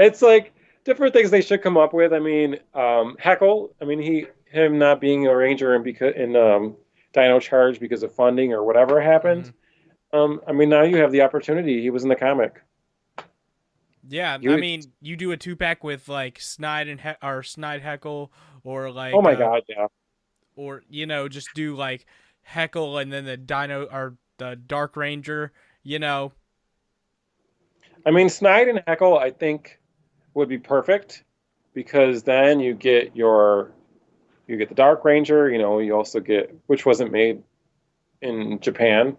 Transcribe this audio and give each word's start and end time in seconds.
it's 0.00 0.22
like 0.22 0.52
different 0.84 1.12
things 1.12 1.30
they 1.30 1.42
should 1.42 1.62
come 1.62 1.76
up 1.76 1.92
with. 1.92 2.12
I 2.12 2.18
mean, 2.18 2.54
um, 2.74 3.16
Heckyl. 3.22 3.70
I 3.80 3.84
mean, 3.84 4.00
he 4.00 4.26
him 4.46 4.78
not 4.78 5.00
being 5.00 5.26
a 5.26 5.36
ranger 5.36 5.74
and 5.74 5.84
because 5.84 6.14
in 6.16 6.36
um, 6.36 6.76
Dino 7.12 7.38
Charge 7.38 7.78
because 7.78 8.02
of 8.02 8.12
funding 8.14 8.52
or 8.52 8.64
whatever 8.64 9.00
happened. 9.00 9.44
Mm-hmm. 9.44 10.18
Um, 10.18 10.40
I 10.46 10.52
mean, 10.52 10.68
now 10.68 10.82
you 10.82 10.96
have 10.96 11.12
the 11.12 11.22
opportunity. 11.22 11.80
He 11.80 11.90
was 11.90 12.02
in 12.02 12.08
the 12.08 12.16
comic. 12.16 12.62
Yeah, 14.08 14.38
you 14.40 14.52
I 14.52 14.56
mean, 14.56 14.82
you 15.00 15.16
do 15.16 15.30
a 15.30 15.36
two 15.36 15.54
pack 15.54 15.84
with 15.84 16.08
like 16.08 16.40
Snide 16.40 16.88
and 16.88 17.00
he- 17.00 17.14
or 17.22 17.44
Snide 17.44 17.82
Heckyl, 17.82 18.30
or 18.64 18.90
like 18.90 19.14
oh 19.14 19.22
my 19.22 19.34
uh, 19.34 19.38
god, 19.38 19.62
yeah, 19.68 19.86
or 20.56 20.82
you 20.88 21.06
know, 21.06 21.28
just 21.28 21.48
do 21.54 21.76
like 21.76 22.06
Heckyl 22.48 23.00
and 23.00 23.12
then 23.12 23.24
the 23.24 23.36
Dino 23.36 23.84
or 23.84 24.16
the 24.38 24.56
Dark 24.56 24.96
Ranger. 24.96 25.52
You 25.84 26.00
know, 26.00 26.32
I 28.04 28.10
mean, 28.10 28.28
Snide 28.28 28.68
and 28.68 28.78
Heckyl, 28.86 29.18
I 29.18 29.30
think 29.30 29.79
would 30.34 30.48
be 30.48 30.58
perfect 30.58 31.24
because 31.74 32.22
then 32.22 32.60
you 32.60 32.74
get 32.74 33.16
your 33.16 33.72
you 34.46 34.56
get 34.56 34.68
the 34.68 34.74
Dark 34.74 35.04
Ranger. 35.04 35.48
You 35.48 35.58
know, 35.58 35.78
you 35.78 35.94
also 35.94 36.20
get 36.20 36.54
which 36.66 36.84
wasn't 36.84 37.12
made 37.12 37.42
in 38.20 38.60
Japan. 38.60 39.16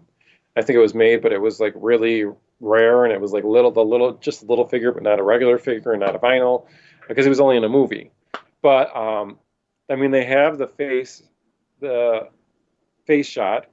I 0.56 0.62
think 0.62 0.76
it 0.76 0.80
was 0.80 0.94
made, 0.94 1.22
but 1.22 1.32
it 1.32 1.40
was 1.40 1.60
like 1.60 1.72
really 1.76 2.24
rare, 2.60 3.04
and 3.04 3.12
it 3.12 3.20
was 3.20 3.32
like 3.32 3.44
little 3.44 3.70
the 3.70 3.84
little 3.84 4.14
just 4.14 4.42
a 4.42 4.46
little 4.46 4.66
figure, 4.66 4.92
but 4.92 5.02
not 5.02 5.18
a 5.18 5.22
regular 5.22 5.58
figure, 5.58 5.96
not 5.96 6.14
a 6.14 6.18
vinyl, 6.18 6.66
because 7.08 7.26
it 7.26 7.30
was 7.30 7.40
only 7.40 7.56
in 7.56 7.64
a 7.64 7.68
movie. 7.68 8.10
But 8.60 8.94
um, 8.94 9.38
I 9.90 9.96
mean, 9.96 10.10
they 10.10 10.24
have 10.24 10.58
the 10.58 10.68
face 10.68 11.22
the 11.80 12.28
face 13.06 13.26
shot 13.26 13.66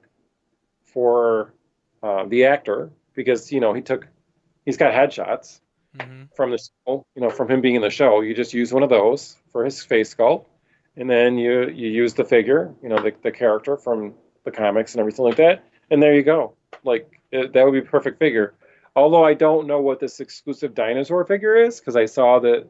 for 0.84 1.54
uh, 2.02 2.24
the 2.26 2.46
actor 2.46 2.90
because 3.14 3.52
you 3.52 3.60
know 3.60 3.72
he 3.72 3.82
took 3.82 4.08
he's 4.64 4.76
got 4.76 4.92
headshots 4.92 5.60
mm-hmm. 5.96 6.24
from 6.34 6.50
the 6.50 6.68
you 6.86 7.04
know 7.16 7.30
from 7.30 7.50
him 7.50 7.60
being 7.60 7.74
in 7.74 7.82
the 7.82 7.90
show. 7.90 8.20
You 8.20 8.34
just 8.34 8.54
use 8.54 8.72
one 8.72 8.82
of 8.82 8.90
those 8.90 9.36
for 9.52 9.64
his 9.64 9.82
face 9.82 10.14
sculpt, 10.14 10.46
and 10.96 11.08
then 11.08 11.38
you 11.38 11.68
you 11.68 11.88
use 11.88 12.14
the 12.14 12.24
figure, 12.24 12.74
you 12.82 12.88
know 12.88 13.02
the 13.02 13.12
the 13.22 13.32
character 13.32 13.76
from 13.76 14.14
the 14.44 14.50
comics 14.50 14.94
and 14.94 15.00
everything 15.00 15.24
like 15.24 15.36
that, 15.36 15.64
and 15.90 16.02
there 16.02 16.14
you 16.14 16.22
go. 16.22 16.54
Like 16.84 17.20
it, 17.30 17.52
that 17.52 17.64
would 17.64 17.72
be 17.72 17.82
perfect 17.82 18.18
figure. 18.18 18.54
Although 18.96 19.24
I 19.24 19.34
don't 19.34 19.66
know 19.66 19.80
what 19.80 20.00
this 20.00 20.20
exclusive 20.20 20.74
dinosaur 20.74 21.24
figure 21.24 21.56
is 21.56 21.78
because 21.78 21.96
I 21.96 22.06
saw 22.06 22.40
that 22.40 22.68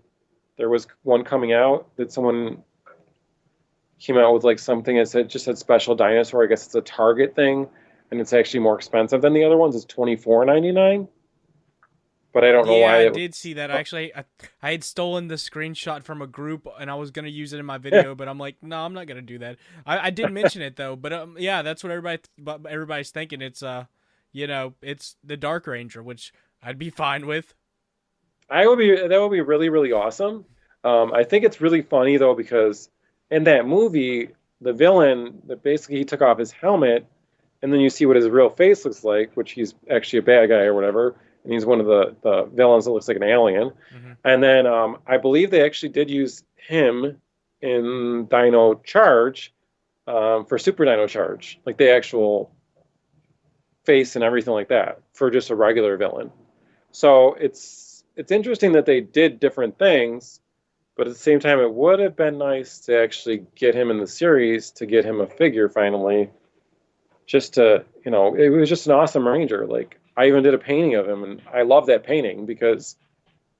there 0.57 0.69
was 0.69 0.87
one 1.03 1.25
coming 1.25 1.53
out 1.53 1.97
that 1.97 2.13
someone 2.13 2.63
came 3.99 4.19
out 4.19 4.35
with 4.35 4.45
like 4.45 4.59
something 4.59 4.97
that 4.97 5.09
said 5.09 5.29
just 5.29 5.45
said 5.45 5.59
special 5.59 5.95
dinosaur. 5.95 6.43
I 6.43 6.47
guess 6.47 6.67
it's 6.67 6.75
a 6.75 6.81
Target 6.81 7.35
thing, 7.35 7.69
and 8.11 8.21
it's 8.21 8.33
actually 8.33 8.61
more 8.61 8.77
expensive 8.77 9.23
than 9.23 9.33
the 9.33 9.45
other 9.45 9.57
ones. 9.57 9.75
It's 9.75 9.85
twenty 9.85 10.17
four 10.17 10.45
ninety 10.45 10.73
nine. 10.73 11.09
But 12.33 12.45
I 12.45 12.53
don't 12.53 12.67
know 12.67 12.77
yeah, 12.77 12.85
why. 12.85 13.07
I 13.07 13.09
did 13.09 13.35
see 13.35 13.55
that. 13.55 13.71
Actually, 13.71 14.15
I, 14.15 14.25
I 14.63 14.71
had 14.71 14.85
stolen 14.85 15.27
the 15.27 15.35
screenshot 15.35 16.05
from 16.05 16.23
a 16.23 16.27
group, 16.27 16.69
and 16.79 16.91
I 16.91 16.95
was 16.95 17.11
gonna 17.11 17.29
use 17.29 17.53
it 17.53 17.59
in 17.59 17.67
my 17.67 17.79
video, 17.79 18.15
but 18.15 18.29
I'm 18.29 18.39
like, 18.39 18.57
no, 18.63 18.79
I'm 18.85 18.95
not 18.95 19.07
gonna 19.09 19.23
do 19.23 19.39
that. 19.39 19.57
I, 19.85 20.07
I 20.07 20.11
did 20.11 20.31
mention 20.33 20.63
it 20.63 20.77
though, 20.77 20.95
but 20.95 21.13
um, 21.13 21.37
yeah, 21.39 21.63
that's 21.63 21.83
what 21.83 21.91
everybody 21.91 22.23
everybody's 22.69 23.11
thinking. 23.11 23.43
It's 23.43 23.63
uh, 23.63 23.87
you 24.33 24.47
know, 24.47 24.75
it's 24.81 25.17
the 25.25 25.37
Dark 25.37 25.67
Ranger, 25.67 26.03
which 26.03 26.33
I'd 26.63 26.79
be 26.79 26.91
fine 26.91 27.27
with. 27.27 27.55
I 28.49 28.67
would 28.67 28.79
be. 28.79 28.95
That 28.95 29.21
would 29.21 29.33
be 29.33 29.41
really, 29.41 29.69
really 29.69 29.93
awesome. 29.93 30.45
Um, 30.85 31.13
I 31.13 31.25
think 31.25 31.45
it's 31.45 31.61
really 31.61 31.83
funny 31.83 32.17
though 32.17 32.35
because 32.35 32.89
in 33.31 33.45
that 33.45 33.67
movie, 33.67 34.31
the 34.61 34.73
villain 34.73 35.43
that 35.47 35.63
basically 35.63 35.99
he 35.99 36.05
took 36.05 36.23
off 36.23 36.39
his 36.39 36.51
helmet, 36.53 37.07
and 37.63 37.73
then 37.73 37.81
you 37.81 37.91
see 37.91 38.07
what 38.07 38.17
his 38.17 38.29
real 38.29 38.51
face 38.51 38.85
looks 38.85 39.05
like, 39.05 39.33
which 39.35 39.53
he's 39.53 39.75
actually 39.91 40.21
a 40.21 40.23
bad 40.23 40.49
guy 40.49 40.63
or 40.63 40.75
whatever, 40.75 41.17
and 41.45 41.53
he's 41.53 41.67
one 41.67 41.81
of 41.81 41.87
the 41.87 42.17
the 42.23 42.45
villains 42.55 42.85
that 42.85 42.93
looks 42.93 43.09
like 43.09 43.17
an 43.17 43.23
alien. 43.23 43.71
Mm-hmm. 43.95 44.13
And 44.25 44.43
then 44.43 44.67
um, 44.67 44.99
I 45.07 45.17
believe 45.17 45.51
they 45.51 45.65
actually 45.65 45.91
did 45.91 46.11
use 46.11 46.43
him 46.57 47.21
in 47.61 48.27
Dino 48.31 48.75
Charge 48.75 49.53
um, 50.07 50.47
for 50.47 50.59
Super 50.59 50.85
Dino 50.85 51.07
Charge, 51.07 51.61
like 51.65 51.77
the 51.77 51.91
actual 51.95 52.53
face 53.85 54.15
and 54.17 54.25
everything 54.25 54.55
like 54.55 54.69
that 54.69 55.01
for 55.13 55.31
just 55.31 55.51
a 55.51 55.55
regular 55.55 55.97
villain. 55.97 56.31
So 56.93 57.35
it's 57.35 58.05
it's 58.17 58.33
interesting 58.33 58.73
that 58.73 58.87
they 58.87 59.01
did 59.01 59.41
different 59.41 59.79
things, 59.79 60.41
but 60.97 61.07
at 61.07 61.13
the 61.13 61.19
same 61.19 61.41
time, 61.41 61.61
it 61.61 61.73
would 61.73 62.01
have 62.01 62.17
been 62.17 62.39
nice 62.39 62.81
to 62.81 62.99
actually 62.99 63.47
get 63.55 63.75
him 63.75 63.91
in 63.91 63.99
the 63.99 64.07
series 64.07 64.73
to 64.73 64.87
get 64.87 65.05
him 65.05 65.21
a 65.21 65.27
figure 65.27 65.69
finally. 65.69 66.31
Just 67.27 67.55
to 67.55 67.85
you 68.05 68.11
know, 68.11 68.35
it 68.35 68.49
was 68.49 68.69
just 68.69 68.87
an 68.87 68.93
awesome 68.93 69.27
ranger. 69.27 69.67
Like 69.67 70.00
I 70.21 70.29
even 70.29 70.43
did 70.43 70.55
a 70.55 70.59
painting 70.59 70.95
of 70.95 71.09
him, 71.09 71.25
and 71.25 71.43
I 71.53 71.63
love 71.63 71.87
that 71.87 72.05
painting 72.05 72.47
because 72.47 72.97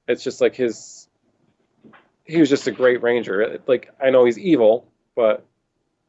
it's 0.07 0.23
just 0.23 0.41
like 0.41 0.55
his. 0.55 1.07
He 2.23 2.39
was 2.39 2.49
just 2.49 2.67
a 2.67 2.71
great 2.71 3.01
ranger. 3.01 3.59
Like 3.67 3.91
I 4.01 4.09
know 4.09 4.25
he's 4.25 4.39
evil, 4.39 4.87
but 5.15 5.45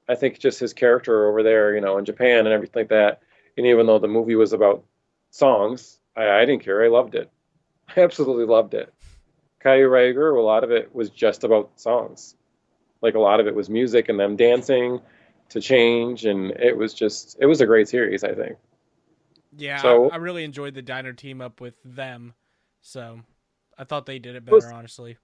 I 0.08 0.14
think 0.14 0.38
just 0.38 0.60
his 0.60 0.72
character 0.72 1.28
over 1.28 1.42
there, 1.42 1.74
you 1.74 1.80
know, 1.80 1.98
in 1.98 2.04
Japan 2.04 2.40
and 2.40 2.48
everything 2.48 2.80
like 2.82 2.88
that 2.90 3.22
and 3.56 3.66
even 3.66 3.86
though 3.86 3.98
the 3.98 4.08
movie 4.08 4.34
was 4.34 4.52
about 4.52 4.84
songs, 5.30 5.98
I, 6.16 6.28
I 6.30 6.44
didn't 6.44 6.64
care. 6.64 6.84
I 6.84 6.88
loved 6.88 7.14
it. 7.14 7.30
I 7.96 8.00
absolutely 8.00 8.46
loved 8.46 8.74
it. 8.74 8.92
Kyoryuger, 9.64 10.36
a 10.36 10.40
lot 10.40 10.64
of 10.64 10.70
it 10.70 10.94
was 10.94 11.10
just 11.10 11.44
about 11.44 11.80
songs. 11.80 12.34
Like 13.00 13.14
a 13.14 13.20
lot 13.20 13.40
of 13.40 13.46
it 13.46 13.54
was 13.54 13.68
music 13.68 14.08
and 14.08 14.18
them 14.18 14.36
dancing 14.36 15.00
to 15.50 15.60
change, 15.60 16.24
and 16.24 16.52
it 16.52 16.76
was 16.76 16.94
just 16.94 17.36
it 17.40 17.46
was 17.46 17.60
a 17.60 17.66
great 17.66 17.88
series. 17.88 18.24
I 18.24 18.34
think. 18.34 18.56
Yeah, 19.56 19.78
so, 19.78 20.10
I, 20.10 20.14
I 20.14 20.16
really 20.16 20.44
enjoyed 20.44 20.74
the 20.74 20.82
diner 20.82 21.12
team 21.12 21.40
up 21.40 21.60
with 21.60 21.74
them, 21.84 22.34
so 22.80 23.20
I 23.76 23.84
thought 23.84 24.06
they 24.06 24.18
did 24.18 24.34
it 24.34 24.44
better. 24.44 24.56
It 24.56 24.64
was, 24.64 24.64
honestly, 24.66 25.18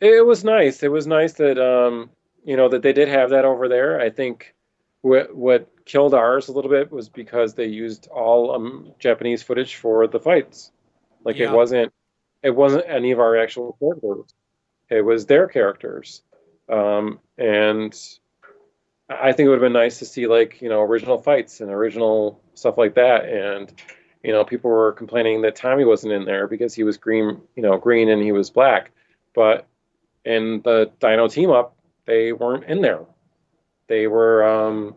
it 0.00 0.26
was 0.26 0.44
nice. 0.44 0.82
It 0.82 0.90
was 0.90 1.06
nice 1.06 1.34
that 1.34 1.58
um, 1.58 2.10
you 2.44 2.56
know 2.56 2.68
that 2.68 2.82
they 2.82 2.92
did 2.92 3.08
have 3.08 3.30
that 3.30 3.44
over 3.44 3.68
there. 3.68 4.00
I 4.00 4.10
think 4.10 4.54
what 5.02 5.34
what 5.34 5.68
killed 5.84 6.14
ours 6.14 6.48
a 6.48 6.52
little 6.52 6.70
bit 6.70 6.92
was 6.92 7.08
because 7.08 7.54
they 7.54 7.66
used 7.66 8.08
all 8.08 8.54
um, 8.54 8.92
Japanese 8.98 9.42
footage 9.42 9.76
for 9.76 10.06
the 10.06 10.20
fights. 10.20 10.70
Like 11.24 11.36
yeah. 11.36 11.50
it 11.50 11.52
wasn't 11.52 11.92
it 12.42 12.50
wasn't 12.50 12.84
any 12.88 13.10
of 13.12 13.20
our 13.20 13.36
actual 13.36 13.76
characters. 13.80 14.34
It 14.88 15.02
was 15.02 15.26
their 15.26 15.46
characters, 15.46 16.22
um, 16.68 17.20
and 17.38 17.94
I 19.10 19.32
think 19.32 19.46
it 19.46 19.48
would 19.50 19.56
have 19.56 19.66
been 19.66 19.72
nice 19.72 19.98
to 19.98 20.04
see 20.04 20.26
like 20.26 20.62
you 20.62 20.68
know 20.68 20.80
original 20.80 21.18
fights 21.18 21.60
and 21.60 21.70
original 21.70 22.40
stuff 22.54 22.78
like 22.78 22.94
that. 22.94 23.24
And 23.24 23.72
you 24.22 24.32
know 24.32 24.44
people 24.44 24.70
were 24.70 24.92
complaining 24.92 25.42
that 25.42 25.56
Tommy 25.56 25.84
wasn't 25.84 26.12
in 26.12 26.24
there 26.24 26.46
because 26.46 26.74
he 26.74 26.84
was 26.84 26.96
green, 26.96 27.40
you 27.56 27.62
know, 27.62 27.76
green 27.78 28.08
and 28.08 28.22
he 28.22 28.32
was 28.32 28.50
black, 28.50 28.92
but 29.34 29.66
in 30.24 30.60
the 30.62 30.90
Dino 31.00 31.28
team 31.28 31.50
up 31.50 31.76
they 32.06 32.32
weren't 32.32 32.64
in 32.64 32.80
there 32.82 33.00
they 33.90 34.06
were 34.06 34.44
um, 34.44 34.94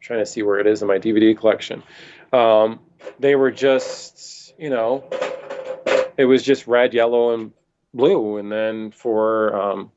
trying 0.00 0.18
to 0.18 0.26
see 0.26 0.42
where 0.42 0.58
it 0.58 0.66
is 0.66 0.82
in 0.82 0.88
my 0.88 0.98
DVD 0.98 1.38
collection. 1.38 1.84
Um, 2.32 2.80
they 3.20 3.36
were 3.36 3.52
just, 3.52 4.52
you 4.58 4.70
know, 4.70 5.04
it 6.16 6.24
was 6.24 6.42
just 6.42 6.66
red, 6.66 6.92
yellow, 6.92 7.32
and 7.32 7.52
blue. 7.94 8.38
And 8.38 8.50
then 8.50 8.90
for 8.90 9.54
um, 9.54 9.92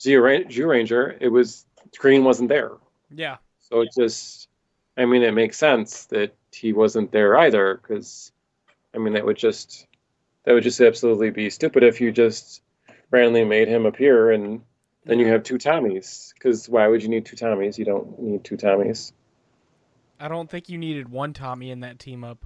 Zyuranger, 0.00 1.16
it 1.20 1.28
was 1.28 1.64
green 1.98 2.24
wasn't 2.24 2.48
there. 2.48 2.72
Yeah. 3.10 3.36
So 3.58 3.80
it 3.80 3.90
just, 3.96 4.48
I 4.96 5.04
mean, 5.04 5.22
it 5.22 5.32
makes 5.32 5.56
sense 5.56 6.06
that 6.06 6.34
he 6.52 6.72
wasn't 6.72 7.12
there 7.12 7.38
either 7.38 7.80
because, 7.80 8.32
I 8.94 8.98
mean, 8.98 9.14
that 9.14 9.24
would 9.24 9.36
just, 9.36 9.86
that 10.44 10.52
would 10.52 10.62
just 10.62 10.80
absolutely 10.80 11.30
be 11.30 11.50
stupid 11.50 11.82
if 11.82 12.00
you 12.00 12.12
just 12.12 12.62
randomly 13.10 13.44
made 13.44 13.68
him 13.68 13.86
appear 13.86 14.30
and 14.30 14.62
then 15.04 15.18
you 15.18 15.26
have 15.28 15.42
two 15.42 15.58
Tommies. 15.58 16.32
Because 16.34 16.68
why 16.68 16.86
would 16.88 17.02
you 17.02 17.08
need 17.08 17.26
two 17.26 17.36
Tommies? 17.36 17.78
You 17.78 17.84
don't 17.84 18.18
need 18.20 18.44
two 18.44 18.56
Tommies. 18.56 19.12
I 20.18 20.28
don't 20.28 20.50
think 20.50 20.68
you 20.68 20.78
needed 20.78 21.08
one 21.08 21.32
Tommy 21.32 21.70
in 21.70 21.80
that 21.80 21.98
team 21.98 22.24
up. 22.24 22.44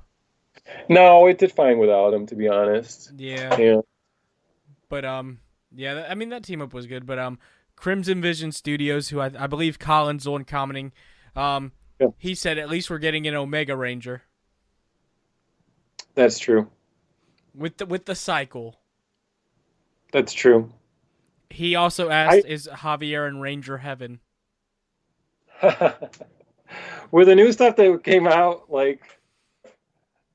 No, 0.88 1.26
it 1.26 1.38
did 1.38 1.52
fine 1.52 1.78
without 1.78 2.14
him, 2.14 2.26
to 2.26 2.36
be 2.36 2.48
honest. 2.48 3.12
Yeah. 3.16 3.58
Yeah. 3.58 3.80
But 4.88 5.04
um, 5.04 5.40
yeah, 5.74 6.06
I 6.08 6.14
mean 6.14 6.28
that 6.28 6.44
team 6.44 6.62
up 6.62 6.72
was 6.72 6.86
good. 6.86 7.04
But 7.06 7.18
um, 7.18 7.38
Crimson 7.76 8.20
Vision 8.20 8.52
Studios, 8.52 9.08
who 9.08 9.20
I, 9.20 9.30
I 9.38 9.46
believe 9.46 9.78
Colin's 9.78 10.24
the 10.24 10.30
one 10.30 10.44
commenting, 10.44 10.92
um, 11.36 11.72
yeah. 12.00 12.08
he 12.18 12.34
said 12.34 12.58
at 12.58 12.68
least 12.68 12.90
we're 12.90 12.98
getting 12.98 13.26
an 13.26 13.34
Omega 13.34 13.76
Ranger. 13.76 14.22
That's 16.14 16.38
true. 16.38 16.70
With 17.54 17.78
the 17.78 17.86
with 17.86 18.06
the 18.06 18.14
cycle. 18.14 18.76
That's 20.12 20.32
true. 20.32 20.72
He 21.50 21.74
also 21.74 22.08
asked, 22.08 22.46
I, 22.46 22.48
"Is 22.48 22.68
Javier 22.72 23.28
in 23.28 23.40
Ranger 23.40 23.78
Heaven?" 23.78 24.20
With 27.10 27.28
the 27.28 27.34
new 27.34 27.52
stuff 27.52 27.76
that 27.76 28.02
came 28.02 28.26
out, 28.26 28.70
like 28.70 29.18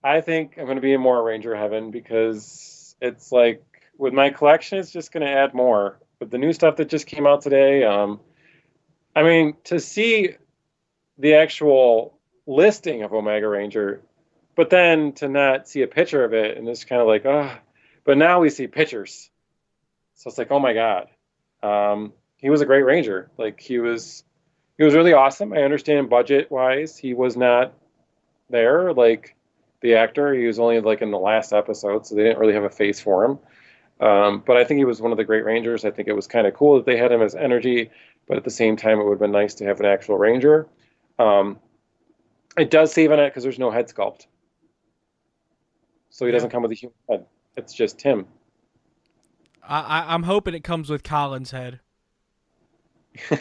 I 0.03 0.21
think 0.21 0.55
I'm 0.57 0.65
going 0.65 0.77
to 0.77 0.81
be 0.81 0.93
in 0.93 1.01
more 1.01 1.23
Ranger 1.23 1.55
Heaven 1.55 1.91
because 1.91 2.95
it's 3.01 3.31
like 3.31 3.63
with 3.97 4.13
my 4.13 4.29
collection, 4.29 4.77
it's 4.77 4.91
just 4.91 5.11
going 5.11 5.25
to 5.25 5.31
add 5.31 5.53
more. 5.53 5.99
With 6.19 6.31
the 6.31 6.37
new 6.37 6.53
stuff 6.53 6.75
that 6.77 6.89
just 6.89 7.07
came 7.07 7.25
out 7.25 7.41
today, 7.41 7.83
um, 7.83 8.19
I 9.15 9.23
mean, 9.23 9.55
to 9.65 9.79
see 9.79 10.35
the 11.17 11.35
actual 11.35 12.17
listing 12.45 13.03
of 13.03 13.13
Omega 13.13 13.47
Ranger, 13.47 14.01
but 14.55 14.69
then 14.69 15.13
to 15.13 15.29
not 15.29 15.67
see 15.67 15.81
a 15.81 15.87
picture 15.87 16.23
of 16.23 16.33
it 16.33 16.57
and 16.57 16.67
it's 16.67 16.83
kind 16.85 17.01
of 17.01 17.07
like, 17.07 17.25
ah. 17.25 17.55
Oh. 17.55 17.59
But 18.05 18.17
now 18.17 18.39
we 18.39 18.49
see 18.49 18.65
pictures 18.67 19.29
So 20.15 20.29
it's 20.29 20.37
like, 20.37 20.51
oh 20.51 20.59
my 20.59 20.73
god, 20.73 21.09
um, 21.61 22.13
he 22.37 22.49
was 22.49 22.61
a 22.61 22.65
great 22.65 22.83
ranger. 22.83 23.29
Like 23.37 23.59
he 23.59 23.79
was, 23.79 24.23
he 24.77 24.83
was 24.83 24.95
really 24.95 25.13
awesome. 25.13 25.53
I 25.53 25.61
understand 25.63 26.09
budget 26.09 26.49
wise, 26.49 26.97
he 26.97 27.13
was 27.13 27.37
not 27.37 27.73
there. 28.49 28.93
Like 28.93 29.35
the 29.81 29.95
actor, 29.95 30.33
he 30.33 30.47
was 30.47 30.59
only 30.59 30.79
like 30.79 31.01
in 31.01 31.11
the 31.11 31.19
last 31.19 31.53
episode, 31.53 32.07
so 32.07 32.15
they 32.15 32.23
didn't 32.23 32.39
really 32.39 32.53
have 32.53 32.63
a 32.63 32.69
face 32.69 32.99
for 32.99 33.25
him. 33.25 33.39
Um, 33.99 34.43
but 34.45 34.57
I 34.57 34.63
think 34.63 34.77
he 34.77 34.85
was 34.85 35.01
one 35.01 35.11
of 35.11 35.17
the 35.17 35.25
great 35.25 35.43
rangers. 35.43 35.83
I 35.83 35.91
think 35.91 36.07
it 36.07 36.13
was 36.13 36.27
kind 36.27 36.47
of 36.47 36.53
cool 36.53 36.75
that 36.75 36.85
they 36.85 36.97
had 36.97 37.11
him 37.11 37.21
as 37.21 37.35
energy, 37.35 37.91
but 38.27 38.37
at 38.37 38.43
the 38.43 38.49
same 38.49 38.77
time, 38.77 38.99
it 38.99 39.03
would 39.03 39.11
have 39.11 39.19
been 39.19 39.31
nice 39.31 39.55
to 39.55 39.65
have 39.65 39.79
an 39.79 39.85
actual 39.85 40.17
ranger. 40.17 40.67
Um, 41.17 41.59
it 42.57 42.71
does 42.71 42.93
save 42.93 43.11
on 43.11 43.19
it 43.19 43.29
because 43.29 43.43
there's 43.43 43.59
no 43.59 43.71
head 43.71 43.89
sculpt, 43.89 44.25
so 46.09 46.25
he 46.25 46.31
doesn't 46.31 46.49
come 46.49 46.61
with 46.61 46.71
a 46.71 46.75
human 46.75 46.95
head. 47.09 47.25
It's 47.57 47.73
just 47.73 48.01
him. 48.01 48.25
I, 49.67 49.81
I 49.81 50.15
am 50.15 50.23
hoping 50.23 50.53
it 50.53 50.63
comes 50.63 50.89
with 50.89 51.03
Colin's 51.03 51.51
head. 51.51 51.81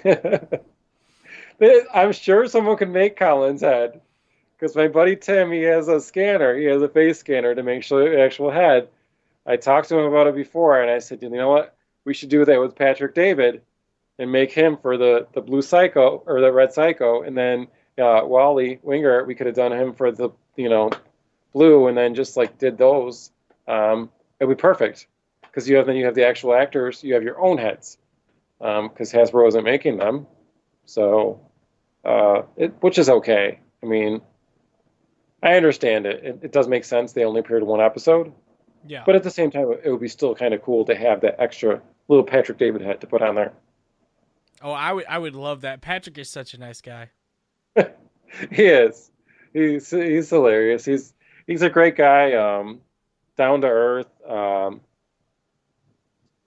I'm 1.95 2.13
sure 2.13 2.47
someone 2.47 2.77
can 2.77 2.93
make 2.93 3.17
Colin's 3.17 3.61
head 3.61 4.01
because 4.59 4.77
my 4.77 4.89
buddy 4.89 5.17
Tim 5.17 5.53
he 5.53 5.63
has 5.63 5.89
a 5.89 6.01
scanner. 6.01 6.57
He 6.57 6.65
has 6.67 6.83
a 6.83 6.89
face 6.89 7.19
scanner 7.19 7.55
to 7.55 7.63
make 7.63 7.83
sure 7.83 8.11
the 8.11 8.21
actual 8.21 8.51
head. 8.51 8.89
I 9.49 9.57
talked 9.57 9.89
to 9.89 9.99
him 9.99 10.05
about 10.05 10.27
it 10.27 10.35
before, 10.35 10.81
and 10.83 10.91
I 10.91 10.99
said, 10.99 11.23
you 11.23 11.31
know 11.31 11.49
what? 11.49 11.75
We 12.05 12.13
should 12.13 12.29
do 12.29 12.45
that 12.45 12.61
with 12.61 12.77
Patrick 12.77 13.15
David 13.15 13.63
and 14.19 14.31
make 14.31 14.53
him 14.53 14.77
for 14.77 14.97
the 14.99 15.27
the 15.33 15.41
blue 15.41 15.63
psycho 15.63 16.23
or 16.27 16.41
the 16.41 16.53
red 16.53 16.73
psycho, 16.73 17.23
and 17.23 17.37
then 17.37 17.67
uh, 17.99 18.21
Wally 18.25 18.79
Winger, 18.83 19.25
we 19.25 19.35
could 19.35 19.47
have 19.47 19.57
done 19.57 19.73
him 19.73 19.95
for 19.95 20.13
the 20.13 20.31
you 20.57 20.69
know 20.69 20.91
blue, 21.53 21.87
and 21.89 21.97
then 21.97 22.15
just 22.15 22.37
like 22.37 22.59
did 22.59 22.77
those. 22.77 23.31
Um, 23.67 24.11
it'd 24.39 24.55
be 24.55 24.61
perfect 24.61 25.07
because 25.43 25.69
you 25.69 25.77
have 25.77 25.87
then 25.87 25.97
you 25.97 26.05
have 26.05 26.15
the 26.15 26.27
actual 26.27 26.55
actors, 26.55 27.03
you 27.03 27.15
have 27.15 27.23
your 27.23 27.41
own 27.41 27.59
heads 27.59 27.97
because 28.59 29.15
um, 29.15 29.21
Hasbro 29.21 29.49
isn't 29.49 29.65
making 29.65 29.97
them, 29.97 30.27
so 30.85 31.41
uh, 32.05 32.43
it, 32.57 32.75
which 32.81 32.99
is 32.99 33.09
okay. 33.09 33.61
I 33.83 33.87
mean, 33.87 34.21
I 35.43 35.55
understand 35.55 36.07
it. 36.07 36.25
it. 36.25 36.39
It 36.43 36.53
does 36.53 36.69
make 36.69 36.85
sense. 36.85 37.13
They 37.13 37.25
only 37.25 37.41
appeared 37.41 37.63
in 37.63 37.69
one 37.69 37.81
episode. 37.81 38.33
Yeah. 38.87 39.03
But 39.05 39.17
at 39.17 39.23
the 39.23 39.31
same 39.31 39.51
time, 39.51 39.73
it 39.83 39.91
would 39.91 40.01
be 40.01 40.09
still 40.09 40.35
kind 40.35 40.55
of 40.55 40.63
cool 40.63 40.85
to 40.87 40.95
have 40.95 41.21
that 41.23 41.41
extra 41.41 41.81
little 42.09 42.25
Patrick 42.25 42.59
David 42.59 42.81
hat 42.81 43.01
to 43.03 43.07
put 43.07 43.23
on 43.23 43.35
there. 43.35 43.53
Oh, 44.63 44.73
I 44.73 44.93
would 44.93 45.07
I 45.09 45.19
would 45.19 45.37
love 45.37 45.61
that. 45.63 45.81
Patrick 45.81 46.19
is 46.19 46.29
such 46.29 46.55
a 46.55 46.59
nice 46.59 46.81
guy. 46.81 47.11
he 47.77 48.65
is. 48.65 49.11
He's 49.53 49.91
he's 49.91 50.31
hilarious. 50.31 50.85
He's 50.85 51.13
he's 51.47 51.63
a 51.63 51.71
great 51.71 51.97
guy. 51.97 52.33
Um, 52.33 52.81
down 53.37 53.61
to 53.63 53.69
earth. 53.69 54.09
Um, 54.29 54.81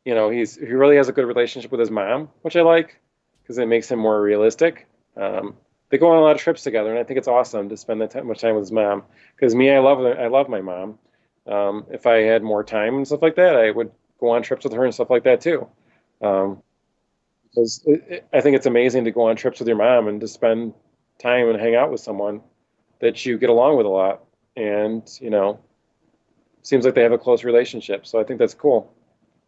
you 0.06 0.14
know, 0.14 0.30
he's 0.30 0.56
he 0.56 0.74
really 0.74 0.98
has 0.98 1.10
a 1.10 1.14
good 1.14 1.26
relationship 1.26 1.72
with 1.72 1.80
his 1.80 1.92
mom, 1.92 2.30
which 2.42 2.56
I 2.56 2.62
like 2.62 3.00
because 3.42 3.58
it 3.58 3.68
makes 3.68 3.90
him 3.90 4.00
more 4.00 4.22
realistic. 4.22 4.88
Um, 5.16 5.56
they 5.90 5.98
go 5.98 6.10
on 6.10 6.18
a 6.18 6.22
lot 6.22 6.36
of 6.36 6.42
trips 6.42 6.64
together, 6.64 6.90
and 6.90 7.00
I 7.00 7.04
think 7.04 7.18
it's 7.18 7.28
awesome 7.28 7.70
to 7.70 7.78
spend 7.78 8.02
that 8.02 8.26
much 8.26 8.40
time 8.40 8.56
with 8.56 8.64
his 8.64 8.72
mom. 8.72 9.04
Because 9.36 9.56
me, 9.56 9.72
I 9.72 9.80
love 9.80 10.00
I 10.00 10.28
love 10.28 10.50
my 10.50 10.62
mom. 10.62 11.00
Um, 11.48 11.86
if 11.92 12.06
I 12.06 12.18
had 12.18 12.44
more 12.44 12.64
time 12.64 12.96
and 12.96 13.08
stuff 13.08 13.22
like 13.22 13.36
that, 13.36 13.56
I 13.56 13.72
would 13.72 13.92
go 14.20 14.30
on 14.30 14.44
trips 14.44 14.64
with 14.64 14.74
her 14.74 14.86
and 14.86 14.94
stuff 14.94 15.10
like 15.10 15.24
that 15.24 15.42
too. 15.42 15.68
Um, 16.22 16.62
because 17.44 17.84
it, 17.86 18.06
it, 18.08 18.28
I 18.32 18.42
think 18.42 18.56
it's 18.56 18.66
amazing 18.66 19.06
to 19.06 19.12
go 19.12 19.28
on 19.28 19.36
trips 19.36 19.60
with 19.60 19.68
your 19.68 19.78
mom 19.78 20.08
and 20.08 20.22
to 20.22 20.28
spend 20.28 20.74
time 21.20 21.50
and 21.50 21.60
hang 21.60 21.76
out 21.76 21.92
with 21.92 22.00
someone 22.00 22.42
that 23.00 23.26
you 23.26 23.38
get 23.38 23.50
along 23.50 23.78
with 23.78 23.86
a 23.86 23.90
lot, 23.90 24.24
and 24.56 25.04
you 25.20 25.30
know, 25.30 25.60
seems 26.62 26.86
like 26.86 26.96
they 26.96 27.04
have 27.04 27.12
a 27.12 27.18
close 27.18 27.44
relationship. 27.44 28.06
So 28.06 28.20
I 28.20 28.24
think 28.24 28.40
that's 28.40 28.54
cool. 28.54 28.94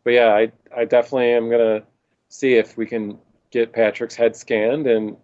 But 0.04 0.14
yeah, 0.14 0.34
I 0.34 0.52
I 0.76 0.86
definitely 0.86 1.32
am 1.32 1.50
gonna 1.50 1.84
see 2.30 2.56
if 2.56 2.78
we 2.78 2.86
can 2.86 3.18
get 3.52 3.72
Patrick's 3.72 4.16
head 4.16 4.36
scanned 4.36 4.88
and 4.88 5.16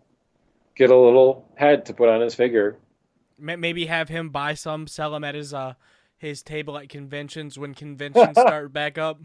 get 0.75 0.89
a 0.89 0.95
little 0.95 1.49
head 1.55 1.85
to 1.87 1.93
put 1.93 2.07
on 2.07 2.21
his 2.21 2.35
figure. 2.35 2.77
Maybe 3.37 3.85
have 3.85 4.09
him 4.09 4.29
buy 4.29 4.53
some, 4.53 4.85
sell 4.87 5.11
them 5.11 5.23
at 5.23 5.35
his 5.35 5.53
uh 5.53 5.73
his 6.19 6.43
table 6.43 6.77
at 6.77 6.89
conventions 6.89 7.57
when 7.57 7.73
conventions 7.73 8.31
start 8.31 8.71
back 8.71 8.99
up. 8.99 9.19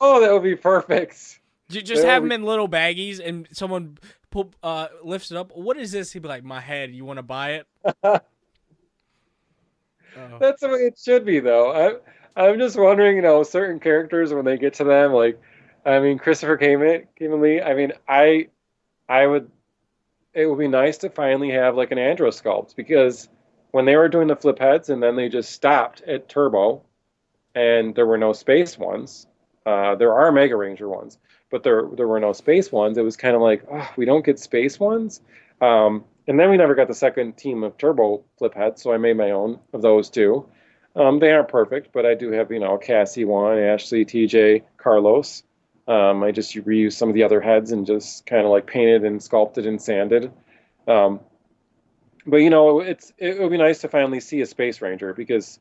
Oh, 0.00 0.20
that 0.20 0.32
would 0.32 0.42
be 0.42 0.54
perfect. 0.54 1.40
You 1.70 1.82
just 1.82 2.02
that 2.02 2.08
have 2.08 2.22
them 2.22 2.28
be... 2.28 2.34
in 2.36 2.42
little 2.44 2.68
baggies, 2.68 3.20
and 3.24 3.48
someone 3.50 3.98
pull, 4.30 4.52
uh, 4.62 4.88
lifts 5.02 5.30
it 5.30 5.36
up. 5.36 5.50
What 5.56 5.76
is 5.78 5.90
this? 5.90 6.12
He'd 6.12 6.22
be 6.22 6.28
like, 6.28 6.44
"My 6.44 6.60
head. 6.60 6.92
You 6.92 7.04
want 7.04 7.18
to 7.18 7.22
buy 7.22 7.52
it?" 7.52 7.66
oh. 8.04 8.20
That's 10.38 10.60
the 10.60 10.68
way 10.68 10.80
it 10.80 10.98
should 11.02 11.24
be, 11.24 11.40
though. 11.40 11.72
I, 11.72 12.44
I'm 12.48 12.58
just 12.58 12.78
wondering, 12.78 13.16
you 13.16 13.22
know, 13.22 13.42
certain 13.42 13.80
characters 13.80 14.34
when 14.34 14.44
they 14.44 14.58
get 14.58 14.74
to 14.74 14.84
them, 14.84 15.12
like, 15.12 15.40
I 15.86 16.00
mean, 16.00 16.18
Christopher 16.18 16.58
Khayman, 16.58 17.06
Khayman 17.18 17.40
Lee. 17.40 17.62
I 17.62 17.74
mean, 17.74 17.92
I, 18.06 18.48
I 19.08 19.26
would. 19.26 19.50
It 20.34 20.46
would 20.46 20.58
be 20.58 20.68
nice 20.68 20.98
to 20.98 21.10
finally 21.10 21.50
have 21.52 21.76
like 21.76 21.92
an 21.92 21.98
Andro 21.98 22.28
sculpt 22.28 22.74
because 22.74 23.28
when 23.74 23.84
they 23.84 23.96
were 23.96 24.08
doing 24.08 24.28
the 24.28 24.36
flip 24.36 24.58
heads 24.58 24.88
and 24.88 25.02
then 25.02 25.16
they 25.16 25.28
just 25.28 25.52
stopped 25.52 26.00
at 26.02 26.28
turbo 26.28 26.82
and 27.54 27.94
there 27.94 28.06
were 28.06 28.18
no 28.18 28.32
space 28.32 28.78
ones 28.78 29.26
uh, 29.66 29.94
there 29.96 30.12
are 30.14 30.30
mega 30.30 30.56
ranger 30.56 30.88
ones 30.88 31.18
but 31.54 31.62
there 31.62 31.84
there 31.96 32.08
were 32.08 32.18
no 32.18 32.32
space 32.32 32.72
ones. 32.72 32.98
It 32.98 33.04
was 33.04 33.16
kind 33.16 33.36
of 33.36 33.40
like 33.40 33.64
oh, 33.70 33.88
we 33.96 34.04
don't 34.04 34.24
get 34.24 34.40
space 34.40 34.80
ones. 34.80 35.20
Um, 35.60 36.04
and 36.26 36.38
then 36.38 36.50
we 36.50 36.56
never 36.56 36.74
got 36.74 36.88
the 36.88 36.94
second 36.94 37.36
team 37.36 37.62
of 37.62 37.78
turbo 37.78 38.24
flip 38.38 38.54
heads 38.54 38.82
so 38.82 38.92
i 38.92 38.96
made 38.96 39.16
my 39.16 39.30
own 39.30 39.60
of 39.72 39.80
those 39.80 40.10
too. 40.10 40.48
Um, 40.96 41.20
they 41.20 41.30
aren't 41.30 41.48
perfect 41.48 41.92
but 41.92 42.06
i 42.06 42.14
do 42.14 42.32
have 42.32 42.50
you 42.50 42.58
know 42.58 42.76
cassie 42.76 43.24
one 43.24 43.58
ashley 43.58 44.04
tj 44.04 44.62
carlos. 44.76 45.44
Um, 45.86 46.24
i 46.24 46.32
just 46.32 46.54
reused 46.56 46.94
some 46.94 47.08
of 47.08 47.14
the 47.14 47.22
other 47.22 47.40
heads 47.40 47.70
and 47.70 47.86
just 47.86 48.26
kind 48.26 48.44
of 48.44 48.50
like 48.50 48.66
painted 48.66 49.04
and 49.04 49.22
sculpted 49.22 49.64
and 49.64 49.80
sanded. 49.80 50.32
Um, 50.88 51.20
but 52.26 52.38
you 52.38 52.50
know, 52.50 52.80
it's 52.80 53.12
it 53.18 53.38
would 53.38 53.50
be 53.50 53.58
nice 53.58 53.80
to 53.80 53.88
finally 53.88 54.20
see 54.20 54.40
a 54.40 54.46
Space 54.46 54.80
Ranger 54.80 55.12
because 55.12 55.60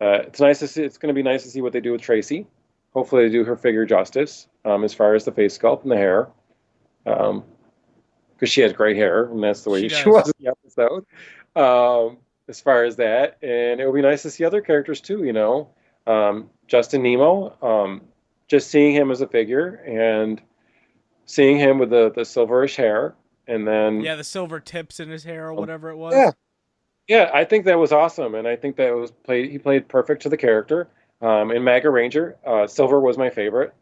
uh, 0.00 0.20
it's 0.26 0.40
nice 0.40 0.58
to 0.58 0.68
see. 0.68 0.82
It's 0.82 0.98
going 0.98 1.08
to 1.08 1.14
be 1.14 1.22
nice 1.22 1.42
to 1.44 1.50
see 1.50 1.62
what 1.62 1.72
they 1.72 1.80
do 1.80 1.92
with 1.92 2.02
Tracy. 2.02 2.46
Hopefully, 2.92 3.24
they 3.24 3.32
do 3.32 3.44
her 3.44 3.56
figure 3.56 3.86
justice 3.86 4.46
um, 4.64 4.84
as 4.84 4.92
far 4.92 5.14
as 5.14 5.24
the 5.24 5.32
face 5.32 5.56
sculpt 5.56 5.82
and 5.82 5.92
the 5.92 5.96
hair, 5.96 6.28
because 7.04 7.30
um, 7.30 7.44
she 8.44 8.60
has 8.60 8.72
gray 8.72 8.94
hair 8.94 9.24
and 9.24 9.42
that's 9.42 9.62
the 9.62 9.70
way 9.70 9.82
she, 9.82 9.88
she 9.88 10.08
was 10.08 10.32
in 10.38 10.44
the 10.44 10.50
episode. 10.50 11.06
Um, 11.54 12.18
as 12.48 12.60
far 12.60 12.84
as 12.84 12.96
that, 12.96 13.38
and 13.42 13.80
it 13.80 13.86
would 13.86 13.94
be 13.94 14.02
nice 14.02 14.22
to 14.22 14.30
see 14.30 14.44
other 14.44 14.60
characters 14.60 15.00
too. 15.00 15.24
You 15.24 15.32
know, 15.32 15.70
um, 16.06 16.50
Justin 16.68 17.02
Nimmo, 17.02 17.56
um, 17.62 18.02
just 18.48 18.70
seeing 18.70 18.94
him 18.94 19.10
as 19.10 19.20
a 19.20 19.26
figure 19.26 19.76
and 19.86 20.40
seeing 21.24 21.58
him 21.58 21.78
with 21.78 21.90
the 21.90 22.12
the 22.14 22.22
silverish 22.22 22.76
hair 22.76 23.14
and 23.46 23.66
then 23.66 24.00
yeah, 24.00 24.14
the 24.14 24.24
silver 24.24 24.60
tips 24.60 25.00
in 25.00 25.08
his 25.08 25.24
hair 25.24 25.48
or 25.48 25.54
whatever 25.54 25.90
it 25.90 25.96
was. 25.96 26.14
Yeah, 26.14 26.30
yeah, 27.08 27.30
I 27.32 27.44
think 27.44 27.64
that 27.66 27.78
was 27.78 27.92
awesome, 27.92 28.34
and 28.34 28.48
I 28.48 28.56
think 28.56 28.76
that 28.76 28.94
was 28.94 29.10
played. 29.10 29.50
He 29.50 29.58
played 29.58 29.88
perfect 29.88 30.22
to 30.22 30.28
the 30.28 30.36
character. 30.36 30.88
Um, 31.22 31.50
in 31.50 31.64
Mega 31.64 31.88
Ranger, 31.88 32.36
uh, 32.44 32.66
Silver 32.66 33.00
was 33.00 33.16
my 33.16 33.30
favorite. 33.30 33.74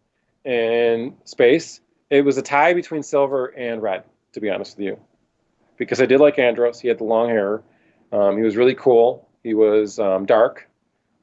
In 0.45 1.17
Space, 1.25 1.81
it 2.11 2.23
was 2.23 2.37
a 2.37 2.43
tie 2.43 2.75
between 2.75 3.03
Silver 3.03 3.47
and 3.47 3.83
Red, 3.83 4.05
to 4.33 4.41
be 4.41 4.51
honest 4.51 4.77
with 4.77 4.87
you, 4.87 5.01
because 5.79 6.01
I 6.01 6.07
did 6.07 6.21
like 6.21 6.39
Andros. 6.39 6.81
He 6.81 6.89
had 6.89 6.99
the 6.99 7.05
long 7.05 7.29
hair. 7.29 7.63
Um, 8.13 8.37
he 8.37 8.43
was 8.43 8.57
really 8.57 8.75
cool. 8.75 9.29
He 9.43 9.55
was 9.55 9.99
um, 9.99 10.27
dark. 10.27 10.69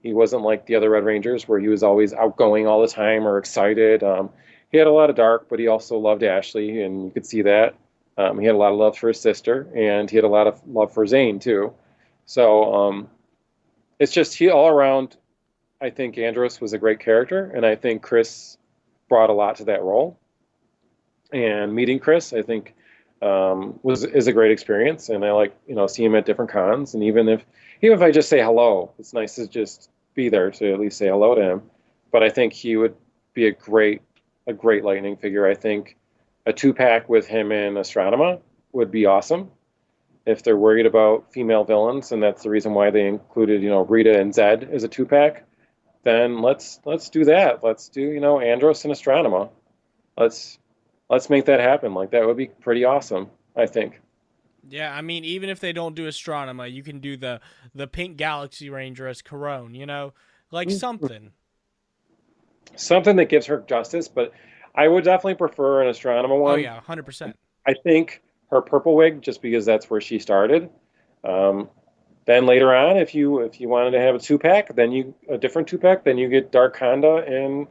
He 0.02 0.14
wasn't 0.14 0.42
like 0.42 0.66
the 0.66 0.76
other 0.76 0.90
Red 0.90 1.06
Rangers, 1.06 1.48
where 1.48 1.60
he 1.60 1.68
was 1.68 1.84
always 1.84 2.14
outgoing 2.14 2.66
all 2.66 2.82
the 2.82 2.88
time 2.88 3.28
or 3.28 3.38
excited. 3.38 4.04
Um, 4.04 4.32
he 4.72 4.78
had 4.78 4.88
a 4.88 4.92
lot 4.92 5.10
of 5.12 5.16
dark, 5.16 5.48
but 5.50 5.60
he 5.60 5.68
also 5.68 5.98
loved 5.98 6.24
Ashley, 6.24 6.82
and 6.82 7.06
you 7.06 7.12
could 7.12 7.26
see 7.26 7.44
that. 7.44 7.76
Um, 8.18 8.40
he 8.40 8.46
had 8.46 8.56
a 8.56 8.58
lot 8.58 8.72
of 8.72 8.78
love 8.78 8.98
for 8.98 9.08
his 9.08 9.20
sister, 9.20 9.70
and 9.76 10.10
he 10.10 10.18
had 10.18 10.26
a 10.26 10.30
lot 10.30 10.48
of 10.48 10.62
love 10.68 10.94
for 10.94 11.06
Zhane 11.06 11.42
too. 11.42 11.74
So 12.26 12.74
um, 12.74 13.10
it's 14.00 14.12
just 14.12 14.36
he 14.36 14.50
all 14.50 14.68
around. 14.68 15.16
I 15.80 15.90
think 15.90 16.18
Andros 16.18 16.62
was 16.62 16.74
a 16.74 16.78
great 16.78 17.00
character, 17.00 17.52
and 17.56 17.66
I 17.66 17.76
think 17.76 18.02
Chris 18.02 18.58
brought 19.10 19.30
a 19.30 19.34
lot 19.34 19.58
to 19.58 19.66
that 19.66 19.82
role. 19.82 20.20
And 21.34 21.74
meeting 21.74 22.00
Chris, 22.00 22.34
I 22.34 22.42
think, 22.42 22.76
um, 23.22 23.80
was 23.84 24.04
is 24.04 24.28
a 24.28 24.34
great 24.34 24.52
experience, 24.52 25.10
and 25.10 25.24
I 25.24 25.32
like 25.32 25.56
you 25.68 25.76
know 25.76 25.88
see 25.88 26.04
him 26.04 26.16
at 26.16 26.26
different 26.26 26.52
cons, 26.52 26.94
and 26.94 27.04
even 27.04 27.30
if 27.30 27.46
even 27.82 27.98
if 27.98 28.04
I 28.04 28.12
just 28.12 28.30
say 28.30 28.42
hello, 28.42 28.92
it's 29.00 29.14
nice 29.14 29.36
to 29.36 29.48
just 29.48 29.90
be 30.14 30.30
there 30.30 30.52
to 30.52 30.74
at 30.74 30.80
least 30.80 30.98
say 30.98 31.08
hello 31.08 31.36
to 31.36 31.42
him. 31.42 31.62
But 32.12 32.24
I 32.24 32.30
think 32.30 32.54
he 32.54 32.76
would 32.76 32.96
be 33.34 33.48
a 33.48 33.52
great 33.52 34.02
a 34.48 34.54
great 34.54 34.84
lightning 34.84 35.18
figure. 35.18 35.48
I 35.48 35.54
think 35.54 35.98
a 36.46 36.54
two 36.54 36.74
pack 36.74 37.10
with 37.10 37.28
him 37.28 37.52
and 37.52 37.78
Astronema 37.78 38.40
would 38.72 38.92
be 38.92 39.06
awesome. 39.06 39.52
If 40.26 40.44
they're 40.44 40.58
worried 40.58 40.86
about 40.86 41.34
female 41.34 41.64
villains, 41.64 42.12
and 42.12 42.22
that's 42.22 42.44
the 42.44 42.50
reason 42.50 42.74
why 42.74 42.92
they 42.92 43.08
included, 43.08 43.64
you 43.64 43.70
know, 43.70 43.84
Rita 43.84 44.20
and 44.20 44.34
Zedd 44.34 44.72
as 44.72 44.84
a 44.84 44.88
two 44.88 45.06
pack, 45.06 45.46
then 46.04 46.42
let's 46.42 46.80
let's 46.86 47.10
do 47.10 47.26
that. 47.26 47.64
Let's 47.64 47.90
do, 47.90 48.02
you 48.02 48.20
know, 48.20 48.40
Andros 48.40 48.86
and 48.86 48.94
Astronema. 48.94 49.50
Let's 50.18 50.60
let's 51.10 51.30
make 51.30 51.46
that 51.46 51.60
happen. 51.60 51.94
Like 51.94 52.12
that 52.12 52.26
would 52.26 52.38
be 52.38 52.48
pretty 52.48 52.86
awesome, 52.86 53.30
I 53.56 53.66
think. 53.66 54.00
Yeah, 54.70 54.94
I 54.94 55.02
mean, 55.02 55.26
even 55.26 55.50
if 55.50 55.60
they 55.60 55.74
don't 55.74 55.96
do 55.96 56.08
Astronema, 56.08 56.72
you 56.72 56.84
can 56.84 57.00
do 57.00 57.18
the 57.18 57.42
the 57.74 57.88
Pink 57.88 58.18
Galaxy 58.18 58.70
Ranger 58.70 59.08
as 59.08 59.24
Karone, 59.24 59.76
you 59.76 59.88
know, 59.88 60.14
like 60.52 60.68
mm-hmm. 60.68 60.78
something. 60.78 61.32
something 62.76 63.16
that 63.16 63.26
gives 63.26 63.48
her 63.48 63.64
justice. 63.68 64.08
But 64.08 64.34
I 64.76 64.88
would 64.88 65.04
definitely 65.04 65.36
prefer 65.36 65.82
an 65.84 65.94
Astronema 65.94 66.40
one. 66.40 66.54
Oh 66.54 66.56
yeah, 66.56 66.80
hundred 66.80 67.06
percent. 67.06 67.38
I 67.68 67.74
think 67.74 68.22
her 68.50 68.62
purple 68.62 68.96
wig, 68.96 69.22
just 69.22 69.42
because 69.42 69.66
that's 69.66 69.90
where 69.90 70.02
she 70.02 70.20
started. 70.20 70.70
Um, 71.24 71.70
then 72.26 72.46
later 72.46 72.74
on, 72.76 72.98
if 72.98 73.16
you 73.16 73.40
if 73.42 73.60
you 73.60 73.68
wanted 73.70 73.92
to 73.92 74.00
have 74.00 74.16
a 74.16 74.20
two 74.20 74.38
pack, 74.38 74.76
then 74.76 74.92
you 74.92 75.14
a 75.30 75.38
different 75.38 75.68
two 75.68 75.78
pack, 75.78 76.04
then 76.04 76.18
you 76.18 76.30
get 76.30 76.52
Darkonda 76.52 77.30
and 77.30 77.68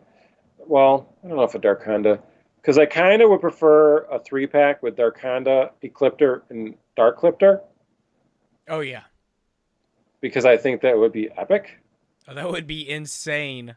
well, 0.58 1.14
I 1.24 1.28
don't 1.28 1.36
know 1.36 1.42
if 1.44 1.54
a 1.54 1.58
Darkonda, 1.58 2.20
because 2.60 2.78
I 2.78 2.86
kind 2.86 3.22
of 3.22 3.30
would 3.30 3.40
prefer 3.40 4.04
a 4.04 4.18
three 4.20 4.46
pack 4.46 4.82
with 4.82 4.96
Darkonda, 4.96 5.70
Ecliptor, 5.82 6.42
and 6.50 6.74
Dark 6.96 7.18
Clipter. 7.18 7.62
Oh 8.68 8.80
yeah, 8.80 9.02
because 10.20 10.44
I 10.44 10.56
think 10.56 10.82
that 10.82 10.98
would 10.98 11.12
be 11.12 11.30
epic. 11.36 11.78
Oh, 12.28 12.34
that 12.34 12.50
would 12.50 12.66
be 12.66 12.88
insane. 12.88 13.76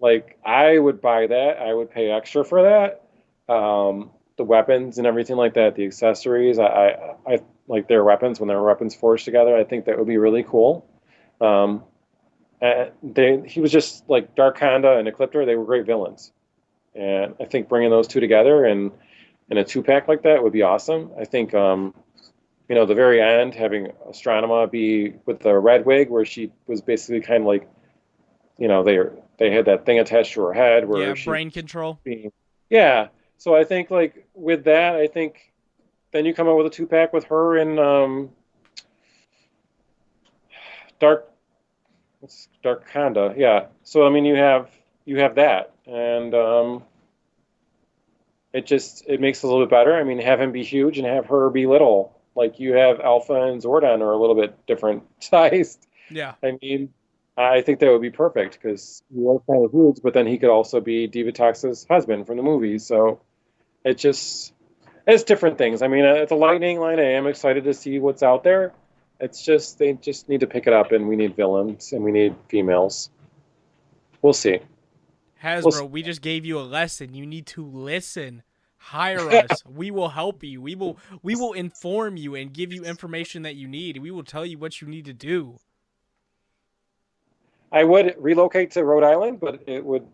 Like 0.00 0.38
I 0.44 0.78
would 0.78 1.00
buy 1.00 1.26
that. 1.26 1.58
I 1.58 1.72
would 1.72 1.90
pay 1.90 2.10
extra 2.10 2.44
for 2.44 2.62
that. 2.62 3.52
Um, 3.52 4.10
the 4.36 4.44
weapons 4.44 4.98
and 4.98 5.06
everything 5.06 5.36
like 5.36 5.54
that, 5.54 5.74
the 5.74 5.84
accessories. 5.84 6.58
I, 6.58 6.64
I, 6.64 7.16
I 7.34 7.38
like 7.68 7.88
their 7.88 8.02
weapons 8.02 8.40
when 8.40 8.48
their 8.48 8.62
weapons 8.62 8.94
forged 8.94 9.24
together. 9.24 9.54
I 9.56 9.64
think 9.64 9.84
that 9.84 9.98
would 9.98 10.08
be 10.08 10.16
really 10.16 10.42
cool. 10.42 10.88
Um, 11.40 11.84
they, 13.02 13.42
he 13.46 13.60
was 13.60 13.72
just 13.72 14.08
like 14.08 14.34
Darkonda 14.34 14.98
and 14.98 15.08
Ecliptor. 15.08 15.44
They 15.46 15.56
were 15.56 15.64
great 15.64 15.86
villains, 15.86 16.32
and 16.94 17.34
I 17.40 17.44
think 17.44 17.68
bringing 17.68 17.90
those 17.90 18.06
two 18.06 18.20
together 18.20 18.64
and 18.64 18.92
in 19.50 19.58
a 19.58 19.64
two 19.64 19.82
pack 19.82 20.08
like 20.08 20.22
that 20.22 20.42
would 20.42 20.52
be 20.52 20.62
awesome. 20.62 21.10
I 21.18 21.24
think, 21.24 21.54
um, 21.54 21.94
you 22.68 22.74
know, 22.74 22.86
the 22.86 22.94
very 22.94 23.20
end 23.20 23.54
having 23.54 23.88
Astronema 24.08 24.70
be 24.70 25.14
with 25.26 25.40
the 25.40 25.58
red 25.58 25.84
wig, 25.84 26.08
where 26.08 26.24
she 26.24 26.52
was 26.66 26.80
basically 26.80 27.20
kind 27.20 27.42
of 27.42 27.46
like, 27.46 27.68
you 28.58 28.68
know, 28.68 28.84
they 28.84 28.98
they 29.40 29.50
had 29.50 29.64
that 29.64 29.86
thing 29.86 29.98
attached 29.98 30.34
to 30.34 30.42
her 30.42 30.52
head 30.52 30.86
where 30.86 31.08
yeah, 31.08 31.24
brain 31.24 31.50
control. 31.50 31.98
Being, 32.04 32.30
yeah, 32.68 33.08
so 33.38 33.56
I 33.56 33.64
think 33.64 33.90
like 33.90 34.28
with 34.34 34.64
that, 34.64 34.96
I 34.96 35.06
think 35.06 35.52
then 36.12 36.26
you 36.26 36.34
come 36.34 36.46
up 36.46 36.56
with 36.58 36.66
a 36.66 36.70
two 36.70 36.86
pack 36.86 37.12
with 37.14 37.24
her 37.24 37.56
and 37.56 37.80
um, 37.80 38.30
Dark 41.00 41.26
it's 42.22 42.48
Darkonda, 42.62 43.34
yeah. 43.38 43.68
So 43.82 44.06
I 44.06 44.10
mean 44.10 44.26
you 44.26 44.36
have 44.36 44.70
you 45.06 45.20
have 45.20 45.36
that 45.36 45.72
and 45.86 46.34
um, 46.34 46.84
it 48.52 48.66
just 48.66 49.04
it 49.08 49.22
makes 49.22 49.42
it 49.42 49.46
a 49.46 49.46
little 49.48 49.64
bit 49.64 49.70
better. 49.70 49.96
I 49.96 50.04
mean 50.04 50.18
have 50.18 50.38
him 50.38 50.52
be 50.52 50.62
huge 50.62 50.98
and 50.98 51.06
have 51.06 51.26
her 51.26 51.48
be 51.48 51.66
little. 51.66 52.14
Like 52.34 52.60
you 52.60 52.74
have 52.74 53.00
Alpha 53.00 53.42
and 53.44 53.62
Zordon 53.62 54.02
are 54.02 54.12
a 54.12 54.18
little 54.18 54.36
bit 54.36 54.66
different 54.66 55.04
sized. 55.20 55.86
Yeah. 56.10 56.34
I 56.42 56.58
mean 56.60 56.92
I 57.36 57.62
think 57.62 57.80
that 57.80 57.90
would 57.90 58.02
be 58.02 58.10
perfect 58.10 58.58
because 58.60 59.02
he 59.12 59.20
was 59.20 59.40
kind 59.48 59.64
of 59.64 59.72
huge, 59.72 60.02
but 60.02 60.14
then 60.14 60.26
he 60.26 60.38
could 60.38 60.50
also 60.50 60.80
be 60.80 61.06
Divatox's 61.06 61.86
husband 61.88 62.26
from 62.26 62.36
the 62.36 62.42
movies. 62.42 62.86
So 62.86 63.20
it 63.84 63.96
just 63.98 64.52
it's 65.06 65.24
different 65.24 65.58
things. 65.58 65.82
I 65.82 65.88
mean, 65.88 66.04
uh, 66.04 66.14
it's 66.14 66.32
a 66.32 66.36
lightning 66.36 66.80
line. 66.80 66.98
I 66.98 67.12
am 67.12 67.26
excited 67.26 67.64
to 67.64 67.74
see 67.74 67.98
what's 67.98 68.22
out 68.22 68.44
there. 68.44 68.72
It's 69.18 69.42
just 69.42 69.78
they 69.78 69.92
just 69.94 70.28
need 70.28 70.40
to 70.40 70.46
pick 70.46 70.66
it 70.66 70.72
up, 70.72 70.92
and 70.92 71.08
we 71.08 71.16
need 71.16 71.36
villains 71.36 71.92
and 71.92 72.02
we 72.02 72.12
need 72.12 72.34
females. 72.48 73.10
We'll 74.22 74.32
see. 74.32 74.60
Hasbro, 75.42 75.80
we'll 75.80 75.88
we 75.88 76.02
just 76.02 76.22
gave 76.22 76.44
you 76.44 76.58
a 76.58 76.62
lesson. 76.62 77.14
You 77.14 77.26
need 77.26 77.46
to 77.48 77.64
listen. 77.64 78.42
Hire 78.76 79.30
us. 79.50 79.62
we 79.66 79.90
will 79.90 80.08
help 80.08 80.42
you. 80.42 80.60
We 80.60 80.74
will 80.74 80.98
we 81.22 81.36
will 81.36 81.52
inform 81.52 82.16
you 82.16 82.34
and 82.34 82.52
give 82.52 82.72
you 82.72 82.84
information 82.84 83.42
that 83.42 83.56
you 83.56 83.68
need. 83.68 83.98
We 83.98 84.10
will 84.10 84.24
tell 84.24 84.44
you 84.44 84.58
what 84.58 84.80
you 84.80 84.88
need 84.88 85.04
to 85.06 85.12
do. 85.12 85.58
I 87.72 87.84
would 87.84 88.14
relocate 88.18 88.72
to 88.72 88.84
Rhode 88.84 89.04
Island, 89.04 89.40
but 89.40 89.62
it 89.66 89.84
would 89.84 90.06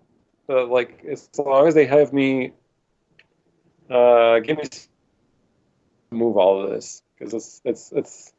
uh, 0.48 0.66
like 0.66 1.04
as 1.08 1.28
long 1.38 1.66
as 1.66 1.74
they 1.74 1.86
have 1.86 2.12
me 2.12 2.52
uh, 3.90 4.40
give 4.40 4.58
me 4.58 4.64
move 6.10 6.36
all 6.36 6.62
of 6.62 6.70
this 6.70 7.02
because 7.18 7.34
it's 7.34 7.60
it's 7.64 7.92
it's 7.92 8.32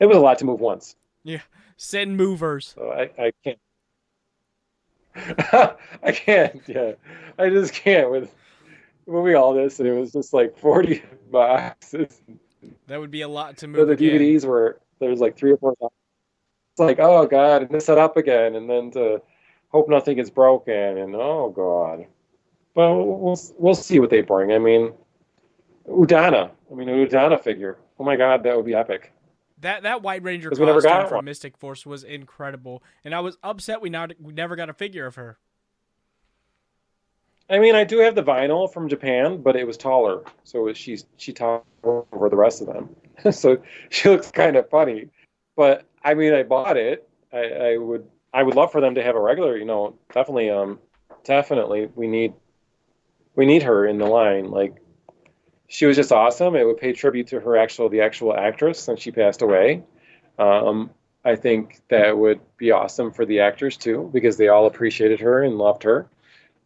it 0.00 0.06
was 0.06 0.16
a 0.16 0.20
lot 0.20 0.38
to 0.38 0.44
move 0.44 0.60
once. 0.60 0.96
Yeah, 1.22 1.42
send 1.76 2.16
movers. 2.16 2.74
So 2.76 2.90
I 2.90 3.10
I 3.26 3.32
can't. 3.44 3.58
I 6.02 6.12
can't. 6.12 6.62
Yeah, 6.66 6.92
I 7.38 7.48
just 7.50 7.72
can't 7.72 8.10
with 8.10 8.34
moving 9.06 9.34
all 9.34 9.54
this, 9.54 9.78
and 9.80 9.88
it 9.88 9.92
was 9.92 10.12
just 10.12 10.32
like 10.32 10.58
forty 10.58 11.02
boxes. 11.30 12.20
That 12.88 13.00
would 13.00 13.10
be 13.10 13.22
a 13.22 13.28
lot 13.28 13.58
to 13.58 13.68
move. 13.68 13.80
So 13.80 13.84
the 13.86 13.92
again. 13.92 14.20
DVDs 14.20 14.44
were 14.44 14.80
there's 14.98 15.20
like 15.20 15.36
three 15.36 15.52
or 15.52 15.56
four. 15.56 15.74
Boxes. 15.80 15.96
It's 16.76 16.80
like 16.82 16.98
oh 16.98 17.24
god, 17.26 17.62
and 17.62 17.70
to 17.70 17.80
set 17.80 17.96
up 17.96 18.18
again, 18.18 18.54
and 18.54 18.68
then 18.68 18.90
to 18.90 19.22
hope 19.68 19.88
nothing 19.88 20.16
gets 20.16 20.28
broken, 20.28 20.74
and 20.74 21.16
oh 21.16 21.48
god. 21.48 22.04
But 22.74 22.94
we'll 22.94 23.40
we'll 23.56 23.74
see 23.74 23.98
what 23.98 24.10
they 24.10 24.20
bring. 24.20 24.52
I 24.52 24.58
mean, 24.58 24.92
Udonna. 25.88 26.50
I 26.70 26.74
mean, 26.74 26.90
an 26.90 27.06
Udonna 27.06 27.42
figure. 27.42 27.78
Oh 27.98 28.04
my 28.04 28.14
God, 28.14 28.42
that 28.42 28.54
would 28.54 28.66
be 28.66 28.74
epic. 28.74 29.10
That 29.62 29.84
that 29.84 30.02
White 30.02 30.22
Ranger 30.22 30.50
costume 30.50 31.08
from 31.08 31.24
Mystic 31.24 31.56
Force 31.56 31.86
was 31.86 32.04
incredible, 32.04 32.82
and 33.06 33.14
I 33.14 33.20
was 33.20 33.38
upset 33.42 33.80
we 33.80 33.88
not 33.88 34.12
we 34.20 34.34
never 34.34 34.54
got 34.54 34.68
a 34.68 34.74
figure 34.74 35.06
of 35.06 35.14
her. 35.14 35.38
I 37.48 37.58
mean, 37.58 37.74
I 37.74 37.84
do 37.84 38.00
have 38.00 38.14
the 38.14 38.22
vinyl 38.22 38.70
from 38.70 38.86
Japan, 38.86 39.40
but 39.40 39.56
it 39.56 39.66
was 39.66 39.78
taller, 39.78 40.24
so 40.44 40.70
she's 40.74 41.06
she 41.16 41.32
taller 41.32 41.62
over 41.82 42.28
the 42.28 42.36
rest 42.36 42.60
of 42.60 42.66
them, 42.66 42.94
so 43.32 43.56
she 43.88 44.10
looks 44.10 44.30
kind 44.30 44.56
of 44.56 44.68
funny. 44.68 45.08
But 45.56 45.86
I 46.06 46.14
mean, 46.14 46.32
I 46.32 46.44
bought 46.44 46.76
it. 46.76 47.08
I, 47.32 47.72
I 47.72 47.76
would 47.76 48.06
I 48.32 48.44
would 48.44 48.54
love 48.54 48.70
for 48.70 48.80
them 48.80 48.94
to 48.94 49.02
have 49.02 49.16
a 49.16 49.20
regular. 49.20 49.56
You 49.56 49.64
know, 49.64 49.98
definitely, 50.14 50.50
um, 50.50 50.78
definitely, 51.24 51.88
we 51.96 52.06
need 52.06 52.32
we 53.34 53.44
need 53.44 53.64
her 53.64 53.84
in 53.84 53.98
the 53.98 54.06
line. 54.06 54.52
Like 54.52 54.76
she 55.66 55.84
was 55.84 55.96
just 55.96 56.12
awesome. 56.12 56.54
It 56.54 56.64
would 56.64 56.78
pay 56.78 56.92
tribute 56.92 57.26
to 57.28 57.40
her 57.40 57.56
actual 57.56 57.88
the 57.88 58.02
actual 58.02 58.36
actress 58.36 58.78
since 58.78 59.00
she 59.00 59.10
passed 59.10 59.42
away. 59.42 59.82
Um, 60.38 60.90
I 61.24 61.34
think 61.34 61.80
that 61.88 62.16
would 62.16 62.40
be 62.56 62.70
awesome 62.70 63.10
for 63.10 63.26
the 63.26 63.40
actors 63.40 63.76
too 63.76 64.08
because 64.12 64.36
they 64.36 64.46
all 64.46 64.66
appreciated 64.66 65.18
her 65.20 65.42
and 65.42 65.58
loved 65.58 65.82
her. 65.82 66.08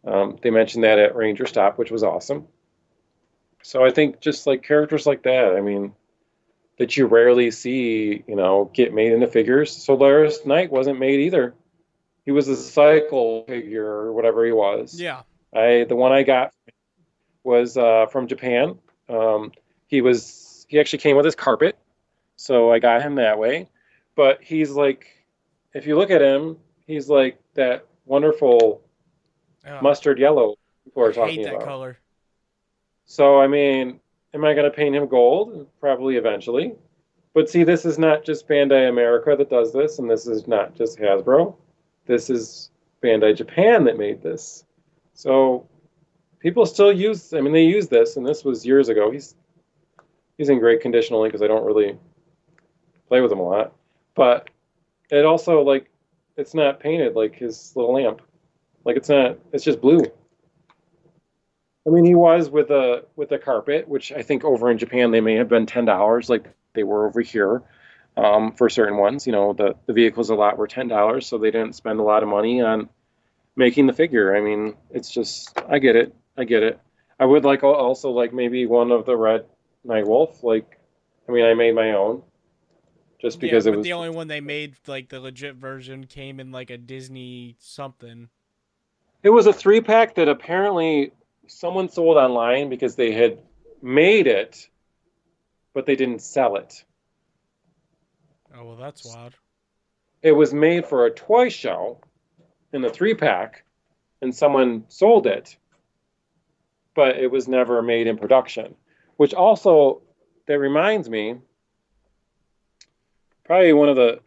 Um, 0.05 0.37
they 0.43 0.51
mentioned 0.51 0.83
that 0.83 0.99
at 0.99 1.15
Ranger 1.15 1.47
Stop, 1.47 1.79
which 1.79 1.89
was 1.89 2.03
awesome. 2.03 2.47
So 3.63 3.83
I 3.83 3.89
think 3.89 4.19
just 4.19 4.45
like 4.45 4.61
characters 4.61 5.07
like 5.07 5.23
that, 5.23 5.55
I 5.55 5.61
mean, 5.61 5.93
that 6.77 6.97
you 6.97 7.05
rarely 7.05 7.51
see, 7.51 8.23
you 8.27 8.35
know, 8.35 8.71
get 8.73 8.93
made 8.93 9.11
into 9.11 9.27
figures. 9.27 9.75
Solaris 9.75 10.45
Knight 10.45 10.71
wasn't 10.71 10.99
made 10.99 11.19
either. 11.21 11.53
He 12.25 12.31
was 12.31 12.47
a 12.47 12.55
cycle 12.55 13.45
figure 13.47 13.85
or 13.85 14.13
whatever 14.13 14.45
he 14.45 14.51
was. 14.51 14.99
Yeah. 14.99 15.21
I 15.53 15.85
the 15.87 15.95
one 15.95 16.11
I 16.11 16.23
got 16.23 16.53
was 17.43 17.77
uh, 17.77 18.07
from 18.07 18.27
Japan. 18.27 18.77
Um, 19.09 19.51
he 19.87 20.01
was 20.01 20.65
he 20.69 20.79
actually 20.79 20.99
came 20.99 21.15
with 21.15 21.25
his 21.25 21.35
carpet, 21.35 21.77
so 22.35 22.71
I 22.71 22.79
got 22.79 23.01
him 23.01 23.15
that 23.15 23.37
way. 23.37 23.69
But 24.15 24.41
he's 24.41 24.71
like, 24.71 25.07
if 25.73 25.85
you 25.87 25.97
look 25.97 26.11
at 26.11 26.21
him, 26.21 26.57
he's 26.85 27.09
like 27.09 27.39
that 27.55 27.85
wonderful 28.05 28.81
oh, 29.67 29.81
mustard 29.81 30.19
yellow 30.19 30.55
people 30.83 31.03
are 31.03 31.13
talking 31.13 31.47
about. 31.47 31.63
color. 31.63 31.97
So 33.05 33.39
I 33.39 33.47
mean, 33.47 33.99
am 34.33 34.45
I 34.45 34.53
going 34.53 34.69
to 34.69 34.75
paint 34.75 34.95
him 34.95 35.07
gold? 35.07 35.67
Probably 35.79 36.17
eventually. 36.17 36.75
But 37.33 37.49
see, 37.49 37.63
this 37.63 37.85
is 37.85 37.97
not 37.97 38.25
just 38.25 38.47
Bandai 38.47 38.89
America 38.89 39.35
that 39.37 39.49
does 39.49 39.71
this, 39.71 39.99
and 39.99 40.09
this 40.09 40.27
is 40.27 40.47
not 40.47 40.75
just 40.75 40.99
Hasbro. 40.99 41.55
This 42.05 42.29
is 42.29 42.71
Bandai 43.01 43.35
Japan 43.35 43.85
that 43.85 43.97
made 43.97 44.21
this. 44.21 44.65
So 45.13 45.67
people 46.39 46.65
still 46.65 46.91
use. 46.91 47.33
I 47.33 47.41
mean, 47.41 47.53
they 47.53 47.63
use 47.63 47.87
this, 47.87 48.17
and 48.17 48.25
this 48.25 48.43
was 48.43 48.65
years 48.65 48.89
ago. 48.89 49.11
He's 49.11 49.35
he's 50.37 50.49
in 50.49 50.59
great 50.59 50.81
condition 50.81 51.15
only 51.15 51.29
because 51.29 51.41
I 51.41 51.47
don't 51.47 51.65
really 51.65 51.97
play 53.07 53.21
with 53.21 53.31
him 53.31 53.39
a 53.39 53.47
lot. 53.47 53.73
But 54.15 54.49
it 55.09 55.23
also 55.23 55.61
like 55.61 55.89
it's 56.35 56.53
not 56.53 56.79
painted 56.79 57.15
like 57.15 57.35
his 57.35 57.73
little 57.75 57.93
lamp. 57.93 58.21
Like 58.83 58.97
it's 58.97 59.09
not. 59.09 59.37
It's 59.53 59.63
just 59.63 59.79
blue. 59.79 60.03
I 61.85 61.89
mean, 61.89 62.05
he 62.05 62.15
was 62.15 62.49
with 62.49 62.69
a 62.69 63.05
with 63.15 63.31
a 63.31 63.39
carpet, 63.39 63.87
which 63.87 64.11
I 64.11 64.21
think 64.21 64.43
over 64.43 64.69
in 64.69 64.77
Japan 64.77 65.11
they 65.11 65.21
may 65.21 65.35
have 65.35 65.49
been 65.49 65.65
ten 65.65 65.85
dollars, 65.85 66.29
like 66.29 66.45
they 66.73 66.83
were 66.83 67.07
over 67.07 67.21
here. 67.21 67.63
Um, 68.17 68.51
for 68.51 68.69
certain 68.69 68.97
ones, 68.97 69.25
you 69.25 69.31
know, 69.31 69.53
the 69.53 69.75
the 69.87 69.93
vehicles 69.93 70.29
a 70.29 70.35
lot 70.35 70.57
were 70.57 70.67
ten 70.67 70.87
dollars, 70.87 71.25
so 71.25 71.37
they 71.37 71.49
didn't 71.49 71.73
spend 71.73 71.99
a 71.99 72.03
lot 72.03 72.23
of 72.23 72.29
money 72.29 72.61
on 72.61 72.89
making 73.55 73.87
the 73.87 73.93
figure. 73.93 74.35
I 74.35 74.41
mean, 74.41 74.75
it's 74.91 75.09
just 75.09 75.57
I 75.69 75.79
get 75.79 75.95
it. 75.95 76.13
I 76.37 76.43
get 76.43 76.61
it. 76.61 76.79
I 77.19 77.25
would 77.25 77.45
like 77.45 77.63
also 77.63 78.11
like 78.11 78.33
maybe 78.33 78.65
one 78.65 78.91
of 78.91 79.05
the 79.05 79.15
red 79.15 79.45
night 79.83 80.07
wolf. 80.07 80.43
Like, 80.43 80.79
I 81.27 81.31
mean, 81.31 81.45
I 81.45 81.53
made 81.53 81.73
my 81.73 81.93
own 81.93 82.21
just 83.21 83.39
because 83.39 83.65
yeah, 83.65 83.73
it 83.73 83.75
was 83.77 83.83
the 83.83 83.93
only 83.93 84.09
one 84.09 84.27
they 84.27 84.41
made. 84.41 84.75
Like 84.87 85.09
the 85.09 85.19
legit 85.19 85.55
version 85.55 86.05
came 86.05 86.39
in 86.39 86.51
like 86.51 86.69
a 86.69 86.77
Disney 86.77 87.55
something. 87.59 88.29
It 89.23 89.29
was 89.29 89.45
a 89.45 89.53
three 89.53 89.81
pack 89.81 90.15
that 90.15 90.27
apparently 90.27 91.11
someone 91.51 91.89
sold 91.89 92.17
online 92.17 92.69
because 92.69 92.95
they 92.95 93.11
had 93.11 93.37
made 93.81 94.27
it, 94.27 94.69
but 95.73 95.85
they 95.85 95.95
didn't 95.95 96.21
sell 96.21 96.55
it. 96.55 96.83
Oh 98.55 98.65
well, 98.65 98.75
that's 98.77 99.05
wild. 99.05 99.33
It 100.21 100.31
was 100.31 100.53
made 100.53 100.85
for 100.85 101.05
a 101.05 101.11
toy 101.11 101.49
show 101.49 101.99
in 102.73 102.83
a 102.85 102.89
three 102.89 103.15
pack, 103.15 103.65
and 104.21 104.33
someone 104.33 104.85
sold 104.87 105.27
it, 105.27 105.57
but 106.95 107.17
it 107.17 107.31
was 107.31 107.47
never 107.47 107.81
made 107.81 108.07
in 108.07 108.17
production. 108.17 108.75
Which 109.17 109.33
also 109.33 110.01
that 110.47 110.57
reminds 110.57 111.09
me, 111.09 111.35
probably 113.43 113.73
one 113.73 113.89
of 113.89 113.95
the 113.95 114.19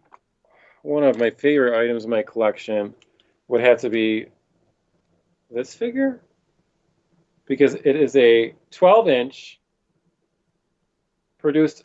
one 0.82 1.04
of 1.04 1.18
my 1.18 1.30
favorite 1.30 1.78
items 1.78 2.04
in 2.04 2.10
my 2.10 2.22
collection 2.22 2.94
would 3.48 3.62
have 3.62 3.80
to 3.80 3.88
be 3.88 4.26
this 5.50 5.74
figure 5.74 6.20
because 7.46 7.74
it 7.74 7.96
is 7.96 8.16
a 8.16 8.54
12 8.70 9.08
inch 9.08 9.60
produced 11.38 11.84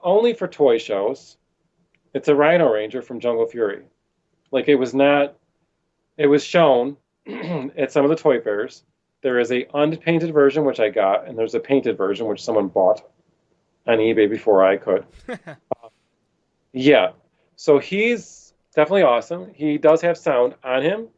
only 0.00 0.34
for 0.34 0.46
toy 0.46 0.78
shows. 0.78 1.36
It's 2.14 2.28
a 2.28 2.34
Rhino 2.34 2.72
Ranger 2.72 3.02
from 3.02 3.20
Jungle 3.20 3.46
Fury. 3.46 3.84
Like 4.50 4.68
it 4.68 4.76
was 4.76 4.94
not, 4.94 5.36
it 6.16 6.26
was 6.26 6.44
shown 6.44 6.96
at 7.26 7.92
some 7.92 8.04
of 8.04 8.10
the 8.10 8.16
toy 8.16 8.40
fairs. 8.40 8.84
There 9.22 9.38
is 9.38 9.50
a 9.50 9.66
unpainted 9.74 10.32
version 10.32 10.64
which 10.64 10.80
I 10.80 10.90
got, 10.90 11.26
and 11.26 11.36
there's 11.36 11.54
a 11.54 11.60
painted 11.60 11.96
version 11.96 12.26
which 12.26 12.42
someone 12.42 12.68
bought 12.68 13.02
on 13.86 13.98
eBay 13.98 14.30
before 14.30 14.64
I 14.64 14.76
could. 14.76 15.04
uh, 15.28 15.54
yeah, 16.72 17.10
so 17.56 17.78
he's 17.78 18.54
definitely 18.74 19.02
awesome. 19.02 19.52
He 19.54 19.78
does 19.78 20.00
have 20.02 20.16
sound 20.16 20.54
on 20.62 20.82
him. 20.82 21.08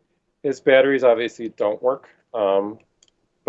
His 0.43 0.61
batteries 0.61 1.05
obviously 1.05 1.51
don't 1.51 1.83
work. 1.83 2.09
Um, 2.33 2.79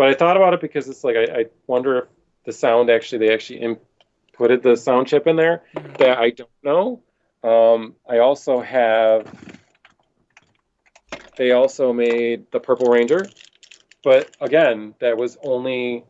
but 0.02 0.08
I 0.08 0.14
thought 0.14 0.36
about 0.36 0.52
it 0.52 0.60
because 0.60 0.88
it's 0.88 1.04
like 1.04 1.14
I, 1.14 1.42
I 1.42 1.44
wonder 1.68 1.96
if 1.98 2.04
the 2.44 2.52
sound 2.52 2.90
actually 2.90 3.24
they 3.24 3.32
actually 3.32 3.60
inputted 3.60 4.60
the 4.60 4.76
sound 4.76 5.06
chip 5.06 5.28
in 5.28 5.36
there. 5.36 5.62
Mm-hmm. 5.76 5.92
That 5.98 6.18
I 6.18 6.30
don't 6.30 6.50
know. 6.64 7.02
Um, 7.44 7.94
I 8.10 8.18
also 8.18 8.60
have. 8.60 9.32
They 11.36 11.52
also 11.52 11.92
made 11.92 12.50
the 12.50 12.58
Purple 12.58 12.88
Ranger, 12.88 13.26
but 14.02 14.36
again, 14.40 14.96
that 14.98 15.16
was 15.16 15.38
only 15.40 16.04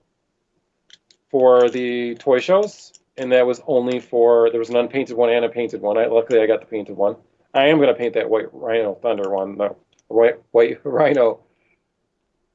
for 1.30 1.68
the 1.68 2.14
toy 2.14 2.40
shows, 2.40 2.94
and 3.18 3.30
that 3.32 3.46
was 3.46 3.60
only 3.66 4.00
for 4.00 4.48
there 4.48 4.58
was 4.58 4.70
an 4.70 4.76
unpainted 4.76 5.18
one 5.18 5.28
and 5.28 5.44
a 5.44 5.50
painted 5.50 5.82
one. 5.82 5.98
I, 5.98 6.06
luckily, 6.06 6.40
I 6.40 6.46
got 6.46 6.60
the 6.60 6.66
painted 6.66 6.96
one. 6.96 7.16
I 7.52 7.66
am 7.66 7.76
going 7.76 7.88
to 7.88 7.94
paint 7.94 8.14
that 8.14 8.30
white 8.30 8.46
Rhino 8.54 8.94
Thunder 8.94 9.28
one, 9.28 9.58
the 9.58 9.76
white 10.08 10.36
white 10.50 10.80
Rhino 10.84 11.40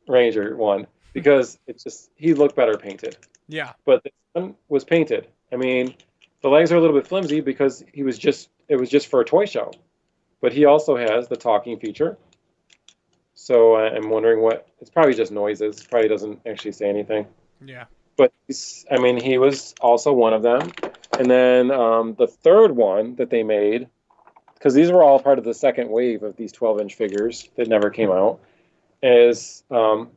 Ranger 0.07 0.57
one 0.57 0.87
because 1.17 1.57
it's 1.65 1.83
just 1.83 2.11
he 2.15 2.35
looked 2.35 2.55
better 2.55 2.77
painted. 2.77 3.17
Yeah. 3.47 3.73
But 3.85 4.03
this 4.03 4.13
one 4.33 4.53
was 4.69 4.83
painted. 4.83 5.27
I 5.51 5.55
mean, 5.55 5.95
the 6.43 6.47
legs 6.47 6.71
are 6.71 6.75
a 6.75 6.79
little 6.79 6.95
bit 6.95 7.07
flimsy 7.07 7.41
because 7.41 7.83
he 7.91 8.03
was 8.03 8.19
just 8.19 8.49
it 8.67 8.75
was 8.75 8.87
just 8.87 9.07
for 9.07 9.19
a 9.19 9.25
toy 9.25 9.47
show. 9.47 9.71
But 10.41 10.53
he 10.53 10.65
also 10.65 10.95
has 10.95 11.27
the 11.27 11.35
talking 11.35 11.79
feature. 11.79 12.19
So 13.33 13.77
I'm 13.77 14.11
wondering 14.11 14.43
what 14.43 14.67
it's 14.79 14.91
probably 14.91 15.15
just 15.15 15.31
noises. 15.31 15.83
Probably 15.89 16.07
doesn't 16.07 16.39
actually 16.45 16.73
say 16.73 16.87
anything. 16.87 17.25
Yeah. 17.65 17.85
But 18.15 18.31
I 18.91 18.99
mean, 18.99 19.19
he 19.19 19.39
was 19.39 19.73
also 19.81 20.13
one 20.13 20.33
of 20.33 20.43
them. 20.43 20.71
And 21.17 21.31
then 21.31 21.71
um, 21.71 22.13
the 22.13 22.27
third 22.27 22.75
one 22.75 23.15
that 23.15 23.31
they 23.31 23.41
made, 23.41 23.87
because 24.53 24.75
these 24.75 24.91
were 24.91 25.01
all 25.01 25.19
part 25.19 25.39
of 25.39 25.45
the 25.45 25.55
second 25.55 25.89
wave 25.89 26.21
of 26.21 26.35
these 26.35 26.51
12 26.51 26.81
inch 26.81 26.93
figures 26.93 27.49
that 27.55 27.67
never 27.67 27.89
came 27.89 28.11
out, 28.11 28.39
is 29.01 29.63
um, 29.71 30.11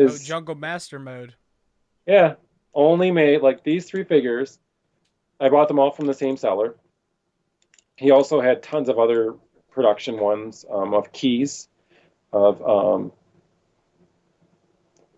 is 0.00 0.22
oh, 0.22 0.24
Jungle 0.24 0.54
Master 0.54 0.98
mode. 0.98 1.34
Yeah, 2.06 2.34
only 2.74 3.10
made 3.10 3.42
like 3.42 3.62
these 3.62 3.86
three 3.86 4.04
figures. 4.04 4.58
I 5.38 5.48
bought 5.48 5.68
them 5.68 5.78
all 5.78 5.90
from 5.90 6.06
the 6.06 6.14
same 6.14 6.36
seller. 6.36 6.76
He 7.96 8.10
also 8.10 8.40
had 8.40 8.62
tons 8.62 8.88
of 8.88 8.98
other 8.98 9.34
production 9.70 10.18
ones 10.18 10.64
um, 10.70 10.94
of 10.94 11.12
keys, 11.12 11.68
of 12.32 12.62
um, 12.66 13.12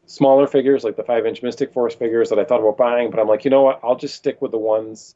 smaller 0.06 0.46
figures 0.46 0.84
like 0.84 0.96
the 0.96 1.04
five 1.04 1.26
inch 1.26 1.42
Mystic 1.42 1.72
Force 1.72 1.94
figures 1.94 2.28
that 2.30 2.38
I 2.38 2.44
thought 2.44 2.60
about 2.60 2.76
buying, 2.76 3.10
but 3.10 3.20
I'm 3.20 3.28
like, 3.28 3.44
you 3.44 3.50
know 3.50 3.62
what? 3.62 3.80
I'll 3.82 3.96
just 3.96 4.14
stick 4.14 4.42
with 4.42 4.50
the 4.50 4.58
ones 4.58 5.14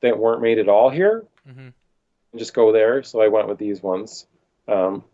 that 0.00 0.18
weren't 0.18 0.42
made 0.42 0.58
at 0.58 0.68
all 0.68 0.90
here 0.90 1.24
mm-hmm. 1.48 1.60
and 1.60 1.72
just 2.36 2.52
go 2.52 2.72
there. 2.72 3.02
So 3.02 3.20
I 3.20 3.28
went 3.28 3.48
with 3.48 3.58
these 3.58 3.82
ones. 3.82 4.26
Um, 4.68 5.04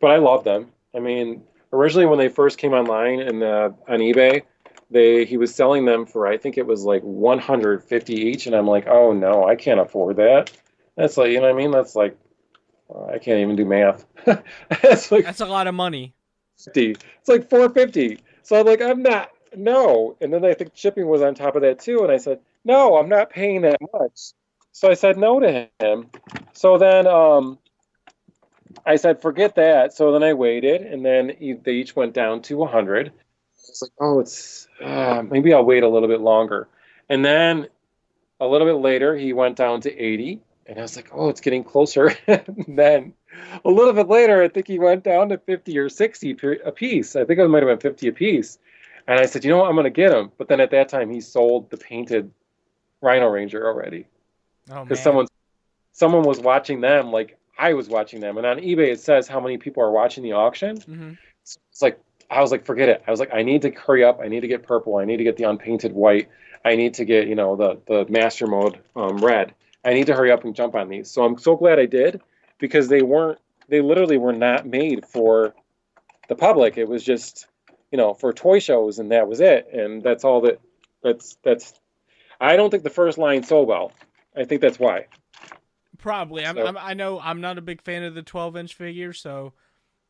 but 0.00 0.10
I 0.10 0.16
love 0.16 0.44
them. 0.44 0.70
I 0.94 1.00
mean, 1.00 1.42
originally 1.74 2.06
when 2.06 2.18
they 2.18 2.28
first 2.28 2.58
came 2.58 2.72
online 2.72 3.20
and 3.20 3.42
uh, 3.42 3.70
on 3.88 3.98
eBay, 3.98 4.42
they 4.90 5.24
he 5.24 5.36
was 5.36 5.54
selling 5.54 5.84
them 5.84 6.06
for 6.06 6.26
I 6.26 6.38
think 6.38 6.56
it 6.56 6.66
was 6.66 6.84
like 6.84 7.02
150 7.02 8.14
each, 8.14 8.46
and 8.46 8.54
I'm 8.54 8.66
like, 8.66 8.86
oh 8.86 9.12
no, 9.12 9.46
I 9.46 9.56
can't 9.56 9.80
afford 9.80 10.16
that. 10.16 10.50
That's 10.96 11.16
like 11.16 11.30
you 11.30 11.36
know 11.36 11.42
what 11.42 11.54
I 11.54 11.58
mean? 11.58 11.70
That's 11.70 11.96
like 11.96 12.16
I 13.12 13.18
can't 13.18 13.40
even 13.40 13.56
do 13.56 13.64
math. 13.64 14.06
that's 14.82 15.10
like 15.10 15.24
that's 15.24 15.40
a 15.40 15.46
lot 15.46 15.66
of 15.66 15.74
money. 15.74 16.14
50. 16.64 16.90
It's 16.90 17.28
like 17.28 17.50
450. 17.50 18.20
So 18.42 18.60
I'm 18.60 18.66
like, 18.66 18.80
I'm 18.80 19.02
not 19.02 19.30
no. 19.56 20.16
And 20.20 20.32
then 20.32 20.44
I 20.44 20.54
think 20.54 20.72
shipping 20.74 21.06
was 21.06 21.22
on 21.22 21.34
top 21.34 21.56
of 21.56 21.62
that 21.62 21.80
too, 21.80 22.02
and 22.02 22.12
I 22.12 22.18
said, 22.18 22.40
no, 22.64 22.96
I'm 22.96 23.08
not 23.08 23.30
paying 23.30 23.62
that 23.62 23.78
much. 23.92 24.32
So 24.72 24.90
I 24.90 24.94
said 24.94 25.16
no 25.16 25.40
to 25.40 25.68
him. 25.80 26.10
So 26.52 26.78
then 26.78 27.06
um, 27.06 27.58
I 28.86 28.96
said, 28.96 29.20
forget 29.20 29.54
that. 29.56 29.94
So 29.94 30.12
then 30.12 30.22
I 30.22 30.34
waited, 30.34 30.82
and 30.82 31.04
then 31.04 31.32
they 31.62 31.72
each 31.72 31.96
went 31.96 32.14
down 32.14 32.42
to 32.42 32.56
100. 32.56 33.12
It's 33.68 33.82
like, 33.82 33.92
oh, 34.00 34.20
it's 34.20 34.68
uh, 34.82 35.22
maybe 35.28 35.52
I'll 35.52 35.64
wait 35.64 35.82
a 35.82 35.88
little 35.88 36.08
bit 36.08 36.20
longer. 36.20 36.68
And 37.08 37.24
then 37.24 37.68
a 38.40 38.46
little 38.46 38.66
bit 38.66 38.80
later, 38.80 39.16
he 39.16 39.32
went 39.32 39.56
down 39.56 39.80
to 39.82 39.96
80, 39.96 40.40
and 40.66 40.78
I 40.78 40.82
was 40.82 40.96
like, 40.96 41.10
oh, 41.12 41.28
it's 41.28 41.40
getting 41.40 41.64
closer. 41.64 42.14
and 42.26 42.64
then 42.68 43.14
a 43.64 43.70
little 43.70 43.92
bit 43.92 44.08
later, 44.08 44.42
I 44.42 44.48
think 44.48 44.66
he 44.66 44.78
went 44.78 45.04
down 45.04 45.28
to 45.30 45.38
50 45.38 45.76
or 45.78 45.88
60 45.88 46.36
a 46.64 46.72
piece. 46.72 47.16
I 47.16 47.24
think 47.24 47.38
it 47.38 47.48
might 47.48 47.62
have 47.62 47.68
been 47.68 47.90
50 47.90 48.08
a 48.08 48.12
piece. 48.12 48.58
And 49.06 49.20
I 49.20 49.26
said, 49.26 49.44
you 49.44 49.50
know 49.50 49.58
what, 49.58 49.68
I'm 49.68 49.74
going 49.74 49.84
to 49.84 49.90
get 49.90 50.12
him. 50.12 50.32
But 50.38 50.48
then 50.48 50.60
at 50.60 50.70
that 50.70 50.88
time, 50.88 51.10
he 51.10 51.20
sold 51.20 51.68
the 51.70 51.76
painted 51.76 52.30
Rhino 53.02 53.28
Ranger 53.28 53.66
already. 53.66 54.06
Oh, 54.70 54.82
Because 54.82 55.02
someone, 55.02 55.26
someone 55.92 56.22
was 56.22 56.40
watching 56.40 56.80
them 56.80 57.12
like 57.12 57.36
I 57.58 57.74
was 57.74 57.88
watching 57.88 58.20
them, 58.20 58.36
and 58.36 58.46
on 58.46 58.58
eBay 58.58 58.92
it 58.92 59.00
says 59.00 59.28
how 59.28 59.40
many 59.40 59.58
people 59.58 59.82
are 59.82 59.90
watching 59.90 60.22
the 60.22 60.32
auction. 60.32 60.78
Mm-hmm. 60.78 61.12
It's, 61.42 61.58
it's 61.70 61.82
like 61.82 62.00
I 62.30 62.40
was 62.40 62.50
like, 62.50 62.64
forget 62.64 62.88
it. 62.88 63.02
I 63.06 63.10
was 63.10 63.20
like, 63.20 63.32
I 63.32 63.42
need 63.42 63.62
to 63.62 63.70
hurry 63.70 64.04
up. 64.04 64.20
I 64.22 64.28
need 64.28 64.40
to 64.40 64.48
get 64.48 64.62
purple. 64.62 64.96
I 64.96 65.04
need 65.04 65.18
to 65.18 65.24
get 65.24 65.36
the 65.36 65.44
unpainted 65.44 65.92
white. 65.92 66.28
I 66.64 66.76
need 66.76 66.94
to 66.94 67.04
get 67.04 67.28
you 67.28 67.34
know 67.34 67.56
the 67.56 67.80
the 67.86 68.10
master 68.10 68.46
mode 68.46 68.78
um, 68.96 69.18
red. 69.18 69.54
I 69.84 69.92
need 69.92 70.06
to 70.06 70.14
hurry 70.14 70.32
up 70.32 70.44
and 70.44 70.54
jump 70.54 70.74
on 70.74 70.88
these. 70.88 71.10
So 71.10 71.24
I'm 71.24 71.38
so 71.38 71.56
glad 71.56 71.78
I 71.78 71.86
did 71.86 72.20
because 72.58 72.88
they 72.88 73.02
weren't. 73.02 73.38
They 73.68 73.80
literally 73.80 74.18
were 74.18 74.32
not 74.32 74.66
made 74.66 75.04
for 75.06 75.54
the 76.28 76.34
public. 76.34 76.78
It 76.78 76.88
was 76.88 77.04
just 77.04 77.46
you 77.92 77.98
know 77.98 78.14
for 78.14 78.32
toy 78.32 78.58
shows, 78.58 78.98
and 78.98 79.12
that 79.12 79.28
was 79.28 79.40
it. 79.40 79.68
And 79.72 80.02
that's 80.02 80.24
all 80.24 80.40
that. 80.42 80.60
That's 81.02 81.36
that's. 81.42 81.74
I 82.40 82.56
don't 82.56 82.70
think 82.70 82.82
the 82.82 82.90
first 82.90 83.18
line 83.18 83.44
sold 83.44 83.68
well. 83.68 83.92
I 84.36 84.44
think 84.44 84.60
that's 84.60 84.78
why. 84.78 85.06
Probably. 86.04 86.44
I'm, 86.44 86.56
so. 86.56 86.66
I'm, 86.66 86.76
i 86.76 86.92
know 86.92 87.18
I'm 87.18 87.40
not 87.40 87.56
a 87.56 87.62
big 87.62 87.80
fan 87.80 88.02
of 88.02 88.14
the 88.14 88.20
12 88.20 88.58
inch 88.58 88.74
figure, 88.74 89.14
so, 89.14 89.54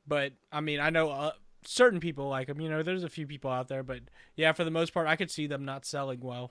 but 0.09 0.33
I 0.50 0.61
mean, 0.61 0.80
I 0.80 0.90
know 0.90 1.09
uh, 1.09 1.30
certain 1.64 2.00
people 2.00 2.28
like 2.28 2.48
them. 2.48 2.61
You 2.61 2.68
know, 2.68 2.83
there's 2.83 3.04
a 3.04 3.09
few 3.09 3.28
people 3.28 3.48
out 3.48 3.68
there, 3.68 3.85
but 3.85 4.00
yeah, 4.35 4.50
for 4.54 4.64
the 4.64 4.72
most 4.72 4.92
part, 4.92 5.07
I 5.07 5.14
could 5.14 5.30
see 5.30 5.46
them 5.46 5.64
not 5.64 5.87
selling 5.87 6.18
well. 6.18 6.50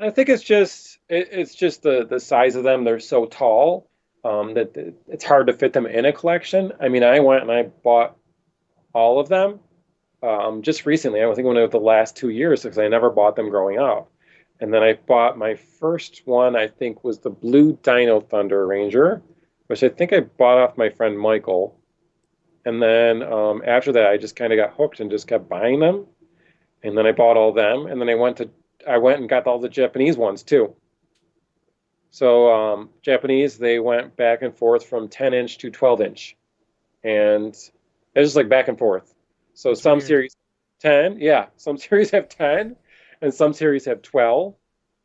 I 0.00 0.10
think 0.10 0.28
it's 0.28 0.42
just 0.42 0.98
it, 1.08 1.28
it's 1.30 1.54
just 1.54 1.84
the 1.84 2.04
the 2.04 2.18
size 2.18 2.56
of 2.56 2.64
them. 2.64 2.82
They're 2.82 2.98
so 2.98 3.26
tall 3.26 3.88
um, 4.24 4.54
that 4.54 4.76
it's 5.06 5.24
hard 5.24 5.46
to 5.46 5.52
fit 5.52 5.72
them 5.72 5.86
in 5.86 6.04
a 6.04 6.12
collection. 6.12 6.72
I 6.80 6.88
mean, 6.88 7.04
I 7.04 7.20
went 7.20 7.42
and 7.42 7.52
I 7.52 7.62
bought 7.62 8.16
all 8.92 9.20
of 9.20 9.28
them 9.28 9.60
um, 10.20 10.62
just 10.62 10.84
recently. 10.84 11.22
I 11.22 11.32
think 11.32 11.46
one 11.46 11.58
of 11.58 11.70
the 11.70 11.78
last 11.78 12.16
two 12.16 12.30
years 12.30 12.64
because 12.64 12.78
I 12.78 12.88
never 12.88 13.08
bought 13.08 13.36
them 13.36 13.50
growing 13.50 13.78
up. 13.78 14.10
And 14.60 14.72
then 14.72 14.82
I 14.82 14.94
bought 14.94 15.36
my 15.36 15.54
first 15.54 16.22
one, 16.26 16.56
I 16.56 16.68
think, 16.68 17.04
was 17.04 17.18
the 17.18 17.30
Blue 17.30 17.78
Dino 17.82 18.20
Thunder 18.20 18.66
Ranger, 18.66 19.22
which 19.66 19.82
I 19.82 19.88
think 19.88 20.12
I 20.12 20.20
bought 20.20 20.58
off 20.58 20.78
my 20.78 20.88
friend 20.88 21.18
Michael. 21.18 21.78
And 22.64 22.82
then 22.82 23.22
um, 23.22 23.62
after 23.66 23.92
that, 23.92 24.06
I 24.06 24.16
just 24.16 24.34
kind 24.34 24.52
of 24.52 24.56
got 24.56 24.74
hooked 24.74 25.00
and 25.00 25.10
just 25.10 25.28
kept 25.28 25.48
buying 25.48 25.80
them. 25.80 26.06
And 26.82 26.96
then 26.96 27.06
I 27.06 27.12
bought 27.12 27.36
all 27.36 27.52
them. 27.52 27.86
And 27.86 28.00
then 28.00 28.08
I 28.08 28.14
went 28.14 28.38
to 28.38 28.50
I 28.86 28.98
went 28.98 29.20
and 29.20 29.28
got 29.28 29.46
all 29.46 29.58
the 29.58 29.68
Japanese 29.68 30.16
ones 30.16 30.42
too. 30.42 30.74
So 32.10 32.50
um, 32.52 32.90
Japanese, 33.02 33.58
they 33.58 33.78
went 33.78 34.16
back 34.16 34.42
and 34.42 34.56
forth 34.56 34.86
from 34.86 35.08
10 35.08 35.34
inch 35.34 35.58
to 35.58 35.70
12 35.70 36.00
inch, 36.00 36.36
and 37.04 37.48
it's 37.48 37.70
just 38.14 38.36
like 38.36 38.48
back 38.48 38.68
and 38.68 38.78
forth. 38.78 39.14
So 39.54 39.70
That's 39.70 39.82
some 39.82 39.98
weird. 39.98 40.06
series 40.06 40.36
10, 40.80 41.18
yeah, 41.18 41.46
some 41.56 41.76
series 41.78 42.10
have 42.12 42.28
10, 42.28 42.76
and 43.20 43.32
some 43.32 43.52
series 43.52 43.84
have 43.84 44.02
12. 44.02 44.54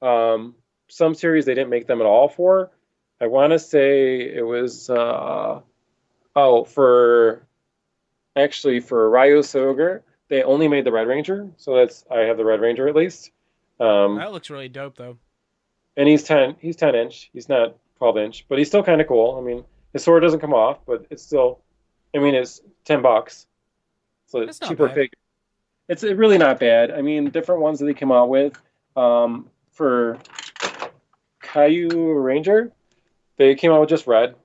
Um, 0.02 0.56
some 0.88 1.16
series 1.16 1.46
they 1.46 1.54
didn't 1.54 1.70
make 1.70 1.88
them 1.88 2.02
at 2.02 2.06
all 2.06 2.28
for. 2.28 2.72
I 3.20 3.28
want 3.28 3.52
to 3.54 3.60
say 3.60 4.22
it 4.22 4.46
was 4.46 4.90
uh, 4.90 5.62
oh 6.36 6.64
for 6.64 7.46
actually 8.36 8.80
for 8.80 9.10
Ryusoulger 9.10 10.02
they 10.32 10.44
only 10.44 10.70
made 10.70 10.86
the 10.86 10.94
Red 10.94 11.08
Ranger, 11.08 11.52
so 11.58 11.76
that's 11.76 12.06
I 12.10 12.20
have 12.20 12.38
the 12.38 12.46
Red 12.46 12.62
Ranger 12.62 12.88
at 12.88 12.96
least. 12.96 13.32
Um, 13.82 14.16
that 14.16 14.32
looks 14.32 14.50
really 14.50 14.70
dope 14.70 14.96
though. 14.96 15.18
And 15.98 16.08
he's 16.08 16.24
ten 16.24 16.56
he's 16.60 16.78
ten 16.78 16.96
inch. 16.96 17.30
He's 17.34 17.50
not 17.50 17.76
twelve 17.98 18.18
inch, 18.18 18.46
but 18.48 18.58
he's 18.58 18.70
still 18.70 18.82
kind 18.82 19.02
of 19.02 19.08
cool. 19.08 19.38
I 19.38 19.42
mean, 19.46 19.66
his 19.92 20.06
sword 20.06 20.24
doesn't 20.24 20.40
come 20.40 20.54
off, 20.54 20.80
but 20.88 21.06
it's 21.10 21.22
still 21.22 21.60
I 22.16 22.20
mean, 22.20 22.34
it's 22.34 22.62
ten 22.86 23.02
bucks, 23.02 23.46
so 24.26 24.40
it's 24.40 24.58
cheaper 24.58 24.88
bad. 24.88 24.96
figure. 24.96 25.18
It's 25.92 26.04
really 26.04 26.38
not 26.38 26.58
bad. 26.58 26.90
I 26.90 27.02
mean, 27.02 27.32
different 27.32 27.60
ones 27.60 27.80
that 27.80 27.86
they 27.86 27.94
came 27.94 28.14
out 28.14 28.30
with 28.30 28.58
um, 28.96 29.50
for 29.74 30.18
Kyoryuger, 31.44 32.72
they 33.36 33.56
came 33.56 33.74
out 33.74 33.82
with 33.82 33.90
just 33.90 34.08
red. 34.08 34.36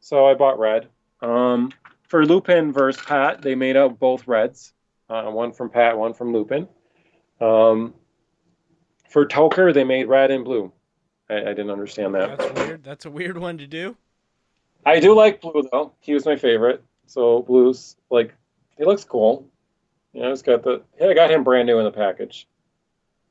So 0.00 0.26
I 0.26 0.32
bought 0.32 0.58
red. 0.58 0.88
Um, 1.20 1.72
for 2.08 2.24
Lupin 2.24 2.72
versus 2.72 3.04
Pat, 3.04 3.42
they 3.42 3.54
made 3.54 3.76
out 3.76 3.98
both 3.98 4.26
reds. 4.26 4.72
Uh, 5.10 5.24
one 5.24 5.52
from 5.52 5.68
Pat, 5.68 5.98
one 5.98 6.14
from 6.14 6.32
Lupin. 6.32 6.66
Um, 7.38 7.92
for 9.10 9.26
Toker, 9.26 9.74
they 9.74 9.84
made 9.84 10.08
red 10.08 10.30
and 10.30 10.42
blue. 10.42 10.72
I, 11.28 11.34
I 11.34 11.52
didn't 11.52 11.70
understand 11.70 12.14
that. 12.14 12.38
That's 12.38 12.60
weird. 12.60 12.82
That's 12.82 13.04
a 13.04 13.10
weird 13.10 13.36
one 13.36 13.58
to 13.58 13.66
do. 13.66 13.94
I 14.86 15.00
do 15.00 15.14
like 15.14 15.42
blue 15.42 15.68
though. 15.70 15.92
He 16.00 16.14
was 16.14 16.24
my 16.24 16.36
favorite. 16.36 16.82
So 17.04 17.42
blue's 17.42 17.96
like 18.08 18.34
he 18.78 18.86
looks 18.86 19.04
cool. 19.04 19.46
You 20.16 20.22
know, 20.22 20.32
it's 20.32 20.40
got 20.40 20.62
the 20.62 20.80
yeah, 20.98 21.08
I 21.08 21.14
got 21.14 21.30
him 21.30 21.44
brand 21.44 21.66
new 21.66 21.78
in 21.78 21.84
the 21.84 21.90
package. 21.90 22.48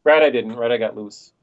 Red 0.04 0.22
I 0.22 0.30
didn't. 0.30 0.56
Red 0.56 0.72
I 0.72 0.78
got 0.78 0.96
loose. 0.96 1.34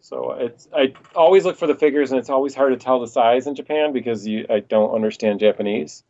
So 0.00 0.32
it's 0.32 0.66
I 0.74 0.94
always 1.14 1.44
look 1.44 1.58
for 1.58 1.66
the 1.66 1.74
figures 1.74 2.12
and 2.12 2.18
it's 2.18 2.30
always 2.30 2.54
hard 2.54 2.72
to 2.72 2.82
tell 2.82 2.98
the 2.98 3.08
size 3.08 3.46
in 3.46 3.54
Japan 3.54 3.92
because 3.92 4.26
you 4.26 4.46
I 4.48 4.60
don't 4.60 4.94
understand 4.94 5.40
Japanese. 5.40 6.02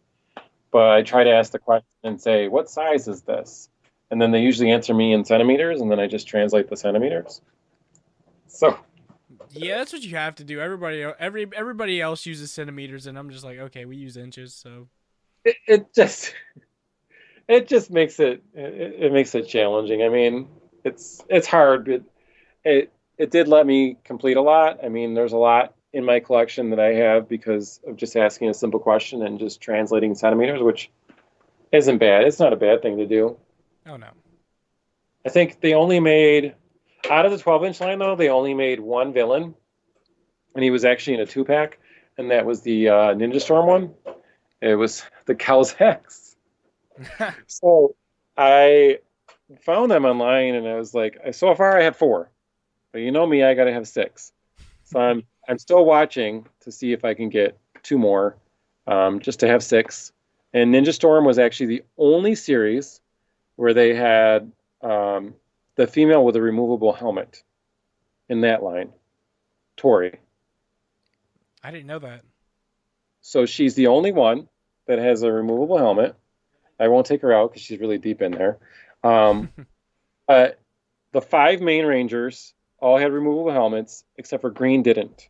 But 0.70 0.90
I 0.90 1.02
try 1.02 1.24
to 1.24 1.32
ask 1.32 1.50
the 1.50 1.58
question 1.58 1.88
and 2.04 2.22
say, 2.22 2.46
"What 2.46 2.70
size 2.70 3.08
is 3.08 3.22
this?" 3.22 3.70
And 4.08 4.22
then 4.22 4.30
they 4.30 4.40
usually 4.40 4.70
answer 4.70 4.94
me 4.94 5.12
in 5.12 5.24
centimeters, 5.24 5.80
and 5.80 5.90
then 5.90 5.98
I 5.98 6.06
just 6.06 6.28
translate 6.28 6.70
the 6.70 6.76
centimeters. 6.76 7.40
So 8.46 8.78
Yeah, 9.50 9.78
that's 9.78 9.92
what 9.92 10.02
you 10.02 10.14
have 10.14 10.36
to 10.36 10.44
do. 10.44 10.60
Everybody, 10.60 11.02
every 11.02 11.48
everybody 11.56 12.00
else 12.00 12.24
uses 12.24 12.52
centimeters, 12.52 13.08
and 13.08 13.18
I'm 13.18 13.30
just 13.30 13.42
like, 13.42 13.58
okay, 13.58 13.84
we 13.84 13.96
use 13.96 14.16
inches. 14.16 14.54
So 14.54 14.86
it, 15.44 15.56
it 15.66 15.92
just 15.92 16.34
it 17.48 17.66
just 17.66 17.90
makes 17.90 18.20
it, 18.20 18.42
it 18.54 19.04
it 19.04 19.12
makes 19.12 19.34
it 19.34 19.48
challenging. 19.48 20.02
I 20.02 20.08
mean, 20.08 20.48
it's 20.84 21.22
it's 21.28 21.46
hard, 21.46 21.86
but 21.86 22.02
it 22.64 22.92
it 23.16 23.30
did 23.30 23.48
let 23.48 23.66
me 23.66 23.96
complete 24.04 24.36
a 24.36 24.42
lot. 24.42 24.84
I 24.84 24.88
mean, 24.88 25.14
there's 25.14 25.32
a 25.32 25.38
lot 25.38 25.74
in 25.92 26.04
my 26.04 26.20
collection 26.20 26.70
that 26.70 26.78
I 26.78 26.92
have 26.94 27.28
because 27.28 27.80
of 27.86 27.96
just 27.96 28.16
asking 28.16 28.50
a 28.50 28.54
simple 28.54 28.78
question 28.78 29.22
and 29.22 29.38
just 29.38 29.60
translating 29.60 30.14
centimeters, 30.14 30.62
which 30.62 30.90
isn't 31.72 31.98
bad. 31.98 32.24
It's 32.24 32.38
not 32.38 32.52
a 32.52 32.56
bad 32.56 32.82
thing 32.82 32.98
to 32.98 33.06
do. 33.06 33.36
oh 33.86 33.96
no, 33.96 34.08
I 35.24 35.30
think 35.30 35.60
they 35.60 35.74
only 35.74 36.00
made 36.00 36.54
out 37.10 37.24
of 37.24 37.32
the 37.32 37.38
12 37.38 37.64
inch 37.64 37.80
line 37.80 37.98
though, 37.98 38.16
they 38.16 38.28
only 38.28 38.54
made 38.54 38.80
one 38.80 39.12
villain, 39.12 39.54
and 40.54 40.64
he 40.64 40.70
was 40.70 40.84
actually 40.84 41.14
in 41.14 41.20
a 41.20 41.26
two 41.26 41.44
pack, 41.44 41.78
and 42.18 42.30
that 42.30 42.44
was 42.44 42.60
the 42.60 42.88
uh, 42.88 43.14
Ninja 43.14 43.40
Storm 43.40 43.66
one. 43.66 43.94
It 44.60 44.74
was 44.74 45.02
the 45.26 45.34
Kelzaks. 45.34 46.27
So 47.46 47.96
I 48.36 48.98
found 49.60 49.90
them 49.90 50.04
online, 50.04 50.54
and 50.54 50.66
I 50.66 50.74
was 50.74 50.94
like, 50.94 51.18
so 51.32 51.54
far 51.54 51.78
I 51.78 51.84
have 51.84 51.96
four, 51.96 52.30
but 52.92 53.00
you 53.00 53.10
know 53.10 53.26
me, 53.26 53.42
I 53.42 53.54
got 53.54 53.64
to 53.64 53.72
have 53.72 53.88
six. 53.88 54.32
So 54.84 55.00
I'm 55.00 55.24
I'm 55.48 55.58
still 55.58 55.84
watching 55.84 56.46
to 56.60 56.72
see 56.72 56.92
if 56.92 57.04
I 57.04 57.14
can 57.14 57.28
get 57.28 57.58
two 57.82 57.98
more, 57.98 58.36
um, 58.86 59.20
just 59.20 59.40
to 59.40 59.48
have 59.48 59.62
six. 59.62 60.12
And 60.52 60.74
Ninja 60.74 60.92
Storm 60.92 61.24
was 61.24 61.38
actually 61.38 61.66
the 61.66 61.84
only 61.96 62.34
series 62.34 63.00
where 63.56 63.74
they 63.74 63.94
had 63.94 64.52
um, 64.82 65.34
the 65.74 65.86
female 65.86 66.24
with 66.24 66.36
a 66.36 66.42
removable 66.42 66.92
helmet 66.92 67.42
in 68.28 68.42
that 68.42 68.62
line, 68.62 68.92
Tori. 69.76 70.18
I 71.62 71.70
didn't 71.70 71.86
know 71.86 71.98
that. 71.98 72.22
So 73.20 73.46
she's 73.46 73.74
the 73.74 73.88
only 73.88 74.12
one 74.12 74.48
that 74.86 74.98
has 74.98 75.22
a 75.22 75.32
removable 75.32 75.78
helmet. 75.78 76.14
I 76.78 76.88
won't 76.88 77.06
take 77.06 77.22
her 77.22 77.32
out 77.32 77.50
because 77.50 77.62
she's 77.62 77.80
really 77.80 77.98
deep 77.98 78.22
in 78.22 78.32
there. 78.32 78.58
Um, 79.02 79.50
uh, 80.28 80.48
the 81.12 81.20
five 81.20 81.60
main 81.60 81.86
rangers 81.86 82.54
all 82.78 82.98
had 82.98 83.12
removable 83.12 83.52
helmets, 83.52 84.04
except 84.16 84.40
for 84.40 84.50
Green 84.50 84.82
didn't 84.82 85.28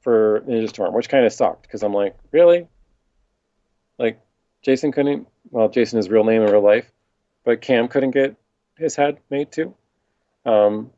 for 0.00 0.42
Ninja 0.46 0.68
Storm, 0.68 0.94
which 0.94 1.08
kind 1.08 1.24
of 1.24 1.32
sucked 1.32 1.62
because 1.62 1.82
I'm 1.82 1.94
like, 1.94 2.16
really? 2.32 2.66
Like, 3.98 4.20
Jason 4.62 4.92
couldn't. 4.92 5.28
Well, 5.50 5.68
Jason 5.68 5.98
is 5.98 6.08
real 6.08 6.24
name 6.24 6.42
in 6.42 6.50
real 6.50 6.62
life, 6.62 6.90
but 7.44 7.60
Cam 7.60 7.88
couldn't 7.88 8.10
get 8.10 8.36
his 8.76 8.96
head 8.96 9.18
made 9.30 9.52
too. 9.52 9.74
Um, 10.44 10.90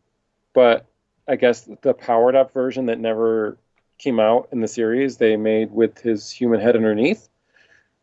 but 0.54 0.86
I 1.28 1.36
guess 1.36 1.68
the 1.82 1.94
powered 1.94 2.34
up 2.34 2.52
version 2.52 2.86
that 2.86 2.98
never 2.98 3.58
came 3.98 4.20
out 4.20 4.48
in 4.52 4.60
the 4.60 4.68
series, 4.68 5.16
they 5.16 5.36
made 5.36 5.70
with 5.70 5.98
his 5.98 6.30
human 6.30 6.60
head 6.60 6.76
underneath. 6.76 7.28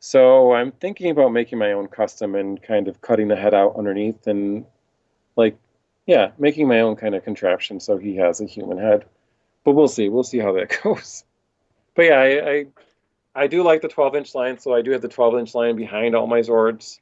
So 0.04 0.54
I'm 0.54 0.72
thinking 0.72 1.12
about 1.12 1.32
making 1.32 1.60
my 1.60 1.74
own 1.74 1.88
custom 1.88 2.34
and 2.34 2.62
kind 2.62 2.88
of 2.88 3.02
cutting 3.02 3.28
the 3.28 3.36
head 3.36 3.54
out 3.54 3.76
underneath 3.78 4.26
and 4.26 4.66
like 5.36 5.56
yeah, 6.08 6.32
making 6.40 6.68
my 6.68 6.80
own 6.80 6.96
kind 6.96 7.14
of 7.14 7.24
contraption 7.24 7.80
so 7.80 7.98
he 7.98 8.16
has 8.16 8.42
a 8.42 8.48
human 8.48 8.80
head. 8.80 9.06
But 9.64 9.74
we'll 9.74 9.88
see. 9.88 10.10
We'll 10.10 10.24
see 10.24 10.40
how 10.40 10.54
that 10.54 10.76
goes. 10.84 11.24
But 11.94 12.06
yeah, 12.06 12.20
I 12.20 12.50
I, 12.50 12.66
I 13.44 13.48
do 13.48 13.62
like 13.62 13.84
the 13.84 13.90
12 13.90 14.16
inch 14.16 14.34
line, 14.34 14.58
so 14.58 14.74
I 14.74 14.82
do 14.82 14.90
have 14.90 15.04
the 15.04 15.08
12 15.08 15.36
inch 15.36 15.54
line 15.54 15.76
behind 15.76 16.16
all 16.16 16.26
my 16.26 16.40
Zords, 16.40 17.00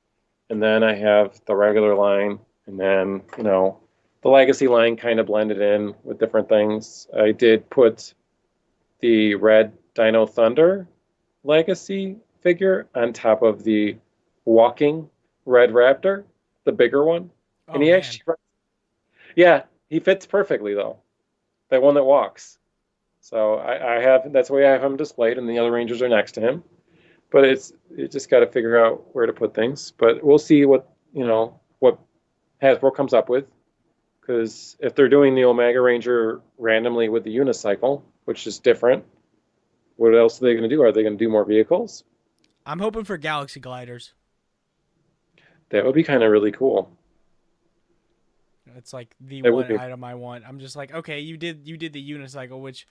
and 0.49 0.62
then 0.62 0.83
I 0.83 0.93
have 0.95 1.39
the 1.45 1.55
regular 1.55 1.95
line, 1.95 2.38
and 2.67 2.77
then 2.77 3.21
you 3.38 3.43
know 3.43 3.79
the 4.23 4.29
legacy 4.29 4.67
line 4.67 4.97
kind 4.97 5.21
of 5.21 5.27
blended 5.27 5.62
in 5.62 5.95
with 6.03 6.19
different 6.19 6.49
things. 6.49 7.07
I 7.17 7.31
did 7.31 7.69
put 7.69 8.13
the 8.99 9.35
red 9.35 9.71
Dino 9.95 10.25
Thunder 10.25 10.85
legacy 11.45 12.17
figure 12.41 12.88
on 12.95 13.13
top 13.13 13.41
of 13.41 13.63
the 13.63 13.97
walking 14.45 15.10
red 15.45 15.71
raptor, 15.71 16.23
the 16.65 16.71
bigger 16.71 17.04
one. 17.04 17.30
Oh, 17.67 17.73
and 17.73 17.84
he 17.84 17.89
man. 17.89 17.99
actually, 17.99 18.36
yeah, 19.36 19.63
he 19.89 19.99
fits 19.99 20.25
perfectly 20.25 20.73
though. 20.73 20.97
That 21.69 21.82
one 21.82 21.95
that 21.95 22.04
walks. 22.04 22.58
So 23.21 23.56
I, 23.56 23.97
I 23.97 24.02
have 24.02 24.32
that's 24.32 24.47
the 24.47 24.56
way 24.56 24.67
I 24.67 24.71
have 24.71 24.84
him 24.84 24.97
displayed, 24.97 25.38
and 25.38 25.47
the 25.47 25.60
other 25.60 25.71
rangers 25.71 26.02
are 26.02 26.10
next 26.10 26.34
to 26.34 26.41
him. 26.41 26.63
But 27.32 27.45
it's 27.45 27.73
you 27.95 28.08
just 28.08 28.30
got 28.30 28.39
to 28.39 28.47
figure 28.47 28.84
out 28.84 29.13
where 29.13 29.25
to 29.25 29.34
put 29.34 29.54
things. 29.54 29.91
But 29.91 30.23
we'll 30.23 30.39
see 30.39 30.65
what 30.65 30.89
you 31.13 31.25
know 31.25 31.60
what 31.80 31.99
Hasbro 32.62 32.95
comes 32.95 33.13
up 33.13 33.30
with, 33.30 33.45
because 34.19 34.78
if 34.80 34.95
they're 34.95 35.10
doing 35.10 35.36
the 35.36 35.45
Omega 35.45 35.82
Ranger 35.82 36.41
randomly 36.58 37.10
with 37.10 37.23
the 37.23 37.36
unicycle, 37.36 38.02
which 38.25 38.47
is 38.47 38.60
different, 38.60 39.06
what 39.97 40.15
else 40.15 40.41
are 40.41 40.45
they 40.45 40.54
going 40.54 40.67
to 40.67 40.75
do? 40.75 40.82
Are 40.82 40.91
they 40.91 41.04
going 41.04 41.17
to 41.17 41.23
do 41.23 41.30
more 41.30 41.45
vehicles? 41.45 42.04
I'm 42.69 42.77
hoping 42.77 43.03
for 43.03 43.17
Galaxy 43.17 43.60
Gliders. 43.60 44.13
That 45.69 45.86
would 45.86 45.95
be 45.95 46.03
kind 46.03 46.21
of 46.21 46.29
really 46.29 46.51
cool. 46.51 46.91
It's 48.77 48.93
like 48.93 49.15
the 49.19 49.41
That 49.41 49.51
one 49.51 49.79
item 49.79 50.03
I 50.03 50.13
want. 50.13 50.43
I'm 50.47 50.60
just 50.60 50.75
like, 50.75 50.93
okay, 50.93 51.19
you 51.19 51.36
did 51.36 51.67
you 51.67 51.77
did 51.77 51.93
the 51.93 52.12
unicycle, 52.12 52.62
which 52.62 52.88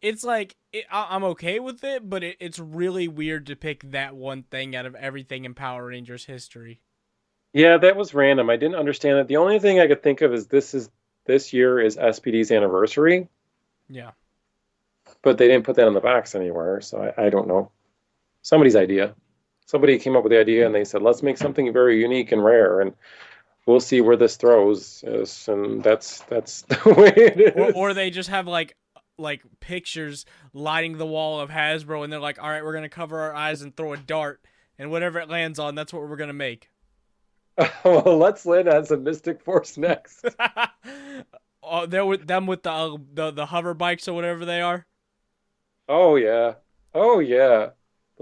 it's 0.00 0.24
like 0.24 0.56
it, 0.72 0.86
I, 0.90 1.06
I'm 1.10 1.22
okay 1.24 1.60
with 1.60 1.84
it, 1.84 2.10
but 2.10 2.24
it, 2.24 2.36
it's 2.40 2.58
really 2.58 3.06
weird 3.06 3.46
to 3.46 3.54
pick 3.54 3.92
that 3.92 4.16
one 4.16 4.42
thing 4.42 4.74
out 4.74 4.86
of 4.86 4.96
everything 4.96 5.44
in 5.44 5.54
Power 5.54 5.86
Rangers 5.86 6.24
history. 6.24 6.80
Yeah, 7.52 7.76
that 7.76 7.94
was 7.94 8.14
random. 8.14 8.50
I 8.50 8.56
didn't 8.56 8.74
understand 8.74 9.18
it. 9.18 9.28
The 9.28 9.36
only 9.36 9.60
thing 9.60 9.78
I 9.78 9.86
could 9.86 10.02
think 10.02 10.22
of 10.22 10.34
is 10.34 10.48
this 10.48 10.74
is 10.74 10.90
this 11.26 11.52
year 11.52 11.78
is 11.78 11.96
SPD's 11.96 12.50
anniversary, 12.50 13.28
Yeah, 13.88 14.10
but 15.22 15.38
they 15.38 15.46
didn't 15.46 15.64
put 15.64 15.76
that 15.76 15.86
in 15.86 15.94
the 15.94 16.00
box 16.00 16.34
anywhere, 16.34 16.80
so 16.80 17.12
I, 17.16 17.26
I 17.26 17.30
don't 17.30 17.46
know. 17.46 17.70
Somebody's 18.42 18.76
idea. 18.76 19.14
Somebody 19.66 19.98
came 19.98 20.16
up 20.16 20.24
with 20.24 20.32
the 20.32 20.40
idea 20.40 20.66
and 20.66 20.74
they 20.74 20.84
said, 20.84 21.02
let's 21.02 21.22
make 21.22 21.38
something 21.38 21.72
very 21.72 22.00
unique 22.00 22.32
and 22.32 22.44
rare, 22.44 22.80
and 22.80 22.92
we'll 23.66 23.80
see 23.80 24.00
where 24.00 24.16
this 24.16 24.36
throws 24.36 25.02
us. 25.04 25.48
And 25.48 25.82
that's 25.82 26.20
that's 26.22 26.62
the 26.62 26.94
way 26.94 27.12
it 27.16 27.40
is. 27.40 27.74
or, 27.74 27.90
or 27.90 27.94
they 27.94 28.10
just 28.10 28.28
have 28.28 28.46
like 28.46 28.76
like 29.18 29.42
pictures 29.60 30.26
lining 30.52 30.98
the 30.98 31.06
wall 31.06 31.40
of 31.40 31.50
Hasbro, 31.50 32.04
and 32.04 32.12
they're 32.12 32.20
like, 32.20 32.42
all 32.42 32.50
right, 32.50 32.64
we're 32.64 32.74
gonna 32.74 32.88
cover 32.88 33.20
our 33.20 33.34
eyes 33.34 33.62
and 33.62 33.74
throw 33.76 33.92
a 33.92 33.96
dart, 33.96 34.40
and 34.78 34.90
whatever 34.90 35.18
it 35.20 35.30
lands 35.30 35.58
on, 35.58 35.74
that's 35.74 35.92
what 35.92 36.02
we're 36.02 36.16
gonna 36.16 36.32
make. 36.32 36.68
well, 37.84 38.18
let's 38.18 38.46
land 38.46 38.68
on 38.68 38.84
some 38.84 39.04
Mystic 39.04 39.40
Force 39.42 39.76
next. 39.76 40.24
oh, 41.62 41.86
they're 41.86 42.06
with 42.06 42.26
them 42.26 42.46
with 42.46 42.62
the, 42.62 42.72
uh, 42.72 42.96
the 43.14 43.30
the 43.30 43.46
hover 43.46 43.74
bikes 43.74 44.08
or 44.08 44.14
whatever 44.14 44.44
they 44.44 44.60
are. 44.60 44.86
Oh 45.88 46.16
yeah, 46.16 46.54
oh 46.94 47.20
yeah. 47.20 47.70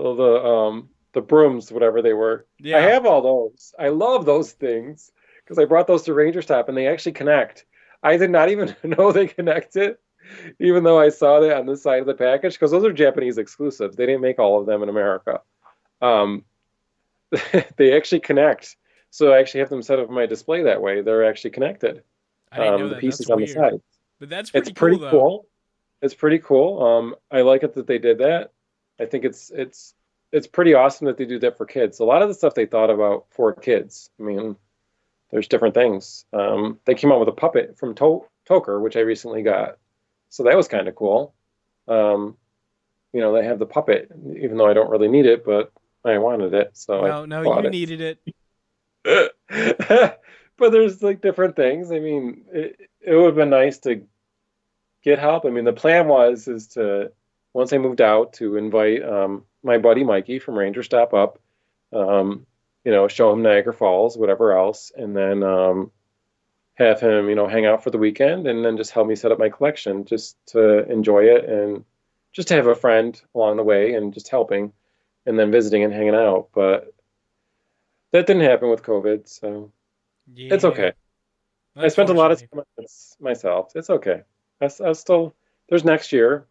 The, 0.03 0.15
the 0.15 0.45
um 0.45 0.89
the 1.13 1.21
brooms, 1.21 1.73
whatever 1.73 2.03
they 2.03 2.13
were. 2.13 2.47
Yeah, 2.59 2.79
I 2.79 2.81
have 2.83 3.05
all 3.07 3.21
those. 3.23 3.75
I 3.79 3.89
love 3.89 4.25
those 4.27 4.53
things 4.53 5.11
because 5.45 5.59
I 5.59 5.65
brought 5.65 5.87
those 5.87 6.03
to 6.05 6.15
Ranger 6.15 6.41
Stop 6.43 6.69
and 6.69 6.77
they 6.79 6.87
actually 6.87 7.13
connect. 7.13 7.67
I 8.03 8.17
did 8.17 8.31
not 8.31 8.49
even 8.49 8.75
know 8.85 9.11
they 9.13 9.27
connected, 9.27 9.97
even 10.61 10.85
though 10.85 10.99
I 11.01 11.09
saw 11.09 11.41
that 11.41 11.57
on 11.57 11.67
the 11.67 11.77
side 11.77 12.01
of 12.01 12.07
the 12.07 12.15
package 12.15 12.55
because 12.55 12.71
those 12.71 12.85
are 12.85 12.93
Japanese 12.93 13.39
exclusives. 13.39 13.97
They 13.97 14.07
didn't 14.07 14.21
make 14.23 14.39
all 14.39 14.61
of 14.61 14.67
them 14.67 14.83
in 14.83 14.89
America. 14.89 15.41
Um, 16.01 16.45
they 17.77 17.97
actually 17.97 18.21
connect. 18.21 18.77
So 19.11 19.33
I 19.33 19.41
actually 19.41 19.61
have 19.61 19.71
them 19.71 19.83
set 19.83 19.99
up 19.99 20.09
on 20.09 20.15
my 20.15 20.27
display 20.27 20.63
that 20.63 20.81
way. 20.81 21.03
They're 21.03 21.25
actually 21.29 21.51
connected. 21.51 22.03
I 22.53 22.59
didn't 22.59 22.79
know 22.79 22.85
Um, 22.85 22.89
the 22.91 22.95
that. 22.95 23.01
pieces 23.01 23.27
That's 23.27 23.31
on 23.31 23.37
weird. 23.39 23.49
the 23.49 23.53
side. 23.55 23.81
But 24.21 24.29
that's 24.29 24.51
pretty, 24.51 24.71
It's 24.71 24.79
pretty 24.79 24.99
cool, 24.99 25.11
cool. 25.11 25.47
It's 26.03 26.15
pretty 26.15 26.39
cool. 26.39 26.83
Um, 26.83 27.15
I 27.31 27.41
like 27.43 27.63
it 27.65 27.75
that 27.75 27.87
they 27.87 27.99
did 27.99 28.19
that. 28.19 28.53
I 29.01 29.07
think 29.07 29.25
it's 29.25 29.51
it's 29.51 29.95
it's 30.33 30.47
pretty 30.47 30.75
awesome 30.75 31.07
that 31.07 31.17
they 31.17 31.25
do 31.25 31.39
that 31.41 31.57
for 31.57 31.67
kids. 31.67 31.99
A 31.99 32.05
lot 32.05 32.23
of 32.23 32.29
the 32.29 32.35
stuff 32.35 32.55
they 32.55 32.67
thought 32.67 32.91
about 32.91 33.27
for 33.31 33.53
kids. 33.53 34.11
I 34.21 34.23
mean, 34.23 34.57
there's 35.31 35.49
different 35.49 35.75
things. 35.75 36.25
Um, 36.33 36.79
they 36.85 36.95
came 36.95 37.11
out 37.11 37.19
with 37.19 37.29
a 37.29 37.33
puppet 37.33 37.79
from 37.79 37.95
to- 37.97 38.27
Toker, 38.49 38.81
which 38.81 38.97
I 38.97 39.01
recently 39.01 39.43
got, 39.43 39.79
so 40.29 40.45
that 40.45 40.57
was 40.57 40.69
kind 40.69 40.89
of 40.89 40.95
cool. 40.95 41.35
Um, 41.89 42.37
you 43.13 43.21
know, 43.21 43.33
they 43.33 43.45
have 43.45 43.59
the 43.59 43.67
puppet, 43.67 44.11
even 44.41 44.57
though 44.57 44.69
I 44.69 44.75
don't 44.75 44.91
really 44.91 45.09
need 45.09 45.27
it, 45.27 45.45
but 45.45 45.73
I 46.05 46.19
wanted 46.19 46.55
it, 46.55 46.71
so 46.75 47.01
no, 47.01 47.23
I 47.23 47.27
no, 47.27 47.43
you 47.43 47.67
it. 47.67 47.71
needed 47.71 48.21
it. 49.05 49.33
but 50.57 50.73
there's 50.73 51.03
like 51.03 51.21
different 51.21 51.57
things. 51.57 51.91
I 51.91 51.99
mean, 51.99 52.45
it, 52.53 52.77
it 53.01 53.15
would 53.15 53.27
have 53.27 53.35
been 53.35 53.51
nice 53.51 53.79
to 53.81 54.03
get 55.03 55.19
help. 55.19 55.45
I 55.45 55.51
mean, 55.51 55.65
the 55.65 55.73
plan 55.73 56.07
was 56.07 56.47
is 56.47 56.69
to 56.69 57.13
once 57.53 57.73
I 57.73 57.79
moved 57.79 58.01
out 58.01 58.35
to 58.35 58.57
invite 58.57 59.03
um, 59.03 59.45
my 59.63 59.79
buddy 59.79 60.05
Mikey 60.05 60.39
from 60.39 60.59
Ranger 60.59 60.83
Stop 60.83 61.15
up, 61.15 61.39
um, 61.93 62.47
you 62.85 62.93
know, 62.93 63.09
show 63.09 63.33
him 63.33 63.43
Niagara 63.43 63.75
Falls, 63.75 64.17
whatever 64.17 64.57
else, 64.57 64.93
and 64.97 65.17
then 65.17 65.43
um, 65.43 65.91
have 66.75 67.01
him, 67.01 67.29
you 67.29 67.35
know, 67.35 67.47
hang 67.47 67.67
out 67.67 67.83
for 67.85 67.91
the 67.91 67.99
weekend, 67.99 68.47
and 68.47 68.65
then 68.65 68.77
just 68.77 68.93
help 68.93 69.07
me 69.07 69.17
set 69.17 69.33
up 69.33 69.39
my 69.39 69.49
collection, 69.49 70.05
just 70.05 70.37
to 70.47 70.91
enjoy 70.91 71.25
it 71.25 71.45
and 71.45 71.85
just 72.33 72.49
to 72.49 72.55
have 72.55 72.69
a 72.69 72.75
friend 72.75 73.21
along 73.35 73.57
the 73.57 73.63
way 73.65 73.95
and 73.95 74.15
just 74.15 74.29
helping, 74.29 74.73
and 75.27 75.39
then 75.39 75.51
visiting 75.51 75.83
and 75.85 75.93
hanging 75.93 76.15
out. 76.15 76.49
But 76.55 76.95
that 78.13 78.27
didn't 78.27 78.43
happen 78.43 78.71
with 78.71 78.83
COVID, 78.83 79.29
so 79.29 79.73
Yeah. 80.33 80.55
it's 80.55 80.65
okay. 80.65 80.93
I 81.77 81.89
spent 81.89 82.11
a 82.11 82.15
lot 82.15 82.33
of 82.33 82.41
time 82.41 82.65
myself. 83.21 83.73
It's 83.75 83.91
okay. 83.91 84.23
I 84.61 84.69
still 84.93 85.35
there's 85.69 85.85
next 85.85 86.13
year. 86.13 86.47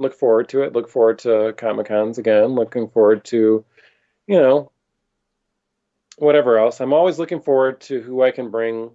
Look 0.00 0.14
forward 0.14 0.48
to 0.48 0.62
it. 0.62 0.72
Look 0.72 0.88
forward 0.88 1.18
to 1.20 1.52
Comic 1.58 1.88
Cons 1.88 2.16
again. 2.16 2.54
Looking 2.54 2.88
forward 2.88 3.22
to, 3.26 3.64
you 4.26 4.40
know, 4.40 4.72
whatever 6.16 6.58
else. 6.58 6.80
I'm 6.80 6.94
always 6.94 7.18
looking 7.18 7.40
forward 7.40 7.82
to 7.82 8.00
who 8.00 8.22
I 8.22 8.30
can 8.30 8.50
bring 8.50 8.92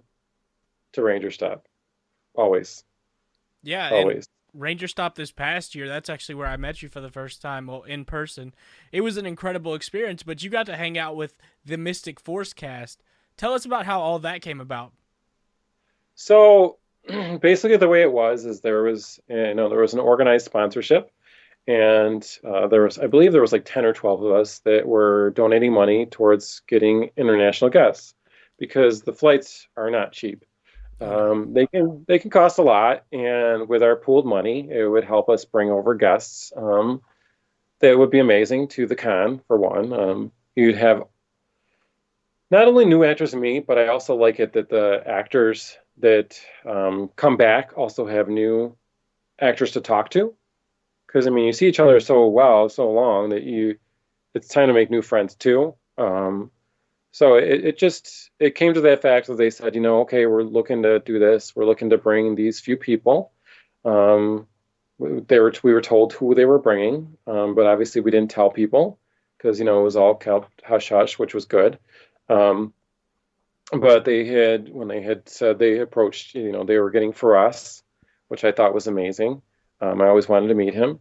to 0.92 1.02
Ranger 1.02 1.30
Stop. 1.30 1.68
Always, 2.34 2.82
Yeah, 3.62 3.90
always. 3.92 4.28
Ranger 4.52 4.88
Stop 4.88 5.14
this 5.14 5.30
past 5.30 5.76
year, 5.76 5.86
that's 5.86 6.10
actually 6.10 6.34
where 6.34 6.48
I 6.48 6.56
met 6.56 6.82
you 6.82 6.88
for 6.88 7.00
the 7.00 7.10
first 7.10 7.40
time, 7.40 7.68
well, 7.68 7.82
in 7.84 8.04
person. 8.04 8.52
It 8.90 9.02
was 9.02 9.16
an 9.16 9.26
incredible 9.26 9.74
experience, 9.74 10.24
but 10.24 10.42
you 10.42 10.50
got 10.50 10.66
to 10.66 10.76
hang 10.76 10.98
out 10.98 11.14
with 11.14 11.36
the 11.64 11.78
Mystic 11.78 12.18
Force 12.18 12.52
cast. 12.52 13.02
Tell 13.36 13.54
us 13.54 13.64
about 13.64 13.86
how 13.86 14.00
all 14.00 14.18
that 14.18 14.42
came 14.42 14.60
about. 14.60 14.92
So 16.16 16.78
basically, 17.40 17.76
the 17.76 17.88
way 17.88 18.02
it 18.02 18.12
was 18.12 18.44
is 18.44 18.60
there 18.60 18.82
was 18.82 19.20
you 19.28 19.54
know 19.54 19.68
there 19.68 19.80
was 19.80 19.94
an 19.94 20.00
organized 20.00 20.46
sponsorship, 20.46 21.10
and 21.66 22.26
uh, 22.44 22.66
there 22.68 22.82
was 22.82 22.98
I 22.98 23.06
believe 23.06 23.32
there 23.32 23.40
was 23.40 23.52
like 23.52 23.64
ten 23.64 23.84
or 23.84 23.92
twelve 23.92 24.22
of 24.22 24.32
us 24.32 24.60
that 24.60 24.86
were 24.86 25.30
donating 25.30 25.72
money 25.72 26.06
towards 26.06 26.60
getting 26.66 27.10
international 27.16 27.70
guests 27.70 28.14
because 28.58 29.02
the 29.02 29.12
flights 29.12 29.68
are 29.76 29.90
not 29.90 30.12
cheap. 30.12 30.44
Um, 31.00 31.52
they 31.52 31.66
can 31.66 32.04
they 32.08 32.18
can 32.18 32.30
cost 32.30 32.58
a 32.58 32.62
lot, 32.62 33.04
and 33.12 33.68
with 33.68 33.82
our 33.82 33.96
pooled 33.96 34.26
money, 34.26 34.68
it 34.70 34.88
would 34.88 35.04
help 35.04 35.28
us 35.28 35.44
bring 35.44 35.70
over 35.70 35.94
guests. 35.94 36.52
Um, 36.56 37.02
that 37.80 37.98
would 37.98 38.10
be 38.10 38.20
amazing 38.20 38.68
to 38.68 38.86
the 38.86 38.96
con 38.96 39.40
for 39.46 39.58
one. 39.58 39.92
Um, 39.92 40.32
you'd 40.54 40.76
have 40.76 41.04
not 42.50 42.68
only 42.68 42.84
new 42.84 43.04
actors 43.04 43.32
and 43.34 43.42
me, 43.42 43.60
but 43.60 43.78
I 43.78 43.88
also 43.88 44.14
like 44.14 44.40
it 44.40 44.54
that 44.54 44.70
the 44.70 45.02
actors 45.04 45.76
that 45.98 46.38
um, 46.64 47.10
come 47.16 47.36
back 47.36 47.72
also 47.76 48.06
have 48.06 48.28
new 48.28 48.76
actors 49.40 49.72
to 49.72 49.80
talk 49.80 50.10
to. 50.10 50.34
Because 51.06 51.26
I 51.26 51.30
mean, 51.30 51.46
you 51.46 51.52
see 51.52 51.68
each 51.68 51.80
other 51.80 52.00
so 52.00 52.26
well, 52.26 52.68
so 52.68 52.90
long 52.90 53.30
that 53.30 53.42
you, 53.42 53.78
it's 54.34 54.48
time 54.48 54.68
to 54.68 54.74
make 54.74 54.90
new 54.90 55.02
friends 55.02 55.34
too. 55.34 55.74
Um, 55.96 56.50
so 57.12 57.36
it, 57.36 57.64
it 57.64 57.78
just 57.78 58.30
it 58.38 58.54
came 58.54 58.74
to 58.74 58.82
that 58.82 59.00
fact 59.00 59.28
that 59.28 59.38
they 59.38 59.48
said, 59.48 59.74
you 59.74 59.80
know, 59.80 60.00
okay, 60.00 60.26
we're 60.26 60.42
looking 60.42 60.82
to 60.82 60.98
do 60.98 61.18
this. 61.18 61.56
We're 61.56 61.64
looking 61.64 61.90
to 61.90 61.98
bring 61.98 62.34
these 62.34 62.60
few 62.60 62.76
people. 62.76 63.32
Um, 63.84 64.46
they 64.98 65.38
were 65.38 65.54
we 65.62 65.72
were 65.72 65.80
told 65.80 66.12
who 66.12 66.34
they 66.34 66.44
were 66.44 66.58
bringing, 66.58 67.16
um, 67.26 67.54
but 67.54 67.66
obviously 67.66 68.00
we 68.00 68.10
didn't 68.10 68.30
tell 68.30 68.50
people 68.50 68.98
because 69.36 69.58
you 69.58 69.64
know 69.64 69.80
it 69.80 69.84
was 69.84 69.96
all 69.96 70.14
kept 70.14 70.62
hush 70.62 70.90
hush, 70.90 71.18
which 71.18 71.34
was 71.34 71.46
good. 71.46 71.78
Um, 72.28 72.74
but 73.72 74.04
they 74.04 74.24
had 74.24 74.68
when 74.68 74.88
they 74.88 75.02
had 75.02 75.28
said 75.28 75.58
they 75.58 75.78
approached, 75.78 76.34
you 76.34 76.52
know, 76.52 76.64
they 76.64 76.78
were 76.78 76.90
getting 76.90 77.12
for 77.12 77.36
us, 77.36 77.82
which 78.28 78.44
I 78.44 78.52
thought 78.52 78.74
was 78.74 78.86
amazing. 78.86 79.42
Um, 79.80 80.00
I 80.00 80.08
always 80.08 80.28
wanted 80.28 80.48
to 80.48 80.54
meet 80.54 80.74
him, 80.74 81.00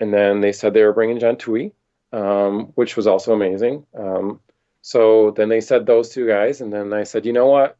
and 0.00 0.12
then 0.12 0.40
they 0.40 0.52
said 0.52 0.72
they 0.72 0.84
were 0.84 0.92
bringing 0.92 1.18
John 1.18 1.36
Tui, 1.36 1.72
um, 2.12 2.72
which 2.74 2.96
was 2.96 3.06
also 3.06 3.34
amazing. 3.34 3.86
Um, 3.98 4.40
so 4.80 5.32
then 5.32 5.48
they 5.48 5.60
said 5.60 5.86
those 5.86 6.10
two 6.10 6.26
guys, 6.26 6.60
and 6.60 6.72
then 6.72 6.92
I 6.92 7.04
said, 7.04 7.26
you 7.26 7.32
know 7.32 7.46
what? 7.46 7.76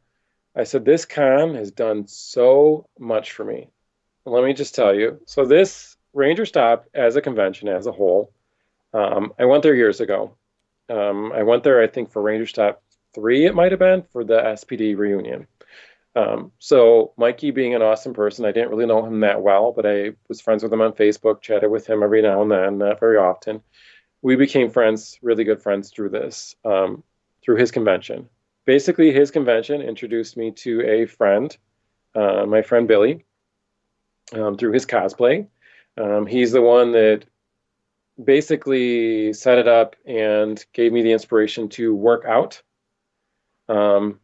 I 0.55 0.63
said 0.63 0.85
this 0.85 1.05
con 1.05 1.55
has 1.55 1.71
done 1.71 2.07
so 2.07 2.87
much 2.97 3.31
for 3.33 3.43
me. 3.43 3.69
Let 4.25 4.43
me 4.43 4.53
just 4.53 4.73
tell 4.73 4.95
you. 4.95 5.21
So 5.25 5.45
this 5.45 5.97
Ranger 6.13 6.45
Stop 6.45 6.87
as 6.93 7.15
a 7.15 7.21
convention 7.21 7.67
as 7.67 7.87
a 7.87 7.91
whole, 7.91 8.31
um, 8.93 9.33
I 9.37 9.45
went 9.45 9.63
there 9.63 9.75
years 9.75 9.99
ago. 9.99 10.35
Um, 10.89 11.31
I 11.31 11.43
went 11.43 11.63
there, 11.63 11.81
I 11.81 11.87
think, 11.87 12.11
for 12.11 12.21
Ranger 12.21 12.45
Stop 12.45 12.81
three, 13.15 13.45
it 13.45 13.55
might 13.55 13.71
have 13.71 13.79
been 13.79 14.03
for 14.03 14.23
the 14.23 14.39
SPD 14.39 14.95
reunion. 14.95 15.47
Um, 16.15 16.51
so 16.59 17.13
Mikey 17.17 17.51
being 17.51 17.75
an 17.75 17.81
awesome 17.81 18.13
person, 18.13 18.45
I 18.45 18.51
didn't 18.51 18.69
really 18.69 18.85
know 18.85 19.05
him 19.05 19.19
that 19.21 19.41
well, 19.41 19.73
but 19.73 19.85
I 19.85 20.13
was 20.29 20.39
friends 20.39 20.63
with 20.63 20.71
him 20.71 20.81
on 20.81 20.93
Facebook, 20.93 21.41
chatted 21.41 21.69
with 21.69 21.87
him 21.87 22.03
every 22.03 22.21
now 22.21 22.41
and 22.41 22.51
then, 22.51 22.77
not 22.77 22.99
very 22.99 23.17
often. 23.17 23.61
We 24.21 24.35
became 24.35 24.69
friends, 24.69 25.19
really 25.21 25.43
good 25.43 25.61
friends 25.61 25.91
through 25.91 26.09
this, 26.09 26.55
um, 26.63 27.03
through 27.43 27.57
his 27.57 27.71
convention. 27.71 28.29
Basically, 28.65 29.11
his 29.11 29.29
convention 29.29 29.81
introduced 29.81 30.37
me 30.37 30.51
to 30.51 30.81
a 30.81 31.05
friend, 31.05 31.55
uh, 32.15 32.45
my 32.45 32.61
friend 32.61 32.87
Billy, 32.87 33.25
um, 34.33 34.57
through 34.57 34.71
his 34.71 34.85
cosplay. 34.85 35.47
Um, 35.97 36.25
he's 36.25 36.51
the 36.51 36.61
one 36.61 36.93
that 36.93 37.25
basically 38.23 39.33
set 39.33 39.57
it 39.57 39.67
up 39.67 39.95
and 40.05 40.63
gave 40.73 40.93
me 40.93 41.01
the 41.01 41.11
inspiration 41.11 41.67
to 41.69 41.93
work 41.93 42.23
out 42.25 42.61
um, 43.69 44.19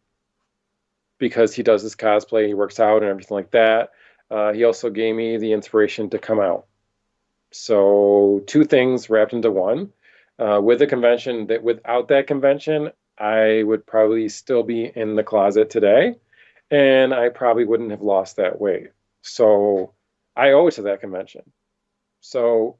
because 1.17 1.53
he 1.53 1.63
does 1.63 1.81
his 1.81 1.95
cosplay, 1.95 2.47
he 2.47 2.53
works 2.53 2.79
out 2.79 3.01
and 3.01 3.09
everything 3.11 3.35
like 3.35 3.51
that. 3.51 3.91
Uh, 4.29 4.53
he 4.53 4.63
also 4.63 4.89
gave 4.89 5.15
me 5.15 5.37
the 5.37 5.53
inspiration 5.53 6.09
to 6.09 6.17
come 6.17 6.39
out. 6.39 6.65
So 7.51 8.41
two 8.47 8.63
things 8.63 9.09
wrapped 9.09 9.33
into 9.33 9.51
one. 9.51 9.91
Uh, 10.39 10.59
with 10.59 10.81
a 10.81 10.87
convention 10.87 11.47
that 11.47 11.61
without 11.61 12.07
that 12.07 12.25
convention, 12.25 12.89
I 13.17 13.61
would 13.63 13.85
probably 13.85 14.27
still 14.29 14.63
be 14.63 14.85
in 14.85 15.15
the 15.15 15.23
closet 15.23 15.69
today, 15.69 16.15
and 16.71 17.13
I 17.13 17.29
probably 17.29 17.65
wouldn't 17.65 17.91
have 17.91 18.01
lost 18.01 18.37
that 18.37 18.59
weight. 18.59 18.87
So 19.21 19.93
I 20.35 20.51
owe 20.51 20.65
it 20.67 20.71
to 20.75 20.83
that 20.83 21.01
convention. 21.01 21.43
So 22.21 22.77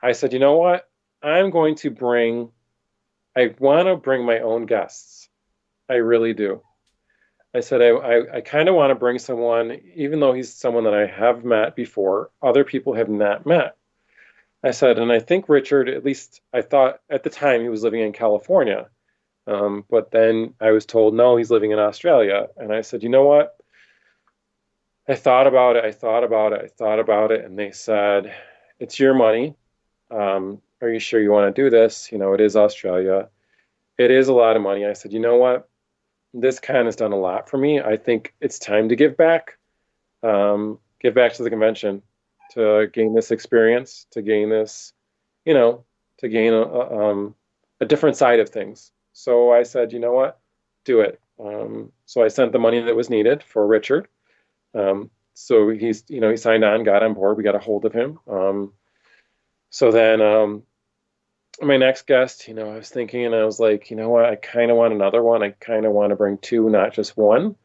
I 0.00 0.12
said, 0.12 0.32
you 0.32 0.38
know 0.38 0.56
what? 0.56 0.88
I'm 1.22 1.50
going 1.50 1.74
to 1.76 1.90
bring. 1.90 2.50
I 3.34 3.54
want 3.58 3.88
to 3.88 3.96
bring 3.96 4.24
my 4.24 4.40
own 4.40 4.66
guests. 4.66 5.21
I 5.92 5.96
really 5.96 6.32
do. 6.32 6.62
I 7.54 7.60
said 7.60 7.82
I, 7.82 7.88
I, 7.88 8.36
I 8.36 8.40
kind 8.40 8.68
of 8.68 8.74
want 8.74 8.90
to 8.90 8.94
bring 8.94 9.18
someone, 9.18 9.78
even 9.94 10.20
though 10.20 10.32
he's 10.32 10.54
someone 10.54 10.84
that 10.84 10.94
I 10.94 11.06
have 11.06 11.44
met 11.44 11.76
before, 11.76 12.30
other 12.42 12.64
people 12.64 12.94
have 12.94 13.10
not 13.10 13.44
met. 13.44 13.76
I 14.64 14.70
said, 14.70 14.98
and 14.98 15.12
I 15.12 15.18
think 15.18 15.48
Richard, 15.48 15.88
at 15.88 16.04
least 16.04 16.40
I 16.52 16.62
thought 16.62 17.00
at 17.10 17.24
the 17.24 17.30
time 17.30 17.60
he 17.60 17.68
was 17.68 17.82
living 17.82 18.00
in 18.00 18.12
California. 18.12 18.88
Um, 19.46 19.84
but 19.90 20.10
then 20.12 20.54
I 20.60 20.70
was 20.70 20.86
told, 20.86 21.14
no, 21.14 21.36
he's 21.36 21.50
living 21.50 21.72
in 21.72 21.78
Australia. 21.78 22.46
And 22.56 22.72
I 22.72 22.82
said, 22.82 23.02
you 23.02 23.08
know 23.08 23.24
what? 23.24 23.56
I 25.08 25.16
thought 25.16 25.48
about 25.48 25.76
it. 25.76 25.84
I 25.84 25.90
thought 25.90 26.22
about 26.22 26.52
it. 26.52 26.60
I 26.64 26.68
thought 26.68 27.00
about 27.00 27.32
it. 27.32 27.44
And 27.44 27.58
they 27.58 27.72
said, 27.72 28.32
it's 28.78 29.00
your 29.00 29.14
money. 29.14 29.56
Um, 30.10 30.62
are 30.80 30.88
you 30.88 31.00
sure 31.00 31.20
you 31.20 31.32
want 31.32 31.54
to 31.54 31.62
do 31.62 31.70
this? 31.70 32.10
You 32.12 32.18
know, 32.18 32.32
it 32.32 32.40
is 32.40 32.56
Australia. 32.56 33.28
It 33.98 34.10
is 34.10 34.28
a 34.28 34.32
lot 34.32 34.56
of 34.56 34.62
money. 34.62 34.86
I 34.86 34.92
said, 34.94 35.12
you 35.12 35.20
know 35.20 35.36
what? 35.36 35.68
This 36.34 36.58
kind 36.60 36.86
has 36.86 36.96
done 36.96 37.12
a 37.12 37.18
lot 37.18 37.48
for 37.48 37.58
me. 37.58 37.80
I 37.80 37.96
think 37.96 38.34
it's 38.40 38.58
time 38.58 38.88
to 38.88 38.96
give 38.96 39.16
back. 39.16 39.58
Um, 40.22 40.78
give 41.00 41.14
back 41.14 41.34
to 41.34 41.42
the 41.42 41.50
convention 41.50 42.02
to 42.52 42.88
gain 42.92 43.14
this 43.14 43.30
experience, 43.30 44.06
to 44.10 44.22
gain 44.22 44.50
this, 44.50 44.92
you 45.44 45.54
know, 45.54 45.84
to 46.18 46.28
gain 46.28 46.52
a, 46.52 46.62
a, 46.62 47.10
um, 47.10 47.34
a 47.80 47.86
different 47.86 48.16
side 48.16 48.40
of 48.40 48.48
things. 48.48 48.92
So 49.12 49.52
I 49.52 49.62
said, 49.62 49.92
you 49.92 49.98
know 49.98 50.12
what? 50.12 50.38
Do 50.84 51.00
it. 51.00 51.20
Um, 51.38 51.92
so 52.06 52.22
I 52.22 52.28
sent 52.28 52.52
the 52.52 52.58
money 52.58 52.80
that 52.80 52.96
was 52.96 53.10
needed 53.10 53.42
for 53.42 53.66
Richard. 53.66 54.08
Um, 54.74 55.10
so 55.34 55.70
he's, 55.70 56.04
you 56.08 56.20
know, 56.20 56.30
he 56.30 56.36
signed 56.36 56.64
on, 56.64 56.84
got 56.84 57.02
on 57.02 57.14
board. 57.14 57.36
We 57.36 57.42
got 57.42 57.54
a 57.54 57.58
hold 57.58 57.84
of 57.84 57.92
him. 57.92 58.18
Um, 58.28 58.72
so 59.70 59.90
then 59.90 60.20
um, 60.20 60.62
my 61.62 61.76
next 61.76 62.06
guest, 62.06 62.48
you 62.48 62.54
know, 62.54 62.70
I 62.70 62.76
was 62.76 62.90
thinking 62.90 63.24
and 63.24 63.34
I 63.34 63.44
was 63.44 63.60
like, 63.60 63.90
you 63.90 63.96
know 63.96 64.08
what? 64.08 64.24
I 64.24 64.36
kind 64.36 64.70
of 64.70 64.76
want 64.76 64.94
another 64.94 65.22
one. 65.22 65.42
I 65.42 65.50
kind 65.50 65.86
of 65.86 65.92
want 65.92 66.10
to 66.10 66.16
bring 66.16 66.38
two, 66.38 66.68
not 66.70 66.92
just 66.92 67.16
one. 67.16 67.56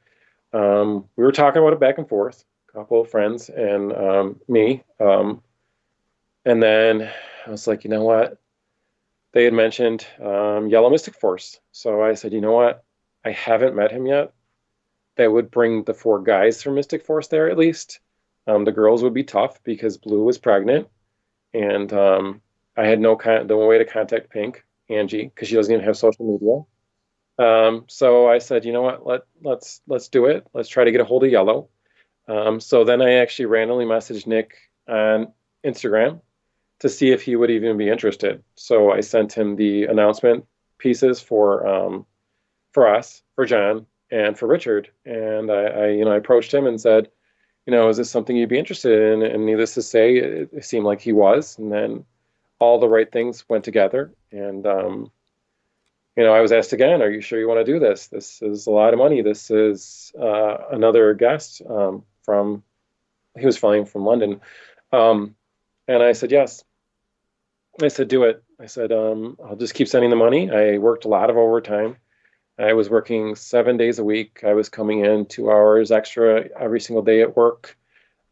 Um, 0.54 1.06
we 1.16 1.24
were 1.24 1.32
talking 1.32 1.62
about 1.62 1.74
it 1.74 1.80
back 1.80 1.98
and 1.98 2.08
forth, 2.08 2.44
a 2.70 2.72
couple 2.74 3.02
of 3.02 3.10
friends 3.10 3.50
and 3.50 3.94
um, 3.94 4.40
me. 4.48 4.84
Um, 5.00 5.42
and 6.46 6.62
then 6.62 7.12
I 7.46 7.50
was 7.50 7.68
like, 7.68 7.84
you 7.84 7.90
know 7.90 8.04
what? 8.04 8.40
they 9.38 9.44
had 9.44 9.54
mentioned 9.54 10.08
um, 10.20 10.68
Yellow 10.68 10.90
Mystic 10.90 11.14
Force. 11.14 11.60
So 11.72 12.02
I 12.02 12.16
said, 12.16 12.34
you 12.34 12.42
know 12.42 12.54
what? 12.54 12.84
I 13.24 13.30
haven't 13.30 13.76
met 13.76 13.92
him 13.92 14.08
yet. 14.08 14.34
That 15.16 15.32
would 15.32 15.52
bring 15.52 15.84
the 15.84 15.94
four 15.94 16.24
guys 16.24 16.64
from 16.64 16.74
Mystic 16.74 17.04
Force 17.06 17.28
there 17.28 17.48
at 17.48 17.58
least. 17.58 18.00
Um, 18.48 18.66
the 18.66 18.72
girls 18.72 19.04
would 19.04 19.14
be 19.14 19.24
tough 19.24 19.62
because 19.64 19.98
Blue 19.98 20.24
was 20.24 20.40
pregnant, 20.40 20.88
and 21.54 21.94
um, 21.94 22.42
I 22.78 22.86
had 22.86 23.00
no 23.00 23.16
con- 23.16 23.48
way 23.48 23.78
to 23.80 23.86
contact 23.86 24.30
Pink 24.30 24.64
Angie 24.90 25.26
because 25.26 25.48
she 25.48 25.56
doesn't 25.56 25.74
even 25.74 25.86
have 25.86 25.98
social 25.98 26.26
media. 26.26 26.64
Um, 27.40 27.86
so 27.88 28.30
I 28.30 28.38
said, 28.38 28.66
you 28.66 28.74
know 28.74 28.84
what? 28.84 29.06
Let 29.06 29.22
let's 29.44 29.82
let's 29.88 30.08
do 30.08 30.26
it. 30.26 30.48
Let's 30.54 30.70
try 30.70 30.84
to 30.84 30.92
get 30.92 31.02
a 31.02 31.06
hold 31.06 31.24
of 31.24 31.32
Yellow. 31.32 31.70
Um, 32.28 32.60
so 32.60 32.84
then 32.84 33.02
I 33.02 33.14
actually 33.14 33.46
randomly 33.46 33.86
messaged 33.86 34.28
Nick 34.28 34.56
on 34.88 35.34
Instagram 35.66 36.22
to 36.80 36.90
see 36.90 37.12
if 37.12 37.24
he 37.24 37.36
would 37.36 37.50
even 37.52 37.78
be 37.78 37.90
interested. 37.90 38.44
So 38.56 38.92
I 38.92 39.02
sent 39.02 39.34
him 39.34 39.56
the 39.56 39.86
announcement 39.86 40.46
pieces 40.78 41.20
for 41.20 41.68
um, 41.68 42.06
for 42.72 42.88
us, 42.88 43.24
for 43.36 43.46
John, 43.46 43.86
and 44.12 44.38
for 44.38 44.48
Richard. 44.48 44.90
And 45.06 45.52
I, 45.52 45.64
I, 45.64 45.88
you 45.90 46.06
know, 46.06 46.12
I 46.12 46.18
approached 46.18 46.54
him 46.54 46.68
and 46.68 46.80
said, 46.80 47.10
you 47.66 47.72
know, 47.72 47.90
is 47.90 47.98
this 47.98 48.10
something 48.10 48.36
you'd 48.36 48.50
be 48.50 48.60
interested 48.60 49.14
in? 49.14 49.24
And 49.24 49.46
needless 49.46 49.74
to 49.74 49.82
say, 49.82 50.18
it, 50.18 50.50
it 50.54 50.66
seemed 50.66 50.86
like 50.86 51.02
he 51.02 51.12
was. 51.12 51.58
And 51.58 51.72
then 51.72 52.06
all 52.60 52.80
the 52.80 52.90
right 52.90 53.12
things 53.12 53.48
went 53.48 53.64
together. 53.64 54.14
And 54.32 54.66
um, 54.66 55.12
you 56.16 56.24
know, 56.24 56.34
I 56.34 56.42
was 56.42 56.52
asked 56.52 56.74
again, 56.74 57.02
"Are 57.02 57.10
you 57.10 57.22
sure 57.22 57.40
you 57.40 57.48
want 57.48 57.66
to 57.66 57.72
do 57.72 57.80
this? 57.80 58.08
This 58.08 58.42
is 58.42 58.68
a 58.68 58.72
lot 58.72 58.94
of 58.94 59.00
money. 59.00 59.22
This 59.22 59.52
is 59.52 60.12
uh, 60.20 60.58
another 60.72 61.14
guest 61.14 61.62
um, 61.70 62.04
from 62.24 62.64
he 63.38 63.46
was 63.46 63.58
flying 63.58 63.86
from 63.86 64.06
London." 64.06 64.42
Um, 64.92 65.36
and 65.88 66.04
I 66.04 66.14
said 66.14 66.32
yes. 66.32 66.64
I 67.82 67.90
said, 67.90 68.08
do 68.08 68.24
it. 68.24 68.44
I 68.60 68.66
said, 68.66 68.92
um, 68.92 69.38
I'll 69.44 69.56
just 69.56 69.76
keep 69.76 69.88
sending 69.88 70.10
the 70.10 70.16
money. 70.16 70.50
I 70.50 70.80
worked 70.80 71.06
a 71.06 71.10
lot 71.10 71.30
of 71.30 71.38
overtime. 71.38 71.98
I 72.58 72.74
was 72.74 72.90
working 72.90 73.36
seven 73.36 73.78
days 73.78 74.00
a 74.00 74.04
week. 74.04 74.44
I 74.44 74.54
was 74.56 74.68
coming 74.68 75.06
in 75.06 75.28
two 75.28 75.52
hours 75.52 75.92
extra 75.92 76.50
every 76.60 76.80
single 76.80 77.04
day 77.04 77.22
at 77.22 77.38
work. 77.38 77.78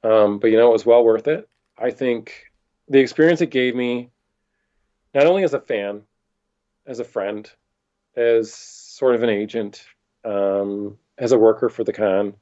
Um, 0.04 0.40
but 0.40 0.50
you 0.50 0.58
know, 0.58 0.70
it 0.70 0.74
was 0.74 0.86
well 0.86 1.04
worth 1.04 1.28
it. 1.28 1.48
I 1.78 1.92
think 1.92 2.46
the 2.90 3.00
experience 3.00 3.42
it 3.42 3.52
gave 3.52 3.76
me, 3.76 4.10
not 5.16 5.26
only 5.26 5.44
as 5.44 5.54
a 5.54 5.60
fan, 5.60 6.04
as 6.86 7.00
a 7.00 7.04
friend, 7.06 7.50
as 8.16 8.54
sort 8.54 9.16
of 9.16 9.24
an 9.24 9.30
agent, 9.30 9.84
um, 10.26 10.98
as 11.18 11.32
a 11.32 11.38
worker 11.38 11.70
for 11.70 11.84
the 11.84 11.94
con, 11.94 12.34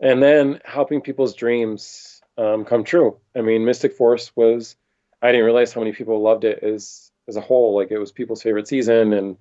and 0.00 0.22
then 0.22 0.60
helping 0.64 1.00
people's 1.00 1.34
dreams 1.34 2.22
um, 2.38 2.64
come 2.64 2.84
true. 2.84 3.18
I 3.36 3.42
mean, 3.42 3.64
Mystic 3.64 3.92
Force 3.92 4.34
was 4.36 4.76
I 5.20 5.32
didn't 5.32 5.44
realize 5.44 5.72
how 5.72 5.80
many 5.80 5.92
people 5.92 6.22
loved 6.22 6.44
it 6.44 6.62
as 6.62 7.10
as 7.26 7.36
a 7.36 7.40
whole. 7.40 7.74
Like 7.74 7.90
it 7.90 7.98
was 7.98 8.12
people's 8.12 8.42
favorite 8.42 8.68
season, 8.68 9.12
and 9.12 9.36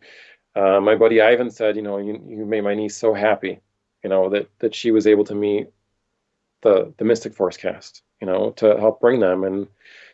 uh, 0.55 0.81
my 0.81 0.95
buddy 0.95 1.21
Ivan 1.21 1.51
said, 1.51 1.75
you 1.75 1.83
know, 1.83 1.99
you 1.99 2.21
you 2.27 2.45
made 2.45 2.61
my 2.61 2.73
niece 2.73 2.97
so 2.97 3.13
happy, 3.13 3.61
you 4.03 4.09
know, 4.09 4.29
that 4.29 4.49
that 4.59 4.73
she 4.73 4.89
was 4.91 5.05
able 5.05 5.25
to 5.25 5.35
meet 5.35 5.67
the 6.61 6.93
the 6.97 7.05
Mystic 7.05 7.33
Force 7.33 7.57
cast, 7.57 8.01
you 8.21 8.27
know, 8.27 8.51
to 8.57 8.77
help 8.77 9.01
bring 9.01 9.19
them. 9.19 9.43
And 9.43 9.67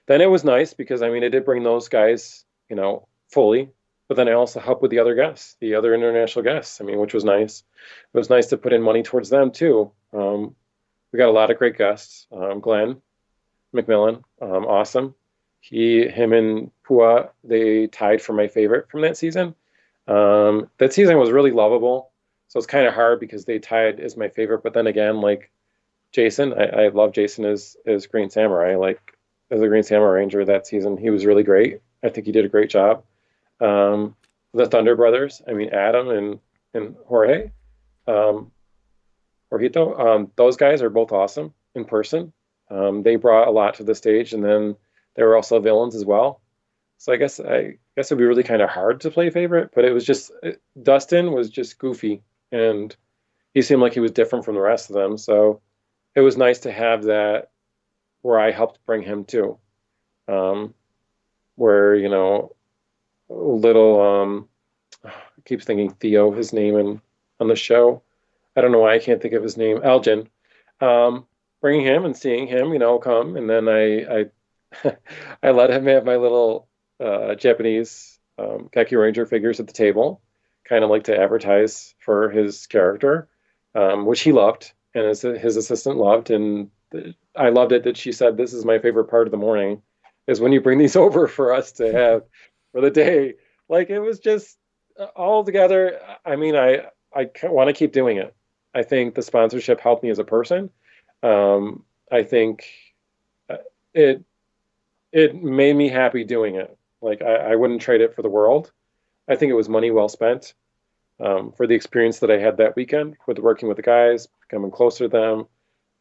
then 0.08 0.22
it 0.22 0.30
was 0.30 0.44
nice 0.44 0.74
because 0.74 1.02
I 1.02 1.10
mean, 1.10 1.24
it 1.24 1.30
did 1.30 1.46
bring 1.46 1.64
those 1.64 1.90
guys, 1.90 2.46
you 2.70 2.76
know, 2.76 3.08
fully. 3.30 3.70
But 4.08 4.18
then 4.18 4.28
I 4.28 4.34
also 4.34 4.60
helped 4.60 4.82
with 4.82 4.92
the 4.92 5.00
other 5.00 5.16
guests, 5.16 5.56
the 5.60 5.76
other 5.76 5.94
international 5.94 6.44
guests. 6.44 6.82
I 6.82 6.84
mean, 6.84 7.00
which 7.00 7.14
was 7.14 7.24
nice. 7.24 7.64
It 8.14 8.18
was 8.18 8.30
nice 8.30 8.48
to 8.48 8.58
put 8.58 8.74
in 8.74 8.82
money 8.82 9.02
towards 9.02 9.30
them 9.30 9.52
too. 9.52 9.92
Um, 10.12 10.56
we 11.12 11.18
got 11.18 11.30
a 11.30 11.32
lot 11.32 11.52
of 11.52 11.58
great 11.58 11.78
guests. 11.78 12.28
Um, 12.32 12.60
Glenn 12.60 13.02
McMillan, 13.74 14.24
um, 14.42 14.66
awesome 14.66 15.16
he, 15.64 16.10
him, 16.10 16.34
and 16.34 16.72
Pua 16.86 17.30
they 17.46 17.88
tied 17.88 18.22
for 18.22 18.34
my 18.34 18.50
favorite 18.50 18.90
from 18.90 19.00
that 19.02 19.16
season. 19.16 19.56
Um, 20.10 20.70
that 20.78 20.92
season 20.92 21.18
was 21.18 21.32
really 21.32 21.52
lovable, 21.52 22.12
so 22.50 22.58
it's 22.58 22.68
kind 22.68 22.86
of 22.86 22.94
hard 22.94 23.22
because 23.22 23.46
they 23.46 23.60
tied 23.60 24.02
as 24.02 24.18
my 24.18 24.28
favorite. 24.28 24.62
But 24.62 24.74
then 24.74 24.88
again, 24.88 25.22
like 25.22 25.52
Jason, 26.14 26.54
I, 26.54 26.86
I 26.86 26.88
love 26.90 27.12
Jason 27.12 27.46
as 27.46 27.76
as 27.86 28.08
Green 28.08 28.30
Samurai. 28.30 28.76
Like 28.76 29.18
as 29.52 29.62
a 29.62 29.68
Green 29.68 29.84
Samurai 29.84 30.20
Ranger 30.20 30.46
that 30.46 30.68
season, 30.68 30.98
he 30.98 31.10
was 31.10 31.26
really 31.26 31.44
great. 31.44 31.82
I 32.04 32.10
think 32.10 32.26
he 32.26 32.32
did 32.32 32.46
a 32.46 32.50
great 32.50 32.70
job. 32.70 33.04
Um, 33.60 34.16
the 34.54 34.68
Thunder 34.68 34.96
Brothers, 34.96 35.42
I 35.48 35.54
mean 35.54 35.70
Adam 35.70 36.10
and 36.10 36.40
and 36.74 36.96
Jorge, 37.06 37.52
um, 38.08 38.52
Jorgito, 39.52 40.00
um, 40.00 40.32
those 40.36 40.58
guys 40.58 40.82
are 40.82 40.90
both 40.90 41.12
awesome 41.12 41.54
in 41.76 41.86
person. 41.86 42.34
Um, 42.70 43.04
they 43.04 43.16
brought 43.16 43.48
a 43.48 43.52
lot 43.52 43.76
to 43.76 43.84
the 43.84 43.96
stage, 43.96 44.34
and 44.34 44.44
then 44.44 44.76
they 45.16 45.24
were 45.24 45.36
also 45.36 45.60
villains 45.60 45.96
as 45.96 46.06
well. 46.06 46.42
So 46.98 47.12
I 47.12 47.18
guess 47.18 47.40
I 47.40 47.78
guess 47.98 48.12
it'd 48.12 48.18
be 48.18 48.26
really 48.26 48.44
kind 48.44 48.62
of 48.62 48.70
hard 48.70 49.02
to 49.02 49.12
play 49.12 49.30
favorite, 49.30 49.72
but 49.76 49.86
it 49.86 49.92
was 49.92 50.06
just 50.06 50.32
it, 50.42 50.62
Dustin 50.82 51.32
was 51.32 51.50
just 51.50 51.78
goofy 51.78 52.22
and 52.54 52.96
he 53.54 53.62
seemed 53.62 53.82
like 53.82 53.94
he 53.94 54.00
was 54.00 54.12
different 54.12 54.46
from 54.46 54.56
the 54.56 54.62
rest 54.62 54.90
of 54.90 54.96
them. 54.96 55.18
So 55.18 55.62
it 56.16 56.22
was 56.22 56.38
nice 56.38 56.60
to 56.60 56.72
have 56.72 57.04
that 57.04 57.50
where 58.22 58.40
I 58.40 58.52
helped 58.52 58.86
bring 58.86 59.02
him 59.02 59.26
to, 59.26 59.58
Um, 60.28 60.74
where 61.56 61.96
you 61.96 62.10
know, 62.10 62.56
little 63.30 64.02
um, 64.02 64.50
I 65.06 65.12
keep 65.46 65.62
thinking 65.62 65.92
Theo, 65.92 66.32
his 66.32 66.54
name 66.54 66.78
in 66.78 67.02
on 67.40 67.48
the 67.48 67.56
show. 67.56 68.02
I 68.56 68.62
don't 68.62 68.72
know 68.72 68.80
why 68.80 68.96
I 68.96 69.00
can't 69.00 69.22
think 69.22 69.34
of 69.34 69.44
his 69.44 69.58
name. 69.58 69.82
Elgin. 69.84 70.30
Um, 70.80 71.26
bringing 71.62 71.86
him 71.86 72.04
and 72.06 72.16
seeing 72.16 72.48
him, 72.48 72.74
you 72.74 72.80
know, 72.80 73.00
come 73.00 73.38
and 73.38 73.50
then 73.50 73.68
I 73.70 74.20
I 74.84 74.96
I 75.44 75.52
let 75.52 75.72
him 75.72 75.86
have 75.88 76.06
my 76.06 76.18
little 76.18 76.68
uh, 77.00 77.36
Japanese 77.36 78.20
um, 78.38 78.70
Ranger 78.74 79.26
figures 79.26 79.60
at 79.60 79.68
the 79.68 79.74
table, 79.74 80.22
kind 80.66 80.84
of 80.84 80.90
like 80.90 81.06
to 81.06 81.18
advertise 81.18 81.96
for 82.00 82.30
his 82.30 82.68
character, 82.68 83.28
um, 83.76 84.06
which 84.06 84.22
he 84.22 84.32
loved 84.32 84.74
and 84.94 85.08
his, 85.08 85.22
his 85.22 85.58
assistant 85.58 85.98
loved. 85.98 86.30
And 86.30 86.70
I 87.36 87.50
loved 87.50 87.72
it 87.72 87.84
that 87.84 87.98
she 87.98 88.12
said, 88.12 88.38
This 88.38 88.54
is 88.54 88.66
my 88.66 88.80
favorite 88.80 89.06
part 89.06 89.28
of 89.28 89.32
the 89.32 89.38
morning, 89.38 89.82
is 90.28 90.40
when 90.40 90.52
you 90.52 90.62
bring 90.62 90.80
these 90.80 90.96
over 91.06 91.28
for 91.28 91.54
us 91.54 91.72
to 91.74 91.92
have 91.92 92.24
for 92.72 92.82
the 92.82 92.92
day. 92.92 93.36
Like 93.70 93.90
it 93.90 94.00
was 94.00 94.20
just 94.20 94.58
uh, 95.00 95.06
all 95.16 95.44
together. 95.44 96.00
I 96.26 96.36
mean, 96.36 96.56
I, 96.56 96.86
I 97.16 97.30
want 97.44 97.70
to 97.70 97.74
keep 97.74 97.92
doing 97.94 98.18
it. 98.18 98.36
I 98.76 98.84
think 98.84 99.16
the 99.16 99.22
sponsorship 99.22 99.80
helped 99.80 100.04
me 100.04 100.10
as 100.10 100.20
a 100.20 100.24
person. 100.24 100.70
Um, 101.22 101.84
I 102.12 102.24
think 102.24 102.66
uh, 103.50 103.58
it 103.94 104.24
it 105.12 105.36
made 105.42 105.76
me 105.76 105.90
happy 105.90 106.24
doing 106.24 106.56
it. 106.56 106.76
Like 107.02 107.22
I, 107.22 107.36
I 107.36 107.56
wouldn't 107.56 107.82
trade 107.82 108.02
it 108.02 108.16
for 108.16 108.24
the 108.24 108.30
world. 108.30 108.72
I 109.28 109.36
think 109.36 109.52
it 109.52 109.56
was 109.56 109.70
money 109.70 109.92
well 109.92 110.10
spent 110.10 110.54
um, 111.24 111.52
for 111.54 111.66
the 111.66 111.76
experience 111.76 112.20
that 112.20 112.30
I 112.30 112.38
had 112.38 112.58
that 112.58 112.76
weekend 112.76 113.16
with 113.28 113.40
working 113.40 113.68
with 113.68 113.78
the 113.78 113.84
guys, 113.84 114.28
becoming 114.48 114.72
closer 114.72 115.06
to 115.06 115.10
them. 115.10 115.48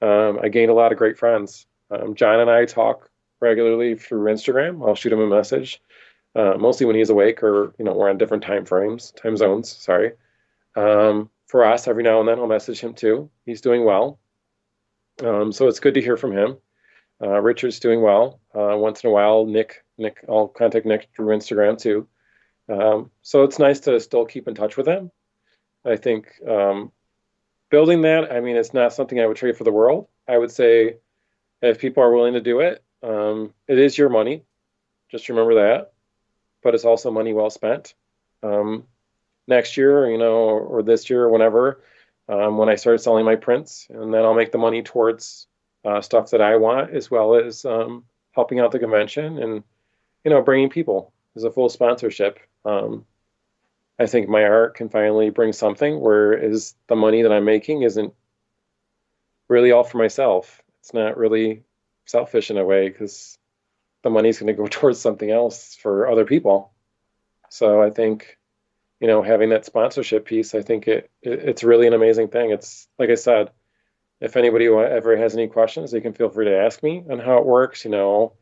Um, 0.07 0.41
I 0.43 0.49
gained 0.49 0.71
a 0.71 0.75
lot 0.75 0.91
of 0.91 0.99
great 0.99 1.17
friends. 1.17 1.67
Um, 1.91 2.15
John 2.15 2.41
and 2.41 2.51
I 2.51 2.65
talk 2.65 3.09
regularly 3.41 3.95
through 3.95 4.33
Instagram. 4.33 4.87
I'll 4.87 4.97
shoot 4.97 5.13
him 5.13 5.21
a 5.21 5.27
message, 5.27 5.81
uh, 6.35 6.55
mostly 6.59 6.87
when 6.87 6.97
he's 6.97 7.11
awake 7.11 7.43
or 7.43 7.73
you 7.79 7.85
know 7.85 7.95
we're 7.95 8.11
on 8.11 8.19
different 8.19 8.43
time 8.43 8.65
frames, 8.65 9.13
time 9.13 9.37
zones. 9.37 9.71
Sorry. 9.71 10.13
Um, 10.75 11.31
for 11.47 11.65
us, 11.65 11.87
every 11.87 12.03
now 12.03 12.19
and 12.19 12.29
then 12.29 12.39
I'll 12.39 12.47
message 12.47 12.81
him 12.81 12.95
too. 12.95 13.31
He's 13.45 13.61
doing 13.61 13.85
well, 13.85 14.19
um, 15.23 15.53
so 15.53 15.69
it's 15.69 15.81
good 15.81 15.95
to 15.95 16.01
hear 16.01 16.17
from 16.17 16.33
him. 16.33 16.57
Uh, 17.23 17.41
Richard's 17.41 17.79
doing 17.79 18.03
well. 18.03 18.41
Uh, 18.55 18.77
once 18.77 19.05
in 19.05 19.11
a 19.11 19.13
while, 19.13 19.47
Nick, 19.47 19.85
Nick, 19.99 20.25
I'll 20.29 20.49
contact 20.49 20.87
Nick 20.87 21.11
through 21.15 21.37
Instagram 21.37 21.79
too. 21.79 22.09
Um, 22.69 23.11
so 23.23 23.45
it's 23.45 23.59
nice 23.59 23.81
to 23.81 24.01
still 24.01 24.25
keep 24.25 24.49
in 24.49 24.55
touch 24.55 24.77
with 24.77 24.87
them. 24.87 25.11
I 25.85 25.97
think 25.97 26.33
um, 26.49 26.93
building 27.71 28.03
that, 28.03 28.31
I 28.31 28.41
mean, 28.41 28.57
it's 28.57 28.75
not 28.75 28.93
something 28.93 29.21
I 29.21 29.27
would 29.27 29.37
trade 29.37 29.57
for 29.57 29.65
the 29.65 29.73
world. 29.73 30.09
I 30.29 30.39
would 30.39 30.51
say 30.51 30.97
if 31.61 31.81
people 31.81 32.03
are 32.03 32.13
willing 32.13 32.35
to 32.35 32.41
do 32.41 32.61
it, 32.61 32.83
um, 33.03 33.53
it 33.67 33.79
is 33.79 33.99
your 33.99 34.09
money. 34.09 34.45
Just 35.11 35.29
remember 35.29 35.55
that. 35.55 35.93
But 36.63 36.75
it's 36.75 36.85
also 36.85 37.11
money 37.11 37.33
well 37.33 37.51
spent. 37.51 37.95
Um, 38.43 38.85
next 39.49 39.77
year, 39.77 40.09
you 40.09 40.19
know, 40.19 40.35
or 40.35 40.83
this 40.83 41.11
year, 41.11 41.25
or 41.25 41.31
whenever, 41.31 41.83
um, 42.29 42.57
when 42.57 42.69
I 42.69 42.77
start 42.77 43.01
selling 43.01 43.25
my 43.25 43.37
prints, 43.37 43.89
and 43.91 44.15
then 44.15 44.25
I'll 44.25 44.35
make 44.35 44.53
the 44.53 44.59
money 44.59 44.83
towards 44.83 45.47
uh, 45.85 46.01
stuff 46.01 46.31
that 46.31 46.41
I 46.41 46.57
want, 46.57 46.95
as 46.95 47.11
well 47.11 47.35
as 47.35 47.65
um, 47.65 48.05
helping 48.33 48.61
out 48.61 48.73
the 48.73 48.79
convention 48.79 49.39
and 49.39 49.63
you 50.25 50.31
know 50.31 50.43
bringing 50.43 50.71
people 50.71 51.13
as 51.37 51.45
a 51.45 51.51
full 51.51 51.69
sponsorship. 51.69 52.39
Um, 52.65 53.07
I 53.99 54.07
think 54.07 54.29
my 54.29 54.45
art 54.45 54.75
can 54.75 54.89
finally 54.89 55.31
bring 55.31 55.53
something 55.53 56.01
where 56.01 56.33
is 56.33 56.75
the 56.89 56.97
money 56.97 57.23
that 57.23 57.33
I'm 57.33 57.45
making 57.45 57.83
isn't 57.83 58.15
really 59.49 59.73
all 59.73 59.85
for 59.85 59.99
myself. 59.99 60.61
It's 60.81 60.95
not 60.95 61.17
really 61.17 61.65
selfish 62.07 62.51
in 62.51 62.59
a 62.59 62.65
way 62.65 62.89
because 62.89 63.39
the 64.03 64.11
money's 64.11 64.39
going 64.39 64.49
to 64.49 64.61
go 64.61 64.67
towards 64.71 65.01
something 65.01 65.31
else 65.31 65.77
for 65.77 66.09
other 66.09 66.25
people. 66.25 66.73
So 67.49 67.83
I 67.83 67.91
think, 67.91 68.39
you 69.01 69.07
know, 69.07 69.23
having 69.23 69.51
that 69.51 69.67
sponsorship 69.67 70.25
piece, 70.25 70.55
I 70.55 70.63
think 70.63 70.89
it, 70.89 71.11
it 71.21 71.41
it's 71.41 71.65
really 71.65 71.87
an 71.87 71.93
amazing 71.93 72.29
thing. 72.29 72.51
It's 72.51 72.89
like 72.99 73.11
I 73.11 73.15
said, 73.15 73.51
if 74.21 74.37
anybody 74.37 74.67
ever 74.67 75.17
has 75.17 75.35
any 75.35 75.49
questions, 75.49 75.91
they 75.91 76.01
can 76.01 76.13
feel 76.13 76.31
free 76.31 76.47
to 76.47 76.57
ask 76.57 76.83
me 76.83 77.05
on 77.11 77.19
how 77.19 77.39
it 77.39 77.47
works, 77.47 77.85
you 77.85 77.91
know, 77.91 78.35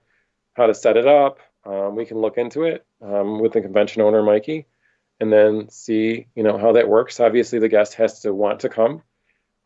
how 0.55 0.67
to 0.67 0.75
set 0.75 0.97
it 0.97 1.07
up, 1.07 1.41
um, 1.65 1.97
we 1.97 2.07
can 2.07 2.19
look 2.19 2.39
into 2.39 2.65
it 2.65 2.87
um, 3.03 3.41
with 3.41 3.53
the 3.53 3.61
convention 3.61 4.03
owner, 4.03 4.23
Mikey, 4.23 4.67
and 5.21 5.33
then 5.33 5.69
see, 5.69 6.27
you 6.35 6.43
know, 6.43 6.59
how 6.59 6.73
that 6.73 6.89
works. 6.89 7.21
Obviously, 7.21 7.59
the 7.59 7.69
guest 7.69 7.95
has 7.95 8.21
to 8.21 8.33
want 8.33 8.61
to 8.61 8.69
come. 8.69 9.03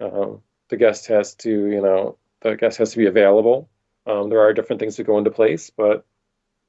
Um, 0.01 0.41
the 0.69 0.77
guest 0.77 1.07
has 1.07 1.35
to, 1.37 1.51
you 1.51 1.81
know, 1.81 2.19
the 2.41 2.57
guest 2.57 2.79
has 2.79 2.93
to 2.93 2.99
be 2.99 3.07
available. 3.07 3.69
Um, 4.07 4.29
there 4.29 4.41
are 4.41 4.53
different 4.53 4.81
things 4.81 4.97
that 4.97 5.05
go 5.05 5.19
into 5.19 5.31
place, 5.31 5.71
but 5.71 6.05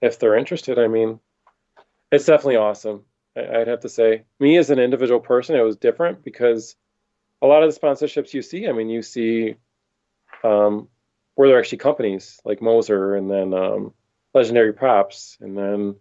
if 0.02 0.20
they're 0.20 0.38
interested, 0.38 0.80
I 0.80 0.88
mean, 0.88 1.20
it's 2.12 2.26
definitely 2.26 2.58
awesome. 2.58 3.04
I, 3.36 3.62
I'd 3.62 3.68
have 3.68 3.82
to 3.82 3.90
say, 3.90 4.24
me 4.40 4.58
as 4.58 4.70
an 4.70 4.80
individual 4.80 5.20
person, 5.20 5.56
it 5.56 5.62
was 5.62 5.78
different 5.78 6.24
because 6.24 6.76
a 7.42 7.48
lot 7.48 7.64
of 7.64 7.74
the 7.74 7.80
sponsorships 7.80 8.34
you 8.34 8.42
see, 8.42 8.68
I 8.68 8.72
mean, 8.72 8.90
you 8.90 9.02
see 9.02 9.56
um, 10.44 10.88
where 11.34 11.50
they're 11.50 11.60
actually 11.60 11.80
companies 11.80 12.40
like 12.46 12.62
Moser 12.62 13.16
and 13.16 13.30
then 13.30 13.54
um, 13.54 13.94
Legendary 14.36 14.74
Props 14.74 15.38
and 15.40 15.58
then 15.58 15.96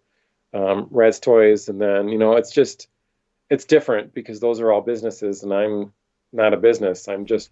um, 0.53 0.89
Rad's 0.91 1.20
Toys, 1.20 1.68
and 1.68 1.80
then 1.80 2.09
you 2.09 2.18
know, 2.18 2.35
it's 2.35 2.51
just 2.51 2.89
it's 3.49 3.64
different 3.64 4.12
because 4.12 4.41
those 4.41 4.61
are 4.61 4.72
all 4.72 4.80
businesses, 4.80 5.43
and 5.43 5.55
I'm 5.55 5.93
not 6.32 6.53
a 6.53 6.59
business. 6.59 7.09
I'm 7.09 7.26
just 7.26 7.51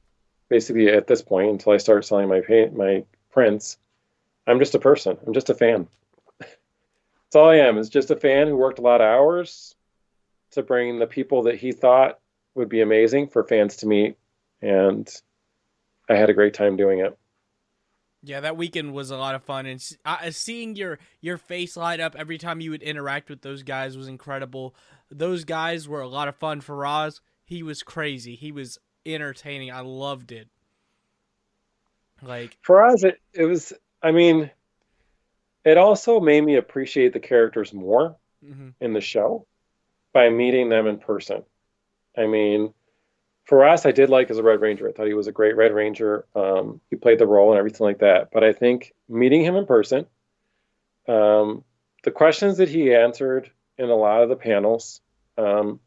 basically 0.48 0.88
at 0.88 1.06
this 1.06 1.22
point 1.22 1.50
until 1.50 1.72
I 1.72 1.78
start 1.78 2.04
selling 2.04 2.28
my 2.28 2.40
paint, 2.40 2.76
my 2.76 3.04
prints. 3.30 3.78
I'm 4.46 4.58
just 4.58 4.74
a 4.74 4.80
person. 4.80 5.16
I'm 5.24 5.32
just 5.32 5.50
a 5.50 5.54
fan. 5.54 5.86
That's 6.38 7.36
all 7.36 7.48
I 7.48 7.56
am. 7.56 7.78
Is 7.78 7.88
just 7.88 8.10
a 8.10 8.16
fan 8.16 8.48
who 8.48 8.56
worked 8.56 8.80
a 8.80 8.82
lot 8.82 9.00
of 9.00 9.06
hours 9.06 9.76
to 10.52 10.62
bring 10.62 10.98
the 10.98 11.06
people 11.06 11.44
that 11.44 11.56
he 11.56 11.72
thought 11.72 12.18
would 12.54 12.68
be 12.68 12.80
amazing 12.80 13.28
for 13.28 13.44
fans 13.44 13.76
to 13.78 13.86
meet, 13.86 14.16
and 14.60 15.08
I 16.08 16.16
had 16.16 16.28
a 16.28 16.34
great 16.34 16.54
time 16.54 16.76
doing 16.76 16.98
it. 16.98 17.16
Yeah, 18.24 18.40
that 18.40 18.56
weekend 18.56 18.92
was 18.92 19.10
a 19.10 19.16
lot 19.16 19.34
of 19.34 19.42
fun, 19.42 19.66
and 19.66 19.84
uh, 20.04 20.30
seeing 20.30 20.76
your 20.76 21.00
your 21.20 21.38
face 21.38 21.76
light 21.76 21.98
up 21.98 22.14
every 22.16 22.38
time 22.38 22.60
you 22.60 22.70
would 22.70 22.82
interact 22.82 23.28
with 23.28 23.42
those 23.42 23.64
guys 23.64 23.96
was 23.96 24.06
incredible. 24.06 24.76
Those 25.10 25.44
guys 25.44 25.88
were 25.88 26.00
a 26.00 26.08
lot 26.08 26.28
of 26.28 26.36
fun. 26.36 26.60
for 26.60 26.76
Firass, 26.76 27.20
he 27.44 27.62
was 27.62 27.82
crazy. 27.82 28.36
He 28.36 28.52
was 28.52 28.78
entertaining. 29.04 29.72
I 29.72 29.80
loved 29.80 30.30
it. 30.30 30.48
Like 32.22 32.56
Firass, 32.66 33.04
it, 33.04 33.20
it 33.32 33.44
was. 33.44 33.72
I 34.02 34.12
mean, 34.12 34.50
it 35.64 35.78
also 35.78 36.20
made 36.20 36.42
me 36.42 36.56
appreciate 36.56 37.12
the 37.12 37.20
characters 37.20 37.72
more 37.72 38.16
mm-hmm. 38.44 38.70
in 38.80 38.92
the 38.92 39.00
show 39.00 39.46
by 40.12 40.28
meeting 40.28 40.68
them 40.68 40.86
in 40.86 40.98
person. 40.98 41.42
I 42.16 42.26
mean, 42.26 42.72
Firass, 43.48 43.86
I 43.86 43.92
did 43.92 44.08
like 44.08 44.30
as 44.30 44.38
a 44.38 44.42
Red 44.42 44.60
Ranger. 44.60 44.88
I 44.88 44.92
thought 44.92 45.06
he 45.06 45.14
was 45.14 45.26
a 45.26 45.32
great 45.32 45.56
Red 45.56 45.72
Ranger. 45.72 46.26
Um, 46.34 46.80
he 46.90 46.96
played 46.96 47.18
the 47.18 47.26
role 47.26 47.50
and 47.50 47.58
everything 47.58 47.84
like 47.84 47.98
that. 47.98 48.30
But 48.32 48.44
I 48.44 48.52
think 48.52 48.92
meeting 49.08 49.44
him 49.44 49.56
in 49.56 49.66
person, 49.66 50.06
um, 51.08 51.64
the 52.04 52.10
questions 52.10 52.58
that 52.58 52.68
he 52.68 52.94
answered 52.94 53.50
in 53.78 53.90
a 53.90 53.96
lot 53.96 54.22
of 54.22 54.28
the 54.28 54.36
panels 54.36 55.00
um, 55.36 55.80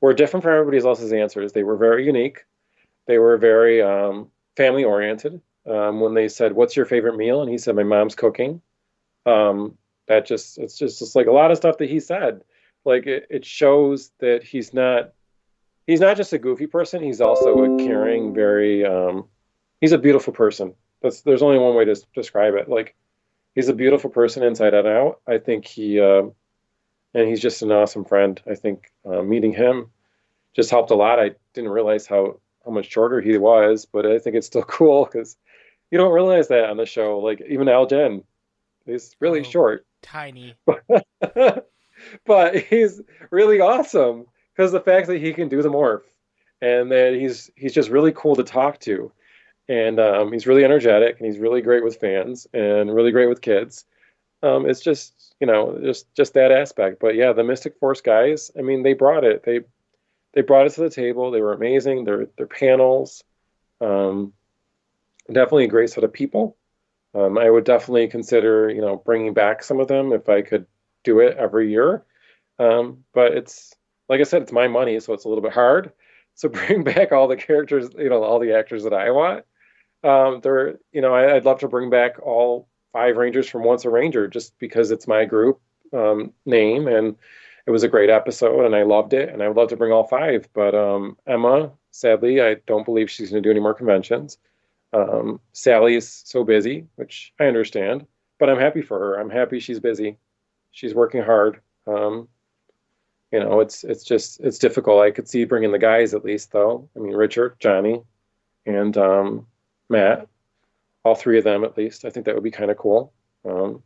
were 0.00 0.14
different 0.14 0.42
from 0.42 0.52
everybody 0.52 0.78
else's 0.78 1.12
answers. 1.12 1.52
They 1.52 1.64
were 1.64 1.76
very 1.76 2.06
unique. 2.06 2.44
They 3.06 3.18
were 3.18 3.36
very 3.36 3.82
um, 3.82 4.30
family 4.56 4.84
oriented. 4.84 5.40
Um, 5.64 6.00
when 6.00 6.14
they 6.14 6.28
said, 6.28 6.54
"What's 6.54 6.74
your 6.74 6.86
favorite 6.86 7.16
meal?" 7.16 7.40
and 7.40 7.48
he 7.48 7.56
said, 7.56 7.76
"My 7.76 7.84
mom's 7.84 8.16
cooking," 8.16 8.60
um, 9.26 9.78
that 10.08 10.26
just 10.26 10.58
it's 10.58 10.76
just, 10.76 10.98
just 10.98 11.14
like 11.14 11.28
a 11.28 11.32
lot 11.32 11.52
of 11.52 11.56
stuff 11.56 11.78
that 11.78 11.88
he 11.88 12.00
said. 12.00 12.42
Like 12.84 13.06
it, 13.06 13.28
it 13.30 13.44
shows 13.44 14.10
that 14.18 14.42
he's 14.42 14.74
not 14.74 15.12
he's 15.86 16.00
not 16.00 16.16
just 16.16 16.32
a 16.32 16.38
goofy 16.38 16.66
person. 16.66 17.02
He's 17.02 17.20
also 17.20 17.64
a 17.64 17.78
caring, 17.78 18.34
very. 18.34 18.84
Um, 18.84 19.26
he's 19.80 19.92
a 19.92 19.98
beautiful 19.98 20.32
person. 20.32 20.74
That's 21.02 21.22
there's 21.22 21.42
only 21.42 21.58
one 21.58 21.74
way 21.74 21.84
to 21.84 22.00
describe 22.14 22.54
it. 22.54 22.68
Like 22.68 22.94
he's 23.54 23.68
a 23.68 23.74
beautiful 23.74 24.10
person 24.10 24.42
inside 24.42 24.74
and 24.74 24.86
out. 24.86 25.20
I 25.26 25.38
think 25.38 25.66
he, 25.66 26.00
uh, 26.00 26.22
and 27.14 27.28
he's 27.28 27.40
just 27.40 27.62
an 27.62 27.72
awesome 27.72 28.04
friend. 28.04 28.40
I 28.48 28.54
think 28.54 28.92
uh, 29.04 29.22
meeting 29.22 29.52
him 29.52 29.90
just 30.54 30.70
helped 30.70 30.90
a 30.90 30.94
lot. 30.94 31.18
I 31.18 31.32
didn't 31.54 31.70
realize 31.70 32.06
how 32.06 32.40
how 32.64 32.70
much 32.70 32.90
shorter 32.90 33.20
he 33.20 33.36
was, 33.38 33.86
but 33.86 34.06
I 34.06 34.18
think 34.18 34.36
it's 34.36 34.46
still 34.46 34.62
cool 34.66 35.04
because 35.04 35.36
you 35.90 35.98
don't 35.98 36.12
realize 36.12 36.48
that 36.48 36.70
on 36.70 36.76
the 36.76 36.86
show. 36.86 37.18
Like 37.18 37.42
even 37.48 37.68
Elgin, 37.68 38.24
he's 38.86 39.16
really 39.20 39.40
oh, 39.40 39.44
short, 39.44 39.86
tiny, 40.00 40.54
but 42.24 42.56
he's 42.56 43.00
really 43.30 43.60
awesome 43.60 44.26
because 44.62 44.70
the 44.70 44.80
fact 44.80 45.08
that 45.08 45.20
he 45.20 45.32
can 45.32 45.48
do 45.48 45.60
the 45.60 45.68
morph 45.68 46.04
and 46.60 46.88
that 46.92 47.14
he's 47.14 47.50
he's 47.56 47.74
just 47.74 47.90
really 47.90 48.12
cool 48.12 48.36
to 48.36 48.44
talk 48.44 48.78
to. 48.78 49.10
And 49.68 49.98
um, 49.98 50.32
he's 50.32 50.46
really 50.46 50.64
energetic 50.64 51.18
and 51.18 51.26
he's 51.26 51.40
really 51.40 51.62
great 51.62 51.82
with 51.82 51.96
fans 51.96 52.46
and 52.54 52.94
really 52.94 53.10
great 53.10 53.28
with 53.28 53.40
kids. 53.40 53.86
Um, 54.40 54.70
it's 54.70 54.80
just 54.80 55.34
you 55.40 55.48
know 55.48 55.80
just 55.82 56.14
just 56.14 56.34
that 56.34 56.52
aspect. 56.52 57.00
But 57.00 57.16
yeah 57.16 57.32
the 57.32 57.42
mystic 57.42 57.76
force 57.80 58.00
guys 58.00 58.52
i 58.56 58.62
mean 58.62 58.84
they 58.84 58.92
brought 58.92 59.24
it. 59.24 59.42
They 59.42 59.62
they 60.32 60.42
brought 60.42 60.66
it 60.66 60.74
to 60.74 60.82
the 60.82 60.90
table. 60.90 61.32
They 61.32 61.40
were 61.40 61.54
amazing. 61.54 62.04
Their 62.04 62.26
their 62.36 62.46
panels 62.46 63.24
um, 63.80 64.32
definitely 65.26 65.64
a 65.64 65.74
great 65.74 65.90
set 65.90 66.04
of 66.04 66.12
people. 66.12 66.56
Um, 67.16 67.36
i 67.36 67.50
would 67.50 67.64
definitely 67.64 68.06
consider 68.06 68.70
you 68.70 68.80
know 68.80 68.96
bringing 68.96 69.34
back 69.34 69.64
some 69.64 69.80
of 69.80 69.88
them 69.88 70.12
if 70.12 70.28
i 70.28 70.40
could 70.40 70.66
do 71.02 71.18
it 71.18 71.36
every 71.36 71.68
year. 71.68 72.04
Um, 72.60 73.04
but 73.12 73.32
it's 73.32 73.74
like 74.12 74.20
I 74.20 74.24
said, 74.24 74.42
it's 74.42 74.52
my 74.52 74.68
money, 74.68 75.00
so 75.00 75.14
it's 75.14 75.24
a 75.24 75.28
little 75.28 75.42
bit 75.42 75.52
hard. 75.52 75.92
So 76.34 76.48
bring 76.48 76.82
back 76.82 77.12
all 77.12 77.28
the 77.28 77.36
characters, 77.36 77.90
you 77.98 78.08
know, 78.08 78.24
all 78.24 78.38
the 78.38 78.56
actors 78.56 78.84
that 78.84 78.94
I 78.94 79.10
want. 79.10 79.44
Um, 80.02 80.40
there, 80.40 80.78
you 80.90 81.02
know, 81.02 81.14
I, 81.14 81.34
would 81.34 81.44
love 81.44 81.60
to 81.60 81.68
bring 81.68 81.90
back 81.90 82.18
all 82.22 82.68
five 82.90 83.18
Rangers 83.18 83.46
from 83.46 83.64
Once 83.64 83.84
a 83.84 83.90
Ranger, 83.90 84.28
just 84.28 84.58
because 84.58 84.90
it's 84.90 85.06
my 85.06 85.26
group 85.26 85.60
um, 85.92 86.32
name, 86.46 86.88
and 86.88 87.16
it 87.66 87.70
was 87.70 87.82
a 87.82 87.88
great 87.88 88.08
episode, 88.08 88.64
and 88.64 88.74
I 88.74 88.82
loved 88.84 89.12
it, 89.12 89.28
and 89.28 89.42
I 89.42 89.48
would 89.48 89.58
love 89.58 89.68
to 89.68 89.76
bring 89.76 89.92
all 89.92 90.04
five. 90.04 90.48
But 90.54 90.74
um, 90.74 91.18
Emma, 91.26 91.70
sadly, 91.90 92.40
I 92.40 92.54
don't 92.66 92.86
believe 92.86 93.10
she's 93.10 93.28
going 93.28 93.42
to 93.42 93.46
do 93.46 93.50
any 93.50 93.60
more 93.60 93.74
conventions. 93.74 94.38
Um, 94.94 95.38
Sally 95.52 95.96
is 95.96 96.22
so 96.24 96.44
busy, 96.44 96.86
which 96.96 97.34
I 97.38 97.44
understand, 97.44 98.06
but 98.38 98.48
I'm 98.48 98.58
happy 98.58 98.80
for 98.80 98.98
her. 98.98 99.20
I'm 99.20 99.28
happy 99.28 99.60
she's 99.60 99.80
busy. 99.80 100.16
She's 100.70 100.94
working 100.94 101.22
hard. 101.22 101.60
Um, 101.86 102.28
you 103.32 103.40
know, 103.40 103.60
it's 103.60 103.82
it's 103.82 104.04
just 104.04 104.40
it's 104.40 104.58
difficult. 104.58 105.02
I 105.02 105.10
could 105.10 105.26
see 105.26 105.44
bringing 105.44 105.72
the 105.72 105.78
guys 105.78 106.12
at 106.12 106.24
least, 106.24 106.52
though. 106.52 106.88
I 106.94 106.98
mean, 106.98 107.14
Richard, 107.14 107.56
Johnny, 107.58 108.02
and 108.66 108.96
um, 108.98 109.46
Matt, 109.88 110.28
all 111.02 111.14
three 111.14 111.38
of 111.38 111.44
them 111.44 111.64
at 111.64 111.78
least. 111.78 112.04
I 112.04 112.10
think 112.10 112.26
that 112.26 112.34
would 112.34 112.44
be 112.44 112.50
kind 112.50 112.70
of 112.70 112.76
cool. 112.76 113.12
Um, 113.48 113.82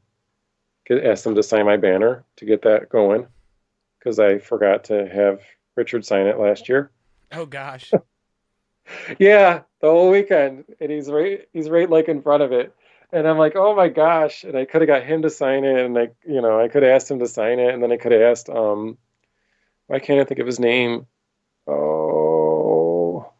get, 0.86 1.04
ask 1.04 1.22
them 1.22 1.36
to 1.36 1.44
sign 1.44 1.64
my 1.64 1.76
banner 1.76 2.24
to 2.36 2.44
get 2.44 2.62
that 2.62 2.88
going, 2.88 3.28
because 3.98 4.18
I 4.18 4.38
forgot 4.38 4.84
to 4.84 5.08
have 5.08 5.40
Richard 5.76 6.04
sign 6.04 6.26
it 6.26 6.40
last 6.40 6.68
year. 6.68 6.90
Oh 7.30 7.46
gosh. 7.46 7.92
yeah, 9.18 9.60
the 9.80 9.88
whole 9.88 10.10
weekend, 10.10 10.64
and 10.80 10.90
he's 10.90 11.08
right 11.08 11.46
he's 11.52 11.70
right 11.70 11.88
like 11.88 12.08
in 12.08 12.20
front 12.20 12.42
of 12.42 12.50
it. 12.50 12.74
And 13.12 13.28
I'm 13.28 13.38
like, 13.38 13.54
oh 13.54 13.76
my 13.76 13.88
gosh! 13.88 14.42
And 14.42 14.58
I 14.58 14.64
could 14.64 14.80
have 14.80 14.88
got 14.88 15.04
him 15.04 15.22
to 15.22 15.30
sign 15.30 15.64
it, 15.64 15.84
and 15.84 15.96
I, 15.96 16.08
you 16.26 16.40
know, 16.42 16.60
I 16.60 16.66
could 16.66 16.82
have 16.82 16.90
asked 16.90 17.08
him 17.08 17.20
to 17.20 17.28
sign 17.28 17.60
it, 17.60 17.72
and 17.72 17.80
then 17.80 17.92
I 17.92 17.96
could 17.96 18.10
have 18.10 18.22
asked 18.22 18.50
um, 18.50 18.98
why 19.86 19.98
can't 19.98 20.20
I 20.20 20.24
think 20.24 20.40
of 20.40 20.46
his 20.46 20.60
name? 20.60 21.06
Oh, 21.66 23.32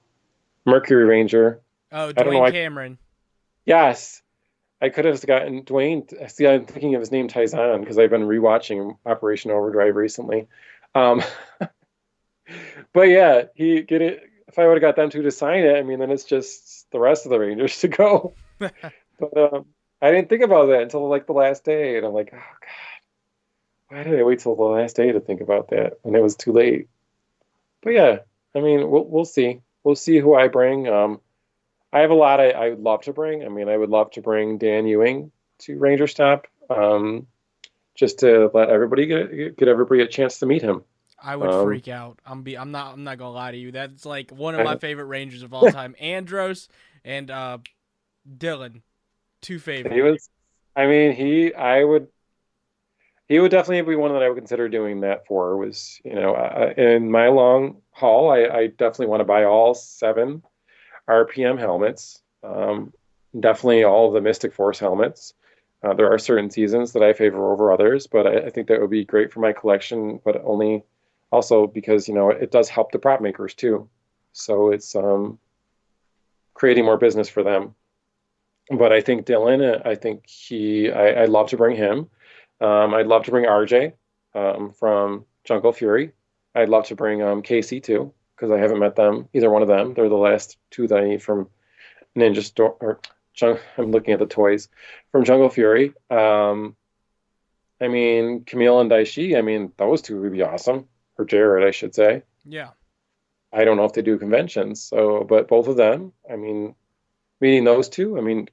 Mercury 0.65 1.05
Ranger. 1.05 1.61
Oh, 1.93 2.13
Dwayne 2.13 2.53
Cameron. 2.53 2.99
Yes, 3.65 4.23
I 4.81 4.91
could 4.91 5.05
have 5.05 5.25
gotten 5.27 5.63
Dwayne. 5.63 6.31
See, 6.31 6.47
I'm 6.47 6.67
thinking 6.67 6.95
of 6.95 7.01
his 7.01 7.13
name 7.13 7.29
Tyzonn 7.29 7.81
because 7.81 7.99
I've 7.99 8.11
been 8.11 8.27
rewatching 8.27 8.97
Operation 9.05 9.51
Overdrive 9.51 9.97
recently. 9.97 10.49
Um, 10.95 11.23
but 12.93 13.09
yeah, 13.09 13.45
he 13.55 13.83
get 13.83 14.03
it. 14.03 14.23
If 14.49 14.59
I 14.59 14.67
would 14.67 14.75
have 14.75 14.83
got 14.83 14.97
them 14.97 15.11
two 15.11 15.23
to 15.23 15.31
sign 15.31 15.65
it, 15.65 15.77
I 15.77 15.83
mean, 15.83 15.99
then 15.99 16.11
it's 16.11 16.25
just 16.25 16.91
the 16.93 17.01
rest 17.01 17.27
of 17.27 17.31
the 17.31 17.39
Rangers 17.39 17.81
to 17.81 17.89
go. 17.89 18.35
but 18.59 18.73
um, 19.37 19.67
I 20.01 20.11
didn't 20.11 20.29
think 20.29 20.43
about 20.43 20.67
that 20.67 20.83
until 20.83 21.09
like 21.09 21.27
the 21.27 21.33
last 21.33 21.65
day, 21.65 21.97
and 21.97 22.07
I'm 22.07 22.13
like, 22.13 22.31
oh 22.33 22.37
god 22.37 22.96
why 23.89 24.03
did 24.03 24.19
I 24.19 24.23
wait 24.23 24.41
till 24.41 24.57
the 24.57 24.63
last 24.63 24.97
day 24.97 25.13
to 25.13 25.21
think 25.21 25.41
about 25.41 25.69
that 25.69 25.99
when 26.03 26.15
it 26.15 26.23
was 26.23 26.37
too 26.37 26.53
late? 26.53 26.89
But 27.83 27.91
yeah, 27.91 28.19
I 28.55 28.61
mean, 28.61 28.91
we'll 28.91 29.05
we'll 29.05 29.25
see. 29.25 29.61
We'll 29.85 29.95
see 29.95 30.19
who 30.19 30.35
I 30.35 30.49
bring. 30.49 30.89
Um, 30.89 31.21
I 31.93 32.01
have 32.01 32.11
a 32.11 32.15
lot 32.15 32.41
I, 32.41 32.51
I 32.51 32.71
would 32.71 32.81
love 32.81 33.03
to 33.03 33.13
bring. 33.13 33.45
I 33.45 33.49
mean, 33.49 33.69
I 33.69 33.77
would 33.77 33.91
love 33.91 34.11
to 34.13 34.21
bring 34.21 34.59
Dan 34.59 34.87
Ewing 34.87 35.31
to 35.61 35.79
Ranger 35.79 36.07
Stop, 36.07 36.47
um, 36.69 37.27
just 37.95 38.19
to 38.21 38.51
let 38.53 38.71
everybody 38.71 39.07
get 39.07 39.57
get 39.57 39.69
everybody 39.69 40.03
a 40.03 40.09
chance 40.09 40.41
to 40.41 40.47
meet 40.47 40.63
him. 40.63 40.83
I 41.23 41.37
would 41.37 41.51
um, 41.51 41.65
freak 41.65 41.89
out. 41.89 42.19
I'm 42.27 42.43
be 42.43 42.59
I'm 42.59 42.73
not 42.73 42.95
I'm 42.95 43.05
not 43.05 43.19
gonna 43.19 43.31
lie 43.31 43.53
to 43.53 43.57
you. 43.57 43.73
That's 43.73 44.05
like 44.05 44.31
one 44.31 44.55
of 44.55 44.65
my 44.65 44.77
favorite 44.79 45.07
Rangers 45.07 45.43
of 45.43 45.55
all 45.55 45.71
time. 45.71 45.95
Andros 46.01 46.69
and 47.05 47.31
uh, 47.31 47.59
Dillon, 48.37 48.83
two 49.43 49.59
favorites. 49.59 49.95
He 49.95 50.03
was. 50.03 50.29
I 50.75 50.87
mean, 50.87 51.13
he. 51.13 51.55
I 51.55 51.85
would 51.85 52.09
he 53.29 53.41
would 53.41 53.51
definitely 53.51 53.83
be 53.83 53.97
one 53.97 54.13
that 54.13 54.23
I 54.23 54.29
would 54.29 54.39
consider 54.39 54.69
doing 54.69 55.01
that 55.01 55.27
for. 55.27 55.57
Was 55.57 56.01
you 56.05 56.15
know, 56.15 56.35
uh, 56.35 56.73
in 56.77 57.11
my 57.11 57.29
long 57.29 57.83
haul, 57.91 58.31
I, 58.31 58.45
I, 58.45 58.67
definitely 58.69 59.07
want 59.07 59.21
to 59.21 59.25
buy 59.25 59.45
all 59.45 59.75
seven 59.75 60.43
RPM 61.09 61.59
helmets. 61.59 62.23
Um, 62.43 62.93
definitely 63.39 63.85
all 63.85 64.13
the 64.13 64.21
Mystic 64.21 64.53
Force 64.53 64.79
helmets. 64.79 65.35
Uh, 65.83 65.95
there 65.95 66.13
are 66.13 66.19
certain 66.19 66.51
seasons 66.51 66.93
that 66.93 67.03
I 67.03 67.13
favor 67.13 67.53
over 67.53 67.73
others, 67.73 68.07
but 68.07 68.27
I, 68.27 68.47
I, 68.47 68.51
think 68.51 68.69
that 68.69 68.81
would 68.81 68.91
be 68.91 69.05
great 69.05 69.33
for 69.33 69.41
my 69.41 69.53
collection, 69.53 70.21
but 70.25 70.43
only 70.45 70.85
also 71.31 71.67
because, 71.67 72.09
you 72.09 72.15
know, 72.15 72.31
it 72.31 72.51
does 72.51 72.69
help 72.69 72.93
the 72.93 72.99
prop 72.99 73.21
makers 73.21 73.55
too. 73.55 73.89
So 74.33 74.71
it's 74.71 74.97
um, 74.97 75.39
creating 76.55 76.85
more 76.85 76.97
business 76.97 77.29
for 77.29 77.43
them. 77.43 77.75
But 78.71 78.93
I 78.93 79.01
think 79.01 79.27
Dillon, 79.27 79.83
I 79.85 79.95
think 79.95 80.27
he, 80.27 80.91
I, 80.91 81.21
would 81.21 81.31
love 81.31 81.51
to 81.51 81.57
bring 81.57 81.77
him. 81.77 82.11
Um, 82.61 82.95
I'd 82.95 83.07
love 83.07 83.25
to 83.25 83.31
bring 83.31 83.47
RJ 83.47 83.93
um, 84.35 84.73
from 84.73 85.27
Jungle 85.45 85.73
Fury. 85.73 86.13
I'd 86.55 86.69
love 86.69 86.87
to 86.87 86.97
bring 86.97 87.23
um, 87.23 87.43
Casey 87.43 87.81
too, 87.81 88.13
because 88.35 88.51
I 88.51 88.59
haven't 88.59 88.79
met 88.79 88.97
them, 88.97 89.29
either 89.33 89.51
one 89.51 89.63
of 89.63 89.69
them. 89.69 89.95
They're 89.95 90.09
the 90.09 90.17
last 90.17 90.57
two 90.71 90.87
that 90.89 90.99
I 90.99 91.05
need 91.05 91.23
from 91.23 91.49
Ninja 92.17 92.43
Store, 92.43 92.77
or 92.81 93.01
I'm 93.43 93.91
looking 93.91 94.15
at 94.15 94.21
the 94.21 94.27
toys 94.27 94.69
from 95.13 95.25
Jungle 95.25 95.51
Fury. 95.51 95.93
Um, 96.11 96.77
I 97.81 97.89
mean, 97.89 98.45
Camille 98.45 98.81
and 98.81 98.89
Dai 98.89 99.05
Shi, 99.05 99.37
I 99.37 99.43
mean, 99.43 99.73
those 99.77 100.01
two 100.01 100.21
would 100.21 100.33
be 100.33 100.43
awesome. 100.43 100.89
Or 101.19 101.27
Jarrod, 101.27 101.67
I 101.67 101.71
should 101.71 101.95
say. 101.95 102.23
Yeah. 102.45 102.71
I 103.53 103.65
don't 103.65 103.77
know 103.77 103.85
if 103.85 103.93
they 103.93 104.03
do 104.03 104.19
conventions, 104.19 104.83
so 104.83 105.25
but 105.25 105.49
both 105.49 105.69
of 105.69 105.77
them, 105.77 106.13
I 106.31 106.37
mean, 106.37 106.75
meeting 107.41 107.65
those 107.65 107.89
two, 107.89 108.19
I 108.19 108.21
mean, 108.21 108.49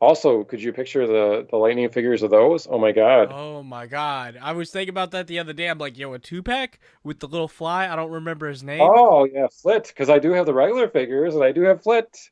also, 0.00 0.44
could 0.44 0.62
you 0.62 0.72
picture 0.72 1.06
the 1.06 1.46
the 1.50 1.56
lightning 1.56 1.88
figures 1.90 2.22
of 2.22 2.30
those? 2.30 2.66
Oh 2.68 2.78
my 2.78 2.92
god. 2.92 3.30
Oh 3.32 3.62
my 3.62 3.86
god. 3.86 4.38
I 4.40 4.52
was 4.52 4.70
thinking 4.70 4.88
about 4.88 5.10
that 5.10 5.26
the 5.26 5.38
other 5.38 5.52
day. 5.52 5.68
I'm 5.68 5.78
like, 5.78 5.98
yo, 5.98 6.12
a 6.14 6.18
two 6.18 6.42
pack 6.42 6.80
with 7.04 7.20
the 7.20 7.28
little 7.28 7.48
fly. 7.48 7.86
I 7.86 7.96
don't 7.96 8.10
remember 8.10 8.48
his 8.48 8.62
name. 8.62 8.80
Oh 8.82 9.24
yeah, 9.24 9.48
Flit. 9.48 9.88
Because 9.88 10.08
I 10.08 10.18
do 10.18 10.32
have 10.32 10.46
the 10.46 10.54
regular 10.54 10.88
figures, 10.88 11.34
and 11.34 11.44
I 11.44 11.52
do 11.52 11.62
have 11.62 11.82
Flit. 11.82 12.30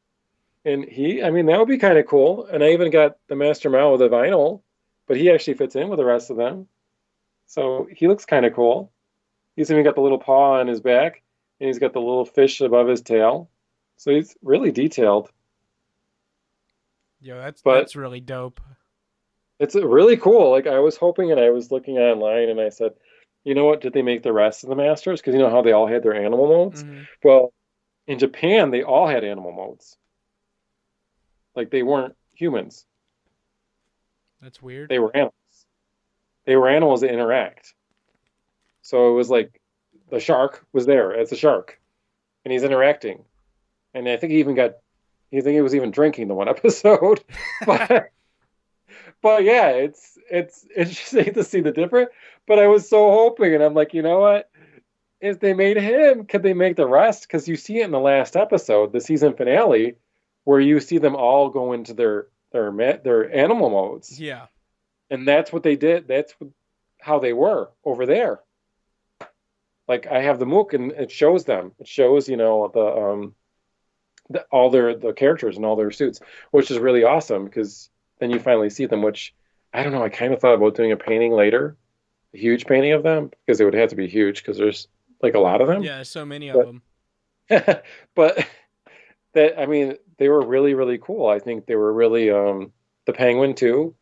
And 0.64 0.84
he, 0.84 1.22
I 1.22 1.30
mean, 1.30 1.46
that 1.46 1.58
would 1.58 1.68
be 1.68 1.78
kind 1.78 1.98
of 1.98 2.06
cool. 2.06 2.46
And 2.46 2.64
I 2.64 2.70
even 2.70 2.90
got 2.90 3.16
the 3.28 3.36
Master 3.36 3.70
Mao 3.70 3.92
with 3.92 4.00
the 4.00 4.08
vinyl, 4.08 4.62
but 5.06 5.16
he 5.16 5.30
actually 5.30 5.54
fits 5.54 5.76
in 5.76 5.88
with 5.88 5.98
the 5.98 6.04
rest 6.04 6.30
of 6.30 6.36
them. 6.36 6.66
So 7.46 7.86
he 7.90 8.08
looks 8.08 8.24
kind 8.24 8.44
of 8.44 8.54
cool. 8.54 8.92
He's 9.56 9.70
even 9.70 9.84
got 9.84 9.94
the 9.94 10.00
little 10.00 10.18
paw 10.18 10.60
on 10.60 10.66
his 10.66 10.80
back, 10.80 11.22
and 11.60 11.68
he's 11.68 11.78
got 11.78 11.92
the 11.92 12.00
little 12.00 12.24
fish 12.24 12.60
above 12.60 12.88
his 12.88 13.02
tail. 13.02 13.50
So 13.96 14.10
he's 14.10 14.36
really 14.42 14.70
detailed. 14.70 15.30
Yo, 17.20 17.38
that's 17.38 17.62
but 17.62 17.74
that's 17.74 17.96
really 17.96 18.20
dope. 18.20 18.60
It's 19.58 19.74
really 19.74 20.16
cool. 20.16 20.50
Like 20.50 20.66
I 20.66 20.78
was 20.78 20.96
hoping, 20.96 21.32
and 21.32 21.40
I 21.40 21.50
was 21.50 21.70
looking 21.70 21.98
online, 21.98 22.48
and 22.48 22.60
I 22.60 22.68
said, 22.68 22.92
you 23.44 23.54
know 23.54 23.64
what? 23.64 23.80
Did 23.80 23.92
they 23.92 24.02
make 24.02 24.22
the 24.22 24.32
rest 24.32 24.62
of 24.62 24.70
the 24.70 24.76
masters? 24.76 25.20
Because 25.20 25.34
you 25.34 25.40
know 25.40 25.50
how 25.50 25.62
they 25.62 25.72
all 25.72 25.86
had 25.86 26.02
their 26.02 26.14
animal 26.14 26.46
modes. 26.46 26.84
Mm-hmm. 26.84 27.02
Well, 27.24 27.52
in 28.06 28.18
Japan, 28.18 28.70
they 28.70 28.82
all 28.82 29.08
had 29.08 29.24
animal 29.24 29.52
modes. 29.52 29.96
Like 31.56 31.70
they 31.70 31.82
weren't 31.82 32.14
humans. 32.34 32.86
That's 34.40 34.62
weird. 34.62 34.88
They 34.88 35.00
were 35.00 35.14
animals. 35.14 35.34
They 36.44 36.56
were 36.56 36.68
animals 36.68 37.00
that 37.00 37.12
interact. 37.12 37.74
So 38.82 39.10
it 39.10 39.14
was 39.14 39.28
like 39.28 39.60
the 40.10 40.20
shark 40.20 40.64
was 40.72 40.86
there 40.86 41.14
as 41.14 41.32
a 41.32 41.36
shark, 41.36 41.80
and 42.44 42.52
he's 42.52 42.62
interacting, 42.62 43.24
and 43.92 44.08
I 44.08 44.16
think 44.16 44.32
he 44.32 44.38
even 44.38 44.54
got 44.54 44.76
you 45.30 45.42
think 45.42 45.54
he 45.54 45.60
was 45.60 45.74
even 45.74 45.90
drinking 45.90 46.28
the 46.28 46.34
one 46.34 46.48
episode, 46.56 47.22
but 47.66 48.10
but 49.22 49.44
yeah, 49.44 49.68
it's 49.70 50.18
it's 50.30 50.66
interesting 50.76 51.34
to 51.34 51.44
see 51.44 51.60
the 51.60 51.72
difference. 51.72 52.10
But 52.46 52.58
I 52.58 52.66
was 52.66 52.88
so 52.88 53.10
hoping, 53.10 53.54
and 53.54 53.62
I'm 53.62 53.74
like, 53.74 53.94
you 53.94 54.02
know 54.02 54.20
what? 54.20 54.50
If 55.20 55.40
they 55.40 55.52
made 55.52 55.76
him, 55.76 56.26
could 56.26 56.42
they 56.42 56.54
make 56.54 56.76
the 56.76 56.86
rest? 56.86 57.22
Because 57.22 57.48
you 57.48 57.56
see 57.56 57.80
it 57.80 57.84
in 57.84 57.90
the 57.90 57.98
last 57.98 58.36
episode, 58.36 58.92
the 58.92 59.00
season 59.00 59.34
finale, 59.34 59.96
where 60.44 60.60
you 60.60 60.80
see 60.80 60.98
them 60.98 61.16
all 61.16 61.50
go 61.50 61.72
into 61.72 61.94
their 61.94 62.28
their 62.52 62.70
their 62.72 63.34
animal 63.34 63.70
modes. 63.70 64.20
Yeah, 64.20 64.46
and 65.10 65.26
that's 65.26 65.52
what 65.52 65.62
they 65.62 65.76
did. 65.76 66.08
That's 66.08 66.34
how 67.00 67.18
they 67.18 67.32
were 67.32 67.70
over 67.84 68.06
there. 68.06 68.40
Like 69.86 70.06
I 70.06 70.20
have 70.20 70.38
the 70.38 70.46
MOOC, 70.46 70.74
and 70.74 70.92
it 70.92 71.10
shows 71.10 71.44
them. 71.44 71.72
It 71.78 71.88
shows 71.88 72.28
you 72.28 72.36
know 72.36 72.70
the 72.72 72.80
um 72.80 73.34
the, 74.30 74.42
all 74.50 74.70
their 74.70 74.94
the 74.94 75.12
characters 75.12 75.56
and 75.56 75.64
all 75.64 75.76
their 75.76 75.90
suits, 75.90 76.20
which 76.50 76.70
is 76.70 76.78
really 76.78 77.04
awesome 77.04 77.44
because 77.44 77.90
then 78.18 78.30
you 78.30 78.38
finally 78.38 78.70
see 78.70 78.86
them. 78.86 79.02
Which 79.02 79.34
I 79.72 79.82
don't 79.82 79.92
know. 79.92 80.02
I 80.02 80.08
kind 80.08 80.32
of 80.32 80.40
thought 80.40 80.54
about 80.54 80.74
doing 80.74 80.92
a 80.92 80.96
painting 80.96 81.32
later, 81.32 81.76
a 82.34 82.38
huge 82.38 82.66
painting 82.66 82.92
of 82.92 83.02
them 83.02 83.30
because 83.46 83.60
it 83.60 83.64
would 83.64 83.74
have 83.74 83.90
to 83.90 83.96
be 83.96 84.08
huge 84.08 84.42
because 84.42 84.58
there's 84.58 84.88
like 85.22 85.34
a 85.34 85.40
lot 85.40 85.60
of 85.60 85.68
them. 85.68 85.82
Yeah, 85.82 86.02
so 86.02 86.24
many 86.24 86.48
of 86.48 86.64
them. 86.64 86.82
but 88.14 88.46
that 89.34 89.58
I 89.58 89.66
mean, 89.66 89.96
they 90.18 90.28
were 90.28 90.44
really 90.44 90.74
really 90.74 90.98
cool. 90.98 91.28
I 91.28 91.38
think 91.38 91.66
they 91.66 91.76
were 91.76 91.92
really 91.92 92.30
um, 92.30 92.72
the 93.06 93.12
penguin 93.12 93.54
too. 93.54 93.94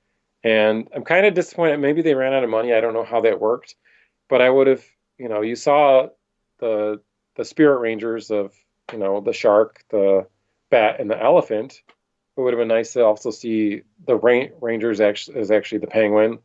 And 0.45 0.89
I'm 0.95 1.03
kind 1.03 1.27
of 1.27 1.35
disappointed. 1.35 1.79
Maybe 1.79 2.03
they 2.03 2.14
ran 2.14 2.33
out 2.33 2.45
of 2.45 2.51
money. 2.51 2.72
I 2.72 2.81
don't 2.81 2.95
know 2.95 3.05
how 3.05 3.20
that 3.22 3.41
worked, 3.41 3.74
but 4.29 4.41
I 4.41 4.49
would 4.49 4.68
have, 4.68 4.85
you 5.18 5.29
know, 5.29 5.41
you 5.41 5.57
saw 5.57 6.09
the 6.59 7.01
the 7.37 7.45
Spirit 7.45 7.81
Rangers 7.81 8.31
of 8.31 8.53
you 8.93 8.99
know, 8.99 9.20
the 9.20 9.32
shark, 9.32 9.84
the 9.91 10.26
bat, 10.70 11.01
and 11.01 11.11
the 11.11 11.20
elephant. 11.20 11.82
It 12.37 12.41
would 12.41 12.53
have 12.53 12.61
been 12.61 12.68
nice 12.68 12.93
to 12.93 13.05
also 13.05 13.30
see 13.30 13.82
the 14.07 14.16
ra- 14.16 14.49
rangers 14.61 15.01
actually 15.01 15.41
is 15.41 15.51
actually 15.51 15.78
the 15.78 15.87
penguin, 15.87 16.39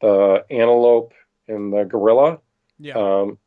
the 0.00 0.44
antelope, 0.50 1.12
and 1.46 1.72
the 1.72 1.84
gorilla. 1.84 2.40
Yeah. 2.78 2.94
Um, 2.94 3.38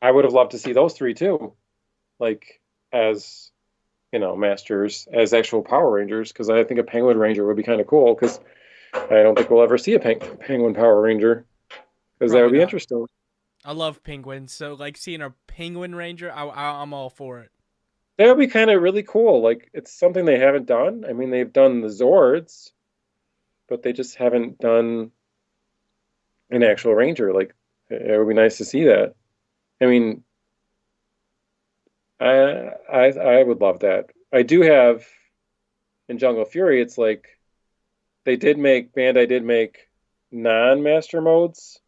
I 0.00 0.10
would 0.10 0.24
have 0.24 0.32
loved 0.32 0.52
to 0.52 0.58
see 0.58 0.72
those 0.72 0.94
three 0.94 1.14
too, 1.14 1.54
like 2.18 2.60
as 2.92 3.50
you 4.12 4.18
know, 4.18 4.34
masters 4.36 5.06
as 5.12 5.32
actual 5.32 5.62
Power 5.62 5.90
Rangers, 5.90 6.32
because 6.32 6.50
I 6.50 6.64
think 6.64 6.80
a 6.80 6.84
Penguin 6.84 7.16
Ranger 7.16 7.46
would 7.46 7.56
be 7.56 7.62
kind 7.62 7.80
of 7.80 7.86
cool. 7.86 8.14
Because 8.14 8.40
I 8.92 9.22
don't 9.22 9.36
think 9.36 9.50
we'll 9.50 9.62
ever 9.62 9.78
see 9.78 9.94
a 9.94 10.00
peng- 10.00 10.18
Penguin 10.40 10.74
Power 10.74 11.00
Ranger, 11.00 11.46
because 12.18 12.32
that 12.32 12.42
would 12.42 12.52
be 12.52 12.58
not. 12.58 12.64
interesting. 12.64 13.06
I 13.64 13.72
love 13.72 14.02
penguins, 14.02 14.52
so 14.52 14.74
like 14.74 14.96
seeing 14.96 15.20
a 15.20 15.34
Penguin 15.46 15.94
Ranger, 15.94 16.32
I, 16.32 16.44
I, 16.46 16.82
I'm 16.82 16.94
all 16.94 17.10
for 17.10 17.40
it 17.40 17.50
that 18.20 18.28
would 18.28 18.38
be 18.38 18.48
kind 18.48 18.70
of 18.70 18.82
really 18.82 19.02
cool. 19.02 19.40
Like 19.40 19.70
it's 19.72 19.90
something 19.90 20.26
they 20.26 20.38
haven't 20.38 20.66
done. 20.66 21.06
I 21.08 21.14
mean, 21.14 21.30
they've 21.30 21.50
done 21.50 21.80
the 21.80 21.88
Zords, 21.88 22.70
but 23.66 23.82
they 23.82 23.94
just 23.94 24.16
haven't 24.16 24.58
done 24.58 25.10
an 26.50 26.62
actual 26.62 26.94
Ranger. 26.94 27.32
Like 27.32 27.54
it 27.88 28.18
would 28.18 28.28
be 28.28 28.34
nice 28.34 28.58
to 28.58 28.66
see 28.66 28.84
that. 28.84 29.14
I 29.80 29.86
mean, 29.86 30.22
I 32.20 32.72
I 32.92 33.04
I 33.12 33.42
would 33.42 33.62
love 33.62 33.80
that. 33.80 34.10
I 34.30 34.42
do 34.42 34.60
have 34.60 35.06
in 36.10 36.18
Jungle 36.18 36.44
Fury. 36.44 36.82
It's 36.82 36.98
like 36.98 37.38
they 38.24 38.36
did 38.36 38.58
make 38.58 38.94
Bandai 38.94 39.30
did 39.30 39.44
make 39.44 39.88
non-master 40.30 41.22
modes 41.22 41.80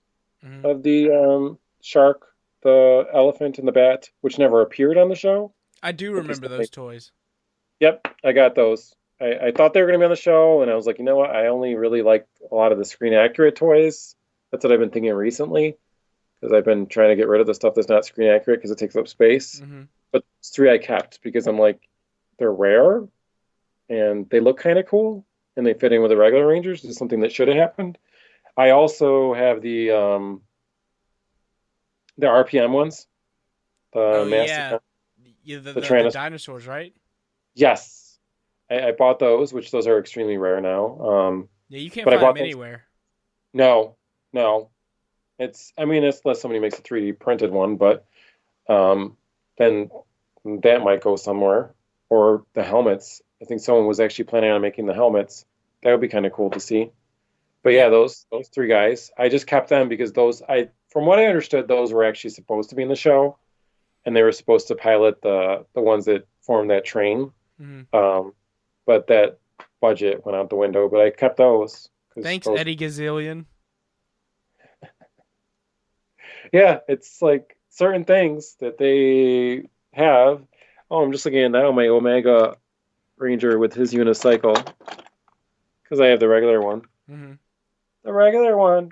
mm-hmm. 0.42 0.64
of 0.64 0.82
the 0.82 1.10
um, 1.10 1.58
shark, 1.82 2.26
the 2.62 3.06
elephant, 3.12 3.58
and 3.58 3.68
the 3.68 3.72
bat, 3.72 4.08
which 4.22 4.38
never 4.38 4.62
appeared 4.62 4.96
on 4.96 5.10
the 5.10 5.14
show. 5.14 5.52
I 5.82 5.92
do 5.92 6.12
remember 6.12 6.48
those 6.48 6.70
toys. 6.70 7.10
Yep, 7.80 8.06
I 8.24 8.32
got 8.32 8.54
those. 8.54 8.94
I, 9.20 9.46
I 9.46 9.52
thought 9.52 9.74
they 9.74 9.80
were 9.80 9.88
going 9.88 9.98
to 9.98 10.02
be 10.02 10.06
on 10.06 10.10
the 10.10 10.16
show, 10.16 10.62
and 10.62 10.70
I 10.70 10.74
was 10.74 10.86
like, 10.86 10.98
you 10.98 11.04
know 11.04 11.16
what? 11.16 11.30
I 11.30 11.48
only 11.48 11.74
really 11.74 12.02
like 12.02 12.26
a 12.50 12.54
lot 12.54 12.72
of 12.72 12.78
the 12.78 12.84
screen 12.84 13.14
accurate 13.14 13.56
toys. 13.56 14.14
That's 14.50 14.64
what 14.64 14.72
I've 14.72 14.80
been 14.80 14.90
thinking 14.90 15.12
recently, 15.12 15.76
because 16.40 16.52
I've 16.52 16.64
been 16.64 16.86
trying 16.86 17.10
to 17.10 17.16
get 17.16 17.28
rid 17.28 17.40
of 17.40 17.46
the 17.46 17.54
stuff 17.54 17.74
that's 17.74 17.88
not 17.88 18.04
screen 18.04 18.28
accurate 18.28 18.60
because 18.60 18.70
it 18.70 18.78
takes 18.78 18.96
up 18.96 19.08
space. 19.08 19.60
Mm-hmm. 19.60 19.82
But 20.12 20.24
three 20.44 20.70
I 20.70 20.78
kept 20.78 21.22
because 21.22 21.46
I'm 21.46 21.58
like, 21.58 21.88
they're 22.38 22.52
rare, 22.52 23.02
and 23.88 24.28
they 24.30 24.40
look 24.40 24.58
kind 24.58 24.78
of 24.78 24.86
cool, 24.86 25.24
and 25.56 25.66
they 25.66 25.74
fit 25.74 25.92
in 25.92 26.02
with 26.02 26.10
the 26.10 26.16
regular 26.16 26.46
Rangers. 26.46 26.82
This 26.82 26.92
is 26.92 26.96
something 26.96 27.20
that 27.20 27.32
should 27.32 27.48
have 27.48 27.56
happened. 27.56 27.98
I 28.56 28.70
also 28.70 29.32
have 29.34 29.62
the 29.62 29.90
um, 29.92 30.42
the 32.18 32.26
RPM 32.26 32.70
ones. 32.70 33.06
The 33.92 34.00
oh, 34.00 34.24
yeah. 34.24 34.78
Yeah, 35.44 35.58
the, 35.58 35.72
the, 35.72 35.80
the, 35.80 36.02
the 36.04 36.10
dinosaurs, 36.10 36.66
right? 36.66 36.94
Yes, 37.54 38.18
I, 38.70 38.88
I, 38.88 38.92
bought 38.92 39.18
those, 39.18 39.52
which 39.52 39.70
those 39.70 39.86
are 39.86 39.98
extremely 39.98 40.38
rare 40.38 40.60
now. 40.60 40.98
Um, 41.00 41.48
yeah, 41.68 41.80
you 41.80 41.90
can't 41.90 42.04
but 42.04 42.20
find 42.20 42.36
them 42.36 42.42
anywhere. 42.42 42.84
No, 43.52 43.96
no. 44.32 44.70
It's 45.38 45.72
I 45.76 45.84
mean, 45.84 46.04
unless 46.04 46.40
somebody 46.40 46.60
makes 46.60 46.78
a 46.78 46.82
3D 46.82 47.18
printed 47.18 47.50
one, 47.50 47.76
but 47.76 48.06
um, 48.68 49.16
then 49.58 49.90
that 50.44 50.82
might 50.82 51.02
go 51.02 51.16
somewhere. 51.16 51.74
Or 52.08 52.44
the 52.52 52.62
helmets. 52.62 53.22
I 53.40 53.46
think 53.46 53.62
someone 53.62 53.86
was 53.86 53.98
actually 53.98 54.26
planning 54.26 54.50
on 54.50 54.60
making 54.60 54.84
the 54.84 54.92
helmets. 54.92 55.46
That 55.82 55.92
would 55.92 56.02
be 56.02 56.08
kind 56.08 56.26
of 56.26 56.32
cool 56.32 56.50
to 56.50 56.60
see. 56.60 56.90
But 57.62 57.70
yeah, 57.70 57.88
those 57.88 58.26
those 58.30 58.48
three 58.48 58.68
guys, 58.68 59.10
I 59.16 59.28
just 59.30 59.46
kept 59.46 59.70
them 59.70 59.88
because 59.88 60.12
those 60.12 60.42
I, 60.42 60.68
from 60.90 61.06
what 61.06 61.18
I 61.18 61.26
understood, 61.26 61.68
those 61.68 61.92
were 61.92 62.04
actually 62.04 62.30
supposed 62.30 62.70
to 62.70 62.76
be 62.76 62.82
in 62.82 62.88
the 62.88 62.96
show 62.96 63.38
and 64.04 64.16
they 64.16 64.22
were 64.22 64.32
supposed 64.32 64.68
to 64.68 64.74
pilot 64.74 65.20
the 65.22 65.64
the 65.74 65.80
ones 65.80 66.06
that 66.06 66.26
formed 66.42 66.70
that 66.70 66.84
train. 66.84 67.32
Mm-hmm. 67.60 67.96
Um, 67.96 68.34
but 68.86 69.06
that 69.08 69.38
budget 69.80 70.24
went 70.24 70.36
out 70.36 70.50
the 70.50 70.56
window. 70.56 70.88
But 70.88 71.00
I 71.00 71.10
kept 71.10 71.36
those. 71.36 71.88
Thanks, 72.20 72.46
those... 72.46 72.58
Eddie 72.58 72.76
Gazillion. 72.76 73.46
yeah, 76.52 76.80
it's 76.88 77.22
like 77.22 77.56
certain 77.70 78.04
things 78.04 78.56
that 78.60 78.78
they 78.78 79.68
have. 79.92 80.42
Oh, 80.90 81.02
I'm 81.02 81.12
just 81.12 81.24
looking 81.24 81.42
at 81.42 81.50
now 81.50 81.72
my 81.72 81.88
Omega 81.88 82.56
Ranger 83.16 83.58
with 83.58 83.74
his 83.74 83.92
unicycle 83.92 84.56
because 85.82 86.00
I 86.00 86.06
have 86.06 86.20
the 86.20 86.28
regular 86.28 86.60
one. 86.60 86.82
Mm-hmm. 87.10 87.32
the 88.04 88.12
regular 88.12 88.56
one, 88.56 88.90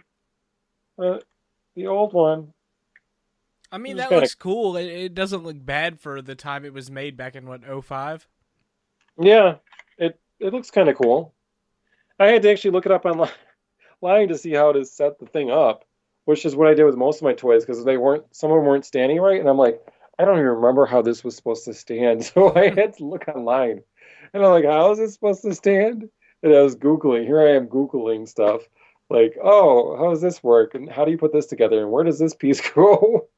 uh, 0.99 1.19
the 1.75 1.87
old 1.87 2.13
one. 2.13 2.53
I 3.73 3.79
mean, 3.79 3.97
that 3.97 4.09
kinda- 4.09 4.23
looks 4.23 4.35
cool. 4.35 4.77
It, 4.77 4.87
it 4.87 5.14
doesn't 5.14 5.45
look 5.45 5.57
bad 5.59 6.01
for 6.01 6.21
the 6.23 6.35
time 6.35 6.64
it 6.64 6.73
was 6.73 6.91
made 6.91 7.16
back 7.16 7.37
in 7.37 7.47
what 7.47 7.62
05? 7.85 8.27
Yeah, 9.18 9.57
it 9.99 10.18
it 10.39 10.53
looks 10.53 10.71
kind 10.71 10.89
of 10.89 10.97
cool. 10.97 11.35
I 12.18 12.29
had 12.29 12.43
to 12.43 12.51
actually 12.51 12.73
look 12.73 12.87
it 12.87 12.93
up 12.93 13.05
online 13.05 13.31
line 14.01 14.29
to 14.29 14.39
see 14.39 14.53
how 14.53 14.73
to 14.73 14.85
set 14.85 15.18
the 15.18 15.27
thing 15.27 15.51
up, 15.51 15.85
which 16.25 16.45
is 16.45 16.57
what 16.57 16.68
I 16.68 16.75
did 16.75 16.85
with 16.85 16.97
most 16.97 17.18
of 17.18 17.23
my 17.23 17.35
toys 17.35 17.64
because 17.64 17.85
they 17.85 17.97
weren't 17.97 18.25
some 18.35 18.51
of 18.51 18.57
them 18.57 18.66
weren't 18.66 18.87
standing 18.87 19.21
right, 19.21 19.41
and 19.41 19.49
I'm 19.49 19.59
like, 19.59 19.81
I 20.18 20.25
don't 20.25 20.39
even 20.39 20.47
remember 20.47 20.87
how 20.87 21.03
this 21.03 21.23
was 21.23 21.37
supposed 21.37 21.64
to 21.66 21.75
stand, 21.75 22.25
so 22.27 22.55
I 22.55 22.68
had 22.75 22.95
to 22.97 23.05
look 23.05 23.29
online, 23.29 23.83
and 24.33 24.45
I'm 24.45 24.51
like, 24.51 24.64
how 24.64 24.91
is 24.93 24.99
it 24.99 25.11
supposed 25.11 25.43
to 25.43 25.55
stand? 25.55 26.09
And 26.43 26.55
I 26.55 26.62
was 26.62 26.77
googling. 26.77 27.27
Here 27.27 27.41
I 27.41 27.55
am 27.57 27.68
googling 27.68 28.27
stuff, 28.27 28.62
like, 29.11 29.37
oh, 29.43 29.97
how 29.99 30.11
does 30.11 30.23
this 30.23 30.43
work, 30.43 30.75
and 30.75 30.91
how 30.91 31.05
do 31.05 31.11
you 31.11 31.18
put 31.18 31.33
this 31.33 31.47
together, 31.47 31.81
and 31.81 31.91
where 31.91 32.05
does 32.05 32.18
this 32.18 32.35
piece 32.35 32.61
go? 32.75 33.29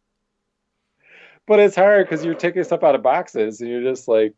But 1.46 1.58
it's 1.60 1.76
hard 1.76 2.06
because 2.08 2.24
you're 2.24 2.34
taking 2.34 2.64
stuff 2.64 2.82
out 2.84 2.94
of 2.94 3.02
boxes, 3.02 3.60
and 3.60 3.68
you're 3.70 3.82
just 3.82 4.06
like, 4.08 4.34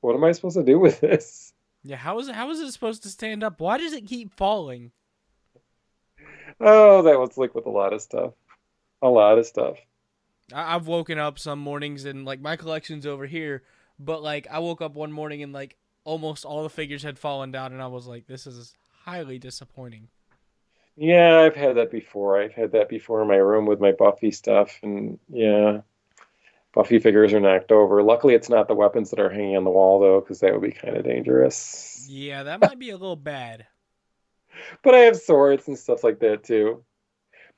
what 0.00 0.14
am 0.14 0.24
I 0.24 0.32
supposed 0.32 0.56
to 0.56 0.62
do 0.64 0.78
with 0.78 1.00
this? 1.00 1.52
Yeah, 1.82 1.96
how 1.96 2.18
is 2.18 2.28
it? 2.28 2.34
How 2.34 2.50
is 2.50 2.60
it 2.60 2.72
supposed 2.72 3.02
to 3.04 3.08
stand 3.08 3.42
up? 3.44 3.60
Why 3.60 3.78
does 3.78 3.92
it 3.92 4.06
keep 4.06 4.32
falling? 4.36 4.92
Oh, 6.60 7.02
that 7.02 7.18
was 7.18 7.36
like 7.38 7.54
with 7.54 7.66
a 7.66 7.70
lot 7.70 7.92
of 7.92 8.02
stuff. 8.02 8.32
A 9.02 9.08
lot 9.08 9.38
of 9.38 9.46
stuff. 9.46 9.78
I- 10.52 10.74
I've 10.74 10.86
woken 10.86 11.18
up 11.18 11.38
some 11.38 11.58
mornings 11.58 12.04
and 12.04 12.24
like 12.24 12.40
my 12.40 12.56
collection's 12.56 13.06
over 13.06 13.26
here, 13.26 13.62
but 13.98 14.22
like 14.22 14.46
I 14.50 14.58
woke 14.58 14.82
up 14.82 14.94
one 14.94 15.12
morning 15.12 15.42
and 15.42 15.52
like 15.52 15.76
almost 16.04 16.44
all 16.44 16.62
the 16.62 16.68
figures 16.70 17.02
had 17.02 17.18
fallen 17.18 17.50
down, 17.50 17.72
and 17.72 17.82
I 17.82 17.86
was 17.86 18.06
like, 18.06 18.26
this 18.26 18.46
is 18.46 18.74
highly 19.04 19.38
disappointing. 19.38 20.08
Yeah, 20.96 21.40
I've 21.40 21.56
had 21.56 21.76
that 21.76 21.90
before. 21.90 22.40
I've 22.40 22.52
had 22.52 22.72
that 22.72 22.88
before 22.90 23.22
in 23.22 23.28
my 23.28 23.36
room 23.36 23.64
with 23.64 23.80
my 23.80 23.92
Buffy 23.92 24.30
stuff, 24.30 24.78
and 24.82 25.18
yeah, 25.30 25.80
Buffy 26.72 27.00
figures 27.00 27.32
are 27.32 27.40
knocked 27.40 27.72
over. 27.72 28.02
Luckily, 28.02 28.34
it's 28.34 28.48
not 28.48 28.68
the 28.68 28.74
weapons 28.74 29.10
that 29.10 29.18
are 29.18 29.28
hanging 29.30 29.56
on 29.56 29.64
the 29.64 29.70
wall, 29.70 29.98
though, 30.00 30.20
because 30.20 30.40
that 30.40 30.52
would 30.52 30.62
be 30.62 30.70
kind 30.70 30.96
of 30.96 31.04
dangerous. 31.04 32.06
Yeah, 32.08 32.44
that 32.44 32.60
might 32.60 32.78
be 32.78 32.90
a 32.90 32.96
little 32.96 33.16
bad. 33.16 33.66
But 34.82 34.94
I 34.94 34.98
have 35.00 35.16
swords 35.16 35.68
and 35.68 35.78
stuff 35.78 36.02
like 36.02 36.18
that 36.20 36.42
too. 36.42 36.84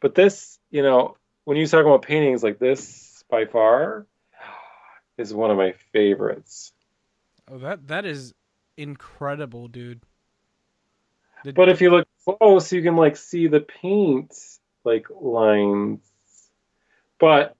But 0.00 0.14
this, 0.14 0.58
you 0.70 0.82
know, 0.82 1.16
when 1.44 1.56
you 1.56 1.66
talk 1.66 1.86
about 1.86 2.02
paintings 2.02 2.42
like 2.42 2.58
this, 2.58 3.24
by 3.30 3.46
far, 3.46 4.06
is 5.18 5.32
one 5.32 5.50
of 5.50 5.56
my 5.56 5.72
favorites. 5.92 6.72
Oh, 7.50 7.58
that 7.58 7.88
that 7.88 8.04
is 8.04 8.34
incredible, 8.76 9.68
dude. 9.68 10.02
The- 11.44 11.52
But 11.54 11.70
if 11.70 11.80
you 11.80 11.90
look 11.90 12.06
close, 12.24 12.72
you 12.72 12.82
can 12.82 12.94
like 12.96 13.16
see 13.16 13.46
the 13.48 13.60
paint 13.60 14.34
like 14.84 15.06
lines. 15.10 16.00
But 17.18 17.56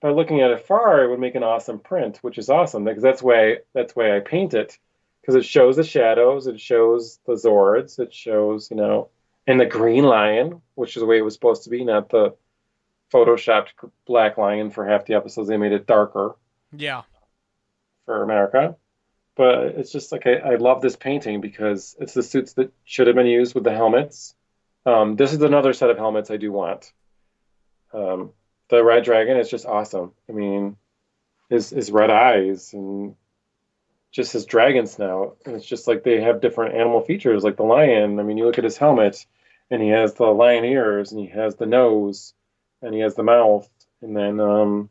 by 0.00 0.10
looking 0.10 0.40
at 0.40 0.50
it 0.50 0.66
far, 0.66 1.02
it 1.02 1.10
would 1.10 1.20
make 1.20 1.34
an 1.34 1.42
awesome 1.42 1.78
print, 1.78 2.18
which 2.18 2.38
is 2.38 2.50
awesome 2.50 2.84
because 2.84 3.02
that's 3.02 3.22
why 3.22 3.58
that's 3.74 3.96
why 3.96 4.16
I 4.16 4.20
paint 4.20 4.54
it 4.54 4.78
because 5.20 5.34
it 5.34 5.44
shows 5.44 5.76
the 5.76 5.84
shadows, 5.84 6.46
it 6.46 6.60
shows 6.60 7.18
the 7.26 7.32
Zords, 7.32 7.98
it 7.98 8.14
shows 8.14 8.70
you 8.70 8.76
know, 8.76 9.08
and 9.46 9.58
the 9.58 9.66
green 9.66 10.04
lion, 10.04 10.60
which 10.74 10.96
is 10.96 11.00
the 11.00 11.06
way 11.06 11.18
it 11.18 11.24
was 11.24 11.34
supposed 11.34 11.64
to 11.64 11.70
be, 11.70 11.84
not 11.84 12.10
the 12.10 12.34
photoshopped 13.12 13.68
black 14.06 14.38
lion 14.38 14.70
for 14.70 14.86
half 14.86 15.06
the 15.06 15.14
episodes. 15.14 15.48
They 15.48 15.56
made 15.56 15.72
it 15.72 15.86
darker 15.86 16.36
yeah, 16.76 17.02
for 18.04 18.22
America. 18.22 18.76
But 19.36 19.66
it's 19.76 19.92
just 19.92 20.12
like 20.12 20.26
I, 20.26 20.36
I 20.36 20.54
love 20.56 20.80
this 20.80 20.96
painting 20.96 21.40
because 21.40 21.94
it's 22.00 22.14
the 22.14 22.22
suits 22.22 22.54
that 22.54 22.72
should 22.84 23.06
have 23.06 23.16
been 23.16 23.26
used 23.26 23.54
with 23.54 23.64
the 23.64 23.74
helmets. 23.74 24.34
Um, 24.86 25.16
this 25.16 25.32
is 25.32 25.42
another 25.42 25.72
set 25.72 25.90
of 25.90 25.98
helmets 25.98 26.30
I 26.30 26.38
do 26.38 26.52
want. 26.52 26.90
Um, 27.92 28.32
the 28.68 28.82
red 28.82 29.04
dragon 29.04 29.36
is 29.36 29.50
just 29.50 29.66
awesome. 29.66 30.12
I 30.28 30.32
mean, 30.32 30.76
his 31.48 31.70
his 31.70 31.90
red 31.90 32.10
eyes 32.10 32.72
and 32.72 33.14
just 34.16 34.32
his 34.32 34.46
dragon 34.46 34.86
snout. 34.86 35.36
And 35.44 35.54
it's 35.54 35.66
just 35.66 35.86
like 35.86 36.02
they 36.02 36.20
have 36.22 36.40
different 36.40 36.74
animal 36.74 37.02
features, 37.02 37.44
like 37.44 37.56
the 37.56 37.64
lion. 37.64 38.18
I 38.18 38.22
mean, 38.22 38.38
you 38.38 38.46
look 38.46 38.58
at 38.58 38.64
his 38.64 38.78
helmet, 38.78 39.24
and 39.70 39.82
he 39.82 39.88
has 39.88 40.14
the 40.14 40.24
lion 40.24 40.64
ears, 40.64 41.12
and 41.12 41.20
he 41.20 41.26
has 41.28 41.56
the 41.56 41.66
nose, 41.66 42.34
and 42.82 42.94
he 42.94 43.00
has 43.00 43.14
the 43.14 43.22
mouth, 43.22 43.68
and 44.00 44.16
then 44.16 44.40
um, 44.40 44.88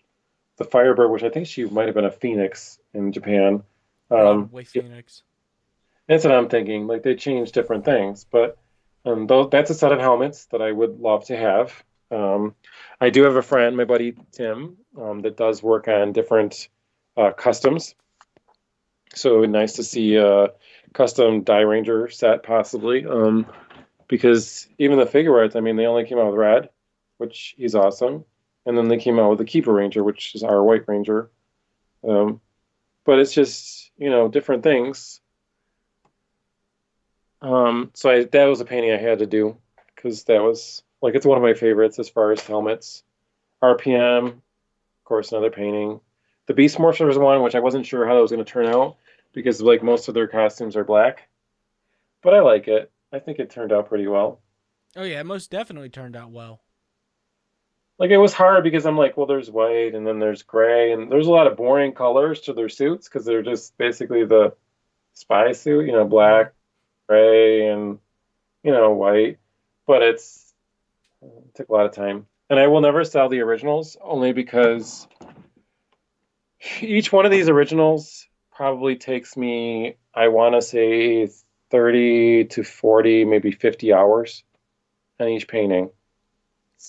the 0.58 0.64
Firebird, 0.64 1.12
which 1.12 1.24
I 1.24 1.30
think 1.30 1.48
she 1.48 1.66
might 1.66 1.88
have 1.88 1.96
been 1.96 2.06
a 2.06 2.12
phoenix 2.12 2.80
in 2.94 3.12
Japan. 3.12 3.64
Um, 4.12 4.46
Broadway 4.46 4.64
Phoenix. 4.64 5.24
that's 6.08 6.24
what 6.24 6.34
I'm 6.34 6.50
thinking. 6.50 6.88
Like 6.88 7.04
they 7.04 7.16
change 7.16 7.52
different 7.52 7.84
things, 7.84 8.26
but 8.30 8.58
um, 9.06 9.28
though 9.28 9.48
that's 9.48 9.72
a 9.72 9.76
set 9.76 9.92
of 9.92 10.00
helmets 10.00 10.46
that 10.48 10.62
I 10.62 10.72
would 10.72 11.00
love 11.00 11.26
to 11.26 11.38
have. 11.38 11.84
Um, 12.12 12.56
I 13.00 13.10
do 13.10 13.24
have 13.24 13.36
a 13.36 13.42
friend, 13.42 13.76
my 13.76 13.84
buddy 13.84 14.16
Tim, 14.32 14.78
um, 15.00 15.22
that 15.22 15.38
does 15.38 15.62
work 15.62 15.88
on 15.88 16.14
different 16.14 16.70
uh, 17.18 17.32
customs. 17.32 17.96
So 19.14 19.42
nice 19.42 19.74
to 19.74 19.84
see 19.84 20.16
a 20.16 20.50
custom 20.94 21.44
Dairanger 21.44 22.12
set 22.12 22.44
possibly. 22.44 23.06
Um, 23.06 23.46
because 24.08 24.68
even 24.78 25.00
the 25.00 25.06
Figuarts, 25.06 25.56
I 25.56 25.60
mean, 25.60 25.76
they 25.76 25.86
only 25.86 26.06
came 26.06 26.20
out 26.20 26.28
with 26.28 26.36
red, 26.36 26.70
which 27.18 27.56
he's 27.58 27.76
awesome, 27.76 28.24
and 28.66 28.78
then 28.78 28.88
they 28.88 28.98
came 28.98 29.20
out 29.20 29.30
with 29.30 29.40
the 29.40 29.46
Kibaranger, 29.46 30.04
which 30.04 30.36
is 30.36 30.44
our 30.44 30.64
White 30.64 30.88
Ranger. 30.88 31.32
Um, 32.08 32.42
but 33.04 33.20
it's 33.20 33.34
just 33.34 33.92
you 33.98 34.10
know 34.10 34.28
different 34.28 34.64
things. 34.64 35.22
Um, 37.42 37.92
so 37.94 38.10
I, 38.10 38.24
that 38.26 38.46
was 38.46 38.62
a 38.62 38.66
painting 38.66 38.92
I 38.92 38.98
had 38.98 39.20
to 39.20 39.28
do 39.28 39.58
because 39.96 40.24
that 40.26 40.42
was 40.42 40.84
like 41.06 41.14
it's 41.14 41.26
one 41.26 41.38
of 41.38 41.44
my 41.44 41.54
favorites 41.54 42.00
as 42.00 42.10
far 42.10 42.32
as 42.32 42.42
helmets. 42.42 43.04
RPM, 43.62 44.28
of 44.30 45.04
course, 45.04 45.32
another 45.32 45.52
painting. 45.52 46.00
The 46.48 46.56
Beast 46.56 46.80
Morphers 46.80 47.22
one, 47.22 47.44
which 47.44 47.54
I 47.54 47.60
wasn't 47.60 47.86
sure 47.86 48.08
how 48.08 48.16
that 48.16 48.22
was 48.22 48.32
going 48.32 48.44
to 48.44 48.52
turn 48.52 48.66
out 48.66 48.98
because 49.32 49.62
like 49.62 49.84
most 49.84 50.08
of 50.08 50.16
their 50.16 50.28
costumes 50.28 50.76
are 50.76 50.84
black, 50.84 51.28
but 52.24 52.34
I 52.34 52.40
like 52.40 52.68
it. 52.68 52.92
I 53.14 53.20
think 53.20 53.38
it 53.38 53.52
turned 53.52 53.72
out 53.72 53.88
pretty 53.88 54.08
well. 54.08 54.40
Oh 54.96 55.04
yeah, 55.04 55.20
it 55.20 55.28
most 55.28 55.52
definitely 55.52 55.90
turned 55.90 56.16
out 56.16 56.32
well. 56.32 56.62
Like 58.00 58.10
it 58.10 58.18
was 58.18 58.34
hard 58.34 58.64
because 58.64 58.88
I'm 58.88 58.98
like, 58.98 59.16
well, 59.16 59.28
there's 59.28 59.52
white 59.52 59.94
and 59.94 60.08
then 60.08 60.18
there's 60.18 60.42
gray 60.42 60.92
and 60.92 61.12
there's 61.12 61.28
a 61.28 61.32
lot 61.32 61.46
of 61.46 61.56
boring 61.56 61.92
colors 61.92 62.42
to 62.42 62.54
their 62.54 62.68
suits 62.68 63.08
because 63.08 63.26
they're 63.26 63.44
just 63.44 63.78
basically 63.78 64.26
the 64.26 64.56
spy 65.14 65.52
suit, 65.52 65.86
you 65.86 65.92
know, 65.92 66.06
black, 66.06 66.54
gray, 67.08 67.68
and 67.68 68.00
you 68.64 68.72
know, 68.72 68.90
white. 68.94 69.38
But 69.86 70.02
it's 70.02 70.45
it 71.48 71.56
took 71.56 71.70
a 71.70 71.74
lot 71.74 71.86
of 71.86 71.92
time, 71.94 72.28
and 72.50 72.60
I 72.60 72.68
will 72.68 72.82
never 72.82 73.04
sell 73.04 73.30
the 73.30 73.42
originals 73.42 73.98
only 74.02 74.34
because 74.34 75.08
each 76.82 77.12
one 77.12 77.26
of 77.26 77.32
these 77.32 77.50
originals 77.50 78.28
probably 78.52 78.96
takes 78.96 79.36
me, 79.36 79.98
I 80.14 80.30
want 80.30 80.56
to 80.56 80.62
say, 80.62 81.28
thirty 81.70 82.46
to 82.46 82.64
forty, 82.64 83.26
maybe 83.26 83.52
fifty 83.52 83.94
hours 83.94 84.44
on 85.20 85.28
each 85.30 85.48
painting. 85.48 85.90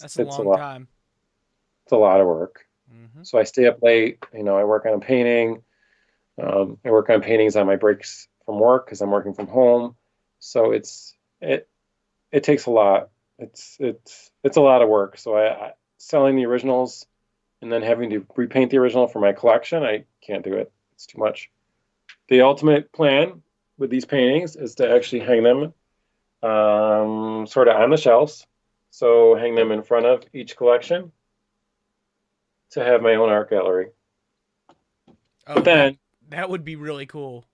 That's 0.01 0.17
a 0.17 0.23
It's 0.23 0.39
long 0.39 0.47
lot. 0.47 0.59
time. 0.59 0.89
It's 1.85 1.93
a 1.93 1.97
lot 1.97 2.21
of 2.21 2.27
work. 2.27 2.67
hmm 2.91 3.23
So 3.23 3.39
I 3.39 3.45
stay 3.45 3.67
up 3.67 3.83
late. 3.83 4.19
You 4.35 4.43
know, 4.43 4.57
I 4.57 4.65
work 4.65 4.87
on 4.87 4.95
a 4.95 5.01
painting. 5.01 5.63
Um, 6.43 6.79
I 6.85 6.91
work 6.91 7.09
on 7.09 7.23
paintings 7.23 7.57
on 7.57 7.67
my 7.67 7.77
breaks 7.77 8.29
from 8.45 8.61
work 8.61 8.87
because 8.87 9.01
I'm 9.01 9.11
working 9.11 9.35
from 9.35 9.47
home. 9.47 9.97
So 10.39 10.73
it's 10.73 11.15
it 11.41 11.69
it 12.31 12.45
takes 12.45 12.67
a 12.67 12.71
lot. 12.71 13.11
It's 13.39 13.77
it's 13.81 14.31
it's 14.43 14.57
a 14.57 14.61
lot 14.63 14.83
of 14.83 14.89
work. 14.89 15.19
So 15.19 15.37
I, 15.37 15.67
I 15.69 15.73
selling 15.99 16.37
the 16.37 16.47
originals 16.47 17.07
and 17.63 17.73
then 17.73 17.83
having 17.83 18.11
to 18.11 18.27
repaint 18.37 18.71
the 18.71 18.79
original 18.79 19.07
for 19.09 19.19
my 19.19 19.33
collection, 19.33 19.83
I 19.83 20.05
can't 20.21 20.45
do 20.45 20.55
it. 20.55 20.71
It's 20.95 21.07
too 21.07 21.19
much. 21.19 21.51
The 22.29 22.43
ultimate 22.43 22.93
plan 22.93 23.43
with 23.79 23.91
these 23.91 24.05
paintings 24.05 24.57
is 24.57 24.77
to 24.77 24.91
actually 24.91 25.21
hang 25.21 25.43
them 25.43 25.75
um, 26.43 27.47
sort 27.47 27.69
of 27.69 27.77
on 27.77 27.91
the 27.91 27.97
shelves. 27.97 28.47
So 28.91 29.35
hang 29.37 29.55
them 29.55 29.73
in 29.73 29.83
front 29.83 30.07
of 30.07 30.25
each 30.33 30.57
collection 30.57 31.13
to 32.71 32.85
have 32.85 33.03
my 33.03 33.15
own 33.15 33.29
art 33.29 33.51
gallery. 33.51 33.89
Oh, 35.47 35.55
But 35.55 35.65
then 35.65 35.99
that 36.31 36.49
would 36.51 36.65
be 36.65 36.77
really 36.77 37.07
cool. 37.07 37.47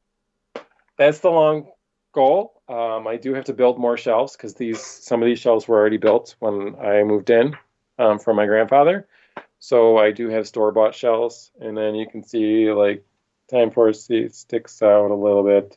that's 0.97 1.19
the 1.21 1.31
long 1.31 1.67
goal. 2.13 2.63
Um, 2.69 3.07
I 3.07 3.17
do 3.17 3.35
have 3.35 3.47
to 3.47 3.53
build 3.53 3.79
more 3.79 3.97
shelves 3.97 4.37
because 4.37 4.55
these 4.55 4.81
some 4.81 5.23
of 5.23 5.27
these 5.27 5.39
shelves 5.39 5.67
were 5.67 5.79
already 5.79 5.97
built 5.97 6.37
when 6.39 6.77
I 6.77 7.03
moved 7.03 7.31
in 7.31 7.57
um, 7.99 8.19
from 8.19 8.37
my 8.37 8.47
grandfather. 8.47 9.09
So 9.59 9.97
I 9.97 10.11
do 10.13 10.29
have 10.29 10.47
store 10.47 10.73
bought 10.73 10.95
shelves, 10.95 11.51
and 11.61 11.77
then 11.77 11.95
you 11.95 12.07
can 12.07 12.23
see 12.23 12.71
like 12.73 13.05
Time 13.51 13.71
Force 13.71 14.09
sticks 14.31 14.83
out 14.83 15.11
a 15.11 15.15
little 15.15 15.43
bit. 15.43 15.77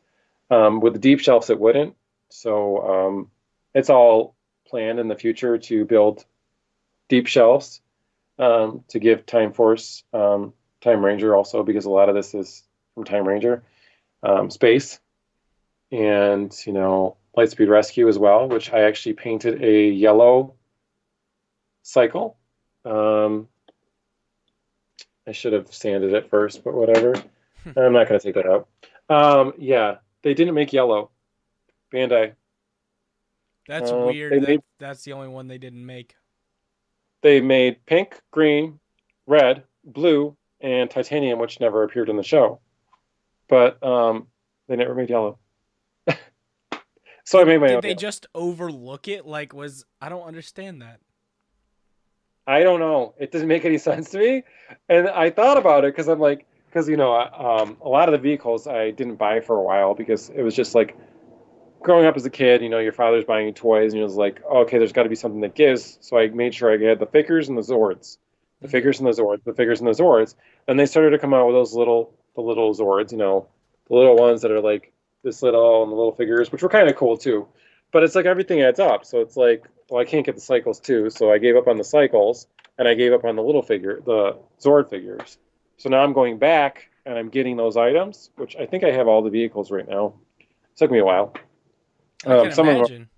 Um, 0.52 0.80
with 0.80 0.94
the 0.94 1.00
deep 1.00 1.20
shelves, 1.20 1.50
it 1.50 1.60
wouldn't. 1.60 1.96
So 2.30 3.08
um, 3.08 3.32
it's 3.74 3.90
all 3.90 4.36
planned 4.68 5.00
in 5.00 5.08
the 5.08 5.16
future 5.16 5.58
to 5.58 5.86
build 5.86 6.26
deep 7.10 7.28
shelves 7.28 7.82
um, 8.40 8.84
to 8.90 9.00
give 9.00 9.26
Time 9.26 9.54
Force, 9.54 10.04
um, 10.14 10.54
Time 10.82 11.04
Ranger 11.04 11.36
also 11.36 11.64
because 11.64 11.86
a 11.86 11.90
lot 11.90 12.10
of 12.10 12.16
this 12.16 12.34
is 12.34 12.64
from 12.94 13.06
Time 13.06 13.28
Ranger 13.28 13.64
space. 14.50 15.00
And 15.92 16.54
you 16.66 16.74
know 16.74 17.18
Lightspeed 17.38 17.70
Rescue 17.70 18.08
as 18.08 18.18
well, 18.18 18.48
which 18.48 18.72
I 18.74 18.82
actually 18.82 19.14
painted 19.14 19.64
a 19.64 19.90
yellow 19.90 20.54
cycle. 21.84 22.38
Um, 22.86 23.48
I 25.28 25.32
should 25.32 25.54
have 25.54 25.74
sanded 25.74 26.14
it 26.14 26.30
first, 26.30 26.64
but 26.64 26.74
whatever. 26.74 27.16
I'm 27.66 27.94
not 27.94 28.08
going 28.08 28.20
to 28.20 28.24
take 28.24 28.36
that 28.36 28.46
out. 28.46 28.68
Um, 29.10 29.54
yeah, 29.58 29.96
they 30.22 30.34
didn't 30.34 30.54
make 30.54 30.72
yellow. 30.72 31.10
Bandai. 31.94 32.34
That's 33.68 33.92
Uh, 33.92 34.06
weird. 34.08 34.34
That, 34.34 34.48
made- 34.48 34.62
that's 34.80 35.04
the 35.04 35.14
only 35.14 35.28
one 35.30 35.48
they 35.48 35.58
didn't 35.58 35.84
make. 35.86 36.16
They 37.22 37.42
made 37.42 37.84
pink, 37.88 38.22
green, 38.30 38.80
red, 39.26 39.64
blue, 39.84 40.38
and 40.62 40.90
titanium, 40.92 41.40
which 41.40 41.60
never 41.60 41.82
appeared 41.84 42.10
in 42.10 42.18
the 42.18 42.24
show. 42.24 42.60
But 43.50 43.82
um, 43.84 44.28
they 44.68 44.76
never 44.76 44.94
made 44.94 45.10
yellow. 45.10 45.40
So 47.26 47.42
I 47.42 47.44
made 47.44 47.60
my 47.60 47.66
own. 47.66 47.70
Did 47.70 47.76
own. 47.76 47.82
they 47.82 47.96
just 47.96 48.28
overlook 48.34 49.08
it? 49.08 49.26
Like, 49.26 49.54
was 49.54 49.84
I 50.00 50.10
don't 50.10 50.24
understand 50.24 50.82
that. 50.82 51.00
I 52.48 52.62
don't 52.62 52.80
know. 52.80 53.16
It 53.18 53.32
doesn't 53.32 53.48
make 53.48 53.66
any 53.66 53.78
sense 53.90 54.12
to 54.12 54.20
me. 54.20 54.44
And 54.88 55.10
I 55.10 55.32
thought 55.32 55.58
about 55.58 55.84
it 55.84 55.94
because 55.94 56.08
I'm 56.08 56.20
like, 56.20 56.46
because 56.68 56.88
you 56.88 56.98
know, 56.98 57.14
um, 57.14 57.78
a 57.82 57.90
lot 57.90 58.08
of 58.08 58.14
the 58.14 58.20
vehicles 58.20 58.68
I 58.68 58.92
didn't 58.92 59.16
buy 59.16 59.42
for 59.42 59.58
a 59.58 59.64
while 59.64 59.96
because 59.96 60.30
it 60.30 60.44
was 60.44 60.56
just 60.56 60.76
like 60.76 60.96
growing 61.82 62.06
up 62.06 62.16
as 62.16 62.26
a 62.26 62.30
kid. 62.30 62.62
You 62.62 62.70
know, 62.70 62.80
your 62.80 62.92
father's 62.92 63.26
buying 63.26 63.48
you 63.48 63.54
toys, 63.54 63.94
and 63.94 64.02
it 64.02 64.04
was 64.04 64.16
like, 64.16 64.42
oh, 64.48 64.60
okay, 64.60 64.78
there's 64.78 64.92
got 64.94 65.04
to 65.04 65.10
be 65.10 65.16
something 65.16 65.42
that 65.42 65.56
gives. 65.56 65.98
So 66.02 66.20
I 66.20 66.28
made 66.28 66.54
sure 66.54 66.72
I 66.72 66.78
had 66.84 67.00
the 67.00 67.06
figures 67.08 67.50
and 67.50 67.58
the 67.58 67.62
Zords, 67.62 68.18
the 68.62 68.68
figures 68.68 69.00
and 69.00 69.08
the 69.08 69.12
Zords, 69.12 69.44
the 69.44 69.54
figures 69.54 69.80
and 69.80 69.88
the 69.88 69.94
Zords. 69.94 70.36
And 70.68 70.80
they 70.80 70.86
started 70.86 71.12
to 71.12 71.20
come 71.20 71.34
out 71.34 71.48
with 71.48 71.56
those 71.56 71.74
little, 71.74 72.14
the 72.36 72.42
little 72.42 72.76
Zords. 72.76 73.12
You 73.12 73.18
know, 73.18 73.48
the 73.88 73.96
little 73.96 74.16
ones 74.16 74.42
that 74.44 74.52
are 74.52 74.62
like 74.62 74.92
this 75.26 75.42
little 75.44 75.84
and 75.84 75.92
the 75.92 75.96
little 75.96 76.16
figures, 76.16 76.52
which 76.52 76.64
were 76.64 76.70
kind 76.70 76.88
of 76.88 76.96
cool 76.96 77.18
too. 77.18 77.48
But 77.92 78.04
it's 78.04 78.16
like 78.16 78.26
everything 78.26 78.62
adds 78.62 78.80
up. 78.80 79.06
So 79.06 79.20
it's 79.20 79.36
like, 79.36 79.66
well, 79.90 80.02
I 80.02 80.06
can't 80.06 80.26
get 80.26 80.36
the 80.36 80.42
cycles 80.42 80.80
too, 80.80 81.10
so 81.10 81.32
I 81.32 81.38
gave 81.38 81.58
up 81.58 81.68
on 81.68 81.78
the 81.78 81.84
cycles 81.84 82.48
and 82.78 82.88
I 82.88 82.94
gave 82.94 83.12
up 83.14 83.26
on 83.26 83.36
the 83.36 83.44
little 83.44 83.62
figure, 83.62 84.02
the 84.06 84.38
Zord 84.62 84.90
figures. 84.90 85.38
So 85.78 85.90
now 85.90 86.02
I'm 86.02 86.14
going 86.14 86.38
back 86.38 86.90
and 87.06 87.18
I'm 87.18 87.30
getting 87.30 87.58
those 87.58 87.78
items, 87.78 88.30
which 88.38 88.56
I 88.56 88.66
think 88.66 88.84
I 88.84 88.92
have 88.92 89.08
all 89.08 89.22
the 89.22 89.30
vehicles 89.30 89.72
right 89.72 89.88
now. 89.88 90.14
It 90.40 90.48
took 90.78 90.92
me 90.92 91.00
a 91.00 91.06
while. 91.06 91.34
Um, 92.26 92.52
some 92.52 92.68
of 92.68 92.76
them, 92.76 92.78
imagine. 92.78 93.10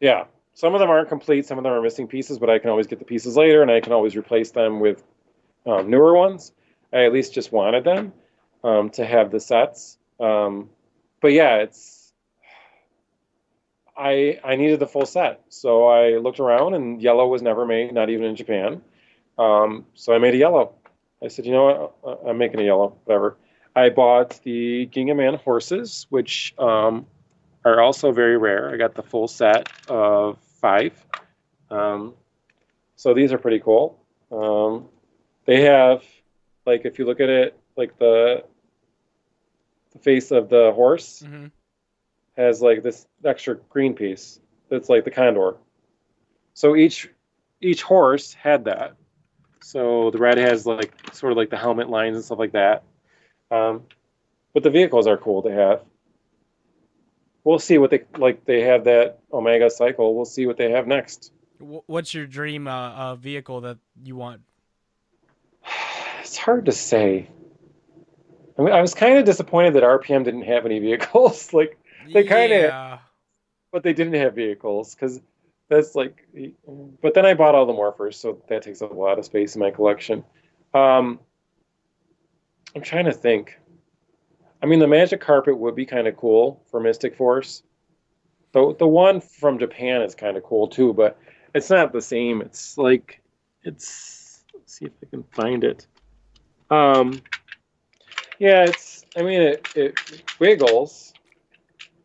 yeah, 0.00 0.24
some 0.54 0.74
of 0.74 0.80
them 0.80 0.90
aren't 0.90 1.08
complete. 1.08 1.46
Some 1.46 1.58
of 1.58 1.64
them 1.64 1.72
are 1.72 1.82
missing 1.82 2.08
pieces, 2.08 2.38
but 2.38 2.50
I 2.50 2.58
can 2.58 2.70
always 2.70 2.86
get 2.86 2.98
the 2.98 3.04
pieces 3.04 3.36
later, 3.36 3.62
and 3.62 3.70
I 3.70 3.80
can 3.80 3.92
always 3.92 4.16
replace 4.16 4.50
them 4.50 4.80
with 4.80 5.02
um, 5.66 5.90
newer 5.90 6.16
ones. 6.16 6.52
I 6.92 7.04
at 7.04 7.12
least 7.12 7.34
just 7.34 7.52
wanted 7.52 7.84
them 7.84 8.12
um, 8.62 8.90
to 8.90 9.04
have 9.04 9.30
the 9.30 9.40
sets. 9.40 9.98
Um, 10.20 10.70
but 11.24 11.32
yeah, 11.32 11.56
it's 11.56 12.12
I 13.96 14.38
I 14.44 14.56
needed 14.56 14.78
the 14.78 14.86
full 14.86 15.06
set, 15.06 15.40
so 15.48 15.86
I 15.86 16.18
looked 16.18 16.38
around, 16.38 16.74
and 16.74 17.00
yellow 17.00 17.26
was 17.26 17.40
never 17.40 17.64
made, 17.64 17.94
not 17.94 18.10
even 18.10 18.26
in 18.26 18.36
Japan. 18.36 18.82
Um, 19.38 19.86
so 19.94 20.12
I 20.12 20.18
made 20.18 20.34
a 20.34 20.36
yellow. 20.36 20.74
I 21.24 21.28
said, 21.28 21.46
you 21.46 21.52
know 21.52 21.94
what, 22.02 22.20
I'm 22.28 22.36
making 22.36 22.60
a 22.60 22.62
yellow, 22.62 22.98
whatever. 23.04 23.38
I 23.74 23.88
bought 23.88 24.38
the 24.44 24.86
Gingaman 24.92 25.40
horses, 25.40 26.06
which 26.10 26.54
um, 26.58 27.06
are 27.64 27.80
also 27.80 28.12
very 28.12 28.36
rare. 28.36 28.70
I 28.70 28.76
got 28.76 28.94
the 28.94 29.02
full 29.02 29.26
set 29.26 29.70
of 29.88 30.36
five. 30.60 30.92
Um, 31.70 32.12
so 32.96 33.14
these 33.14 33.32
are 33.32 33.38
pretty 33.38 33.60
cool. 33.60 33.98
Um, 34.30 34.90
they 35.46 35.62
have, 35.62 36.04
like, 36.66 36.84
if 36.84 36.98
you 36.98 37.06
look 37.06 37.20
at 37.20 37.30
it, 37.30 37.58
like 37.78 37.98
the 37.98 38.44
the 39.94 40.00
face 40.00 40.30
of 40.30 40.48
the 40.48 40.72
horse 40.74 41.20
hmm 41.26 41.46
has 42.36 42.60
like 42.60 42.82
this 42.82 43.06
extra 43.24 43.54
green 43.54 43.94
piece 43.94 44.40
that's 44.68 44.88
like 44.88 45.04
the 45.04 45.10
condor. 45.10 45.56
So 46.52 46.74
each 46.76 47.08
each 47.60 47.82
horse 47.82 48.34
had 48.34 48.64
that. 48.64 48.96
So 49.62 50.10
the 50.10 50.18
red 50.18 50.38
has 50.38 50.66
like 50.66 50.92
sort 51.14 51.32
of 51.32 51.38
like 51.38 51.50
the 51.50 51.56
helmet 51.56 51.88
lines 51.88 52.16
and 52.16 52.24
stuff 52.24 52.38
like 52.38 52.52
that. 52.52 52.82
Um, 53.50 53.84
but 54.52 54.62
the 54.62 54.70
vehicles 54.70 55.06
are 55.06 55.16
cool 55.16 55.42
to 55.42 55.52
have. 55.52 55.82
We'll 57.44 57.58
see 57.58 57.78
what 57.78 57.90
they 57.90 58.02
like. 58.18 58.44
They 58.44 58.62
have 58.62 58.84
that 58.84 59.20
Omega 59.32 59.70
cycle. 59.70 60.14
We'll 60.14 60.24
see 60.24 60.46
what 60.46 60.56
they 60.56 60.70
have 60.70 60.86
next. 60.86 61.32
What's 61.58 62.12
your 62.14 62.26
dream 62.26 62.66
uh, 62.66 62.90
uh, 62.90 63.14
vehicle 63.16 63.60
that 63.62 63.78
you 64.02 64.16
want? 64.16 64.42
It's 66.20 66.38
hard 66.38 66.64
to 66.64 66.72
say. 66.72 67.28
I 68.58 68.62
mean, 68.62 68.72
I 68.72 68.80
was 68.80 68.94
kind 68.94 69.18
of 69.18 69.24
disappointed 69.24 69.74
that 69.74 69.82
RPM 69.82 70.24
didn't 70.24 70.42
have 70.42 70.64
any 70.66 70.78
vehicles. 70.78 71.52
like, 71.52 71.78
They 72.12 72.22
kinda- 72.24 72.56
Yeah. 72.68 72.98
but 73.72 73.82
they 73.82 73.92
didn't 73.92 74.14
have 74.14 74.34
vehicles 74.34 74.94
because 74.94 75.20
that's 75.68 75.94
like. 75.94 76.26
But 77.02 77.14
then 77.14 77.26
I 77.26 77.34
bought 77.34 77.54
all 77.54 77.66
the 77.66 77.72
morphers, 77.72 78.14
so 78.14 78.42
that 78.48 78.62
takes 78.62 78.82
up 78.82 78.90
a 78.90 78.94
lot 78.94 79.18
of 79.18 79.24
space 79.24 79.54
in 79.56 79.60
my 79.60 79.70
collection. 79.70 80.22
Um, 80.74 81.18
I'm 82.76 82.82
trying 82.82 83.06
to 83.06 83.12
think. 83.12 83.58
I 84.62 84.66
mean, 84.66 84.78
the 84.78 84.86
magic 84.86 85.20
carpet 85.20 85.56
would 85.58 85.74
be 85.74 85.86
kind 85.86 86.06
of 86.06 86.16
cool 86.16 86.62
for 86.70 86.80
Mystic 86.80 87.16
Force. 87.16 87.62
The 88.52 88.74
the 88.78 88.86
one 88.86 89.20
from 89.20 89.58
Japan 89.58 90.02
is 90.02 90.14
kind 90.14 90.36
of 90.36 90.42
cool 90.44 90.68
too, 90.68 90.92
but 90.92 91.18
it's 91.54 91.70
not 91.70 91.92
the 91.92 92.00
same. 92.02 92.40
It's 92.42 92.78
like 92.78 93.20
it's. 93.62 94.44
Let's 94.54 94.74
see 94.78 94.84
if 94.86 94.92
I 95.02 95.06
can 95.10 95.22
find 95.32 95.64
it. 95.64 95.86
Um, 96.70 97.20
yeah, 98.38 98.64
it's. 98.64 99.04
I 99.16 99.22
mean, 99.22 99.40
it 99.40 99.68
it 99.74 100.22
wiggles, 100.38 101.12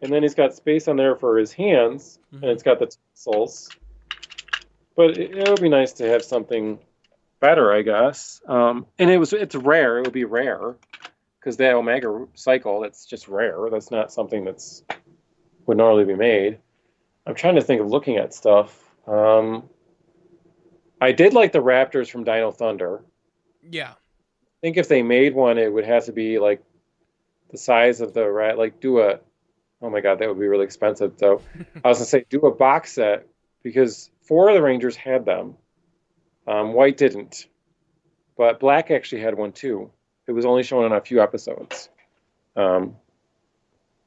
and 0.01 0.11
then 0.11 0.21
he's 0.23 0.35
got 0.35 0.53
space 0.55 0.87
on 0.87 0.95
there 0.97 1.15
for 1.15 1.37
his 1.37 1.51
hands, 1.51 2.19
and 2.31 2.41
Mhm. 2.43 2.51
it's 2.53 2.63
got 2.63 2.79
the 2.79 2.87
tassels. 3.15 3.69
But 4.95 5.11
it, 5.17 5.37
it 5.37 5.49
would 5.49 5.61
be 5.61 5.69
nice 5.69 5.93
to 5.93 6.07
have 6.07 6.23
something 6.23 6.79
better, 7.39 7.71
I 7.71 7.81
guess. 7.81 8.41
Um, 8.47 8.85
and 8.97 9.09
it 9.09 9.17
was 9.17 9.33
it's 9.33 9.55
rare. 9.55 9.97
It 9.99 10.03
would 10.05 10.13
be 10.13 10.25
rare 10.25 10.75
because 11.39 11.57
that 11.57 11.73
Omega 11.73 12.27
cycle 12.35 12.81
that's 12.81 13.05
just 13.05 13.27
rare. 13.27 13.69
That's 13.71 13.91
not 13.91 14.11
something 14.11 14.43
that's 14.43 14.83
would 15.65 15.77
normally 15.77 16.05
be 16.05 16.15
made. 16.15 16.59
I'm 17.25 17.35
trying 17.35 17.55
to 17.55 17.61
think 17.61 17.79
of 17.81 17.87
looking 17.87 18.17
at 18.17 18.33
stuff. 18.33 18.83
Um, 19.07 19.69
I 20.99 21.11
did 21.11 21.33
like 21.33 21.51
the 21.51 21.59
Raptors 21.59 22.09
from 22.09 22.23
Dino 22.23 22.51
Thunder. 22.51 23.03
Yeah. 23.61 23.93
I 24.59 24.67
think 24.67 24.77
if 24.77 24.89
they 24.89 25.03
made 25.03 25.33
one, 25.33 25.57
it 25.57 25.71
would 25.71 25.85
have 25.85 26.05
to 26.05 26.11
be 26.11 26.37
like 26.37 26.61
the 27.49 27.57
size 27.57 28.01
of 28.01 28.13
the 28.13 28.29
rat. 28.29 28.57
Like 28.57 28.81
do 28.81 28.99
a. 28.99 29.19
Oh 29.81 29.89
my 29.89 30.01
god, 30.01 30.19
that 30.19 30.27
would 30.27 30.39
be 30.39 30.47
really 30.47 30.65
expensive. 30.65 31.13
So 31.17 31.41
I 31.83 31.87
was 31.87 31.99
gonna 31.99 32.05
say 32.05 32.25
do 32.29 32.41
a 32.41 32.53
box 32.53 32.93
set 32.93 33.25
because 33.63 34.11
four 34.21 34.49
of 34.49 34.55
the 34.55 34.61
Rangers 34.61 34.97
had 34.97 35.25
them. 35.25 35.55
Um, 36.45 36.73
White 36.73 36.97
didn't, 36.97 37.47
but 38.37 38.59
Black 38.59 38.91
actually 38.91 39.21
had 39.21 39.37
one 39.37 39.53
too. 39.53 39.91
It 40.27 40.33
was 40.33 40.45
only 40.45 40.63
shown 40.63 40.85
in 40.85 40.91
a 40.91 41.01
few 41.01 41.21
episodes. 41.21 41.89
Um, 42.55 42.95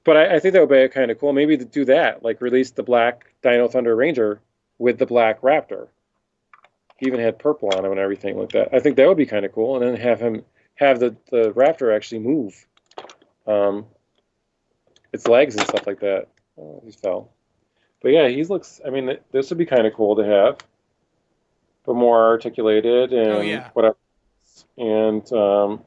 but 0.05 0.17
I, 0.17 0.37
I 0.37 0.39
think 0.39 0.53
that 0.55 0.61
would 0.61 0.69
be 0.69 0.89
kind 0.89 1.11
of 1.11 1.19
cool. 1.19 1.33
Maybe 1.33 1.57
to 1.57 1.65
do 1.65 1.87
that, 1.87 2.23
like 2.23 2.43
release 2.43 2.73
the 2.73 2.83
Black 2.83 3.33
Dino 3.43 3.69
Thunder 3.69 3.97
Ranger 3.97 4.41
with 4.79 4.99
the 4.99 5.07
Black 5.07 5.41
Raptor. 5.41 5.89
He 7.03 7.09
even 7.09 7.19
had 7.19 7.37
purple 7.41 7.69
on 7.77 7.85
him 7.85 7.91
and 7.91 7.99
everything 7.99 8.39
like 8.39 8.51
that. 8.51 8.69
I 8.73 8.79
think 8.79 8.95
that 8.95 9.09
would 9.09 9.17
be 9.17 9.27
kind 9.27 9.45
of 9.45 9.51
cool, 9.51 9.75
and 9.75 9.85
then 9.85 10.01
have 10.01 10.21
him 10.21 10.45
have 10.77 11.01
the 11.01 11.17
the 11.31 11.51
Raptor 11.51 11.93
actually 11.93 12.21
move, 12.21 12.65
um, 13.45 13.87
its 15.13 15.27
legs 15.27 15.57
and 15.57 15.67
stuff 15.67 15.85
like 15.85 15.99
that. 15.99 16.29
Oh, 16.57 16.81
he 16.87 16.93
fell. 16.93 17.33
But 18.03 18.11
yeah, 18.11 18.29
he 18.29 18.45
looks. 18.45 18.81
I 18.87 18.91
mean, 18.91 19.19
this 19.33 19.51
would 19.51 19.59
be 19.59 19.67
kind 19.67 19.85
of 19.85 19.95
cool 19.95 20.15
to 20.15 20.25
have, 20.25 20.59
but 21.85 21.95
more 21.97 22.25
articulated 22.25 23.13
and 23.13 23.33
Oh, 23.33 23.41
yeah. 23.41 23.71
whatever, 23.73 23.97
and 24.79 25.33
um, 25.33 25.81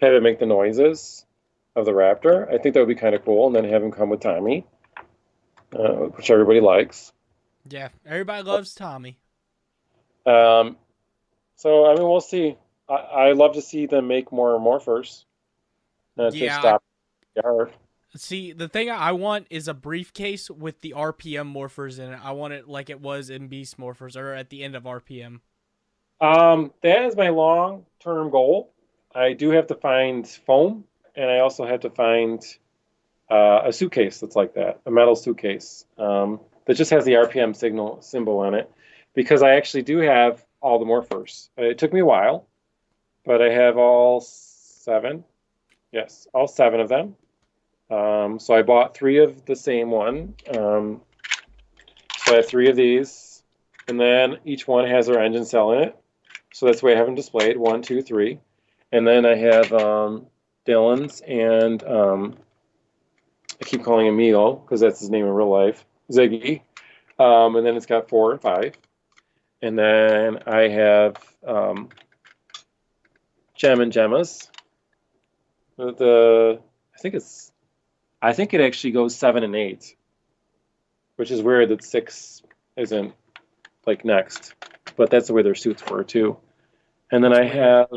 have 0.00 0.14
it 0.14 0.22
make 0.22 0.38
the 0.38 0.46
noises 0.46 1.26
of 1.76 1.84
the 1.84 1.92
Raptor. 1.92 2.50
I 2.50 2.56
think 2.56 2.72
that 2.72 2.80
would 2.80 2.88
be 2.88 2.94
kind 2.94 3.14
of 3.14 3.22
cool, 3.22 3.48
and 3.48 3.54
then 3.54 3.64
have 3.64 3.82
him 3.82 3.90
come 3.92 4.08
with 4.08 4.20
Tommy, 4.20 4.64
uh, 5.78 6.06
which 6.16 6.30
everybody 6.30 6.60
likes. 6.60 7.12
Yeah. 7.68 7.90
Everybody 8.06 8.42
loves 8.44 8.74
Tommy. 8.74 9.18
Um, 10.26 10.76
so 11.56 11.86
I 11.86 11.94
mean, 11.94 12.08
we'll 12.08 12.20
see. 12.20 12.56
I, 12.88 12.94
I 12.94 13.32
love 13.32 13.54
to 13.54 13.62
see 13.62 13.86
them 13.86 14.08
make 14.08 14.32
more 14.32 14.58
morphers. 14.58 15.24
Not 16.16 16.34
Yeah, 16.34 16.58
stop. 16.58 16.84
See, 18.16 18.52
the 18.52 18.68
thing 18.68 18.90
I 18.90 19.10
want 19.10 19.48
is 19.50 19.66
a 19.66 19.74
briefcase 19.74 20.48
with 20.48 20.80
the 20.82 20.94
RPM 20.96 21.52
morphers 21.52 21.98
in 21.98 22.12
it. 22.12 22.20
I 22.22 22.30
want 22.30 22.52
it 22.52 22.68
like 22.68 22.88
it 22.88 23.00
was 23.00 23.28
in 23.28 23.48
Beast 23.48 23.76
Morphers 23.76 24.16
or 24.16 24.32
at 24.32 24.50
the 24.50 24.62
end 24.62 24.76
of 24.76 24.84
RPM. 24.84 25.40
Um, 26.20 26.72
that 26.82 27.02
is 27.06 27.16
my 27.16 27.30
long-term 27.30 28.30
goal. 28.30 28.72
I 29.14 29.32
do 29.32 29.50
have 29.50 29.66
to 29.68 29.74
find 29.74 30.26
foam, 30.28 30.84
and 31.16 31.28
I 31.28 31.40
also 31.40 31.66
have 31.66 31.80
to 31.80 31.90
find 31.90 32.40
uh, 33.28 33.62
a 33.64 33.72
suitcase 33.72 34.20
that's 34.20 34.36
like 34.36 34.54
that, 34.54 34.80
a 34.86 34.92
metal 34.92 35.16
suitcase 35.16 35.84
um, 35.98 36.38
that 36.66 36.74
just 36.74 36.92
has 36.92 37.04
the 37.04 37.12
RPM 37.12 37.54
signal 37.56 38.00
symbol 38.00 38.38
on 38.38 38.54
it, 38.54 38.70
because 39.14 39.42
I 39.42 39.54
actually 39.54 39.82
do 39.82 39.98
have 39.98 40.44
all 40.60 40.78
the 40.78 40.84
morphers. 40.84 41.48
Uh, 41.58 41.64
It 41.64 41.78
took 41.78 41.92
me 41.92 42.00
a 42.00 42.04
while, 42.04 42.46
but 43.24 43.40
I 43.40 43.50
have 43.50 43.76
all 43.78 44.20
seven. 44.20 45.24
Yes, 45.92 46.26
all 46.34 46.48
seven 46.48 46.80
of 46.80 46.88
them. 46.88 47.16
Um, 47.90 48.38
so 48.38 48.54
I 48.54 48.62
bought 48.62 48.94
three 48.94 49.18
of 49.18 49.44
the 49.44 49.56
same 49.56 49.90
one. 49.90 50.34
Um, 50.56 51.00
so 52.18 52.32
I 52.32 52.36
have 52.36 52.46
three 52.46 52.68
of 52.68 52.76
these, 52.76 53.42
and 53.88 54.00
then 54.00 54.38
each 54.44 54.66
one 54.66 54.88
has 54.88 55.06
their 55.06 55.20
engine 55.20 55.44
cell 55.44 55.72
in 55.72 55.82
it. 55.84 55.96
So 56.52 56.66
that's 56.66 56.80
the 56.80 56.86
way 56.86 56.94
I 56.94 56.96
have 56.96 57.06
them 57.06 57.14
displayed 57.14 57.56
one, 57.56 57.82
two, 57.82 58.00
three. 58.02 58.38
And 58.92 59.06
then 59.06 59.26
I 59.26 59.34
have 59.34 59.72
um, 59.72 60.26
Dillon's 60.64 61.20
and 61.26 61.82
um, 61.84 62.34
I 63.60 63.64
keep 63.64 63.84
calling 63.84 64.06
him 64.06 64.16
Milo 64.16 64.54
because 64.54 64.80
that's 64.80 65.00
his 65.00 65.10
name 65.10 65.24
in 65.24 65.32
real 65.32 65.50
life, 65.50 65.84
Ziggy. 66.10 66.62
Um, 67.18 67.56
and 67.56 67.66
then 67.66 67.76
it's 67.76 67.86
got 67.86 68.08
four 68.08 68.32
and 68.32 68.40
five. 68.40 68.74
And 69.64 69.78
then 69.78 70.40
I 70.46 70.68
have 70.68 71.16
um, 71.42 71.88
Gem 73.54 73.80
and 73.80 73.90
Gemmas. 73.90 74.50
The 75.78 76.60
I 76.94 76.98
think 76.98 77.14
it's 77.14 77.50
I 78.20 78.34
think 78.34 78.52
it 78.52 78.60
actually 78.60 78.90
goes 78.90 79.16
seven 79.16 79.42
and 79.42 79.56
eight, 79.56 79.96
which 81.16 81.30
is 81.30 81.40
weird 81.40 81.70
that 81.70 81.82
six 81.82 82.42
isn't 82.76 83.14
like 83.86 84.04
next, 84.04 84.52
but 84.96 85.08
that's 85.08 85.28
the 85.28 85.32
way 85.32 85.40
their 85.40 85.54
suits 85.54 85.82
were 85.88 86.04
too. 86.04 86.36
And 87.10 87.24
then 87.24 87.32
I 87.32 87.44
have 87.44 87.88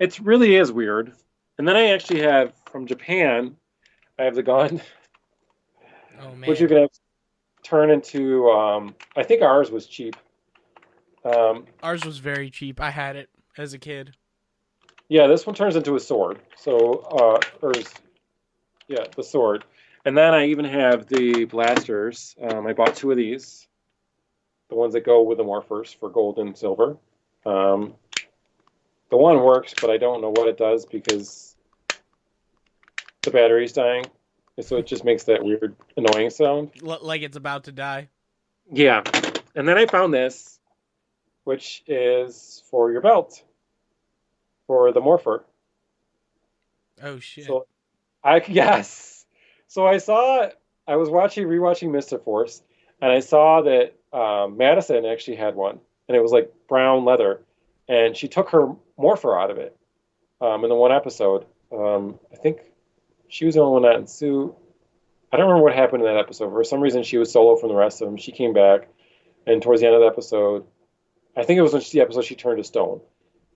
it 0.00 0.18
really 0.18 0.56
is 0.56 0.72
weird. 0.72 1.12
And 1.58 1.68
then 1.68 1.76
I 1.76 1.90
actually 1.90 2.22
have 2.22 2.54
from 2.72 2.86
Japan, 2.86 3.54
I 4.18 4.24
have 4.24 4.34
the 4.34 4.42
gun, 4.42 4.82
Oh 6.20 6.34
man. 6.34 6.40
which 6.50 6.60
you 6.60 6.66
can 6.66 6.78
have 6.78 6.90
turn 7.62 7.92
into. 7.92 8.50
Um, 8.50 8.96
I 9.14 9.22
think 9.22 9.42
ours 9.42 9.70
was 9.70 9.86
cheap. 9.86 10.16
Um, 11.24 11.66
Ours 11.82 12.04
was 12.04 12.18
very 12.18 12.50
cheap. 12.50 12.80
I 12.80 12.90
had 12.90 13.16
it 13.16 13.28
as 13.56 13.74
a 13.74 13.78
kid. 13.78 14.14
Yeah, 15.08 15.26
this 15.26 15.46
one 15.46 15.54
turns 15.54 15.76
into 15.76 15.94
a 15.94 16.00
sword. 16.00 16.40
So, 16.56 16.94
uh, 17.10 17.40
or 17.60 17.72
yeah, 18.88 19.04
the 19.14 19.22
sword. 19.22 19.64
And 20.04 20.16
then 20.16 20.34
I 20.34 20.46
even 20.46 20.64
have 20.64 21.06
the 21.06 21.44
blasters. 21.44 22.34
Um, 22.42 22.66
I 22.66 22.72
bought 22.72 22.96
two 22.96 23.10
of 23.10 23.16
these, 23.16 23.68
the 24.68 24.74
ones 24.74 24.94
that 24.94 25.04
go 25.04 25.22
with 25.22 25.38
the 25.38 25.44
morphers 25.44 25.94
for 25.94 26.08
gold 26.08 26.38
and 26.38 26.56
silver. 26.56 26.96
Um, 27.46 27.94
the 29.10 29.16
one 29.16 29.42
works, 29.42 29.74
but 29.80 29.90
I 29.90 29.98
don't 29.98 30.22
know 30.22 30.30
what 30.30 30.48
it 30.48 30.56
does 30.56 30.86
because 30.86 31.54
the 33.22 33.30
battery's 33.30 33.72
dying. 33.72 34.06
So 34.60 34.76
it 34.76 34.86
just 34.86 35.04
makes 35.04 35.24
that 35.24 35.44
weird, 35.44 35.76
annoying 35.96 36.30
sound. 36.30 36.70
Like 36.82 37.22
it's 37.22 37.36
about 37.36 37.64
to 37.64 37.72
die. 37.72 38.08
Yeah. 38.70 39.02
And 39.54 39.68
then 39.68 39.78
I 39.78 39.86
found 39.86 40.12
this, 40.12 40.58
which 41.44 41.82
is 41.86 42.62
for 42.70 42.92
your 42.92 43.00
belt, 43.00 43.42
for 44.66 44.92
the 44.92 45.00
morpher. 45.00 45.44
Oh 47.02 47.18
shit. 47.18 47.46
So 47.46 47.66
I 48.22 48.42
yes. 48.48 49.24
So 49.66 49.86
I 49.86 49.98
saw 49.98 50.48
I 50.86 50.96
was 50.96 51.08
watching 51.08 51.46
rewatching 51.46 51.90
Mystic 51.90 52.24
Force 52.24 52.62
and 53.00 53.10
I 53.10 53.20
saw 53.20 53.62
that 53.62 53.94
um, 54.16 54.56
Madison 54.56 55.04
actually 55.04 55.36
had 55.36 55.54
one 55.54 55.78
and 56.08 56.16
it 56.16 56.20
was 56.20 56.32
like 56.32 56.52
brown 56.68 57.04
leather 57.04 57.40
and 57.88 58.16
she 58.16 58.28
took 58.28 58.50
her 58.50 58.68
morpher 58.96 59.38
out 59.38 59.50
of 59.50 59.58
it 59.58 59.76
um, 60.40 60.64
in 60.64 60.68
the 60.68 60.74
one 60.74 60.92
episode. 60.92 61.46
Um, 61.72 62.18
I 62.32 62.36
think 62.36 62.58
she 63.28 63.46
was 63.46 63.54
the 63.54 63.60
only 63.60 63.80
one 63.80 63.82
not 63.82 63.98
in 63.98 64.06
suit. 64.06 64.54
I 65.32 65.38
don't 65.38 65.46
remember 65.46 65.64
what 65.64 65.74
happened 65.74 66.02
in 66.02 66.14
that 66.14 66.20
episode. 66.20 66.50
For 66.50 66.62
some 66.64 66.80
reason, 66.80 67.02
she 67.02 67.16
was 67.16 67.32
solo 67.32 67.56
from 67.56 67.70
the 67.70 67.74
rest 67.74 68.02
of 68.02 68.08
them. 68.08 68.18
She 68.18 68.32
came 68.32 68.52
back, 68.52 68.88
and 69.46 69.62
towards 69.62 69.80
the 69.80 69.86
end 69.86 69.96
of 69.96 70.02
the 70.02 70.06
episode, 70.06 70.66
I 71.36 71.44
think 71.44 71.58
it 71.58 71.62
was 71.62 71.72
when 71.72 71.82
she, 71.82 71.98
the 71.98 72.02
episode 72.02 72.24
she 72.24 72.34
turned 72.34 72.58
to 72.58 72.64
stone. 72.64 73.00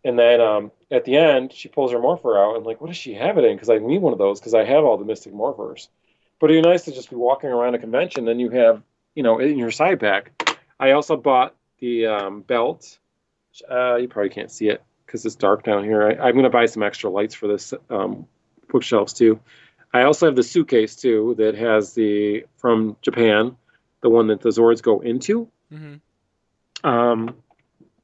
And 0.04 0.18
then 0.18 0.40
um, 0.40 0.72
at 0.90 1.04
the 1.04 1.16
end, 1.16 1.52
she 1.52 1.68
pulls 1.68 1.92
her 1.92 1.98
morpher 1.98 2.38
out 2.38 2.56
and 2.56 2.64
like, 2.64 2.80
what 2.80 2.88
does 2.88 2.96
she 2.96 3.14
have 3.14 3.38
it 3.38 3.44
in? 3.44 3.56
Because 3.56 3.70
I 3.70 3.78
need 3.78 4.00
one 4.00 4.12
of 4.12 4.18
those 4.18 4.40
because 4.40 4.54
I 4.54 4.64
have 4.64 4.84
all 4.84 4.96
the 4.96 5.04
Mystic 5.04 5.32
morphers. 5.32 5.88
But 6.38 6.50
it'd 6.50 6.62
be 6.62 6.68
nice 6.68 6.84
to 6.84 6.92
just 6.92 7.10
be 7.10 7.16
walking 7.16 7.50
around 7.50 7.74
a 7.74 7.78
convention 7.78 8.28
and 8.28 8.40
you 8.40 8.50
have, 8.50 8.82
you 9.14 9.22
know, 9.22 9.38
in 9.38 9.58
your 9.58 9.70
side 9.70 10.00
pack. 10.00 10.30
I 10.78 10.92
also 10.92 11.16
bought 11.16 11.54
the 11.80 12.06
um, 12.06 12.42
belt. 12.42 12.98
Uh, 13.68 13.96
you 13.96 14.06
probably 14.06 14.30
can't 14.30 14.50
see 14.50 14.68
it 14.68 14.82
because 15.04 15.24
it's 15.24 15.34
dark 15.34 15.64
down 15.64 15.82
here. 15.82 16.06
I, 16.06 16.28
I'm 16.28 16.32
going 16.32 16.44
to 16.44 16.50
buy 16.50 16.66
some 16.66 16.82
extra 16.82 17.10
lights 17.10 17.34
for 17.34 17.48
this 17.48 17.74
um, 17.90 18.26
bookshelves 18.68 19.12
too. 19.12 19.40
I 19.92 20.02
also 20.02 20.26
have 20.26 20.36
the 20.36 20.42
suitcase 20.42 20.94
too 20.94 21.34
that 21.38 21.54
has 21.54 21.94
the 21.94 22.44
from 22.58 22.96
Japan, 23.00 23.56
the 24.02 24.10
one 24.10 24.26
that 24.28 24.40
the 24.40 24.50
Zords 24.50 24.82
go 24.82 25.00
into 25.00 25.48
hmm 25.70 25.96
um, 26.84 27.34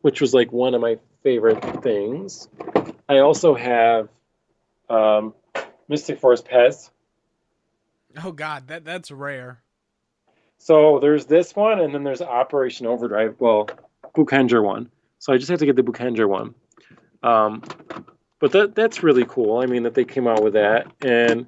which 0.03 0.21
was 0.21 0.35
like 0.35 0.53
one 0.53 0.75
of 0.75 0.81
my 0.81 0.99
favorite 1.23 1.83
things. 1.83 2.49
I 3.09 3.19
also 3.19 3.55
have 3.55 4.09
um, 4.91 5.35
Mystic 5.89 6.21
Force 6.21 6.43
Pez. 6.43 6.91
Oh 8.23 8.33
god, 8.33 8.69
that 8.69 8.85
that's 8.85 9.11
rare. 9.11 9.63
So 10.59 11.01
there's 11.01 11.27
this 11.27 11.57
one, 11.57 11.81
and 11.81 11.95
then 11.95 12.05
there's 12.05 12.23
Operation 12.23 12.87
Overdrive. 12.87 13.37
Well, 13.39 13.69
Boukenger 14.15 14.63
one. 14.63 14.91
So 15.19 15.33
I 15.33 15.39
just 15.39 15.51
have 15.51 15.59
to 15.61 15.67
get 15.67 15.77
the 15.77 15.83
Boukenger 15.83 16.29
one. 16.29 16.55
Um, 17.23 17.63
but 18.39 18.53
that 18.53 18.75
that's 18.75 19.03
really 19.03 19.25
cool. 19.25 19.59
I 19.59 19.67
mean 19.67 19.85
that 19.85 19.95
they 19.95 20.05
came 20.05 20.27
out 20.27 20.43
with 20.43 20.53
that, 20.55 20.87
and 21.01 21.47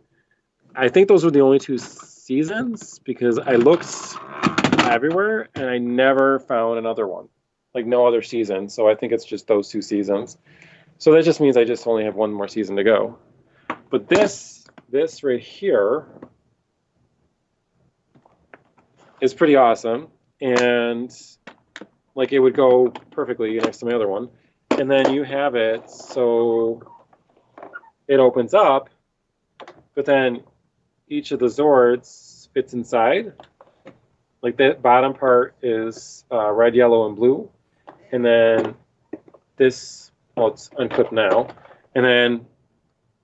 I 0.74 0.88
think 0.88 1.08
those 1.08 1.24
were 1.24 1.30
the 1.30 1.42
only 1.42 1.58
two 1.58 1.78
seasons 1.78 2.98
because 3.00 3.38
I 3.38 3.56
looked 3.56 4.16
everywhere 4.80 5.48
and 5.54 5.66
I 5.66 5.78
never 5.78 6.38
found 6.40 6.78
another 6.78 7.06
one, 7.06 7.28
like 7.74 7.86
no 7.86 8.06
other 8.06 8.22
season. 8.22 8.68
So 8.68 8.88
I 8.88 8.94
think 8.94 9.12
it's 9.12 9.24
just 9.24 9.46
those 9.46 9.68
two 9.68 9.82
seasons. 9.82 10.38
So 10.98 11.12
that 11.12 11.24
just 11.24 11.40
means 11.40 11.56
I 11.56 11.64
just 11.64 11.86
only 11.86 12.04
have 12.04 12.14
one 12.14 12.32
more 12.32 12.48
season 12.48 12.76
to 12.76 12.84
go. 12.84 13.18
But 13.90 14.08
this 14.08 14.64
this 14.90 15.22
right 15.24 15.40
here 15.40 16.06
is 19.20 19.34
pretty 19.34 19.56
awesome, 19.56 20.08
and 20.40 21.12
like 22.14 22.32
it 22.32 22.38
would 22.38 22.54
go 22.54 22.90
perfectly 23.10 23.58
next 23.58 23.78
to 23.78 23.86
my 23.86 23.92
other 23.92 24.08
one. 24.08 24.28
And 24.70 24.90
then 24.90 25.12
you 25.12 25.22
have 25.24 25.54
it 25.54 25.90
so 25.90 26.82
it 28.08 28.20
opens 28.20 28.54
up, 28.54 28.90
but 29.94 30.04
then 30.04 30.42
each 31.08 31.32
of 31.32 31.38
the 31.38 31.46
Zords 31.46 32.48
fits 32.52 32.72
inside. 32.72 33.32
Like 34.42 34.56
the 34.56 34.76
bottom 34.80 35.14
part 35.14 35.54
is 35.62 36.24
uh, 36.30 36.50
red, 36.52 36.74
yellow, 36.74 37.06
and 37.06 37.16
blue, 37.16 37.48
and 38.12 38.24
then 38.24 38.74
this 39.56 40.10
well, 40.36 40.48
it's 40.48 40.70
unclipped 40.78 41.12
now, 41.12 41.48
and 41.94 42.04
then 42.04 42.46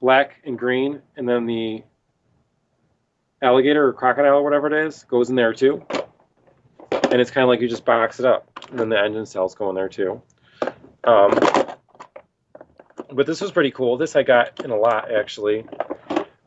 black 0.01 0.41
and 0.45 0.59
green, 0.59 1.03
and 1.17 1.29
then 1.29 1.47
the 1.47 1.83
alligator 3.43 3.87
or 3.87 3.93
crocodile 3.93 4.37
or 4.37 4.45
whatever 4.45 4.67
it 4.67 4.87
is 4.87 5.05
goes 5.05 5.31
in 5.31 5.37
there 5.37 5.53
too. 5.53 5.85
And 7.11 7.21
it's 7.21 7.31
kind 7.31 7.43
of 7.43 7.49
like 7.49 7.61
you 7.61 7.69
just 7.69 7.85
box 7.85 8.21
it 8.21 8.27
up, 8.27 8.49
and 8.71 8.79
then 8.79 8.89
the 8.89 8.99
engine 8.99 9.27
cells 9.27 9.55
go 9.55 9.69
in 9.71 9.75
there 9.75 9.89
too. 9.89 10.23
Um, 11.05 11.33
but 13.13 13.27
this 13.27 13.41
was 13.41 13.51
pretty 13.51 13.73
cool. 13.73 13.97
This 13.97 14.15
I 14.15 14.23
got 14.23 14.65
in 14.65 14.71
a 14.71 14.77
lot 14.77 15.11
actually. 15.13 15.65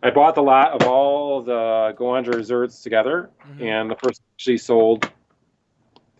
I 0.02 0.12
bought 0.12 0.36
the 0.36 0.44
lot 0.44 0.72
of 0.72 0.88
all 0.88 1.42
the 1.42 1.94
Go-onger 1.98 2.36
Zords 2.40 2.84
together, 2.84 3.30
Mhm. 3.56 3.62
and 3.62 3.90
the 3.90 3.96
person 3.96 4.24
actually 4.36 4.58
sold 4.58 5.10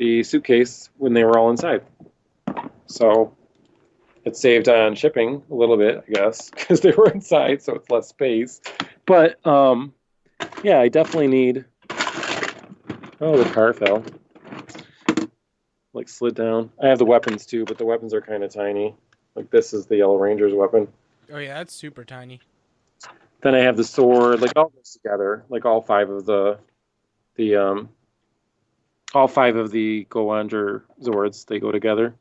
the 0.03 0.21
suitcase 0.21 0.89
when 0.97 1.13
they 1.13 1.23
were 1.23 1.37
all 1.37 1.49
inside. 1.49 1.81
So 2.87 3.33
it 4.25 4.35
saved 4.35 4.67
on 4.67 4.95
shipping 4.95 5.41
a 5.49 5.53
little 5.55 5.77
bit, 5.77 6.03
I 6.05 6.11
guess, 6.11 6.49
because 6.49 6.81
they 6.81 6.91
were 6.91 7.09
inside, 7.09 7.61
so 7.61 7.75
it's 7.75 7.89
less 7.89 8.09
space. 8.09 8.59
But 9.05 9.45
um, 9.47 9.93
yeah, 10.61 10.79
I 10.79 10.89
definitely 10.89 11.27
need. 11.27 11.63
Oh, 13.21 13.41
the 13.41 13.49
car 13.53 13.71
fell. 13.71 14.03
Like 15.93 16.09
slid 16.09 16.35
down. 16.35 16.69
I 16.81 16.87
have 16.87 16.97
the 16.97 17.05
weapons 17.05 17.45
too, 17.45 17.63
but 17.63 17.77
the 17.77 17.85
weapons 17.85 18.13
are 18.13 18.21
kind 18.21 18.43
of 18.43 18.53
tiny. 18.53 18.93
Like 19.35 19.49
this 19.51 19.73
is 19.73 19.85
the 19.85 19.97
Yellow 19.97 20.17
Ranger's 20.17 20.53
weapon. 20.53 20.89
Oh 21.31 21.37
yeah, 21.37 21.53
that's 21.53 21.73
super 21.73 22.03
tiny. 22.03 22.41
Then 23.41 23.55
I 23.55 23.59
have 23.59 23.77
the 23.77 23.85
sword, 23.85 24.41
like 24.41 24.51
all 24.57 24.73
those 24.75 24.91
together, 24.91 25.45
like 25.47 25.63
all 25.63 25.81
five 25.81 26.09
of 26.09 26.25
the, 26.25 26.59
the 27.35 27.55
um, 27.55 27.89
all 29.14 29.28
five 29.28 29.55
of 29.55 29.72
the 29.72 30.05
Go-onger 30.09 30.84
Zords. 31.01 31.45
They 31.45 31.59
go 31.59 31.72
together. 31.72 32.16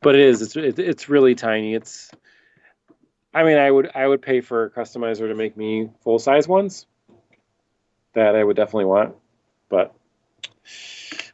But 0.00 0.14
it 0.14 0.20
is, 0.20 0.42
it's 0.42 0.56
it, 0.56 0.78
it's 0.78 1.08
really 1.08 1.34
tiny. 1.34 1.74
It's, 1.74 2.10
I 3.32 3.42
mean, 3.42 3.56
I 3.56 3.70
would 3.70 3.90
I 3.94 4.06
would 4.06 4.20
pay 4.20 4.42
for 4.42 4.64
a 4.64 4.70
customizer 4.70 5.28
to 5.28 5.34
make 5.34 5.56
me 5.56 5.88
full 6.02 6.18
size 6.18 6.46
ones. 6.46 6.86
That 8.12 8.36
I 8.36 8.44
would 8.44 8.54
definitely 8.54 8.84
want, 8.84 9.16
but 9.68 9.94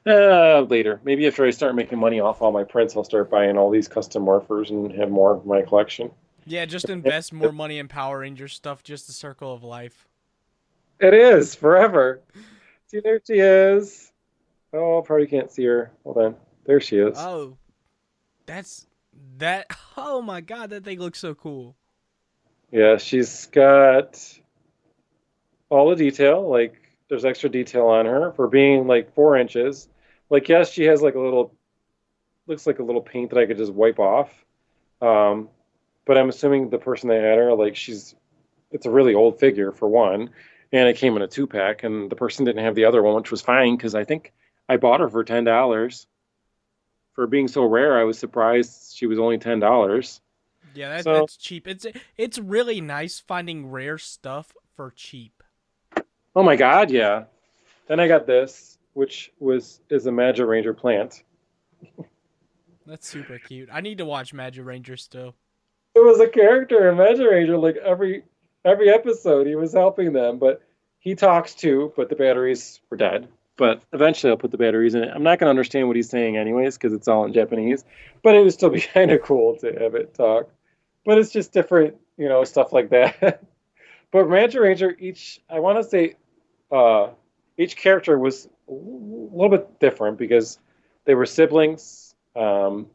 uh, 0.07 0.61
later, 0.62 1.01
maybe 1.05 1.27
after 1.27 1.45
I 1.45 1.51
start 1.51 1.75
making 1.75 1.99
money 1.99 2.21
off 2.21 2.41
all 2.41 2.53
my 2.53 2.64
prints, 2.64 2.97
I'll 2.97 3.05
start 3.05 3.29
buying 3.29 3.59
all 3.59 3.71
these 3.71 3.87
custom 3.87 4.25
morphers 4.25 4.71
and 4.71 4.91
have 4.93 5.11
more 5.11 5.35
of 5.35 5.45
my 5.45 5.61
collection. 5.62 6.11
Yeah, 6.47 6.64
just 6.64 6.89
invest 6.89 7.35
more 7.35 7.53
money 7.53 7.79
in 7.79 7.89
Power 7.89 8.21
Rangers 8.21 8.55
stuff. 8.55 8.83
Just 8.83 9.09
the 9.09 9.12
circle 9.12 9.53
of 9.53 9.62
life. 9.62 10.09
It 11.01 11.12
is 11.12 11.55
forever. 11.55 12.23
See, 12.87 13.01
there 13.01 13.21
she 13.27 13.35
is. 13.35 14.09
Oh, 14.73 15.03
probably 15.03 15.27
can't 15.27 15.51
see 15.51 15.64
her. 15.64 15.93
Hold 16.05 16.18
on. 16.18 16.37
There 16.64 16.81
she 16.81 16.97
is. 16.99 17.16
Oh, 17.18 17.57
that's 18.47 18.87
that. 19.39 19.66
Oh 19.97 20.23
my 20.23 20.41
god, 20.41 20.71
that 20.71 20.85
thing 20.85 20.99
looks 20.99 21.18
so 21.18 21.35
cool. 21.35 21.77
Yeah, 22.71 22.97
she's 22.97 23.47
got. 23.47 24.18
all 25.68 25.91
the 25.91 25.97
detail. 25.97 26.49
Like 26.49 26.81
there's 27.09 27.25
extra 27.25 27.51
detail 27.51 27.87
on 27.87 28.07
her 28.07 28.33
for 28.33 28.49
being 28.49 28.87
like 28.87 29.14
four 29.14 29.37
inches. 29.37 29.89
Like 30.31 30.49
yes, 30.49 30.71
she 30.71 30.85
has 30.85 31.03
like 31.03 31.14
a 31.16 31.21
little 31.21 31.55
looks 32.47 32.66
like 32.66 32.79
a 32.79 32.83
little 32.83 33.03
paint 33.03 33.31
that 33.31 33.39
I 33.39 33.47
could 33.47 33.59
just 33.59 33.73
wipe 33.73 33.99
off. 33.99 34.31
Um, 35.03 35.49
but 36.05 36.18
I'm 36.18 36.29
assuming 36.29 36.71
the 36.71 36.79
person 36.79 37.09
that 37.09 37.23
had 37.23 37.39
her, 37.39 37.55
like 37.55 37.77
she's, 37.77 38.14
it's 38.73 38.87
a 38.87 38.91
really 38.91 39.14
old 39.14 39.39
figure 39.39 39.71
for 39.73 39.89
one, 39.89 40.31
and 40.73 40.89
it 40.89 40.97
came 40.97 41.14
in 41.16 41.23
a 41.23 41.29
two 41.29 41.47
pack, 41.47 41.85
and 41.85 42.11
the 42.11 42.16
person 42.16 42.45
didn't 42.45 42.64
have 42.64 42.75
the 42.75 42.85
other 42.87 43.03
one, 43.03 43.14
which 43.14 43.31
was 43.31 43.41
fine 43.41 43.77
because 43.77 43.95
I 43.95 44.05
think 44.05 44.33
I 44.71 44.77
bought 44.77 45.01
her 45.01 45.09
for 45.09 45.25
ten 45.25 45.43
dollars. 45.43 46.07
For 47.14 47.27
being 47.27 47.49
so 47.49 47.64
rare, 47.64 47.99
I 47.99 48.05
was 48.05 48.16
surprised 48.21 48.97
she 48.97 49.07
was 49.07 49.18
only 49.18 49.37
ten 49.37 49.59
dollars. 49.59 50.21
Yeah, 50.75 50.91
that, 50.91 51.03
so, 51.03 51.14
that's 51.14 51.37
cheap. 51.37 51.66
It's 51.66 51.87
it's 52.16 52.39
really 52.39 52.81
nice 52.81 53.18
finding 53.18 53.68
rare 53.68 53.99
stuff 53.99 54.55
for 54.77 54.93
cheap. 54.95 55.43
Oh 56.37 56.45
my 56.45 56.55
god, 56.55 56.93
yeah. 56.93 57.25
Then 57.89 57.99
I 57.99 58.07
got 58.07 58.29
this, 58.29 58.79
which 58.93 59.33
was 59.41 59.81
is 59.91 60.07
a 60.07 60.11
Magiranger 60.11 60.77
plant. 60.77 61.25
That's 62.87 63.09
super 63.09 63.41
cute. 63.41 63.71
I 63.73 63.81
need 63.81 63.99
to 63.99 64.05
watch 64.05 64.33
Magiranger 64.33 64.97
still. 65.01 65.35
It 65.97 66.05
was 66.05 66.21
a 66.21 66.29
character 66.29 66.89
in 66.89 66.97
Magiranger. 66.97 67.61
Like 67.61 67.77
every 67.79 68.23
every 68.64 68.89
episode, 68.89 69.49
he 69.49 69.57
was 69.57 69.73
helping 69.73 70.12
them, 70.12 70.39
but 70.39 70.62
he 71.01 71.16
talks 71.16 71.57
too. 71.57 71.93
But 71.97 72.09
the 72.09 72.14
batteries 72.14 72.81
were 72.89 72.97
dead. 72.97 73.27
But 73.61 73.82
eventually, 73.92 74.30
I'll 74.30 74.38
put 74.38 74.52
the 74.52 74.56
batteries 74.56 74.94
in 74.94 75.04
it. 75.04 75.11
I'm 75.14 75.22
not 75.22 75.38
gonna 75.38 75.50
understand 75.50 75.86
what 75.86 75.94
he's 75.94 76.08
saying 76.08 76.38
anyways 76.38 76.78
because 76.78 76.94
it's 76.94 77.06
all 77.06 77.26
in 77.26 77.34
Japanese. 77.34 77.84
But 78.22 78.34
it 78.34 78.42
would 78.42 78.54
still 78.54 78.70
be 78.70 78.80
kind 78.94 79.11
of 79.11 79.20
cool 79.20 79.54
to 79.56 79.66
have 79.78 79.94
it 79.94 80.14
talk. 80.14 80.48
But 81.04 81.18
it's 81.18 81.30
just 81.30 81.52
different, 81.52 81.94
you 82.16 82.26
know, 82.26 82.42
stuff 82.44 82.72
like 82.72 82.88
that. 82.88 83.42
but 84.12 84.24
Ranger 84.24 84.62
Ranger, 84.62 84.96
each 84.98 85.42
I 85.50 85.61
want 85.61 85.76
to 85.76 85.84
say, 85.84 86.14
uh, 86.72 87.08
each 87.58 87.76
character 87.76 88.18
was 88.18 88.48
a 88.66 88.72
little 88.72 89.50
bit 89.50 89.78
different 89.78 90.16
because 90.16 90.58
they 91.04 91.14
were 91.14 91.26
siblings. 91.26 92.14
Um, 92.34 92.86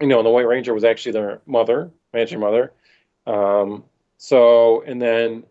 you 0.00 0.06
know, 0.06 0.18
and 0.18 0.26
the 0.26 0.30
White 0.30 0.46
Ranger 0.46 0.74
was 0.74 0.84
actually 0.84 1.10
their 1.10 1.40
mother, 1.44 1.90
Ranger 2.14 2.38
Mother. 2.38 2.72
Um, 3.26 3.82
so, 4.16 4.82
and 4.82 5.02
then 5.02 5.42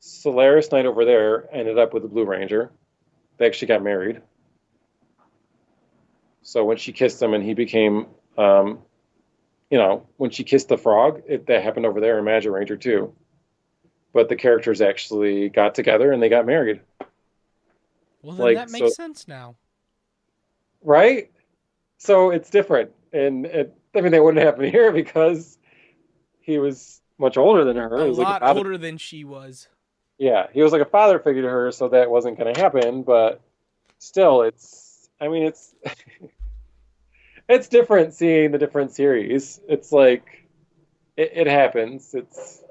Solaris 0.00 0.72
Knight 0.72 0.86
over 0.86 1.04
there 1.04 1.48
ended 1.54 1.78
up 1.78 1.94
with 1.94 2.02
the 2.02 2.08
Blue 2.08 2.24
Ranger. 2.24 2.72
They 3.38 3.46
actually 3.46 3.68
got 3.68 3.82
married. 3.82 4.20
So 6.42 6.64
when 6.64 6.76
she 6.76 6.92
kissed 6.92 7.22
him 7.22 7.34
and 7.34 7.44
he 7.44 7.54
became, 7.54 8.06
um, 8.36 8.80
you 9.70 9.78
know, 9.78 10.06
when 10.16 10.30
she 10.30 10.44
kissed 10.44 10.68
the 10.68 10.78
frog, 10.78 11.22
it, 11.26 11.46
that 11.46 11.62
happened 11.62 11.86
over 11.86 12.00
there 12.00 12.18
in 12.18 12.24
Magiranger 12.24 12.80
too. 12.80 13.14
But 14.12 14.28
the 14.28 14.36
characters 14.36 14.80
actually 14.80 15.50
got 15.50 15.74
together 15.74 16.10
and 16.10 16.22
they 16.22 16.28
got 16.28 16.46
married. 16.46 16.80
Well, 18.22 18.36
then 18.36 18.46
like, 18.46 18.56
that 18.56 18.70
makes 18.70 18.88
so, 18.96 19.02
sense 19.02 19.28
now. 19.28 19.56
Right? 20.82 21.30
So 21.98 22.30
it's 22.30 22.50
different. 22.50 22.90
And 23.12 23.46
it, 23.46 23.76
I 23.94 24.00
mean, 24.00 24.12
that 24.12 24.24
wouldn't 24.24 24.44
happen 24.44 24.70
here 24.70 24.90
because 25.02 25.58
he 26.40 26.58
was 26.58 27.00
much 27.18 27.36
older 27.36 27.64
than 27.64 27.76
her. 27.76 27.94
A 27.94 28.02
he 28.04 28.08
was 28.08 28.18
lot 28.18 28.42
like 28.42 28.56
older 28.56 28.78
than 28.78 28.96
she 28.96 29.24
was. 29.24 29.68
Yeah, 30.18 30.48
he 30.52 30.62
was 30.62 30.72
like 30.72 30.82
a 30.82 30.86
father 30.86 31.18
figure 31.20 31.42
to 31.42 31.48
her, 31.48 31.70
so 31.70 31.88
that 31.88 32.10
wasn't 32.10 32.38
going 32.38 32.52
to 32.52 32.60
happen. 32.60 33.02
But 33.02 33.40
still, 33.98 34.42
it's. 34.42 35.08
I 35.20 35.28
mean, 35.28 35.44
it's. 35.44 35.74
it's 37.48 37.68
different 37.68 38.14
seeing 38.14 38.50
the 38.50 38.58
different 38.58 38.92
series. 38.92 39.60
It's 39.68 39.92
like, 39.92 40.48
it, 41.16 41.32
it 41.34 41.46
happens. 41.46 42.14
It's. 42.14 42.62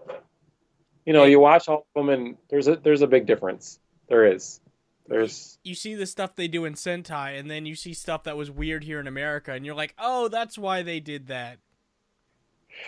You 1.05 1.13
know, 1.13 1.23
you 1.23 1.39
watch 1.39 1.69
all 1.69 1.87
of 1.95 2.05
them, 2.05 2.09
and 2.09 2.37
there's 2.49 2.67
a 2.67 2.75
there's 2.75 3.01
a 3.01 3.07
big 3.07 3.25
difference. 3.25 3.79
There 4.09 4.25
is. 4.25 4.59
There's 5.07 5.57
you 5.63 5.73
see 5.73 5.95
the 5.95 6.05
stuff 6.05 6.35
they 6.35 6.49
do 6.49 6.65
in 6.65 6.73
Sentai, 6.73 7.39
and 7.39 7.49
then 7.49 7.65
you 7.65 7.75
see 7.75 7.93
stuff 7.93 8.23
that 8.23 8.35
was 8.35 8.51
weird 8.51 8.83
here 8.83 8.99
in 8.99 9.07
America, 9.07 9.53
and 9.53 9.65
you're 9.65 9.75
like, 9.75 9.95
oh, 9.97 10.27
that's 10.27 10.57
why 10.57 10.81
they 10.81 10.99
did 10.99 11.27
that. 11.27 11.59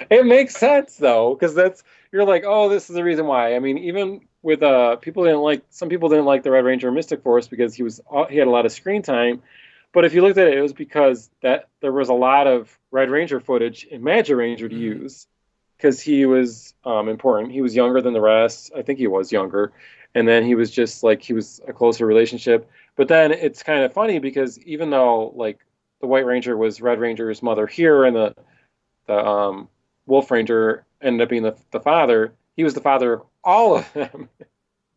It 0.09 0.25
makes 0.25 0.55
sense 0.55 0.97
though, 0.97 1.33
because 1.33 1.55
that's 1.55 1.83
you're 2.11 2.25
like, 2.25 2.43
oh, 2.45 2.69
this 2.69 2.89
is 2.89 2.95
the 2.95 3.03
reason 3.03 3.25
why. 3.25 3.55
I 3.55 3.59
mean, 3.59 3.77
even 3.77 4.21
with 4.41 4.63
uh, 4.63 4.95
people 4.97 5.23
didn't 5.23 5.41
like 5.41 5.63
some 5.69 5.89
people 5.89 6.09
didn't 6.09 6.25
like 6.25 6.43
the 6.43 6.51
Red 6.51 6.65
Ranger 6.65 6.91
Mystic 6.91 7.23
Force 7.23 7.47
because 7.47 7.73
he 7.73 7.83
was 7.83 8.01
uh, 8.11 8.25
he 8.25 8.37
had 8.37 8.47
a 8.47 8.51
lot 8.51 8.65
of 8.65 8.71
screen 8.71 9.01
time, 9.01 9.41
but 9.91 10.05
if 10.05 10.13
you 10.13 10.21
looked 10.21 10.37
at 10.37 10.47
it, 10.47 10.57
it 10.57 10.61
was 10.61 10.73
because 10.73 11.29
that 11.41 11.67
there 11.81 11.91
was 11.91 12.09
a 12.09 12.13
lot 12.13 12.47
of 12.47 12.77
Red 12.91 13.09
Ranger 13.09 13.39
footage 13.39 13.85
in 13.85 14.01
Magiranger 14.01 14.57
to 14.57 14.69
mm-hmm. 14.69 14.77
use 14.77 15.27
because 15.77 16.01
he 16.01 16.25
was 16.25 16.73
um, 16.85 17.09
important. 17.09 17.51
He 17.51 17.61
was 17.61 17.75
younger 17.75 18.01
than 18.01 18.13
the 18.13 18.21
rest. 18.21 18.71
I 18.75 18.81
think 18.81 18.99
he 18.99 19.07
was 19.07 19.31
younger, 19.31 19.71
and 20.13 20.27
then 20.27 20.45
he 20.45 20.55
was 20.55 20.71
just 20.71 21.03
like 21.03 21.21
he 21.21 21.33
was 21.33 21.61
a 21.67 21.73
closer 21.73 22.05
relationship. 22.05 22.69
But 22.95 23.07
then 23.07 23.31
it's 23.31 23.63
kind 23.63 23.83
of 23.83 23.93
funny 23.93 24.19
because 24.19 24.59
even 24.59 24.89
though 24.89 25.33
like 25.35 25.59
the 26.01 26.07
White 26.07 26.25
Ranger 26.25 26.55
was 26.55 26.81
Red 26.81 26.99
Ranger's 26.99 27.41
mother 27.41 27.67
here, 27.67 28.05
and 28.05 28.15
the 28.15 28.35
the 29.07 29.17
um, 29.17 29.69
Wolf 30.05 30.29
Ranger 30.31 30.85
ended 31.01 31.21
up 31.21 31.29
being 31.29 31.43
the 31.43 31.57
the 31.71 31.79
father, 31.79 32.33
he 32.59 32.65
was 32.65 32.73
the 32.73 32.81
father 32.81 33.13
of 33.13 33.21
all 33.41 33.77
of 33.77 33.93
them, 33.93 34.27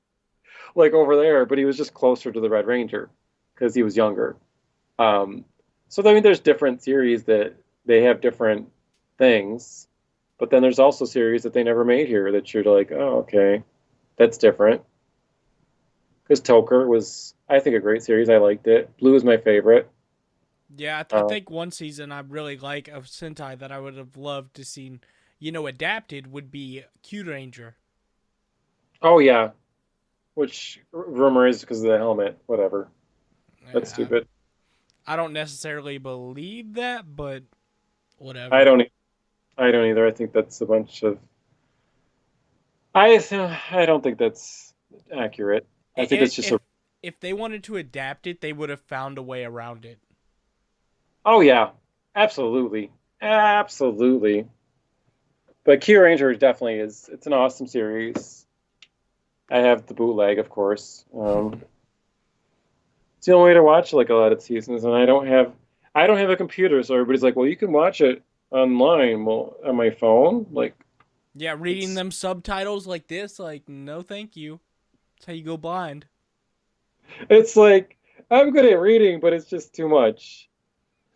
like 0.74 0.94
over 0.94 1.14
there. 1.14 1.46
But 1.46 1.58
he 1.58 1.64
was 1.64 1.76
just 1.76 1.94
closer 1.94 2.32
to 2.32 2.40
the 2.40 2.50
Red 2.50 2.66
Ranger 2.66 3.08
because 3.54 3.72
he 3.72 3.84
was 3.84 3.96
younger. 3.96 4.34
Um, 4.98 5.44
so 5.88 6.02
I 6.04 6.12
mean, 6.12 6.24
there's 6.24 6.40
different 6.40 6.82
series 6.82 7.22
that 7.24 7.54
they 7.86 8.02
have 8.02 8.20
different 8.20 8.68
things, 9.16 9.86
but 10.38 10.50
then 10.50 10.60
there's 10.60 10.80
also 10.80 11.04
series 11.04 11.44
that 11.44 11.52
they 11.52 11.62
never 11.62 11.84
made 11.84 12.08
here 12.08 12.32
that 12.32 12.52
you're 12.52 12.64
like, 12.64 12.90
oh, 12.90 13.18
okay, 13.18 13.62
that's 14.16 14.38
different 14.38 14.82
because 16.24 16.40
ToQger 16.40 16.88
was, 16.88 17.34
I 17.48 17.60
think, 17.60 17.76
a 17.76 17.78
great 17.78 18.02
series. 18.02 18.28
I 18.28 18.38
liked 18.38 18.66
it. 18.66 18.96
Blue 18.96 19.14
is 19.14 19.22
my 19.22 19.36
favorite. 19.36 19.88
Yeah, 20.76 20.98
I, 20.98 21.02
th- 21.04 21.22
uh, 21.22 21.26
I 21.26 21.28
think 21.28 21.48
one 21.48 21.70
season 21.70 22.10
I 22.10 22.22
really 22.22 22.56
like 22.56 22.88
of 22.88 23.04
Sentai 23.04 23.56
that 23.60 23.70
I 23.70 23.78
would 23.78 23.96
have 23.96 24.16
loved 24.16 24.54
to 24.54 24.64
seen, 24.64 25.00
you 25.42 25.50
know, 25.50 25.66
adapted 25.66 26.30
would 26.30 26.52
be 26.52 26.84
Kyuranger. 27.02 27.72
Oh 29.02 29.18
yeah, 29.18 29.50
which 30.34 30.80
rumor 30.92 31.48
is 31.48 31.60
because 31.60 31.82
of 31.82 31.90
the 31.90 31.98
helmet. 31.98 32.38
Whatever. 32.46 32.88
That's 33.72 33.90
yeah, 33.90 33.94
stupid. 33.94 34.28
I 35.04 35.16
don't 35.16 35.32
necessarily 35.32 35.98
believe 35.98 36.74
that, 36.74 37.16
but 37.16 37.42
whatever. 38.18 38.54
I 38.54 38.62
don't. 38.62 38.82
I 39.58 39.72
don't 39.72 39.86
either. 39.86 40.06
I 40.06 40.12
think 40.12 40.32
that's 40.32 40.60
a 40.60 40.66
bunch 40.66 41.02
of. 41.02 41.18
I 42.94 43.20
I 43.72 43.84
don't 43.84 44.00
think 44.00 44.18
that's 44.18 44.72
accurate. 45.12 45.66
I 45.98 46.06
think 46.06 46.22
it's 46.22 46.36
just 46.36 46.52
if, 46.52 46.54
a. 46.54 46.60
If 47.02 47.18
they 47.18 47.32
wanted 47.32 47.64
to 47.64 47.78
adapt 47.78 48.28
it, 48.28 48.40
they 48.40 48.52
would 48.52 48.70
have 48.70 48.82
found 48.82 49.18
a 49.18 49.22
way 49.22 49.44
around 49.44 49.86
it. 49.86 49.98
Oh 51.26 51.40
yeah, 51.40 51.70
absolutely, 52.14 52.92
absolutely. 53.20 54.46
But 55.64 55.80
Kyuranger 55.80 56.38
definitely 56.38 56.80
is. 56.80 57.08
It's 57.12 57.26
an 57.26 57.32
awesome 57.32 57.66
series. 57.66 58.46
I 59.50 59.58
have 59.58 59.86
the 59.86 59.94
bootleg, 59.94 60.38
of 60.38 60.48
course. 60.48 61.04
Um, 61.16 61.62
it's 63.18 63.26
the 63.26 63.34
only 63.34 63.50
way 63.50 63.54
to 63.54 63.62
watch 63.62 63.92
like 63.92 64.08
a 64.08 64.14
lot 64.14 64.32
of 64.32 64.42
seasons, 64.42 64.84
and 64.84 64.94
I 64.94 65.06
don't 65.06 65.26
have. 65.26 65.52
I 65.94 66.06
don't 66.06 66.18
have 66.18 66.30
a 66.30 66.36
computer, 66.36 66.82
so 66.82 66.94
everybody's 66.94 67.22
like, 67.22 67.36
"Well, 67.36 67.46
you 67.46 67.56
can 67.56 67.70
watch 67.70 68.00
it 68.00 68.22
online." 68.50 69.24
Well, 69.24 69.56
on 69.64 69.76
my 69.76 69.90
phone, 69.90 70.46
like. 70.50 70.74
Yeah, 71.34 71.54
reading 71.58 71.94
them 71.94 72.10
subtitles 72.10 72.86
like 72.86 73.06
this, 73.06 73.38
like 73.38 73.68
no, 73.68 74.02
thank 74.02 74.36
you. 74.36 74.60
That's 75.16 75.26
how 75.26 75.32
you 75.32 75.44
go 75.44 75.56
blind. 75.56 76.06
It's 77.30 77.56
like 77.56 77.96
I'm 78.30 78.50
good 78.50 78.64
at 78.64 78.78
reading, 78.78 79.20
but 79.20 79.32
it's 79.32 79.46
just 79.46 79.74
too 79.74 79.88
much. 79.88 80.48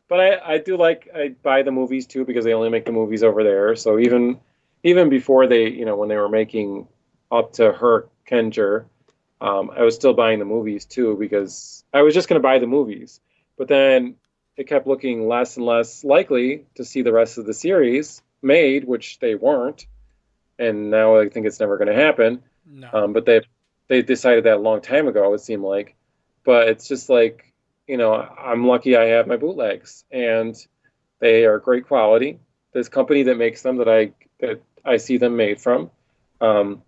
But 0.09 0.21
I, 0.21 0.55
I 0.55 0.59
do 0.59 0.77
like 0.77 1.09
I 1.15 1.35
buy 1.43 1.63
the 1.63 1.73
movies 1.73 2.07
too 2.07 2.25
because 2.25 2.45
they 2.45 2.55
only 2.55 2.71
make 2.71 2.85
the 2.85 2.93
movies 2.93 3.23
over 3.23 3.43
there. 3.43 3.75
So 3.77 3.99
even 3.99 4.41
even 4.83 5.09
before 5.09 5.47
they 5.47 5.69
you 5.69 5.85
know 5.85 5.97
when 5.97 6.09
they 6.09 6.17
were 6.17 6.29
making 6.29 6.87
up 7.31 7.55
to 7.55 7.73
her 7.73 8.09
Kenjer, 8.29 8.85
um, 9.41 9.71
I 9.77 9.83
was 9.83 9.95
still 9.95 10.15
buying 10.15 10.39
the 10.39 10.45
movies 10.45 10.85
too 10.85 11.17
because 11.19 11.85
I 11.93 12.03
was 12.03 12.15
just 12.15 12.29
going 12.29 12.41
to 12.41 12.47
buy 12.47 12.59
the 12.59 12.67
movies. 12.67 13.21
But 13.59 13.69
then 13.69 14.17
it 14.57 14.69
kept 14.69 14.87
looking 14.87 15.29
less 15.29 15.57
and 15.57 15.67
less 15.67 16.05
likely 16.05 16.67
to 16.77 16.85
see 16.85 17.03
the 17.03 17.13
rest 17.13 17.39
of 17.39 17.47
the 17.47 17.55
series 17.55 18.23
made, 18.43 18.85
which 18.85 19.19
they 19.19 19.35
weren't. 19.35 19.87
And 20.59 20.91
now 20.91 21.19
I 21.19 21.29
think 21.29 21.47
it's 21.47 21.61
never 21.61 21.77
going 21.77 21.89
to 21.89 21.95
happen. 21.95 22.43
No. 22.65 22.89
Um, 22.93 23.13
but 23.13 23.27
they 23.27 23.43
they 23.89 24.03
decided 24.03 24.45
that 24.45 24.57
a 24.57 24.61
long 24.61 24.81
time 24.81 25.09
ago. 25.09 25.35
It 25.35 25.41
seemed 25.41 25.63
like, 25.63 25.95
but 26.45 26.69
it's 26.69 26.89
just 26.89 27.09
like 27.09 27.53
you 27.87 27.97
know, 27.97 28.15
I'm 28.15 28.67
lucky 28.67 28.97
I 28.97 29.05
have 29.07 29.27
my 29.27 29.37
bootlegs, 29.37 30.05
and 30.11 30.57
they 31.21 31.45
are 31.45 31.59
great 31.59 31.87
quality. 31.87 32.41
This 32.73 32.89
company 32.89 33.23
that 33.25 33.37
makes 33.37 33.63
them 33.63 33.77
that 33.77 33.89
I 33.89 34.13
that 34.41 34.61
I 34.85 34.97
see 34.99 35.17
them 35.19 35.37
made 35.37 35.61
from. 35.61 35.91
Um, 36.41 36.83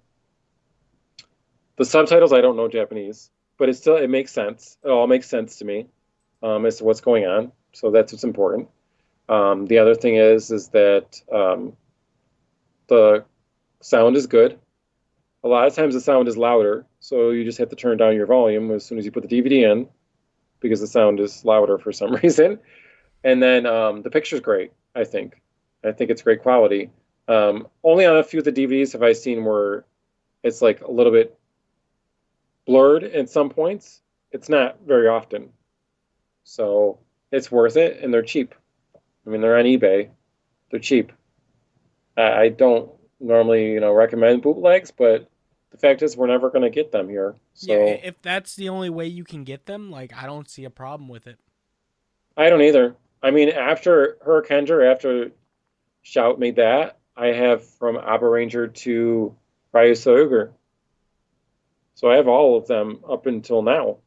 the 1.77 1.85
subtitles 1.85 2.33
I 2.33 2.41
don't 2.41 2.57
know 2.57 2.69
Japanese, 2.69 3.31
but 3.59 3.69
it 3.69 3.75
still 3.75 3.97
it 3.97 4.09
makes 4.11 4.33
sense. 4.33 4.77
It 4.85 4.89
all 4.91 5.07
makes 5.07 5.29
sense 5.29 5.57
to 5.59 5.65
me 5.65 5.87
um, 6.43 6.67
as 6.67 6.79
to 6.79 6.85
what's 6.85 7.01
going 7.01 7.27
on. 7.27 7.53
So 7.73 7.91
that's 7.91 8.13
what's 8.13 8.25
important. 8.25 8.69
Um, 9.29 9.67
the 9.67 9.79
other 9.79 9.95
thing 9.95 10.17
is 10.17 10.51
is 10.51 10.69
that 10.69 11.21
um, 11.33 11.77
the 12.89 13.25
sound 13.81 14.17
is 14.17 14.27
good. 14.27 14.59
a 15.45 15.49
lot 15.49 15.67
of 15.69 15.75
times 15.75 15.95
the 15.95 16.01
sound 16.01 16.29
is 16.29 16.37
louder, 16.37 16.85
so 17.01 17.31
you 17.31 17.45
just 17.45 17.59
have 17.59 17.69
to 17.71 17.77
turn 17.77 17.97
down 17.97 18.17
your 18.17 18.27
volume 18.27 18.71
as 18.73 18.85
soon 18.85 18.99
as 18.99 19.05
you 19.05 19.13
put 19.13 19.29
the 19.29 19.41
DVD 19.41 19.71
in, 19.71 19.89
because 20.61 20.81
the 20.81 20.87
sound 20.87 21.21
is 21.21 21.45
louder 21.45 21.79
for 21.79 21.93
some 21.93 22.15
reason. 22.23 22.59
And 23.25 23.43
then 23.43 23.67
um, 23.67 24.03
the 24.03 24.11
picture's 24.11 24.41
great. 24.41 24.73
I 24.95 25.05
think. 25.05 25.41
I 25.85 25.93
think 25.93 26.11
it's 26.11 26.23
great 26.23 26.43
quality. 26.43 26.91
Um, 27.29 27.69
only 27.85 28.07
on 28.07 28.17
a 28.17 28.25
few 28.25 28.41
of 28.41 28.45
the 28.45 28.53
DVDs 28.53 28.93
have 28.93 29.03
I 29.03 29.13
seen 29.13 29.45
where 29.45 29.85
it's 30.43 30.63
like 30.63 30.81
a 30.81 30.91
little 30.91 31.13
bit 31.13 31.39
blurred 32.67 33.05
at 33.05 33.31
some 33.31 33.51
points. 33.51 34.01
It's 34.33 34.49
not 34.49 34.79
very 34.87 35.09
often. 35.09 35.51
So 36.45 36.99
it's 37.31 37.51
worth 37.51 37.77
it, 37.77 38.03
and 38.03 38.13
they're 38.13 38.23
cheap. 38.23 38.55
I 39.27 39.31
mean, 39.31 39.41
they're 39.41 39.59
on 39.59 39.65
eBay. 39.65 40.09
They're 40.71 40.81
cheap. 40.81 41.13
I, 42.17 42.33
I 42.33 42.49
don't 42.49 42.91
normally, 43.21 43.73
you 43.73 43.81
know, 43.81 43.93
recommend 43.93 44.43
bootlegs, 44.43 44.91
but 44.91 45.31
the 45.71 45.79
fact 45.79 46.03
is, 46.03 46.17
we're 46.17 46.27
never 46.27 46.51
going 46.51 46.63
to 46.63 46.71
get 46.71 46.93
them 46.93 47.09
here. 47.09 47.37
So 47.55 47.73
Yeah, 47.73 47.97
if 48.03 48.21
that's 48.23 48.57
the 48.57 48.69
only 48.69 48.91
way 48.91 49.07
you 49.07 49.25
can 49.25 49.45
get 49.45 49.67
them, 49.67 49.91
like 49.91 50.13
I 50.15 50.27
don't 50.27 50.49
see 50.49 50.65
a 50.65 50.71
problem 50.71 51.09
with 51.09 51.27
it. 51.27 51.39
I 52.37 52.51
don't 52.51 52.63
either. 52.63 52.97
I 53.23 53.31
mean, 53.31 53.49
after 53.49 54.17
Hurricane, 54.25 54.71
after 54.71 55.33
Shout 56.03 56.39
made 56.39 56.57
that, 56.57 56.99
I 57.17 57.29
have 57.29 57.65
from 57.65 57.97
Abaranger 57.97 58.73
to 58.73 59.37
Ryusoulger. 59.75 60.53
So 61.95 62.11
I 62.11 62.17
have 62.17 62.29
all 62.29 62.57
of 62.57 62.67
them 62.69 63.01
up 63.09 63.27
until 63.27 63.63
now. 63.63 63.99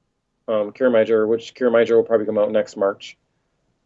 Um, 0.47 0.72
Kiramager, 0.72 1.28
which 1.28 1.53
Kiramager 1.53 1.97
will 1.97 2.03
probably 2.03 2.26
come 2.26 2.38
out 2.38 2.51
next 2.51 2.78
March. 2.78 3.18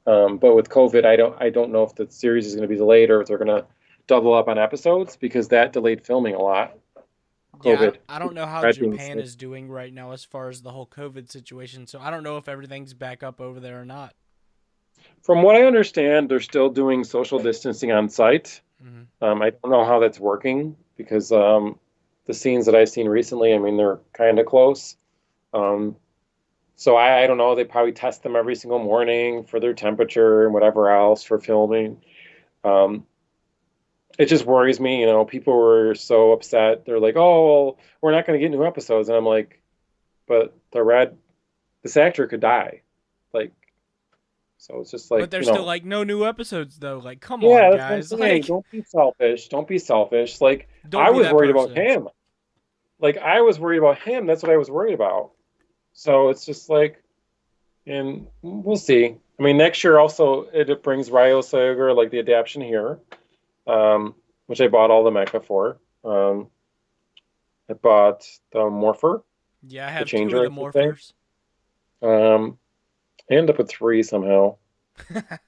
Um, 0.07 0.38
but 0.38 0.55
with 0.55 0.69
COVID, 0.69 1.05
I 1.05 1.15
don't 1.15 1.36
I 1.41 1.49
don't 1.49 1.71
know 1.71 1.84
if 1.84 1.95
the 1.95 2.09
series 2.09 2.45
is 2.45 2.53
going 2.53 2.61
to 2.61 2.67
be 2.67 2.78
delayed 2.78 3.09
or 3.09 3.21
if 3.21 3.28
they're 3.28 3.39
going 3.39 3.47
to 3.47 3.65
double 4.07 4.34
up 4.34 4.47
on 4.47 4.59
episodes 4.59 5.17
because 5.17 5.47
that 5.47 5.73
delayed 5.73 6.05
filming 6.05 6.36
a 6.36 6.41
lot. 6.41 6.78
Yeah, 7.66 7.91
I, 8.09 8.16
I 8.16 8.20
don't 8.20 8.34
know 8.34 8.45
how 8.45 8.72
Japan 8.72 9.20
is 9.20 9.36
doing 9.36 9.70
right 9.70 9.93
now 9.93 10.11
as 10.11 10.24
far 10.24 10.49
as 10.49 10.61
the 10.61 10.72
whole 10.72 10.88
COVID 10.88 11.32
situation. 11.32 11.88
So 11.88 11.99
I 11.99 12.11
don't 12.11 12.24
know 12.24 12.38
if 12.38 12.47
everything's 12.47 12.93
back 12.93 13.24
up 13.24 13.41
over 13.41 13.59
there 13.59 13.82
or 13.82 13.86
not. 13.86 14.13
From 15.22 15.41
what 15.41 15.55
I 15.55 15.63
understand, 15.63 16.30
they're 16.30 16.39
still 16.39 16.70
doing 16.70 17.03
social 17.03 17.39
distancing 17.39 17.91
on 17.91 18.09
site. 18.09 18.61
hmm 18.82 19.03
Um, 19.22 19.41
I 19.41 19.49
don't 19.49 19.72
know 19.72 19.84
how 19.84 19.99
that's 19.99 20.20
working 20.20 20.76
because 20.97 21.32
um, 21.32 21.80
the 22.26 22.34
scenes 22.34 22.66
that 22.68 22.76
I've 22.76 22.89
seen 22.89 23.07
recently, 23.07 23.53
I 23.53 23.57
mean, 23.57 23.78
they're 23.78 23.99
kind 24.13 24.39
of 24.39 24.45
close. 24.45 24.95
Um, 25.53 25.95
so 26.76 26.95
I, 26.95 27.24
I 27.24 27.28
don't 27.28 27.38
know. 27.38 27.55
They 27.55 27.63
probably 27.63 27.93
test 27.93 28.24
them 28.24 28.36
every 28.36 28.55
single 28.55 28.80
morning 28.80 29.45
for 29.45 29.59
their 29.59 29.74
temperature 29.74 30.45
and 30.45 30.53
whatever 30.53 30.89
else 30.89 31.24
for 31.24 31.39
filming. 31.39 32.01
Um, 32.63 33.05
it 34.18 34.26
just 34.28 34.45
worries 34.45 34.80
me. 34.80 35.01
You 35.01 35.05
know, 35.07 35.26
people 35.26 35.53
were 35.53 35.95
so 35.95 36.32
upset. 36.32 36.86
They're 36.86 36.99
like, 36.99 37.16
"Oh, 37.16 37.47
well, 37.47 37.80
we're 38.01 38.11
not 38.11 38.26
going 38.26 38.39
to 38.39 38.43
get 38.43 38.51
new 38.51 38.66
episodes," 38.66 39.09
and 39.09 39.18
I'm 39.18 39.26
like, 39.26 39.61
"But 40.28 40.57
the 40.72 40.84
red, 40.84 41.18
this 41.84 41.97
actor 41.97 42.28
could 42.28 42.39
die." 42.39 42.82
Like, 43.34 43.51
so 44.57 44.80
it's 44.80 44.91
just 44.91 45.11
like, 45.11 45.22
but 45.22 45.32
there's 45.32 45.45
you 45.45 45.51
know, 45.51 45.57
still 45.57 45.66
like 45.66 45.86
no 45.86 46.03
new 46.03 46.26
episodes 46.26 46.80
though. 46.80 46.99
Like, 46.99 47.20
come 47.22 47.41
yeah, 47.41 47.70
on, 47.70 47.78
guys. 47.78 48.11
Like, 48.11 48.45
Don't 48.45 48.66
be 48.72 48.84
selfish. 48.84 49.47
Don't 49.49 49.68
be 49.68 49.78
selfish. 49.78 50.41
Like 50.41 50.70
I 50.93 51.11
was 51.11 51.32
worried 51.32 51.51
about 51.51 51.72
him. 51.72 52.07
Like 52.99 53.18
I 53.18 53.41
was 53.41 53.59
worried 53.59 53.80
about 53.80 53.99
him. 53.99 54.26
That's 54.26 54.41
what 54.41 54.51
I 54.51 54.57
was 54.57 54.70
worried 54.70 54.93
about. 54.93 55.32
So 55.93 56.30
it's 56.30 56.45
just 56.45 56.70
like, 56.70 57.01
and 57.86 58.28
we'll 58.41 58.78
see. 58.78 59.18
I 59.39 59.43
mean, 59.43 59.57
next 59.57 59.84
year 59.84 59.99
also 59.99 60.47
it 60.53 60.82
brings 60.82 61.09
Ryusoulger, 61.09 61.95
like 61.95 62.09
the 62.09 62.20
adaptation 62.20 62.61
here, 62.61 62.99
um, 63.68 64.16
which 64.47 64.61
I 64.61 64.68
bought 64.68 64.91
all 64.91 65.03
the 65.03 65.11
mecha 65.11 65.43
for. 65.43 65.80
Um, 66.03 66.47
I 67.70 67.74
bought 67.74 68.28
the 68.51 68.70
Morpher. 68.70 69.24
Yeah, 69.68 69.88
I 69.88 69.91
have 69.91 70.07
two 70.07 70.18
changer, 70.18 70.43
of 70.43 70.43
the 70.43 70.61
morphers. 70.61 71.13
Um, 72.01 72.57
I 73.30 73.36
ended 73.36 73.51
up 73.51 73.57
with 73.57 73.70
three 73.70 74.03
somehow. 74.03 74.57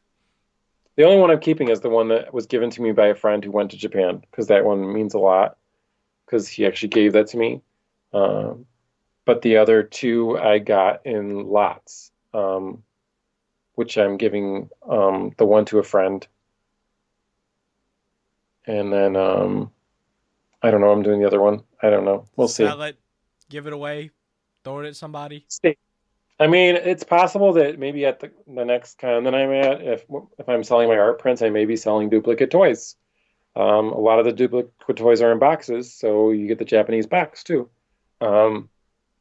The 0.97 1.03
only 1.03 1.18
one 1.18 1.30
I'm 1.30 1.39
keeping 1.39 1.70
is 1.70 1.80
the 1.80 1.89
one 1.89 2.07
that 2.07 2.34
was 2.34 2.47
given 2.47 2.72
to 2.72 2.82
me 2.82 2.91
by 2.91 3.07
a 3.07 3.15
friend 3.15 3.43
who 3.43 3.51
went 3.51 3.70
to 3.72 3.78
Japan 3.78 4.18
because 4.18 4.47
that 4.47 4.65
one 4.65 4.91
means 4.93 5.13
a 5.13 5.20
lot 5.20 5.57
because 6.26 6.47
he 6.47 6.65
actually 6.65 6.89
gave 6.89 7.13
that 7.13 7.28
to 7.28 7.38
me. 7.38 7.61
Um, 8.13 8.65
but 9.24 9.43
the 9.43 9.57
other 9.57 9.84
two 9.84 10.39
I 10.39 10.57
got 10.57 11.05
in 11.05 11.45
lots, 11.45 12.11
um, 12.34 12.82
which 13.76 13.95
I'm 13.95 14.18
giving 14.18 14.70
um, 14.89 15.34
the 15.38 15.45
one 15.45 15.65
to 15.65 15.78
a 15.78 15.84
friend. 15.84 16.28
And 18.68 18.91
then 18.91 19.15
um, 19.15 19.72
I 20.61 20.70
don't 20.72 20.82
know, 20.82 20.91
I'm 20.91 21.03
doing 21.03 21.20
the 21.20 21.28
other 21.28 21.41
one. 21.41 21.63
I 21.82 21.89
don't 21.89 22.05
know. 22.05 22.26
We'll 22.36 22.47
see. 22.47 22.63
It, 22.65 22.97
give 23.49 23.68
it 23.68 23.74
away, 23.74 24.11
throw 24.63 24.82
it 24.82 24.88
at 24.88 24.95
somebody. 24.95 25.45
Stay. 25.47 25.78
I 26.39 26.45
mean, 26.45 26.76
it's 26.76 27.03
possible 27.03 27.53
that 27.53 27.80
maybe 27.80 28.05
at 28.05 28.20
the, 28.20 28.32
the 28.45 28.63
next 28.63 28.99
con 28.99 29.24
that 29.24 29.34
I'm 29.34 29.51
at, 29.51 29.82
if 29.82 30.05
if 30.38 30.47
I'm 30.47 30.63
selling 30.63 30.88
my 30.88 30.97
art 30.97 31.20
prints, 31.20 31.41
I 31.41 31.49
may 31.49 31.65
be 31.65 31.76
selling 31.76 32.09
duplicate 32.09 32.51
toys. 32.51 32.95
Um, 33.55 33.88
a 33.88 33.99
lot 33.99 34.20
of 34.20 34.26
the 34.26 34.34
duplicate 34.34 34.97
toys 34.97 35.22
are 35.22 35.32
in 35.32 35.39
boxes, 35.39 35.91
so 35.91 36.30
you 36.30 36.47
get 36.47 36.59
the 36.59 36.65
Japanese 36.65 37.07
box 37.07 37.43
too. 37.43 37.70
Um, 38.22 38.70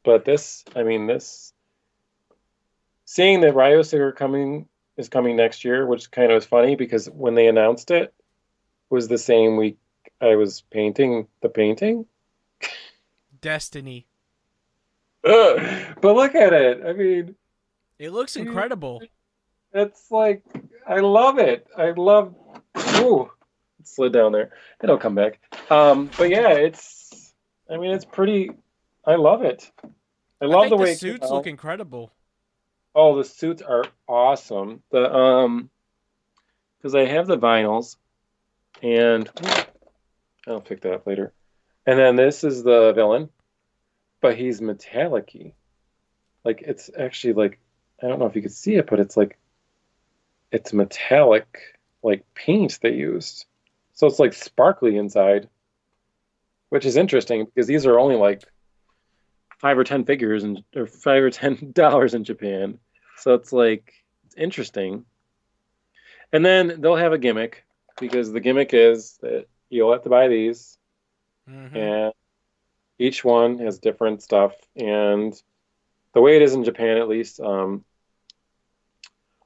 but 0.05 0.27
this, 0.27 0.63
I 0.75 0.83
mean, 0.83 1.07
this 1.07 1.55
seeing 3.07 3.41
that 3.41 3.55
Ryusoulger 3.55 4.15
coming 4.15 4.69
is 4.99 5.09
coming 5.09 5.37
next 5.37 5.65
year, 5.65 5.87
which 5.87 6.11
kind 6.11 6.31
of 6.31 6.37
is 6.37 6.45
funny 6.45 6.77
because 6.77 7.07
when 7.07 7.35
they 7.35 7.47
announced 7.47 7.91
it, 7.91 8.13
was 8.91 9.09
the 9.09 9.19
same 9.19 9.57
week 9.57 9.79
I 10.21 10.37
was 10.37 10.63
painting 10.71 11.27
the 11.43 11.49
painting. 11.49 12.07
Destiny. 13.41 14.07
Ugh. 15.25 15.97
But 16.01 16.15
look 16.17 16.35
at 16.35 16.53
it. 16.53 16.83
I 16.87 16.93
mean, 16.93 17.35
It 17.99 18.11
looks 18.11 18.37
incredible. 18.37 19.03
it's 19.73 20.11
like 20.11 20.43
I 20.87 21.01
love 21.01 21.39
it. 21.39 21.67
I 21.77 21.91
love. 21.91 22.35
Ooh, 23.01 23.31
it 23.81 23.87
slid 23.89 24.13
down 24.13 24.33
there. 24.33 24.51
It'll 24.83 24.99
come 24.99 25.15
back. 25.15 25.41
Um, 25.71 26.11
but 26.17 26.31
yeah, 26.31 26.51
it's. 26.53 27.35
I 27.71 27.77
mean, 27.77 27.91
it's 27.91 28.05
pretty. 28.05 28.51
I 29.05 29.17
love 29.17 29.43
it. 29.43 29.71
I 30.41 30.45
I 30.45 30.47
love 30.47 30.63
think 30.65 30.71
the 30.71 30.77
way. 30.77 30.93
it 30.93 30.99
suits 30.99 31.29
look 31.31 31.47
incredible. 31.47 32.13
Oh, 32.95 33.17
the 33.19 33.25
suits 33.25 33.63
are 33.63 33.85
awesome. 34.09 34.83
The 34.91 35.13
um, 35.13 35.71
because 36.79 36.95
I 36.95 37.05
have 37.05 37.27
the 37.27 37.39
vinyls, 37.39 37.97
and 38.83 39.29
I'll 40.47 40.61
pick 40.61 40.83
that 40.83 40.95
up 40.95 41.07
later. 41.07 41.33
And 41.87 41.99
then 41.99 42.17
this 42.17 42.45
is 42.45 42.63
the 42.63 42.93
villain, 42.93 43.29
but 44.21 44.37
he's 44.37 44.61
metallic-y. 44.61 45.53
Like 46.45 46.63
it's 46.63 46.91
actually 46.97 47.35
like 47.35 47.59
I 48.03 48.09
don't 48.09 48.19
know 48.19 48.27
if 48.27 48.37
you 48.37 48.43
could 48.43 48.53
see 48.53 48.75
it, 48.75 48.89
but 48.89 49.01
it's 49.01 49.17
like 49.17 49.39
it's 50.53 50.73
metallic, 50.73 51.59
like 52.03 52.25
paint 52.35 52.79
they 52.83 52.93
used. 52.95 53.47
So 53.95 54.07
it's 54.07 54.19
like 54.19 54.33
sparkly 54.33 54.97
inside, 54.97 55.49
which 56.69 56.87
is 56.87 56.97
interesting 56.97 57.45
because 57.45 57.67
these 57.67 57.87
are 57.87 57.99
only 57.99 58.17
like 58.17 58.45
five 59.59 59.79
or 59.79 59.85
ten 59.85 60.05
figures 60.05 60.45
and 60.45 60.63
or 60.75 60.87
five 60.87 61.23
or 61.23 61.31
ten 61.31 61.73
dollars 61.75 62.15
in 62.15 62.25
Japan. 62.25 62.79
So 63.19 63.35
it's 63.35 63.53
like 63.53 63.93
it's 64.27 64.37
interesting. 64.37 65.05
And 66.33 66.45
then 66.45 66.81
they'll 66.81 66.97
have 66.97 67.13
a 67.13 67.19
gimmick 67.19 67.65
because 68.01 68.33
the 68.33 68.41
gimmick 68.41 68.75
is 68.75 69.19
that 69.23 69.47
you'll 69.71 69.93
have 69.93 70.03
to 70.03 70.11
buy 70.11 70.29
these 70.29 70.79
hmm 71.47 71.77
and 71.77 72.13
each 72.99 73.25
one 73.25 73.59
has 73.59 73.79
different 73.79 74.23
stuff. 74.23 74.55
And 74.77 75.35
the 76.15 76.21
way 76.21 76.37
it 76.37 76.43
is 76.43 76.55
in 76.55 76.65
Japan 76.65 76.99
at 76.99 77.09
least 77.09 77.41
um, 77.41 77.85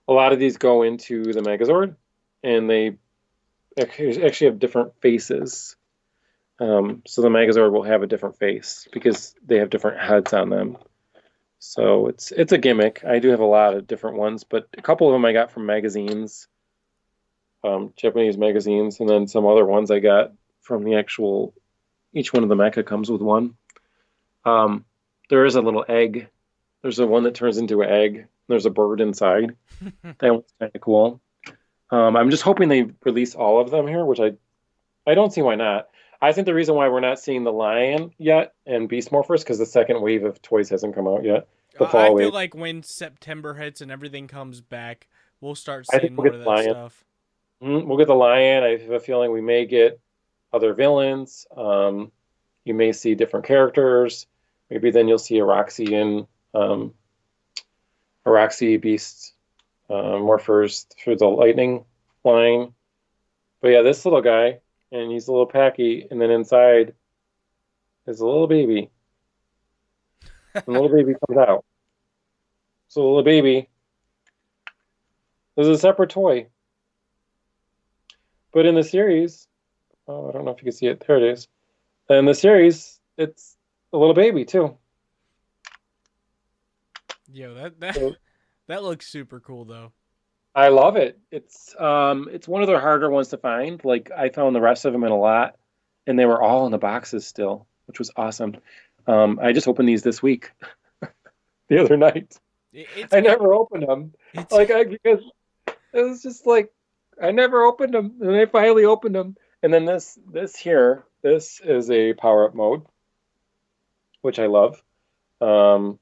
a 0.09 0.13
lot 0.13 0.33
of 0.33 0.39
these 0.39 0.57
go 0.59 0.83
into 0.83 1.33
the 1.33 1.41
Megazord 1.41 1.97
and 2.43 2.69
they 2.69 2.97
actually 3.79 4.47
have 4.47 4.59
different 4.59 4.95
faces. 5.01 5.77
Um, 6.61 7.03
so 7.07 7.23
the 7.23 7.29
Megazord 7.29 7.73
will 7.73 7.83
have 7.83 8.03
a 8.03 8.07
different 8.07 8.39
face 8.39 8.87
because 8.93 9.35
they 9.47 9.59
have 9.59 9.71
different 9.71 10.01
heads 10.01 10.33
on 10.33 10.51
them. 10.51 10.79
So 11.59 12.09
it's 12.09 12.33
it's 12.33 12.53
a 12.53 12.59
gimmick. 12.59 13.05
I 13.05 13.19
do 13.19 13.29
have 13.29 13.41
a 13.41 13.45
lot 13.47 13.75
of 13.75 13.87
different 13.87 14.17
ones 14.17 14.45
but 14.45 14.69
a 14.77 14.83
couple 14.83 15.09
of 15.09 15.13
them 15.13 15.25
I 15.25 15.33
got 15.33 15.53
from 15.53 15.67
magazines 15.67 16.49
um, 17.65 17.93
Japanese 17.97 18.37
magazines 18.39 19.01
and 19.01 19.09
then 19.09 19.27
some 19.29 19.47
other 19.47 19.65
ones 19.65 19.91
I 19.91 19.99
got 19.99 20.33
from 20.61 20.85
the 20.85 20.95
actual 20.95 21.55
each 22.13 22.33
one 22.33 22.43
of 22.43 22.49
the 22.49 22.55
mecha 22.57 22.85
comes 22.85 23.11
with 23.11 23.21
one. 23.21 23.55
Um, 24.45 24.85
there 25.29 25.45
is 25.45 25.55
a 25.55 25.63
little 25.63 25.85
egg. 25.89 26.29
There's 26.83 26.99
a 26.99 27.07
one 27.07 27.25
that 27.25 27.35
turns 27.35 27.59
into 27.59 27.83
an 27.83 27.91
egg. 27.91 28.27
There's 28.49 28.67
a 28.67 28.71
bird 28.71 29.01
inside. 29.01 29.55
that 30.19 30.33
one's 30.33 30.53
kind 30.59 30.73
of 30.75 30.81
cool. 30.81 31.21
Um, 31.91 32.17
I'm 32.17 32.31
just 32.31 32.43
hoping 32.43 32.69
they 32.69 32.87
release 33.05 33.35
all 33.35 33.61
of 33.61 33.71
them 33.71 33.87
here, 33.87 34.05
which 34.05 34.21
I 34.21 34.33
I 35.07 35.15
don't 35.15 35.33
see 35.33 35.43
why 35.43 35.55
not. 35.57 35.89
I 36.23 36.33
think 36.33 36.47
the 36.47 36.55
reason 36.55 36.75
why 36.75 36.89
we're 36.89 37.01
not 37.01 37.19
seeing 37.19 37.45
the 37.45 37.53
lion 37.53 38.13
yet 38.19 38.55
and 38.67 38.89
Beast 38.89 39.11
Morphers 39.11 39.41
because 39.41 39.59
the 39.59 39.67
second 39.67 40.01
wave 40.03 40.25
of 40.25 40.41
toys 40.43 40.69
hasn't 40.69 40.95
come 40.95 41.09
out 41.09 41.25
yet. 41.25 41.49
The 41.79 41.85
I 41.85 41.89
I 41.89 41.91
fall 41.93 42.07
feel 42.07 42.15
wave. 42.15 42.33
like 42.33 42.55
when 42.55 42.83
September 42.83 43.55
hits 43.55 43.81
and 43.81 43.91
everything 43.91 44.27
comes 44.29 44.61
back, 44.61 45.09
we'll 45.41 45.55
start 45.55 45.87
I 45.93 46.01
seeing 46.01 46.17
we'll 46.17 46.27
more 46.27 46.35
of 46.35 46.41
that 46.41 46.47
Lion. 46.47 46.71
stuff. 46.71 47.05
Mm, 47.63 47.87
We'll 47.87 47.99
get 47.99 48.07
the 48.09 48.15
lion. 48.15 48.63
I 48.65 48.77
have 48.79 48.91
a 48.91 49.01
feeling 49.01 49.33
we 49.33 49.41
may 49.41 49.67
get 49.67 50.01
other 50.53 50.75
villains. 50.75 51.47
Um, 51.57 52.11
you 52.65 52.75
may 52.75 52.93
see 52.93 53.15
different 53.15 53.47
characters. 53.47 54.27
Maybe 54.71 54.91
then 54.91 55.09
you'll 55.09 55.19
see 55.19 55.39
a 55.39 55.45
Roxy 55.45 55.95
and 55.95 56.27
um, 56.55 56.95
a 58.25 58.31
Roxy 58.31 58.77
Beast 58.77 59.35
uh, 59.89 59.93
morphers 60.19 60.87
through 60.97 61.17
the 61.17 61.27
lightning 61.27 61.85
line. 62.25 62.73
But 63.61 63.69
yeah, 63.69 63.83
this 63.83 64.05
little 64.05 64.23
guy, 64.23 64.61
and 64.93 65.11
he's 65.11 65.29
a 65.29 65.33
little 65.33 65.47
packy, 65.47 66.07
and 66.11 66.21
then 66.21 66.31
inside 66.31 66.95
is 68.07 68.21
a 68.21 68.27
little 68.27 68.47
baby. 68.47 68.91
and 70.55 70.65
the 70.67 70.73
little 70.73 70.89
baby 70.89 71.15
comes 71.27 71.39
out. 71.39 71.65
So 72.89 73.01
the 73.01 73.07
little 73.07 73.23
baby 73.23 73.69
is 75.57 75.69
a 75.69 75.79
separate 75.79 76.11
toy. 76.11 76.47
But 78.53 78.67
in 78.67 78.75
the 78.75 78.85
series, 78.85 79.47
oh, 80.09 80.29
I 80.29 80.33
don't 80.33 80.45
know 80.45 80.51
if 80.51 80.59
you 80.59 80.65
can 80.65 80.73
see 80.73 80.87
it. 80.87 81.05
There 81.07 81.17
it 81.17 81.23
is. 81.23 81.49
In 82.09 82.25
the 82.25 82.35
series, 82.35 83.01
it's 83.17 83.57
a 83.93 83.99
little 83.99 84.15
baby 84.15 84.45
too. 84.45 84.77
Yo, 87.33 87.55
that 87.55 87.79
that 87.81 88.17
that 88.67 88.83
looks 88.83 89.07
super 89.07 89.41
cool 89.41 89.65
though. 89.65 89.93
I 90.55 90.69
love 90.69 90.97
it. 90.97 91.19
It's 91.31 91.79
um 91.79 92.29
it's 92.33 92.49
one 92.49 92.63
of 92.63 92.69
the 92.69 92.81
harder 92.81 93.11
ones 93.11 93.29
to 93.29 93.39
find. 93.39 93.83
Like 93.85 94.11
I 94.11 94.31
found 94.31 94.57
the 94.57 94.61
rest 94.61 94.85
of 94.85 94.93
them 94.93 95.05
in 95.05 95.13
a 95.13 95.17
lot, 95.17 95.57
and 96.07 96.19
they 96.19 96.27
were 96.27 96.43
all 96.43 96.67
in 96.67 96.73
the 96.73 96.79
boxes 96.79 97.27
still, 97.27 97.67
which 97.87 97.99
was 97.99 98.11
awesome. 98.17 98.57
Um, 99.07 99.39
I 99.41 99.53
just 99.53 99.69
opened 99.69 99.89
these 99.89 100.03
this 100.03 100.23
week, 100.23 100.51
the 101.69 101.79
other 101.79 101.97
night. 101.97 102.37
It's, 102.73 103.13
I 103.13 103.21
never 103.21 103.55
opened 103.55 103.85
them. 103.85 104.13
Like 104.51 104.71
I 104.71 104.85
because 104.85 105.23
it 105.93 106.03
was 106.03 106.23
just 106.23 106.47
like 106.47 106.73
I 107.23 107.31
never 107.31 107.63
opened 107.65 107.95
them, 107.95 108.15
and 108.21 108.37
I 108.37 108.47
finally 108.47 108.85
opened 108.85 109.15
them. 109.15 109.37
And 109.63 109.73
then 109.73 109.85
this 109.85 110.19
this 110.31 110.57
here, 110.57 111.05
this 111.23 111.61
is 111.63 111.91
a 111.91 112.15
power 112.15 112.47
up 112.47 112.55
mode, 112.55 112.83
which 114.23 114.39
I 114.39 114.47
love. 114.47 114.83
Um, 115.41 115.99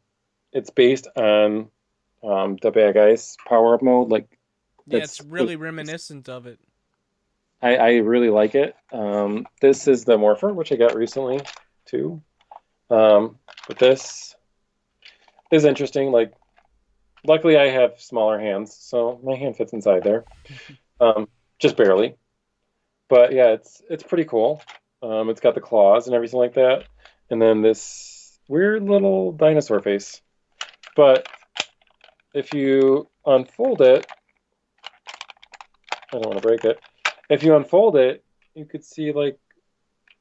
it's 0.53 0.70
based 0.70 1.09
on 1.16 1.70
um, 2.23 2.57
the 2.61 2.70
bad 2.70 2.95
guys 2.95 3.36
power 3.47 3.74
up 3.74 3.82
mode, 3.82 4.11
like 4.11 4.39
yeah, 4.86 5.01
it's 5.01 5.20
really 5.23 5.57
reminiscent 5.57 6.28
of 6.28 6.47
it. 6.47 6.59
I, 7.61 7.77
I 7.77 7.90
really 7.97 8.31
like 8.31 8.55
it. 8.55 8.77
Um, 8.93 9.47
this 9.61 9.89
is 9.89 10.05
the 10.05 10.16
Morpher, 10.16 10.53
which 10.53 10.73
I 10.73 10.77
got 10.77 10.95
recently 10.95 11.40
too. 11.86 12.23
Um, 12.90 13.39
but 13.66 13.78
this 13.78 14.35
is 15.51 15.65
interesting. 15.65 16.11
Like, 16.11 16.32
luckily 17.27 17.57
I 17.57 17.69
have 17.69 18.01
smaller 18.01 18.39
hands, 18.39 18.74
so 18.74 19.20
my 19.23 19.35
hand 19.35 19.57
fits 19.57 19.73
inside 19.73 20.05
there, 20.05 20.24
um, 21.01 21.29
just 21.59 21.77
barely. 21.77 22.16
But 23.09 23.33
yeah, 23.33 23.53
it's 23.53 23.83
it's 23.89 24.03
pretty 24.03 24.25
cool. 24.25 24.62
Um, 25.03 25.31
it's 25.31 25.41
got 25.41 25.55
the 25.55 25.61
claws 25.61 26.07
and 26.07 26.15
everything 26.15 26.41
like 26.41 26.55
that, 26.55 26.85
and 27.31 27.41
then 27.41 27.62
this 27.62 28.39
weird 28.49 28.83
little 28.83 29.33
dinosaur 29.33 29.81
face. 29.81 30.20
But 30.97 31.27
if 32.35 32.53
you 32.53 33.09
unfold 33.25 33.81
it, 33.81 34.07
I 36.12 36.19
don't 36.19 36.27
want 36.27 36.39
to 36.39 36.47
break 36.47 36.65
it. 36.65 36.79
If 37.31 37.43
you 37.43 37.57
unfold 37.57 37.97
it, 37.97 38.25
you 38.55 38.65
could 38.65 38.85
see 38.85 39.12
like 39.12 39.39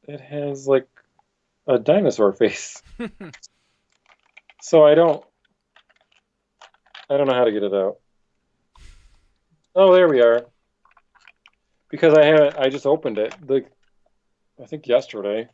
it 0.08 0.22
has 0.22 0.68
like 0.68 0.88
a 1.68 1.78
dinosaur 1.78 2.32
face. 2.34 2.82
so 4.62 4.86
I 4.86 4.96
don't 4.96 5.24
I 7.10 7.18
don't 7.18 7.28
know 7.28 7.36
how 7.36 7.46
to 7.46 7.52
get 7.52 7.64
it 7.64 7.74
out. 7.74 7.98
Oh, 9.76 9.94
there 9.94 10.10
we 10.10 10.22
are. 10.22 10.46
Because 11.90 12.14
I 12.14 12.26
haven't 12.26 12.58
I 12.58 12.70
just 12.70 12.86
opened 12.86 13.18
it 13.18 13.36
like 13.48 13.72
I 14.62 14.66
think 14.66 14.88
yesterday. 14.88 15.50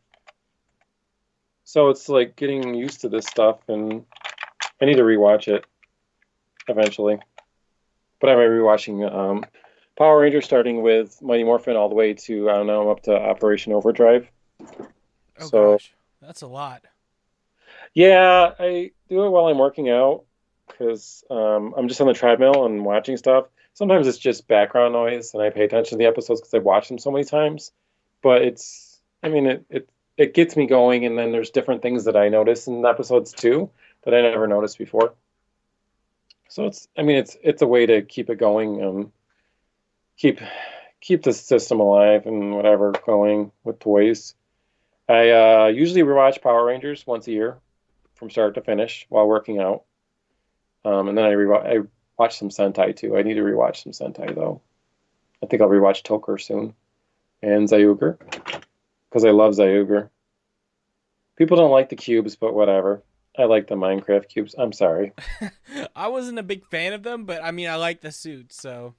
So 1.63 1.89
it's 1.89 2.09
like 2.09 2.35
getting 2.35 2.73
used 2.73 3.01
to 3.01 3.09
this 3.09 3.25
stuff 3.25 3.59
and 3.67 4.05
I 4.81 4.85
need 4.85 4.95
to 4.95 5.03
rewatch 5.03 5.47
it 5.47 5.65
eventually. 6.67 7.19
But 8.19 8.29
I'm 8.29 8.37
rewatching 8.37 9.11
um 9.13 9.45
Power 9.95 10.21
Rangers, 10.21 10.45
starting 10.45 10.81
with 10.81 11.21
Mighty 11.21 11.43
Morphin 11.43 11.75
all 11.75 11.89
the 11.89 11.95
way 11.95 12.13
to 12.13 12.49
I 12.49 12.53
don't 12.53 12.67
know, 12.67 12.81
I'm 12.81 12.87
up 12.87 13.03
to 13.03 13.15
Operation 13.15 13.73
Overdrive. 13.73 14.27
Oh 15.39 15.47
so, 15.47 15.71
gosh, 15.73 15.93
that's 16.21 16.41
a 16.41 16.47
lot. 16.47 16.83
Yeah, 17.93 18.53
I 18.57 18.91
do 19.07 19.23
it 19.23 19.29
while 19.29 19.47
I'm 19.47 19.59
working 19.59 19.89
out 19.89 20.23
because 20.67 21.23
um, 21.29 21.73
I'm 21.77 21.87
just 21.87 22.01
on 22.01 22.07
the 22.07 22.13
treadmill 22.13 22.65
and 22.65 22.83
watching 22.83 23.17
stuff. 23.17 23.45
Sometimes 23.73 24.07
it's 24.07 24.17
just 24.17 24.47
background 24.47 24.93
noise, 24.93 25.33
and 25.33 25.41
I 25.41 25.49
pay 25.49 25.63
attention 25.63 25.97
to 25.97 26.03
the 26.03 26.07
episodes 26.07 26.41
because 26.41 26.53
I've 26.53 26.63
watched 26.63 26.89
them 26.89 26.99
so 26.99 27.11
many 27.11 27.25
times. 27.25 27.71
But 28.21 28.43
it's, 28.43 29.01
I 29.21 29.29
mean, 29.29 29.47
it, 29.47 29.65
it 29.69 29.89
it 30.15 30.33
gets 30.33 30.55
me 30.55 30.67
going, 30.67 31.05
and 31.05 31.17
then 31.17 31.31
there's 31.31 31.49
different 31.49 31.81
things 31.81 32.05
that 32.05 32.15
I 32.15 32.29
notice 32.29 32.67
in 32.67 32.85
episodes 32.85 33.31
too 33.31 33.71
that 34.03 34.13
I 34.13 34.21
never 34.21 34.47
noticed 34.47 34.77
before. 34.77 35.13
So 36.49 36.67
it's, 36.67 36.87
I 36.97 37.01
mean, 37.01 37.17
it's 37.17 37.35
it's 37.41 37.61
a 37.61 37.67
way 37.67 37.85
to 37.87 38.03
keep 38.03 38.29
it 38.29 38.37
going. 38.37 38.83
Um, 38.83 39.11
keep 40.17 40.39
keep 41.01 41.23
the 41.23 41.33
system 41.33 41.79
alive 41.79 42.25
and 42.27 42.55
whatever 42.55 42.93
going 43.05 43.51
with 43.63 43.79
toys. 43.79 44.35
I 45.09 45.31
uh, 45.31 45.67
usually 45.67 46.03
rewatch 46.03 46.41
Power 46.41 46.63
Rangers 46.63 47.05
once 47.05 47.27
a 47.27 47.31
year 47.31 47.57
from 48.15 48.29
start 48.29 48.55
to 48.55 48.61
finish 48.61 49.05
while 49.09 49.27
working 49.27 49.59
out, 49.59 49.83
um, 50.85 51.09
and 51.09 51.17
then 51.17 51.25
I 51.25 51.31
rewatch 51.31 51.65
I 51.65 51.87
watch 52.17 52.37
some 52.37 52.49
Sentai 52.49 52.95
too. 52.95 53.17
I 53.17 53.23
need 53.23 53.35
to 53.35 53.41
rewatch 53.41 53.83
some 53.83 53.91
Sentai 53.91 54.33
though. 54.33 54.61
I 55.41 55.45
think 55.45 55.61
I'll 55.61 55.69
rewatch 55.69 56.03
ToQger 56.03 56.41
soon 56.41 56.73
and 57.41 57.67
Zyuohger 57.67 58.17
because 59.09 59.25
I 59.25 59.31
love 59.31 59.53
Zyuohger. 59.53 60.09
People 61.35 61.57
don't 61.57 61.71
like 61.71 61.89
the 61.89 61.95
cubes, 61.95 62.35
but 62.35 62.53
whatever. 62.53 63.03
I 63.37 63.45
like 63.45 63.67
the 63.67 63.75
Minecraft 63.75 64.29
cubes. 64.29 64.53
I'm 64.57 64.71
sorry. 64.71 65.11
I 65.95 66.07
wasn't 66.07 66.37
a 66.37 66.43
big 66.43 66.67
fan 66.67 66.93
of 66.93 67.01
them, 67.01 67.25
but 67.25 67.43
I 67.43 67.51
mean, 67.51 67.67
I 67.67 67.75
like 67.75 68.01
the 68.01 68.11
suit, 68.11 68.53
so 68.53 68.93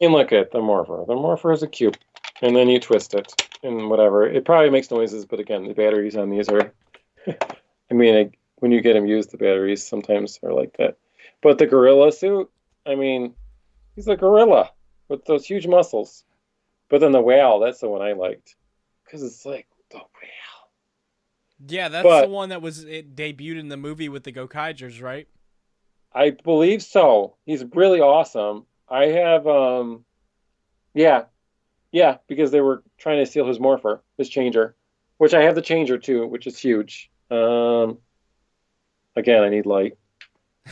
and 0.00 0.12
look 0.12 0.32
at 0.32 0.50
the 0.50 0.60
morpher. 0.60 1.04
The 1.06 1.14
morpher 1.14 1.52
is 1.52 1.62
a 1.62 1.68
cube, 1.68 1.96
and 2.42 2.54
then 2.54 2.68
you 2.68 2.80
twist 2.80 3.14
it 3.14 3.32
and 3.62 3.90
whatever. 3.90 4.26
It 4.26 4.44
probably 4.44 4.70
makes 4.70 4.90
noises, 4.90 5.24
but 5.24 5.40
again, 5.40 5.66
the 5.66 5.74
batteries 5.74 6.16
on 6.16 6.30
these 6.30 6.48
are. 6.48 6.72
I 7.90 7.94
mean, 7.94 8.14
I, 8.14 8.30
when 8.56 8.72
you 8.72 8.80
get 8.80 8.94
them 8.94 9.06
used, 9.06 9.30
the 9.30 9.38
batteries 9.38 9.86
sometimes 9.86 10.38
are 10.42 10.52
like 10.52 10.76
that. 10.78 10.96
But 11.42 11.58
the 11.58 11.66
gorilla 11.66 12.12
suit, 12.12 12.50
I 12.86 12.94
mean, 12.94 13.34
he's 13.94 14.08
a 14.08 14.16
gorilla 14.16 14.70
with 15.08 15.24
those 15.24 15.46
huge 15.46 15.66
muscles. 15.66 16.24
But 16.88 17.00
then 17.00 17.12
the 17.12 17.20
whale, 17.20 17.58
that's 17.60 17.80
the 17.80 17.88
one 17.88 18.02
I 18.02 18.12
liked 18.12 18.56
because 19.04 19.22
it's 19.22 19.44
like 19.44 19.66
the 19.90 19.98
whale. 19.98 20.70
Yeah, 21.66 21.88
that's 21.88 22.04
but, 22.04 22.22
the 22.22 22.28
one 22.28 22.50
that 22.50 22.62
was 22.62 22.84
it 22.84 23.14
debuted 23.14 23.58
in 23.58 23.68
the 23.68 23.76
movie 23.76 24.08
with 24.08 24.24
the 24.24 24.32
Gokaigers, 24.32 25.02
right? 25.02 25.28
I 26.12 26.30
believe 26.30 26.82
so. 26.82 27.36
He's 27.44 27.64
really 27.74 28.00
awesome. 28.00 28.64
I 28.88 29.06
have, 29.06 29.46
um, 29.46 30.04
yeah, 30.94 31.24
yeah, 31.92 32.18
because 32.26 32.50
they 32.50 32.60
were 32.60 32.82
trying 32.96 33.18
to 33.18 33.26
steal 33.26 33.46
his 33.46 33.60
morpher, 33.60 34.02
his 34.16 34.28
changer, 34.28 34.74
which 35.18 35.34
I 35.34 35.42
have 35.42 35.54
the 35.54 35.62
changer 35.62 35.98
too, 35.98 36.26
which 36.26 36.46
is 36.46 36.58
huge. 36.58 37.10
Um, 37.30 37.98
again, 39.16 39.42
I 39.42 39.48
need 39.50 39.66
light. 39.66 39.98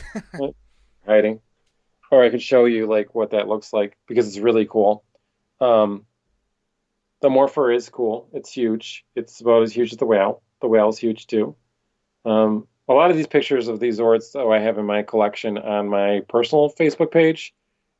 Hiding, 1.05 1.41
or 2.11 2.23
I 2.23 2.29
could 2.29 2.41
show 2.41 2.65
you 2.65 2.85
like 2.87 3.15
what 3.15 3.31
that 3.31 3.47
looks 3.47 3.73
like 3.73 3.97
because 4.07 4.27
it's 4.27 4.39
really 4.39 4.65
cool. 4.65 5.03
Um, 5.61 6.05
the 7.21 7.29
morpher 7.29 7.71
is 7.71 7.89
cool. 7.89 8.29
It's 8.33 8.51
huge. 8.51 9.05
It's 9.15 9.41
about 9.41 9.63
as 9.63 9.73
huge 9.73 9.93
as 9.93 9.97
the 9.97 10.05
whale. 10.05 10.41
The 10.61 10.67
whale 10.67 10.89
is 10.89 10.97
huge 10.97 11.27
too. 11.27 11.55
Um, 12.25 12.67
a 12.87 12.93
lot 12.93 13.11
of 13.11 13.17
these 13.17 13.27
pictures 13.27 13.67
of 13.67 13.79
these 13.79 13.99
Zords, 13.99 14.31
though, 14.31 14.51
I 14.51 14.59
have 14.59 14.77
in 14.77 14.85
my 14.85 15.03
collection 15.03 15.57
on 15.57 15.89
my 15.89 16.21
personal 16.27 16.69
Facebook 16.69 17.11
page 17.11 17.53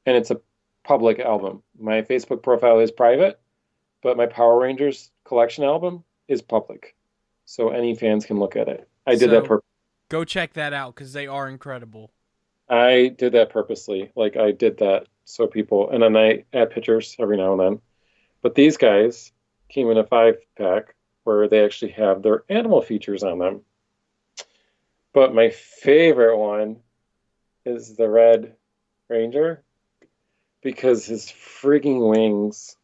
and 0.07 0.15
it's 0.15 0.31
a 0.31 0.39
public 0.83 1.19
album. 1.19 1.61
My 1.77 2.01
Facebook 2.01 2.41
profile 2.41 2.79
is 2.79 2.91
private, 2.91 3.39
but 4.01 4.17
my 4.17 4.25
Power 4.25 4.57
Rangers 4.57 5.11
collection 5.25 5.63
album 5.63 6.03
is 6.27 6.41
public, 6.41 6.95
so 7.45 7.69
any 7.69 7.93
fans 7.93 8.25
can 8.25 8.39
look 8.39 8.55
at 8.55 8.69
it. 8.69 8.87
I 9.05 9.11
did 9.11 9.19
so, 9.19 9.27
that. 9.27 9.43
Pur- 9.43 9.61
go 10.09 10.23
check 10.23 10.53
that 10.53 10.73
out 10.73 10.95
because 10.95 11.13
they 11.13 11.27
are 11.27 11.49
incredible. 11.49 12.11
I 12.69 13.13
did 13.17 13.33
that 13.33 13.49
purposely. 13.49 14.11
Like 14.15 14.37
I 14.37 14.51
did 14.51 14.77
that 14.79 15.07
so 15.25 15.47
people, 15.47 15.89
and 15.89 16.03
then 16.03 16.15
I 16.15 16.43
add 16.53 16.71
pictures 16.71 17.15
every 17.19 17.37
now 17.37 17.53
and 17.53 17.61
then. 17.61 17.81
But 18.41 18.55
these 18.55 18.77
guys 18.77 19.31
came 19.69 19.89
in 19.89 19.97
a 19.97 20.05
five 20.05 20.35
pack 20.57 20.95
where 21.23 21.47
they 21.47 21.63
actually 21.63 21.91
have 21.91 22.21
their 22.21 22.43
animal 22.49 22.81
features 22.81 23.23
on 23.23 23.39
them. 23.39 23.61
But 25.13 25.33
my 25.33 25.49
favorite 25.49 26.37
one 26.37 26.77
is 27.65 27.95
the 27.95 28.09
Red 28.09 28.55
Ranger 29.09 29.63
because 30.61 31.05
his 31.05 31.25
freaking 31.25 32.09
wings. 32.09 32.75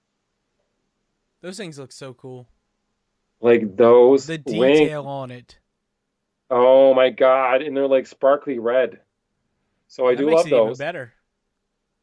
Those 1.42 1.58
things 1.58 1.78
look 1.78 1.92
so 1.92 2.14
cool. 2.14 2.48
Like 3.40 3.76
those 3.76 4.26
the 4.26 4.38
detail 4.38 5.04
wings. 5.04 5.08
on 5.08 5.32
it. 5.32 5.60
Oh 6.50 6.94
my 6.94 7.10
god! 7.10 7.62
And 7.62 7.76
they're 7.76 7.88
like 7.88 8.08
sparkly 8.08 8.60
red. 8.60 9.00
So 9.88 10.08
I 10.08 10.16
that 10.16 10.22
do 10.22 10.30
love 10.30 10.50
those. 10.50 10.78
better. 10.78 11.14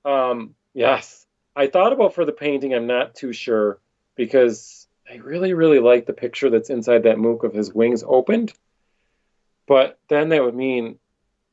Um. 0.05 0.55
Yes, 0.73 1.27
I 1.57 1.67
thought 1.67 1.93
about 1.93 2.15
for 2.15 2.25
the 2.25 2.33
painting. 2.33 2.75
I'm 2.75 2.87
not 2.87 3.15
too 3.15 3.33
sure 3.33 3.81
because 4.15 4.87
I 5.11 5.17
really, 5.17 5.53
really 5.53 5.81
like 5.81 6.07
the 6.07 6.13
picture 6.13 6.49
that's 6.51 6.71
inside 6.71 7.03
that 7.03 7.19
mook 7.19 7.43
of 7.43 7.53
his 7.53 7.75
wings 7.75 8.05
opened. 8.07 8.53
But 9.67 9.99
then 10.09 10.29
that 10.31 10.43
would 10.43 10.55
mean 10.55 10.99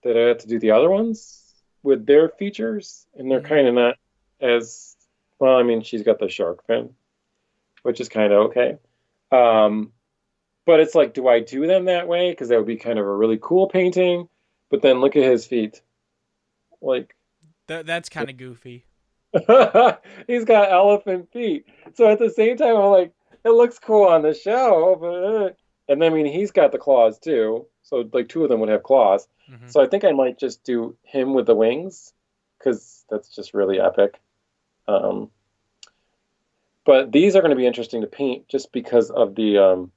that 0.04 0.16
I 0.18 0.28
have 0.30 0.40
to 0.40 0.48
do 0.48 0.60
the 0.60 0.72
other 0.72 0.90
ones 0.90 1.44
with 1.84 2.06
their 2.06 2.30
features, 2.30 3.08
and 3.16 3.30
they're 3.30 3.42
Mhm. 3.42 3.46
kind 3.46 3.68
of 3.68 3.74
not 3.76 3.98
as 4.40 4.96
well. 5.40 5.58
I 5.58 5.64
mean, 5.64 5.82
she's 5.82 6.04
got 6.04 6.20
the 6.20 6.30
shark 6.30 6.66
fin, 6.66 6.96
which 7.84 8.00
is 8.00 8.10
kind 8.10 8.32
of 8.34 8.48
okay. 8.48 8.78
Um, 9.32 9.92
but 10.68 10.80
it's 10.80 10.94
like, 10.94 11.16
do 11.16 11.28
I 11.28 11.40
do 11.40 11.66
them 11.66 11.86
that 11.86 12.08
way? 12.08 12.30
Because 12.30 12.50
that 12.50 12.58
would 12.58 12.68
be 12.68 12.76
kind 12.78 13.00
of 13.00 13.06
a 13.06 13.16
really 13.16 13.40
cool 13.42 13.68
painting. 13.68 14.30
But 14.70 14.84
then 14.84 15.00
look 15.00 15.16
at 15.16 15.24
his 15.24 15.48
feet. 15.48 15.82
Like, 16.82 17.16
Th- 17.68 17.86
that's 17.86 18.10
kind 18.10 18.30
of 18.30 18.38
goofy. 18.46 18.86
he's 20.28 20.46
got 20.46 20.72
elephant 20.72 21.32
feet. 21.32 21.66
So 21.96 22.08
at 22.12 22.20
the 22.20 22.30
same 22.30 22.58
time, 22.58 22.76
I'm 22.76 22.92
like, 22.92 23.12
it 23.44 23.50
looks 23.50 23.80
cool 23.80 24.04
on 24.08 24.22
the 24.24 24.34
show, 24.34 24.98
but 25.00 25.08
uh, 25.08 25.50
and 25.90 26.02
then 26.02 26.12
I 26.12 26.16
mean, 26.16 26.26
he's 26.26 26.52
got 26.52 26.72
the 26.72 26.78
claws 26.78 27.18
too. 27.20 27.66
So 27.84 28.10
like 28.12 28.28
two 28.30 28.44
of 28.44 28.50
them 28.50 28.60
would 28.60 28.70
have 28.70 28.84
claws. 28.84 29.28
Mhm. 29.50 29.72
So 29.72 29.82
I 29.82 29.88
think 29.88 30.04
I 30.04 30.12
might 30.12 30.38
just 30.38 30.64
do 30.64 30.98
him 31.04 31.34
with 31.34 31.46
the 31.46 31.56
wings 31.56 32.14
because 32.60 33.06
that's 33.10 33.34
just 33.34 33.54
really 33.54 33.80
epic. 33.80 34.20
Um, 34.88 35.30
but 36.86 37.12
these 37.12 37.36
are 37.36 37.42
going 37.42 37.52
to 37.52 37.58
be 37.58 37.68
interesting 37.68 38.02
to 38.02 38.08
paint 38.08 38.48
just 38.48 38.72
because 38.72 39.10
of 39.12 39.36
the 39.36 39.58
um, 39.58 39.92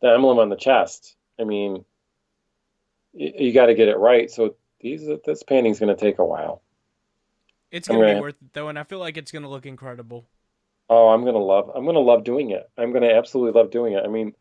the 0.00 0.08
emblem 0.12 0.38
on 0.38 0.48
the 0.48 0.56
chest. 0.56 1.16
I 1.38 1.44
mean, 1.44 1.84
y- 3.12 3.32
you 3.38 3.52
got 3.52 3.66
to 3.66 3.74
get 3.74 3.88
it 3.88 3.96
right. 3.98 4.30
So 4.30 4.56
these 4.80 5.08
this 5.24 5.42
painting's 5.42 5.78
going 5.78 5.94
to 5.94 6.00
take 6.00 6.18
a 6.18 6.24
while. 6.24 6.62
It's 7.70 7.88
I'm 7.88 7.96
gonna 7.96 8.14
be 8.14 8.20
worth 8.20 8.34
it 8.42 8.52
though, 8.52 8.68
and 8.68 8.78
I 8.78 8.82
feel 8.82 8.98
like 8.98 9.16
it's 9.16 9.30
gonna 9.30 9.48
look 9.48 9.64
incredible. 9.64 10.26
Oh, 10.88 11.08
I'm 11.10 11.24
gonna 11.24 11.38
love. 11.38 11.70
I'm 11.72 11.86
gonna 11.86 12.00
love 12.00 12.24
doing 12.24 12.50
it. 12.50 12.68
I'm 12.76 12.92
gonna 12.92 13.10
absolutely 13.12 13.60
love 13.60 13.70
doing 13.70 13.92
it. 13.92 14.04
I 14.04 14.08
mean, 14.08 14.34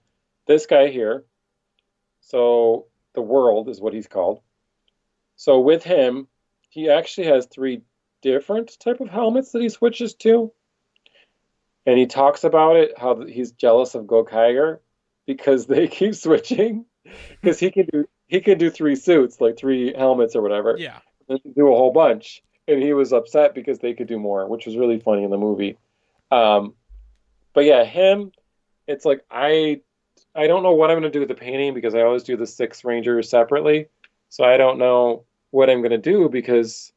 this 0.47 0.65
guy 0.65 0.87
here. 0.87 1.25
So 2.21 2.87
the 3.13 3.21
world 3.21 3.69
is 3.69 3.79
what 3.79 3.93
he's 3.93 4.07
called. 4.07 4.41
So 5.35 5.59
with 5.59 5.83
him, 5.83 6.27
he 6.69 6.89
actually 6.89 7.27
has 7.27 7.45
three 7.45 7.83
different 8.21 8.79
type 8.79 8.99
of 8.99 9.09
helmets 9.09 9.51
that 9.51 9.61
he 9.61 9.69
switches 9.69 10.15
to, 10.15 10.51
and 11.85 11.97
he 11.99 12.07
talks 12.07 12.43
about 12.43 12.77
it 12.77 12.97
how 12.97 13.23
he's 13.25 13.51
jealous 13.51 13.93
of 13.95 14.05
Gokaiger 14.05 14.79
because 15.29 15.67
they 15.67 15.87
keep 15.99 16.15
switching 16.15 16.85
because 17.39 17.59
he 17.59 17.69
can 17.69 17.85
do 17.85 18.07
he 18.25 18.41
can 18.41 18.57
do 18.57 18.71
three 18.71 18.95
suits 18.95 19.39
like 19.39 19.57
three 19.57 19.93
helmets 19.95 20.35
or 20.35 20.41
whatever 20.41 20.75
Yeah. 20.77 20.97
and 21.29 21.39
do 21.55 21.67
a 21.71 21.75
whole 21.77 21.91
bunch. 21.91 22.41
And 22.67 22.81
he 22.81 22.93
was 22.93 23.13
upset 23.13 23.53
because 23.55 23.77
they 23.79 23.93
could 23.93 24.07
do 24.07 24.17
more, 24.19 24.47
which 24.47 24.65
was 24.65 24.75
really 24.75 24.99
funny 24.99 25.23
in 25.23 25.29
the 25.31 25.37
movie. 25.37 25.77
Um, 26.31 26.73
but 27.53 27.65
yeah, 27.65 27.83
him, 27.83 28.31
it's 28.87 29.05
like 29.05 29.23
I 29.29 29.81
I 30.35 30.47
don't 30.47 30.63
know 30.63 30.73
what 30.73 30.89
I'm 30.89 30.97
gonna 30.97 31.09
do 31.11 31.19
with 31.19 31.29
the 31.29 31.35
painting 31.35 31.73
because 31.75 31.93
I 31.93 32.01
always 32.01 32.23
do 32.23 32.35
the 32.37 32.47
six 32.47 32.83
rangers 32.83 33.29
separately. 33.29 33.87
So 34.29 34.43
I 34.43 34.57
don't 34.57 34.79
know 34.79 35.25
what 35.51 35.69
I'm 35.69 35.81
gonna 35.83 35.97
do 35.99 36.27
because 36.29 36.91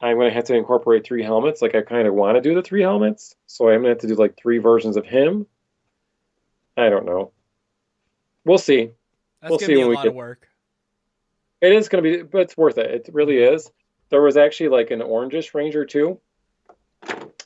I'm 0.00 0.16
gonna 0.16 0.30
have 0.30 0.44
to 0.44 0.54
incorporate 0.54 1.04
three 1.04 1.22
helmets. 1.22 1.62
Like 1.62 1.74
I 1.76 1.82
kind 1.82 2.06
of 2.08 2.14
want 2.14 2.36
to 2.36 2.40
do 2.40 2.54
the 2.54 2.62
three 2.62 2.82
helmets, 2.82 3.34
so 3.46 3.68
I'm 3.68 3.80
gonna 3.82 3.90
have 3.90 3.98
to 3.98 4.06
do 4.08 4.14
like 4.14 4.36
three 4.36 4.58
versions 4.58 4.96
of 4.96 5.04
him. 5.06 5.46
I 6.80 6.88
don't 6.88 7.04
know. 7.06 7.32
We'll 8.44 8.58
see. 8.58 8.90
That's 9.40 9.50
We'll 9.50 9.58
see 9.58 9.66
be 9.66 9.74
a 9.74 9.78
when 9.80 9.88
we 9.90 9.94
lot 9.96 10.02
get- 10.04 10.08
of 10.10 10.14
work. 10.14 10.46
It 11.60 11.72
is 11.72 11.90
going 11.90 12.02
to 12.02 12.10
be, 12.18 12.22
but 12.22 12.40
it's 12.40 12.56
worth 12.56 12.78
it. 12.78 12.90
It 13.06 13.10
really 13.12 13.36
is. 13.36 13.70
There 14.08 14.22
was 14.22 14.38
actually 14.38 14.70
like 14.70 14.90
an 14.90 15.00
orangish 15.00 15.52
ranger 15.52 15.84
too. 15.84 16.18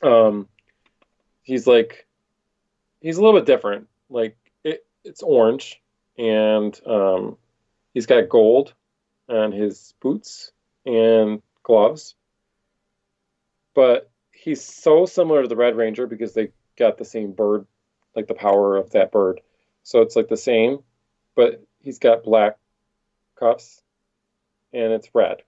Um, 0.01 0.47
he's 1.43 1.67
like, 1.67 2.07
he's 3.01 3.17
a 3.17 3.21
little 3.21 3.37
bit 3.37 3.45
different. 3.45 3.87
Like 4.09 4.37
it, 4.63 4.85
it's 5.03 5.21
orange, 5.21 5.81
and 6.17 6.79
um, 6.87 7.37
he's 7.93 8.05
got 8.05 8.29
gold 8.29 8.73
on 9.27 9.51
his 9.51 9.93
boots 10.01 10.53
and 10.85 11.41
gloves. 11.63 12.15
But 13.73 14.09
he's 14.31 14.63
so 14.63 15.05
similar 15.05 15.41
to 15.41 15.47
the 15.49 15.57
Red 15.57 15.75
Ranger 15.75 16.07
because 16.07 16.33
they 16.33 16.51
got 16.77 16.97
the 16.97 17.03
same 17.05 17.33
bird, 17.33 17.67
like 18.15 18.27
the 18.27 18.33
power 18.33 18.77
of 18.77 18.91
that 18.91 19.11
bird. 19.11 19.41
So 19.83 20.01
it's 20.01 20.15
like 20.15 20.29
the 20.29 20.37
same, 20.37 20.79
but 21.35 21.63
he's 21.79 21.99
got 21.99 22.23
black 22.23 22.57
cuffs 23.39 23.81
and 24.73 24.93
it's 24.93 25.13
red. 25.13 25.41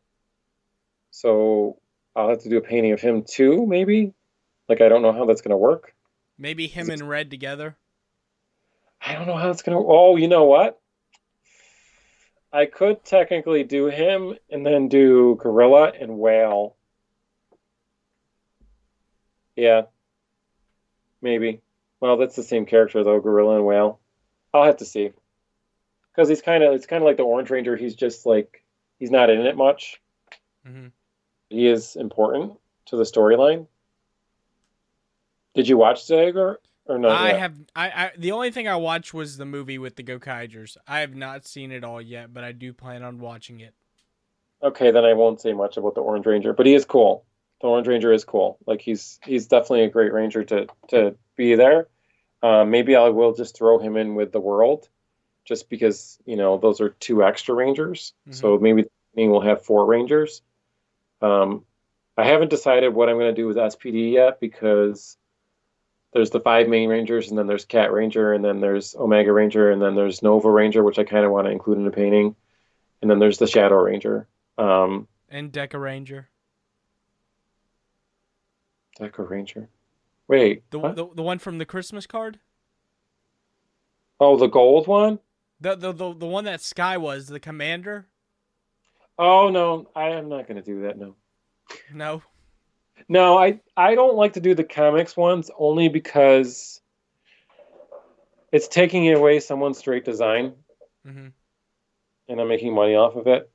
So 1.12 1.80
I'll 2.16 2.30
have 2.30 2.44
to 2.44 2.50
do 2.50 2.58
a 2.58 2.62
painting 2.62 2.92
of 2.92 3.02
him 3.02 3.24
too, 3.24 3.66
maybe. 3.66 4.14
Like 4.70 4.82
I 4.82 4.90
don't 4.90 5.02
know 5.02 5.14
how 5.14 5.26
that's 5.26 5.42
gonna 5.42 5.58
work. 5.58 5.94
Maybe 6.38 6.68
him 6.68 6.90
and 6.90 7.08
Red 7.08 7.32
together. 7.32 7.76
I 9.02 9.14
don't 9.14 9.28
know 9.28 9.38
how 9.38 9.50
it's 9.50 9.62
gonna. 9.62 9.80
Oh, 9.80 10.18
you 10.18 10.28
know 10.28 10.44
what? 10.44 10.80
I 12.52 12.66
could 12.66 13.04
technically 13.04 13.64
do 13.64 13.88
him 13.88 14.36
and 14.50 14.66
then 14.66 14.88
do 14.88 15.36
gorilla 15.40 15.92
and 16.00 16.18
whale. 16.18 16.76
Yeah, 19.56 19.84
maybe. 21.22 21.62
Well, 22.00 22.18
that's 22.18 22.36
the 22.36 22.44
same 22.44 22.66
character 22.66 23.04
though, 23.04 23.20
gorilla 23.20 23.56
and 23.58 23.66
whale. 23.66 24.00
I'll 24.54 24.66
have 24.66 24.78
to 24.78 24.86
see. 24.86 25.12
Because 26.12 26.30
he's 26.30 26.42
kind 26.42 26.64
of 26.64 26.74
it's 26.74 26.86
kind 26.86 27.02
of 27.02 27.08
like 27.08 27.18
the 27.18 27.24
Orange 27.24 27.50
Ranger. 27.50 27.76
He's 27.76 27.96
just 27.96 28.26
like 28.26 28.64
he's 29.00 29.12
not 29.12 29.30
in 29.30 29.42
it 29.46 29.56
much. 29.56 30.02
Mm-hmm. 30.68 30.88
he 31.50 31.68
is 31.68 31.96
important 31.96 32.54
to 32.88 32.98
the 32.98 33.04
storyline. 33.04 33.68
Did 35.54 35.68
you 35.68 35.78
watch 35.78 36.06
Dagger 36.08 36.60
or 36.88 36.98
not? 37.00 37.12
I 37.12 37.30
yet? 37.30 37.40
have. 37.40 37.56
I, 37.76 37.88
I. 37.88 38.12
The 38.18 38.32
only 38.34 38.52
thing 38.52 38.68
I 38.68 38.76
watched 38.76 39.14
was 39.14 39.38
the 39.38 39.46
movie 39.46 39.78
with 39.78 39.96
the 39.96 40.04
Gokaigers. 40.04 40.78
I 40.88 41.00
have 41.00 41.16
not 41.16 41.48
seen 41.48 41.72
it 41.72 41.84
all 41.84 42.02
yet, 42.02 42.34
but 42.34 42.44
I 42.44 42.52
do 42.52 42.74
plan 42.74 43.04
on 43.04 43.20
watching 43.20 43.62
it. 43.62 43.74
Okay, 44.62 44.92
then 44.92 45.06
I 45.06 45.14
won't 45.14 45.40
say 45.40 45.54
much 45.54 45.78
about 45.78 45.96
the 45.96 46.02
Orange 46.02 46.26
Ranger, 46.26 46.52
but 46.52 46.66
he 46.66 46.74
is 46.74 46.84
cool. 46.84 47.24
The 47.62 47.68
Orange 47.68 47.88
Ranger 47.88 48.12
is 48.14 48.24
cool. 48.24 48.58
Like 48.66 48.82
he's 48.82 49.20
he's 49.26 49.48
definitely 49.48 49.84
a 49.84 49.90
great 49.90 50.14
ranger 50.14 50.44
to 50.44 50.68
to 50.90 51.16
be 51.36 51.56
there. 51.56 51.88
Um, 52.44 52.70
maybe 52.70 52.96
I 52.96 53.10
will 53.10 53.34
just 53.34 53.58
throw 53.58 53.80
him 53.80 53.98
in 53.98 54.14
with 54.16 54.32
the 54.32 54.40
world, 54.40 54.88
just 55.46 55.70
because 55.70 56.20
you 56.26 56.36
know 56.36 56.58
those 56.58 56.82
are 56.82 56.90
two 56.90 57.24
extra 57.24 57.56
rangers. 57.56 58.14
So 58.30 58.58
maybe 58.60 58.86
we'll 59.16 59.42
have 59.42 59.64
four 59.66 59.86
rangers. 59.86 60.42
Um, 61.22 61.66
I 62.16 62.26
haven't 62.26 62.50
decided 62.50 62.94
what 62.94 63.10
I'm 63.10 63.18
going 63.18 63.34
to 63.34 63.42
do 63.42 63.48
with 63.48 63.58
SPD 63.58 64.12
yet 64.14 64.40
because 64.40 65.18
there's 66.14 66.30
the 66.30 66.40
five 66.40 66.68
main 66.68 66.90
rangers, 66.90 67.30
and 67.30 67.38
then 67.38 67.48
there's 67.48 67.66
Cat 67.66 67.92
Ranger, 67.92 68.34
and 68.34 68.44
then 68.46 68.60
there's 68.60 68.96
Omega 68.96 69.32
Ranger, 69.34 69.72
and 69.72 69.82
then 69.82 69.96
there's 69.96 70.22
Nova 70.24 70.50
Ranger, 70.50 70.84
which 70.84 70.98
I 71.00 71.04
kind 71.04 71.26
of 71.26 71.32
want 71.32 71.46
to 71.46 71.52
include 71.52 71.78
in 71.80 71.86
the 71.86 71.92
painting, 71.92 72.36
and 73.02 73.10
then 73.10 73.20
there's 73.20 73.38
the 73.40 73.48
Shadow 73.48 73.76
Ranger. 73.82 74.28
Um, 74.58 75.08
And 75.30 75.52
Dekaranger. 75.52 76.26
Deco 79.00 79.30
Ranger. 79.30 79.70
Wait. 80.28 80.70
The, 80.72 80.80
what? 80.80 80.96
the 80.96 81.08
the 81.16 81.24
one 81.24 81.40
from 81.40 81.58
the 81.58 81.66
Christmas 81.66 82.06
card. 82.06 82.40
oh, 84.20 84.38
the 84.38 84.48
gold 84.48 84.88
one? 84.88 85.20
The 85.60 85.76
the 85.76 85.92
the, 85.92 86.14
the 86.14 86.26
one 86.26 86.46
that 86.46 86.62
Sky 86.62 86.98
was 86.98 87.28
the 87.28 87.40
commander. 87.40 88.08
Oh 89.18 89.50
no, 89.50 89.90
I 89.96 90.10
am 90.10 90.30
not 90.30 90.48
going 90.48 90.58
to 90.58 90.64
do 90.64 90.82
that. 90.82 90.98
No. 90.98 91.16
No. 91.94 92.22
No, 93.10 93.38
I 93.38 93.60
I 93.76 93.96
don't 93.96 94.16
like 94.16 94.34
to 94.34 94.40
do 94.40 94.54
the 94.54 94.64
comics 94.64 95.16
ones 95.16 95.50
only 95.58 95.88
because 95.88 96.82
it's 98.52 98.68
taking 98.68 99.12
away 99.14 99.40
someone's 99.40 99.78
straight 99.78 100.06
design, 100.06 100.54
mm-hmm. 101.06 101.28
and 102.28 102.42
I'm 102.42 102.48
making 102.48 102.74
money 102.74 102.96
off 102.96 103.16
of 103.16 103.28
it. 103.28 103.50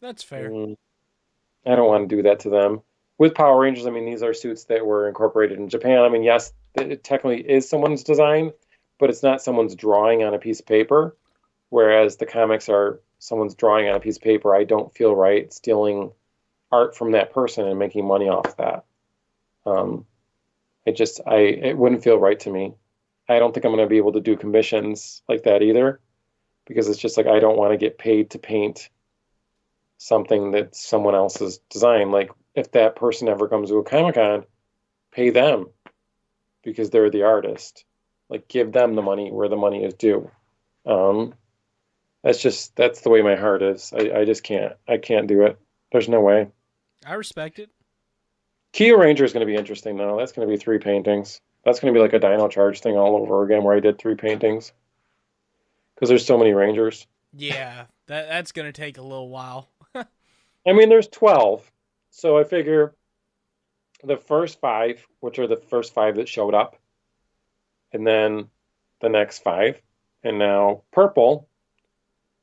That's 0.00 0.22
fair. 0.22 0.50
Mm, 0.50 0.76
I 1.66 1.76
don't 1.76 1.88
want 1.88 2.08
to 2.08 2.16
do 2.16 2.22
that 2.22 2.40
to 2.40 2.50
them. 2.50 2.82
With 3.18 3.34
Power 3.34 3.58
Rangers, 3.60 3.86
I 3.86 3.90
mean, 3.90 4.06
these 4.06 4.22
are 4.22 4.32
suits 4.32 4.64
that 4.64 4.86
were 4.86 5.08
incorporated 5.08 5.58
in 5.58 5.68
Japan. 5.68 5.98
I 6.04 6.08
mean, 6.08 6.22
yes, 6.22 6.52
it 6.76 7.02
technically 7.02 7.40
is 7.40 7.68
someone's 7.68 8.04
design, 8.04 8.52
but 8.98 9.10
it's 9.10 9.24
not 9.24 9.42
someone's 9.42 9.74
drawing 9.74 10.22
on 10.22 10.34
a 10.34 10.38
piece 10.38 10.60
of 10.60 10.66
paper. 10.66 11.16
Whereas 11.70 12.16
the 12.16 12.26
comics 12.26 12.68
are 12.68 13.00
someone's 13.18 13.54
drawing 13.54 13.88
on 13.88 13.96
a 13.96 14.00
piece 14.00 14.16
of 14.16 14.22
paper. 14.22 14.54
I 14.54 14.64
don't 14.64 14.94
feel 14.94 15.14
right 15.14 15.52
stealing 15.52 16.12
art 16.70 16.96
from 16.96 17.12
that 17.12 17.32
person 17.32 17.66
and 17.66 17.78
making 17.78 18.06
money 18.06 18.28
off 18.28 18.56
that. 18.56 18.84
Um, 19.66 20.06
it 20.86 20.96
just, 20.96 21.20
I, 21.26 21.38
it 21.38 21.76
wouldn't 21.76 22.04
feel 22.04 22.18
right 22.18 22.38
to 22.40 22.50
me. 22.50 22.74
I 23.28 23.38
don't 23.38 23.52
think 23.52 23.66
I'm 23.66 23.72
going 23.72 23.84
to 23.84 23.90
be 23.90 23.98
able 23.98 24.12
to 24.12 24.20
do 24.20 24.36
commissions 24.36 25.22
like 25.28 25.42
that 25.42 25.62
either, 25.62 26.00
because 26.66 26.88
it's 26.88 27.00
just 27.00 27.16
like 27.16 27.26
I 27.26 27.40
don't 27.40 27.58
want 27.58 27.72
to 27.72 27.76
get 27.76 27.98
paid 27.98 28.30
to 28.30 28.38
paint 28.38 28.88
something 29.98 30.52
that 30.52 30.74
someone 30.74 31.14
else's 31.14 31.58
design. 31.68 32.10
Like 32.10 32.30
if 32.54 32.72
that 32.72 32.96
person 32.96 33.28
ever 33.28 33.48
comes 33.48 33.70
to 33.70 33.78
a 33.78 33.84
Comic 33.84 34.16
Con, 34.16 34.44
pay 35.12 35.30
them 35.30 35.66
because 36.62 36.90
they're 36.90 37.10
the 37.10 37.22
artist. 37.22 37.84
Like 38.28 38.48
give 38.48 38.72
them 38.72 38.94
the 38.94 39.02
money 39.02 39.30
where 39.30 39.48
the 39.48 39.56
money 39.56 39.84
is 39.84 39.94
due. 39.94 40.30
Um, 40.84 41.34
that's 42.22 42.42
just 42.42 42.76
that's 42.76 43.00
the 43.00 43.10
way 43.10 43.22
my 43.22 43.36
heart 43.36 43.62
is. 43.62 43.92
I, 43.96 44.20
I 44.20 44.24
just 44.24 44.42
can't 44.42 44.74
I 44.86 44.98
can't 44.98 45.26
do 45.26 45.42
it. 45.42 45.58
There's 45.92 46.08
no 46.08 46.20
way. 46.20 46.48
I 47.06 47.14
respect 47.14 47.58
it. 47.58 47.70
Kyuranger 48.74 49.22
is 49.22 49.32
going 49.32 49.46
to 49.46 49.50
be 49.50 49.56
interesting 49.56 49.96
though. 49.96 50.18
That's 50.18 50.32
going 50.32 50.46
to 50.46 50.52
be 50.52 50.58
three 50.58 50.78
paintings. 50.78 51.40
That's 51.64 51.80
going 51.80 51.92
to 51.92 51.98
be 51.98 52.02
like 52.02 52.12
a 52.12 52.18
Dino 52.18 52.48
Charge 52.48 52.80
thing 52.80 52.96
all 52.96 53.16
over 53.16 53.44
again, 53.44 53.64
where 53.64 53.74
I 53.74 53.80
did 53.80 53.98
three 53.98 54.14
paintings 54.14 54.72
because 55.98 56.08
there's 56.08 56.26
so 56.26 56.38
many 56.38 56.52
Rangers. 56.52 57.06
Yeah, 57.32 57.84
that 58.06 58.28
that's 58.28 58.52
gonna 58.52 58.72
take 58.72 58.98
a 58.98 59.02
little 59.02 59.28
while. 59.28 59.68
I 59.94 60.72
mean, 60.72 60.88
there's 60.88 61.08
12. 61.08 61.70
So 62.10 62.38
I 62.38 62.44
figure 62.44 62.94
the 64.02 64.16
first 64.16 64.60
five, 64.60 65.06
which 65.20 65.38
are 65.38 65.46
the 65.46 65.56
first 65.56 65.94
five 65.94 66.16
that 66.16 66.28
showed 66.28 66.54
up, 66.54 66.76
and 67.92 68.06
then 68.06 68.48
the 69.00 69.08
next 69.08 69.42
five. 69.42 69.80
And 70.24 70.38
now 70.38 70.82
purple 70.92 71.48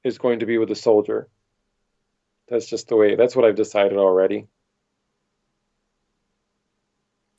is 0.04 0.18
going 0.18 0.40
to 0.40 0.46
be 0.46 0.58
with 0.58 0.70
the 0.70 0.76
soldier. 0.76 1.28
That's 2.48 2.68
just 2.68 2.88
the 2.88 2.96
way, 2.96 3.16
that's 3.16 3.36
what 3.36 3.44
I've 3.46 3.56
decided 3.56 3.98
already. 3.98 4.48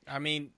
I 0.09 0.19
mean, 0.19 0.51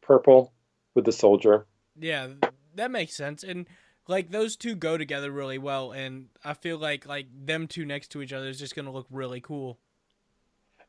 Purple 0.00 0.52
with 0.94 1.04
the 1.04 1.12
soldier. 1.12 1.66
yeah, 1.98 2.28
that 2.74 2.90
makes 2.90 3.14
sense, 3.14 3.44
and 3.44 3.66
like 4.06 4.30
those 4.30 4.56
two 4.56 4.74
go 4.74 4.96
together 4.96 5.30
really 5.30 5.58
well, 5.58 5.92
and 5.92 6.28
I 6.44 6.54
feel 6.54 6.78
like 6.78 7.06
like 7.06 7.26
them 7.32 7.66
two 7.66 7.84
next 7.84 8.08
to 8.12 8.22
each 8.22 8.32
other 8.32 8.48
is 8.48 8.58
just 8.58 8.74
gonna 8.74 8.92
look 8.92 9.06
really 9.10 9.40
cool. 9.40 9.78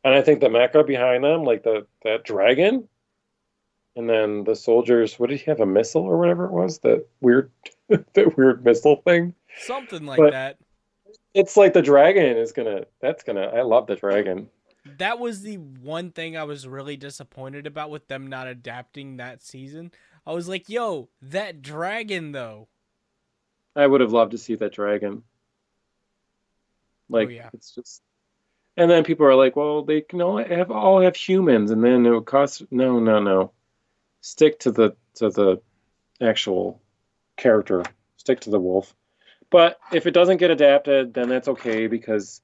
And 0.03 0.13
I 0.13 0.21
think 0.21 0.39
the 0.39 0.47
mecha 0.47 0.85
behind 0.85 1.23
them, 1.23 1.43
like 1.43 1.63
the 1.63 1.85
that 2.03 2.23
dragon, 2.23 2.87
and 3.95 4.09
then 4.09 4.43
the 4.45 4.55
soldiers. 4.55 5.19
What 5.19 5.29
did 5.29 5.39
he 5.41 5.45
have? 5.51 5.59
A 5.59 5.65
missile 5.65 6.03
or 6.03 6.17
whatever 6.17 6.45
it 6.45 6.51
was? 6.51 6.79
That 6.79 7.05
weird, 7.21 7.51
that 7.89 8.37
weird 8.37 8.63
missile 8.63 8.97
thing. 9.05 9.33
Something 9.61 10.05
like 10.05 10.17
But- 10.17 10.31
that. 10.31 10.57
It's 11.35 11.55
like 11.55 11.73
the 11.73 11.81
dragon 11.81 12.37
is 12.37 12.51
gonna. 12.51 12.85
That's 13.01 13.23
gonna. 13.23 13.41
I 13.43 13.61
love 13.61 13.85
the 13.87 13.95
dragon. 13.95 14.49
That 14.97 15.19
was 15.19 15.41
the 15.43 15.57
one 15.57 16.11
thing 16.11 16.35
I 16.35 16.43
was 16.43 16.67
really 16.67 16.97
disappointed 16.97 17.67
about 17.67 17.91
with 17.91 18.07
them 18.07 18.25
not 18.27 18.47
adapting 18.47 19.17
that 19.17 19.43
season. 19.43 19.91
I 20.25 20.31
was 20.33 20.47
like, 20.49 20.69
yo, 20.69 21.07
that 21.21 21.61
dragon 21.61 22.31
though. 22.31 22.67
I 23.75 23.85
would 23.85 24.01
have 24.01 24.11
loved 24.11 24.31
to 24.31 24.37
see 24.39 24.55
that 24.55 24.73
dragon. 24.73 25.21
Like 27.09 27.27
Oh, 27.27 27.31
yeah. 27.31 27.49
it's 27.53 27.75
just. 27.75 28.01
And 28.79 28.89
then 28.89 29.03
people 29.03 29.25
are 29.25 29.35
like, 29.35 29.57
"Well, 29.57 29.83
they 29.83 29.99
can 29.99 30.21
all 30.21 30.37
have 30.37 30.71
all 30.71 31.01
have 31.01 31.17
humans," 31.17 31.69
and 31.69 31.83
then 31.83 32.05
it 32.05 32.11
would 32.11 32.25
cost. 32.25 32.63
No, 32.71 32.97
no, 32.97 33.19
no. 33.19 33.51
Stick 34.21 34.57
to 34.61 34.71
the 34.71 34.95
to 35.15 35.29
the 35.29 35.61
actual 36.21 36.81
character. 37.35 37.83
Stick 38.15 38.39
to 38.41 38.49
the 38.49 38.59
wolf. 38.59 38.95
But 39.49 39.81
if 39.91 40.07
it 40.07 40.11
doesn't 40.11 40.37
get 40.37 40.49
adapted, 40.49 41.13
then 41.13 41.27
that's 41.27 41.49
okay 41.49 41.87
because, 41.87 42.41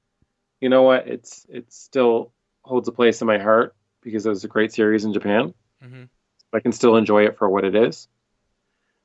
you 0.59 0.67
know 0.67 0.81
what? 0.83 1.07
It's 1.07 1.45
it 1.47 1.71
still 1.71 2.33
holds 2.63 2.89
a 2.89 2.91
place 2.91 3.21
in 3.21 3.27
my 3.27 3.37
heart 3.37 3.73
because 4.01 4.25
it 4.25 4.29
was 4.29 4.43
a 4.43 4.49
great 4.49 4.73
series 4.73 5.05
in 5.05 5.13
Japan. 5.13 5.53
hmm 5.81 6.03
I 6.51 6.59
can 6.59 6.73
still 6.73 6.97
enjoy 6.97 7.27
it 7.27 7.37
for 7.37 7.49
what 7.49 7.63
it 7.63 7.75
is. 7.75 8.09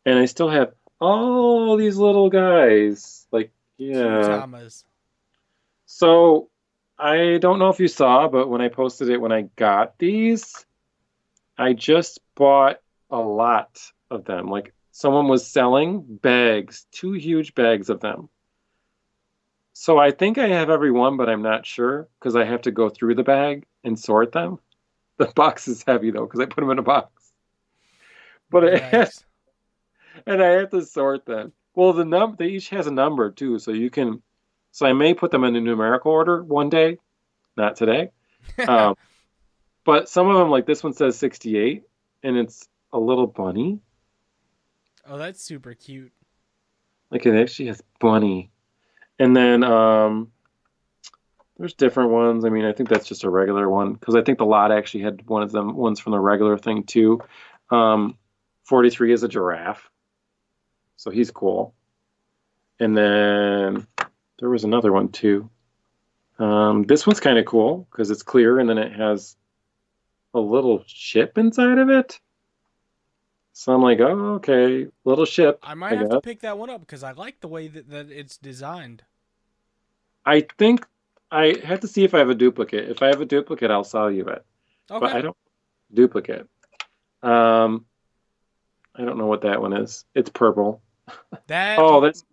And 0.05 0.19
I 0.19 0.25
still 0.25 0.49
have 0.49 0.73
all 1.01 1.77
these 1.77 1.97
little 1.97 2.29
guys. 2.29 3.27
Like, 3.31 3.53
yeah. 3.79 4.39
Thomas. 4.39 4.85
So 5.87 6.50
I 7.01 7.39
don't 7.39 7.59
know 7.59 7.71
if 7.71 7.81
you 7.81 7.89
saw, 7.89 8.29
but 8.29 8.49
when 8.49 8.61
I 8.61 8.69
posted 8.69 9.09
it 9.09 9.21
when 9.21 9.33
I 9.33 9.43
got 9.57 9.99
these, 9.99 10.67
I 11.57 11.73
just 11.73 12.21
bought 12.35 12.81
a 13.11 13.19
lot 13.19 13.81
of 14.11 14.27
them. 14.27 14.49
Like 14.49 14.75
someone 14.91 15.27
was 15.29 15.47
selling 15.47 16.03
bags, 16.03 16.87
two 16.93 17.13
huge 17.13 17.55
bags 17.55 17.89
of 17.89 18.01
them. 18.01 18.29
So 19.73 19.99
I 19.99 20.11
think 20.11 20.37
I 20.37 20.49
have 20.49 20.69
every 20.69 20.91
one, 20.91 21.17
but 21.17 21.31
I'm 21.31 21.41
not 21.41 21.65
sure 21.65 22.07
because 22.19 22.37
I 22.37 22.45
have 22.45 22.63
to 22.63 22.71
go 22.71 22.91
through 22.91 23.15
the 23.15 23.23
bag 23.23 23.65
and 23.85 23.99
sort 23.99 24.33
them. 24.33 24.59
The 25.17 25.27
box 25.27 25.69
is 25.69 25.85
heavy 25.87 26.11
though 26.11 26.25
because 26.25 26.41
I 26.41 26.47
put 26.47 26.63
them 26.63 26.71
in 26.71 26.79
a 26.79 26.83
box. 26.83 27.33
But 28.51 28.65
it 28.65 28.83
has 28.83 29.09
Yikes. 29.11 29.25
and 30.27 30.43
I 30.43 30.49
have 30.53 30.71
to 30.71 30.83
sort 30.83 31.27
them. 31.27 31.53
Well, 31.75 31.93
the 31.93 32.07
num 32.07 32.37
they 32.39 32.49
each 32.49 32.71
has 32.71 32.87
a 32.87 32.91
number 32.91 33.31
too, 33.31 33.59
so 33.59 33.71
you 33.71 33.91
can. 33.91 34.23
So 34.73 34.87
I 34.87 34.93
may 34.93 35.15
put 35.15 35.31
them 35.31 35.45
in 35.45 35.57
a 35.57 35.61
numerical 35.61 36.13
order 36.13 36.43
one 36.43 36.69
day, 36.69 36.99
not 37.57 37.77
today. 37.77 38.11
Um, 38.67 38.97
but 39.85 40.09
some 40.09 40.29
of 40.29 40.37
them, 40.37 40.51
like 40.51 40.67
this 40.67 40.83
one, 40.83 40.93
says 40.93 41.17
sixty-eight, 41.17 41.85
and 42.23 42.37
it's 42.37 42.69
a 42.93 42.99
little 42.99 43.27
bunny. 43.27 43.81
oh, 45.07 45.19
that's 45.19 45.43
super 45.43 45.75
cute. 45.75 46.13
Like 47.11 47.27
it 47.27 47.35
actually 47.35 47.67
has 47.67 47.83
bunny, 48.01 48.51
and 49.19 49.37
then 49.37 49.63
um, 49.63 50.33
there's 51.59 51.75
different 51.75 52.11
ones. 52.11 52.45
I 52.45 52.49
mean, 52.49 52.65
I 52.65 52.73
think 52.73 52.89
that's 52.89 53.07
just 53.07 53.25
a 53.25 53.31
regular 53.31 53.69
one 53.69 53.93
because 53.95 54.15
I 54.15 54.23
think 54.23 54.39
the 54.39 54.47
lot 54.47 54.73
actually 54.73 55.05
had 55.05 55.27
one 55.27 55.43
of 55.43 55.53
them 55.53 55.77
ones 55.77 56.01
from 56.01 56.13
the 56.13 56.21
regular 56.21 56.57
thing 56.57 56.85
too. 56.85 57.21
Um, 57.71 58.17
Forty-three 58.65 59.13
is 59.13 59.23
a 59.23 59.29
giraffe, 59.29 59.91
so 60.97 61.11
he's 61.11 61.31
cool. 61.31 61.75
And 62.79 62.97
then 62.97 63.87
there 64.41 64.51
was 64.51 64.65
another 64.65 64.93
one 64.93 65.09
too. 65.09 65.49
Um, 66.39 66.85
this 66.85 67.07
one's 67.07 67.21
kind 67.21 67.39
of 67.39 67.45
cool 67.45 67.87
because 67.91 68.11
it's 68.11 68.23
clear 68.23 68.59
and 68.59 68.69
then 68.69 68.79
it 68.79 68.93
has 68.93 69.37
a 70.35 70.41
little 70.41 70.83
ship 70.87 71.39
inside 71.39 71.79
of 71.79 71.91
it. 71.91 72.19
So 73.53 73.75
I'm 73.75 73.83
like, 73.83 74.01
oh, 74.01 74.37
okay, 74.37 74.87
little 75.05 75.27
ship. 75.27 75.59
I 75.63 75.75
might 75.75 75.99
have 75.99 76.09
guess. 76.09 76.11
to 76.11 76.21
pick 76.21 76.41
that 76.41 76.57
one 76.57 76.71
up 76.71 76.81
because 76.81 77.03
I 77.03 77.13
like 77.13 77.41
the 77.41 77.49
way 77.49 77.69
that, 77.69 77.91
that 77.91 78.11
it's 78.11 78.39
designed. 78.39 79.03
I 80.25 80.47
think 80.59 80.87
I 81.31 81.57
have 81.65 81.81
to 81.81 81.89
see 81.89 82.05
if 82.05 82.15
I 82.15 82.19
have 82.19 82.31
a 82.31 82.35
duplicate. 82.35 82.89
If 82.89 83.03
I 83.03 83.09
have 83.09 83.21
a 83.21 83.27
duplicate, 83.27 83.71
I'll 83.71 83.85
sell 83.85 84.11
you 84.11 84.27
it. 84.29 84.45
Okay. 84.91 85.01
But 85.01 85.13
I 85.15 85.21
don't 85.21 85.37
duplicate. 85.93 86.47
Um, 87.23 87.85
I 88.95 89.05
don't 89.05 89.19
know 89.19 89.27
what 89.27 89.43
that 89.43 89.61
one 89.61 89.75
is. 89.75 90.05
It's 90.15 90.31
purple. 90.31 90.81
that. 91.49 91.79
Oh, 91.79 92.01
that's 92.01 92.25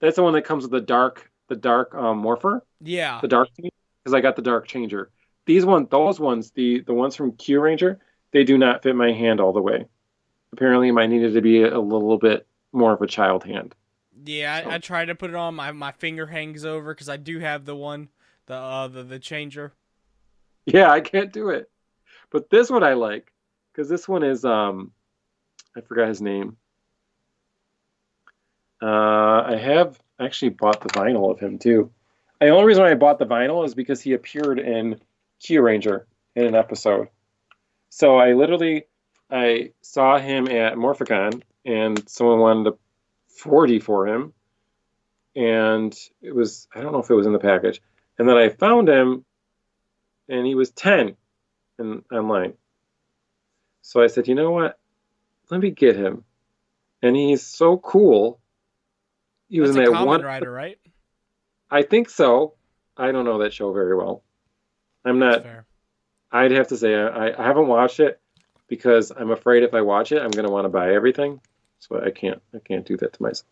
that's 0.00 0.16
the 0.16 0.22
one 0.22 0.34
that 0.34 0.42
comes 0.42 0.64
with 0.64 0.70
the 0.70 0.80
dark, 0.80 1.30
the 1.48 1.56
dark 1.56 1.94
um, 1.94 2.18
morpher, 2.18 2.64
yeah. 2.80 3.20
the 3.20 3.28
dark 3.28 3.48
because 3.56 4.14
I 4.14 4.20
got 4.20 4.36
the 4.36 4.42
dark 4.42 4.66
changer. 4.66 5.10
These 5.46 5.64
ones, 5.64 5.88
those 5.90 6.20
ones, 6.20 6.50
the 6.52 6.80
the 6.80 6.94
ones 6.94 7.16
from 7.16 7.32
Kyuranger, 7.32 7.98
they 8.32 8.44
do 8.44 8.58
not 8.58 8.82
fit 8.82 8.94
my 8.94 9.12
hand 9.12 9.40
all 9.40 9.52
the 9.52 9.62
way. 9.62 9.86
Apparently, 10.52 10.90
mine 10.90 11.10
needed 11.10 11.34
to 11.34 11.40
be 11.40 11.62
a 11.62 11.78
little 11.78 12.18
bit 12.18 12.46
more 12.72 12.92
of 12.92 13.02
a 13.02 13.06
child 13.06 13.44
hand. 13.44 13.74
Yeah, 14.24 14.62
So- 14.62 14.70
I, 14.70 14.74
I 14.74 14.78
tried 14.78 15.06
to 15.06 15.14
put 15.14 15.30
it 15.30 15.36
on. 15.36 15.54
My 15.54 15.72
my 15.72 15.92
finger 15.92 16.26
hangs 16.26 16.64
over 16.64 16.94
because 16.94 17.08
I 17.08 17.16
do 17.16 17.38
have 17.38 17.64
the 17.64 17.76
one, 17.76 18.08
the 18.46 18.54
uh 18.54 18.88
the 18.88 19.02
the 19.02 19.18
changer. 19.18 19.72
Yeah, 20.66 20.90
I 20.90 21.00
can't 21.00 21.32
do 21.32 21.48
it. 21.48 21.70
But 22.30 22.50
this 22.50 22.68
one 22.68 22.82
I 22.82 22.92
like 22.92 23.32
because 23.72 23.88
this 23.88 24.06
one 24.06 24.22
is 24.22 24.44
um, 24.44 24.92
I 25.74 25.80
forgot 25.80 26.08
his 26.08 26.20
name. 26.20 26.58
Uh, 28.82 29.42
I 29.46 29.56
have 29.56 29.98
actually 30.20 30.50
bought 30.50 30.80
the 30.80 30.88
vinyl 30.88 31.30
of 31.30 31.40
him 31.40 31.58
too. 31.58 31.90
And 32.40 32.48
The 32.48 32.54
only 32.54 32.66
reason 32.66 32.84
why 32.84 32.90
I 32.90 32.94
bought 32.94 33.18
the 33.18 33.26
vinyl 33.26 33.64
is 33.64 33.74
because 33.74 34.00
he 34.00 34.12
appeared 34.12 34.58
in 34.58 35.00
Kyuranger 35.40 36.04
in 36.34 36.44
an 36.46 36.54
episode. 36.54 37.08
So 37.90 38.16
I 38.16 38.32
literally 38.32 38.84
I 39.30 39.72
saw 39.80 40.18
him 40.18 40.48
at 40.48 40.74
Morphicon 40.74 41.42
and 41.64 42.08
someone 42.08 42.38
wanted 42.38 42.72
a 42.72 42.76
40 43.28 43.80
for 43.80 44.06
him. 44.06 44.32
And 45.36 45.96
it 46.22 46.34
was 46.34 46.68
I 46.74 46.80
don't 46.80 46.92
know 46.92 47.00
if 47.00 47.10
it 47.10 47.14
was 47.14 47.26
in 47.26 47.32
the 47.32 47.38
package. 47.38 47.80
And 48.18 48.28
then 48.28 48.36
I 48.36 48.48
found 48.48 48.88
him 48.88 49.24
and 50.28 50.46
he 50.46 50.54
was 50.54 50.70
10 50.70 51.16
in 51.78 52.02
online. 52.12 52.54
So 53.82 54.02
I 54.02 54.08
said, 54.08 54.28
you 54.28 54.34
know 54.34 54.50
what? 54.50 54.78
Let 55.50 55.60
me 55.60 55.70
get 55.70 55.96
him. 55.96 56.24
And 57.02 57.16
he's 57.16 57.42
so 57.46 57.78
cool. 57.78 58.37
He 59.48 59.60
was 59.60 59.76
in 59.76 59.82
a 59.82 59.90
that 59.90 60.06
one. 60.06 60.22
Rider, 60.22 60.50
right? 60.50 60.78
I 61.70 61.82
think 61.82 62.10
so. 62.10 62.54
I 62.96 63.12
don't 63.12 63.24
know 63.24 63.38
that 63.38 63.52
show 63.52 63.72
very 63.72 63.96
well. 63.96 64.22
I'm 65.04 65.18
not. 65.18 65.44
I'd 66.30 66.50
have 66.50 66.68
to 66.68 66.76
say 66.76 66.94
I, 66.94 67.28
I 67.28 67.46
haven't 67.46 67.68
watched 67.68 68.00
it 68.00 68.20
because 68.66 69.10
I'm 69.10 69.30
afraid 69.30 69.62
if 69.62 69.74
I 69.74 69.80
watch 69.80 70.12
it, 70.12 70.22
I'm 70.22 70.30
going 70.30 70.46
to 70.46 70.52
want 70.52 70.66
to 70.66 70.70
buy 70.70 70.94
everything. 70.94 71.40
So 71.78 72.02
I 72.02 72.10
can't. 72.10 72.42
I 72.54 72.58
can't 72.58 72.84
do 72.84 72.96
that 72.98 73.12
to 73.14 73.22
myself. 73.22 73.46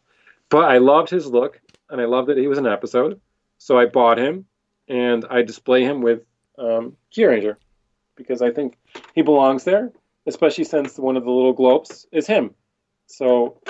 But 0.49 0.65
I 0.65 0.79
loved 0.79 1.11
his 1.11 1.27
look, 1.27 1.61
and 1.91 2.01
I 2.01 2.05
loved 2.05 2.29
that 2.29 2.37
he 2.37 2.49
was 2.49 2.59
an 2.59 2.67
episode. 2.67 3.21
So 3.59 3.79
I 3.79 3.87
bought 3.87 4.19
him, 4.19 4.47
and 4.89 5.25
I 5.31 5.43
display 5.43 5.83
him 5.83 6.03
with 6.03 6.23
um, 6.59 6.97
Kyuranger 7.13 7.57
because 8.17 8.43
I 8.43 8.51
think 8.51 8.77
he 9.15 9.23
belongs 9.23 9.65
there, 9.65 9.93
especially 10.27 10.65
since 10.65 10.99
one 10.99 11.17
of 11.17 11.25
the 11.25 11.31
little 11.31 11.53
globes 11.53 12.07
is 12.13 12.27
him. 12.27 12.55
So 13.07 13.61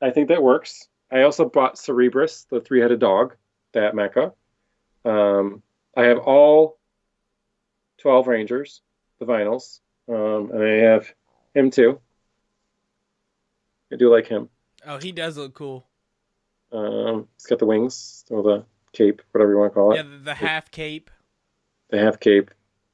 I 0.00 0.10
think 0.10 0.28
that 0.28 0.42
works. 0.42 0.88
I 1.10 1.22
also 1.22 1.44
bought 1.48 1.76
Cerebrus, 1.76 2.46
the 2.48 2.60
three-headed 2.60 2.98
dog, 2.98 3.36
that 3.72 3.94
mecha. 3.94 4.32
Um, 5.04 5.62
I 5.96 6.04
have 6.04 6.18
all 6.18 6.78
12 7.98 8.26
Rangers, 8.26 8.82
the 9.18 9.26
vinyls, 9.26 9.80
um, 10.08 10.50
and 10.52 10.62
I 10.62 10.72
have 10.90 11.12
him 11.54 11.70
too. 11.70 12.00
I 13.92 13.96
do 13.96 14.12
like 14.12 14.26
him. 14.26 14.48
Oh, 14.84 14.98
he 14.98 15.12
does 15.12 15.36
look 15.36 15.54
cool. 15.54 15.86
Um, 16.72 17.28
he's 17.36 17.46
got 17.46 17.60
the 17.60 17.66
wings 17.66 18.24
or 18.30 18.42
the 18.42 18.64
cape, 18.92 19.22
whatever 19.30 19.52
you 19.52 19.58
want 19.58 19.72
to 19.72 19.74
call 19.74 19.92
it. 19.92 19.96
Yeah, 19.96 20.02
the, 20.02 20.18
the 20.18 20.34
half 20.34 20.70
cape. 20.70 21.10
The 21.90 21.98
half 21.98 22.18
cape. 22.18 22.50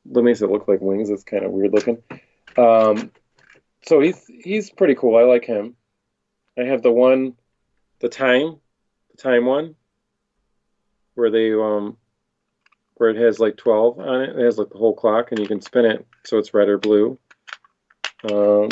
that 0.06 0.22
makes 0.22 0.43
it 0.43 0.51
look 0.51 0.68
like 0.68 0.80
wings. 0.80 1.09
It's 1.09 1.24
kind 1.24 1.44
of 1.44 1.52
weird 1.52 1.72
looking. 1.72 2.02
Um, 2.59 3.10
so 3.86 4.01
he's 4.01 4.26
he's 4.26 4.70
pretty 4.70 4.94
cool. 4.94 5.16
I 5.16 5.22
like 5.22 5.44
him. 5.44 5.74
I 6.59 6.64
have 6.64 6.82
the 6.82 6.93
one, 6.93 7.34
the 8.02 8.08
time, 8.10 8.56
the 9.12 9.16
time 9.16 9.46
one, 9.46 9.74
where 11.14 11.30
they 11.30 11.52
um, 11.52 11.96
where 12.96 13.08
it 13.08 13.16
has 13.16 13.40
like 13.40 13.56
twelve 13.56 13.98
on 13.98 14.22
it. 14.22 14.36
It 14.36 14.44
has 14.44 14.58
like 14.58 14.68
the 14.68 14.76
whole 14.76 14.94
clock, 14.94 15.30
and 15.30 15.40
you 15.40 15.46
can 15.46 15.62
spin 15.62 15.86
it 15.86 16.06
so 16.24 16.36
it's 16.36 16.52
red 16.52 16.68
or 16.68 16.78
blue. 16.78 17.18
Um, 18.24 18.68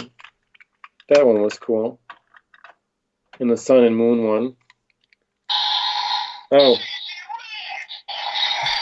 that 1.08 1.26
one 1.26 1.40
was 1.42 1.58
cool. 1.58 1.98
And 3.38 3.50
the 3.50 3.56
sun 3.56 3.84
and 3.84 3.96
moon 3.96 4.24
one. 4.24 4.56
Oh. 6.52 6.76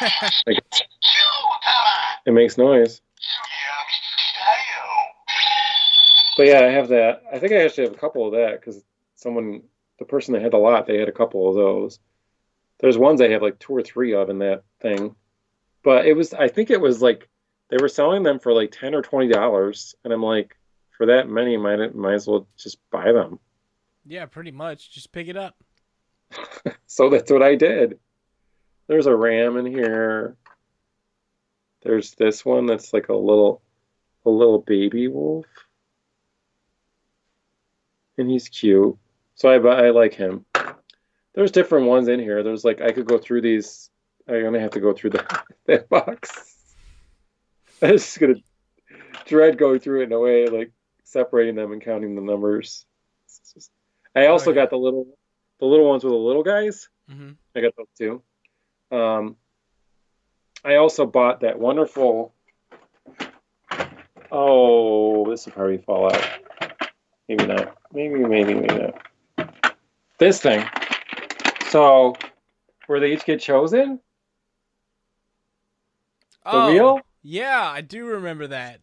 it 2.26 2.32
makes 2.32 2.58
noise. 2.58 3.02
But 6.36 6.46
yeah, 6.46 6.60
I 6.60 6.70
have 6.70 6.88
that. 6.88 7.22
I 7.32 7.38
think 7.38 7.52
I 7.52 7.64
actually 7.64 7.84
have 7.84 7.94
a 7.94 7.98
couple 7.98 8.26
of 8.26 8.32
that 8.32 8.60
because 8.60 8.84
someone, 9.16 9.62
the 9.98 10.04
person 10.04 10.34
that 10.34 10.42
had 10.42 10.52
the 10.52 10.58
lot, 10.58 10.86
they 10.86 10.98
had 10.98 11.08
a 11.08 11.12
couple 11.12 11.48
of 11.48 11.54
those. 11.54 11.98
There's 12.80 12.98
ones 12.98 13.20
I 13.20 13.28
have 13.30 13.42
like 13.42 13.58
two 13.58 13.74
or 13.74 13.82
three 13.82 14.14
of 14.14 14.30
in 14.30 14.38
that 14.38 14.62
thing. 14.80 15.16
But 15.82 16.06
it 16.06 16.14
was, 16.14 16.32
I 16.32 16.48
think 16.48 16.70
it 16.70 16.80
was 16.80 17.02
like, 17.02 17.28
they 17.70 17.76
were 17.80 17.88
selling 17.88 18.22
them 18.22 18.38
for 18.38 18.52
like 18.52 18.72
10 18.72 18.94
or 18.94 19.02
$20. 19.02 19.94
And 20.04 20.12
I'm 20.12 20.22
like, 20.22 20.56
for 20.96 21.06
that 21.06 21.28
many, 21.28 21.56
might, 21.56 21.94
might 21.94 22.14
as 22.14 22.26
well 22.26 22.48
just 22.56 22.78
buy 22.90 23.12
them. 23.12 23.38
Yeah, 24.06 24.26
pretty 24.26 24.52
much. 24.52 24.92
Just 24.92 25.12
pick 25.12 25.28
it 25.28 25.36
up. 25.36 25.56
so 26.86 27.10
that's 27.10 27.30
what 27.30 27.42
I 27.42 27.54
did. 27.56 27.98
There's 28.86 29.06
a 29.06 29.14
ram 29.14 29.56
in 29.56 29.66
here. 29.66 30.36
There's 31.82 32.14
this 32.14 32.44
one 32.44 32.66
that's 32.66 32.92
like 32.92 33.08
a 33.08 33.14
little 33.14 33.62
a 34.24 34.30
little 34.30 34.58
baby 34.58 35.08
wolf. 35.08 35.46
And 38.16 38.28
he's 38.30 38.48
cute. 38.48 38.96
So 39.38 39.48
I 39.48 39.86
I 39.86 39.90
like 39.90 40.14
him. 40.14 40.44
There's 41.34 41.52
different 41.52 41.86
ones 41.86 42.08
in 42.08 42.18
here. 42.18 42.42
There's 42.42 42.64
like 42.64 42.80
I 42.80 42.90
could 42.90 43.06
go 43.06 43.18
through 43.18 43.42
these. 43.42 43.88
I'm 44.28 44.42
gonna 44.42 44.60
have 44.60 44.72
to 44.72 44.80
go 44.80 44.92
through 44.92 45.10
the 45.10 45.42
that 45.66 45.88
box. 45.88 46.56
I'm 47.82 47.90
just 47.90 48.18
gonna 48.18 48.34
dread 49.26 49.56
going 49.56 49.78
through 49.78 50.02
it 50.02 50.06
in 50.06 50.12
a 50.12 50.18
way 50.18 50.48
like 50.48 50.72
separating 51.04 51.54
them 51.54 51.72
and 51.72 51.80
counting 51.80 52.16
the 52.16 52.20
numbers. 52.20 52.84
Just, 53.54 53.70
I 54.16 54.26
also 54.26 54.50
oh, 54.50 54.54
yeah. 54.54 54.62
got 54.62 54.70
the 54.70 54.76
little 54.76 55.06
the 55.60 55.66
little 55.66 55.88
ones 55.88 56.02
with 56.02 56.12
the 56.12 56.16
little 56.16 56.42
guys. 56.42 56.88
Mm-hmm. 57.08 57.30
I 57.54 57.60
got 57.60 57.74
those 57.76 57.86
too. 57.96 58.22
Um, 58.90 59.36
I 60.64 60.76
also 60.76 61.06
bought 61.06 61.40
that 61.40 61.60
wonderful. 61.60 62.34
Oh, 64.32 65.30
this 65.30 65.46
will 65.46 65.52
probably 65.52 65.78
fall 65.78 66.12
out. 66.12 66.28
Maybe 67.28 67.46
not. 67.46 67.76
Maybe, 67.92 68.16
maybe, 68.16 68.54
maybe 68.54 68.74
not. 68.74 69.07
This 70.18 70.40
thing. 70.40 70.64
So, 71.68 72.14
where 72.86 73.00
they 73.00 73.12
each 73.12 73.24
get 73.24 73.40
chosen. 73.40 74.00
The 76.44 76.50
oh, 76.52 76.72
wheel. 76.72 77.00
Yeah, 77.22 77.70
I 77.70 77.80
do 77.82 78.06
remember 78.06 78.48
that. 78.48 78.80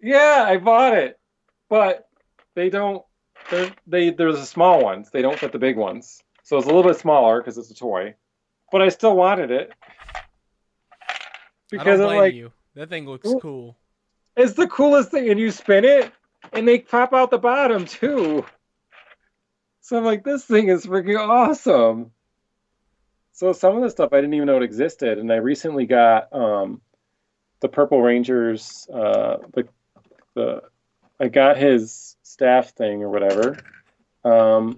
Yeah, 0.00 0.44
I 0.46 0.58
bought 0.58 0.94
it, 0.94 1.18
but 1.68 2.08
they 2.54 2.70
don't. 2.70 3.04
They're, 3.50 3.70
they 3.86 4.10
there's 4.10 4.36
the 4.36 4.46
small 4.46 4.82
ones. 4.82 5.10
They 5.10 5.22
don't 5.22 5.38
fit 5.38 5.52
the 5.52 5.58
big 5.58 5.76
ones. 5.76 6.22
So 6.44 6.56
it's 6.56 6.66
a 6.66 6.68
little 6.68 6.84
bit 6.84 6.98
smaller 6.98 7.40
because 7.40 7.58
it's 7.58 7.70
a 7.70 7.74
toy 7.74 8.14
but 8.70 8.82
I 8.82 8.88
still 8.88 9.16
wanted 9.16 9.50
it 9.50 9.72
because 11.70 12.00
I 12.00 12.04
blame 12.04 12.18
like, 12.18 12.34
you. 12.34 12.52
That 12.74 12.88
thing 12.88 13.06
looks 13.06 13.28
cool. 13.40 13.76
It's 14.36 14.52
the 14.52 14.68
coolest 14.68 15.10
thing, 15.10 15.28
and 15.30 15.40
you 15.40 15.50
spin 15.50 15.84
it, 15.84 16.12
and 16.52 16.66
they 16.66 16.78
pop 16.78 17.12
out 17.12 17.30
the 17.30 17.38
bottom 17.38 17.86
too. 17.86 18.44
So 19.88 19.96
I'm 19.96 20.04
like, 20.04 20.22
this 20.22 20.44
thing 20.44 20.68
is 20.68 20.84
freaking 20.84 21.18
awesome. 21.18 22.10
So 23.32 23.54
some 23.54 23.74
of 23.74 23.82
the 23.82 23.88
stuff 23.88 24.12
I 24.12 24.16
didn't 24.16 24.34
even 24.34 24.44
know 24.44 24.58
it 24.58 24.62
existed, 24.62 25.16
and 25.16 25.32
I 25.32 25.36
recently 25.36 25.86
got 25.86 26.30
um, 26.30 26.82
the 27.60 27.70
Purple 27.70 28.02
Rangers. 28.02 28.86
Uh, 28.92 29.38
the 29.54 29.66
the 30.34 30.62
I 31.18 31.28
got 31.28 31.56
his 31.56 32.16
staff 32.22 32.74
thing 32.74 33.02
or 33.02 33.08
whatever, 33.08 33.56
um, 34.26 34.76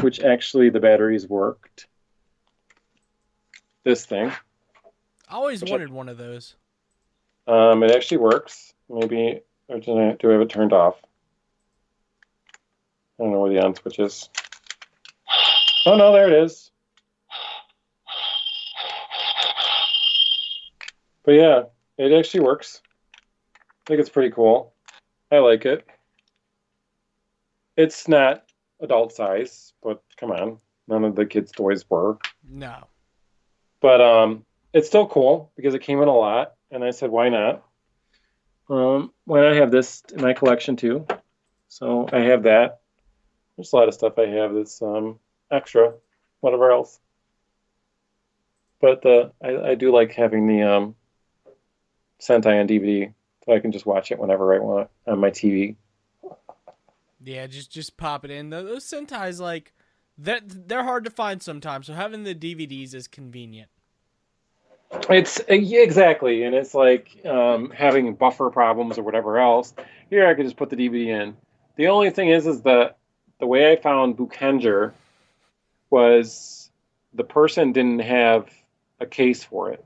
which 0.00 0.18
actually 0.18 0.70
the 0.70 0.80
batteries 0.80 1.28
worked 1.28 1.86
this 3.84 4.04
thing. 4.04 4.32
I 5.28 5.34
always 5.36 5.62
wanted 5.62 5.90
I, 5.90 5.92
one 5.92 6.08
of 6.08 6.18
those. 6.18 6.56
Um, 7.46 7.84
it 7.84 7.92
actually 7.92 8.18
works. 8.18 8.74
Maybe 8.88 9.42
or 9.68 9.78
do 9.78 10.00
I, 10.00 10.16
do 10.18 10.30
I 10.30 10.32
have 10.32 10.40
it 10.40 10.50
turned 10.50 10.72
off? 10.72 10.96
I 13.18 13.24
don't 13.24 13.32
know 13.32 13.40
where 13.40 13.50
the 13.50 13.64
on 13.64 13.74
switch 13.74 13.98
is. 13.98 14.28
Oh 15.86 15.96
no, 15.96 16.12
there 16.12 16.28
it 16.28 16.44
is. 16.44 16.70
But 21.24 21.32
yeah, 21.32 21.62
it 21.98 22.12
actually 22.12 22.40
works. 22.40 22.80
I 23.56 23.84
think 23.86 24.00
it's 24.00 24.08
pretty 24.08 24.30
cool. 24.30 24.72
I 25.30 25.38
like 25.38 25.66
it. 25.66 25.86
It's 27.76 28.08
not 28.08 28.44
adult 28.80 29.12
size, 29.12 29.72
but 29.82 30.02
come 30.16 30.30
on, 30.30 30.58
none 30.86 31.04
of 31.04 31.16
the 31.16 31.26
kids' 31.26 31.52
toys 31.52 31.84
were. 31.88 32.18
No. 32.48 32.86
But 33.80 34.00
um, 34.00 34.44
it's 34.72 34.88
still 34.88 35.06
cool 35.06 35.52
because 35.56 35.74
it 35.74 35.82
came 35.82 36.00
in 36.02 36.08
a 36.08 36.16
lot, 36.16 36.54
and 36.70 36.84
I 36.84 36.90
said, 36.90 37.10
why 37.10 37.28
not? 37.28 37.62
Um, 38.70 39.12
why 39.24 39.42
not 39.42 39.56
have 39.56 39.70
this 39.70 40.02
in 40.12 40.20
my 40.20 40.32
collection 40.32 40.76
too? 40.76 41.06
So 41.68 42.08
I 42.12 42.20
have 42.20 42.44
that. 42.44 42.80
There's 43.58 43.72
a 43.72 43.76
lot 43.76 43.88
of 43.88 43.94
stuff 43.94 44.20
I 44.20 44.26
have 44.26 44.54
that's 44.54 44.80
um, 44.80 45.18
extra, 45.50 45.92
whatever 46.38 46.70
else. 46.70 47.00
But 48.80 49.02
the 49.02 49.32
I, 49.42 49.70
I 49.70 49.74
do 49.74 49.92
like 49.92 50.12
having 50.12 50.46
the 50.46 50.62
um, 50.62 50.94
Sentai 52.20 52.60
on 52.60 52.68
DVD, 52.68 53.12
so 53.44 53.52
I 53.52 53.58
can 53.58 53.72
just 53.72 53.84
watch 53.84 54.12
it 54.12 54.18
whenever 54.20 54.54
I 54.54 54.60
want 54.60 54.90
on 55.08 55.18
my 55.18 55.30
TV. 55.30 55.74
Yeah, 57.24 57.48
just 57.48 57.72
just 57.72 57.96
pop 57.96 58.24
it 58.24 58.30
in. 58.30 58.50
Those 58.50 58.84
Sentai's 58.84 59.40
like 59.40 59.74
that 60.18 60.68
they're 60.68 60.84
hard 60.84 61.02
to 61.06 61.10
find 61.10 61.42
sometimes, 61.42 61.88
so 61.88 61.94
having 61.94 62.22
the 62.22 62.36
DVDs 62.36 62.94
is 62.94 63.08
convenient. 63.08 63.70
It's 65.10 65.40
exactly, 65.48 66.44
and 66.44 66.54
it's 66.54 66.74
like 66.74 67.26
um, 67.26 67.70
having 67.70 68.14
buffer 68.14 68.50
problems 68.50 68.98
or 68.98 69.02
whatever 69.02 69.38
else. 69.38 69.74
Here, 70.10 70.28
I 70.28 70.34
could 70.34 70.44
just 70.44 70.56
put 70.56 70.70
the 70.70 70.76
DVD 70.76 71.08
in. 71.08 71.36
The 71.74 71.88
only 71.88 72.10
thing 72.10 72.28
is, 72.28 72.46
is 72.46 72.62
that 72.62 72.98
the 73.40 73.46
way 73.46 73.70
I 73.70 73.76
found 73.76 74.16
Boukenger 74.16 74.92
was 75.90 76.70
the 77.14 77.24
person 77.24 77.72
didn't 77.72 78.00
have 78.00 78.48
a 79.00 79.06
case 79.06 79.42
for 79.42 79.70
it, 79.72 79.84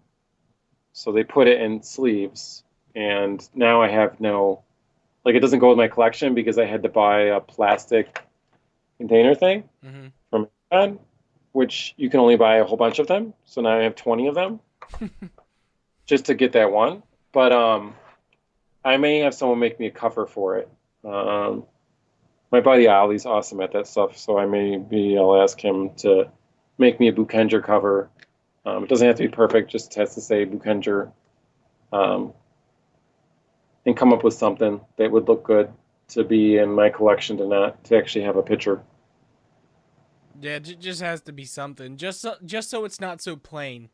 so 0.93 1.13
they 1.13 1.25
put 1.25 1.49
it 1.49 1.61
in 1.61 1.83
sleeves, 1.83 2.65
and 2.95 3.47
now 3.55 3.83
I 3.83 3.89
have 3.89 4.21
no, 4.21 4.63
like, 5.25 5.35
it 5.35 5.41
doesn't 5.41 5.61
go 5.61 5.69
with 5.69 5.79
my 5.79 5.89
collection 5.89 6.35
because 6.35 6.59
I 6.59 6.65
had 6.65 6.83
to 6.83 6.89
buy 6.89 7.23
a 7.23 7.41
plastic 7.41 8.21
container 8.99 9.35
thing. 9.35 9.65
Mm-hmm 9.85 10.09
from 10.33 10.49
Amazon, 10.71 10.99
which 11.53 11.95
you 11.97 12.11
can 12.11 12.19
only 12.19 12.37
buy 12.37 12.57
a 12.57 12.65
whole 12.65 12.79
bunch 12.79 12.99
of 12.99 13.07
them. 13.07 13.35
So 13.45 13.61
now 13.61 13.79
I 13.79 13.83
have 13.83 13.95
20 13.95 14.29
of 14.29 14.35
them 14.35 14.61
just 16.07 16.25
to 16.25 16.35
get 16.35 16.53
that 16.53 16.73
one. 16.73 17.03
But 17.33 17.53
um, 17.53 17.95
I 18.85 18.97
may 18.97 19.19
have 19.19 19.35
someone 19.35 19.59
make 19.59 19.79
me 19.79 19.87
a 19.87 19.91
cover 19.91 20.27
for 20.27 20.57
it. 20.57 20.69
Um, 21.05 21.65
my 22.53 22.61
buddy 22.61 22.87
Ali's 22.87 23.25
awesome 23.25 23.61
at 23.63 23.73
that 23.73 23.87
stuff, 23.87 24.17
so 24.17 24.39
I 24.39 24.45
maybe 24.45 25.17
I'll 25.19 25.43
ask 25.43 25.59
him 25.59 25.95
to 25.97 26.31
make 26.79 27.01
me 27.01 27.09
a 27.09 27.13
Boukenger 27.13 27.65
cover. 27.65 28.11
Um, 28.65 28.85
it 28.85 28.91
doesn't 28.91 29.07
have 29.07 29.17
to 29.17 29.25
be 29.25 29.29
perfect; 29.29 29.71
just 29.71 29.95
has 29.95 30.15
to 30.15 30.21
say 30.21 30.45
Boukenger, 30.45 31.11
um, 31.93 32.35
and 33.87 33.97
come 33.97 34.13
up 34.13 34.23
with 34.23 34.35
something 34.35 34.81
that 34.99 35.11
would 35.11 35.27
look 35.29 35.43
good 35.43 35.73
to 36.09 36.23
be 36.23 36.59
in 36.59 36.71
my 36.73 36.91
collection 36.91 37.39
to 37.39 37.49
not 37.49 37.83
to 37.85 37.97
actually 37.97 38.25
have 38.25 38.37
a 38.37 38.43
picture. 38.43 38.83
Yeah, 40.41 40.57
it 40.57 40.79
just 40.79 41.01
has 41.01 41.23
to 41.23 41.33
be 41.33 41.47
something, 41.47 41.97
just 41.97 42.21
so, 42.21 42.35
just 42.45 42.69
so 42.69 42.85
it's 42.85 43.01
not 43.01 43.23
so 43.23 43.35
plain. 43.35 43.89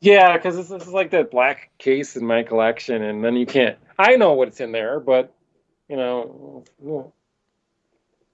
Yeah, 0.00 0.36
because 0.36 0.56
this, 0.56 0.68
this 0.68 0.82
is 0.82 0.92
like 0.92 1.10
that 1.12 1.30
black 1.30 1.70
case 1.78 2.16
in 2.16 2.26
my 2.26 2.42
collection, 2.42 3.02
and 3.02 3.24
then 3.24 3.36
you 3.36 3.46
can't. 3.46 3.78
I 3.98 4.16
know 4.16 4.32
what's 4.32 4.60
in 4.60 4.72
there, 4.72 4.98
but 4.98 5.32
you 5.88 5.96
know, 5.96 6.64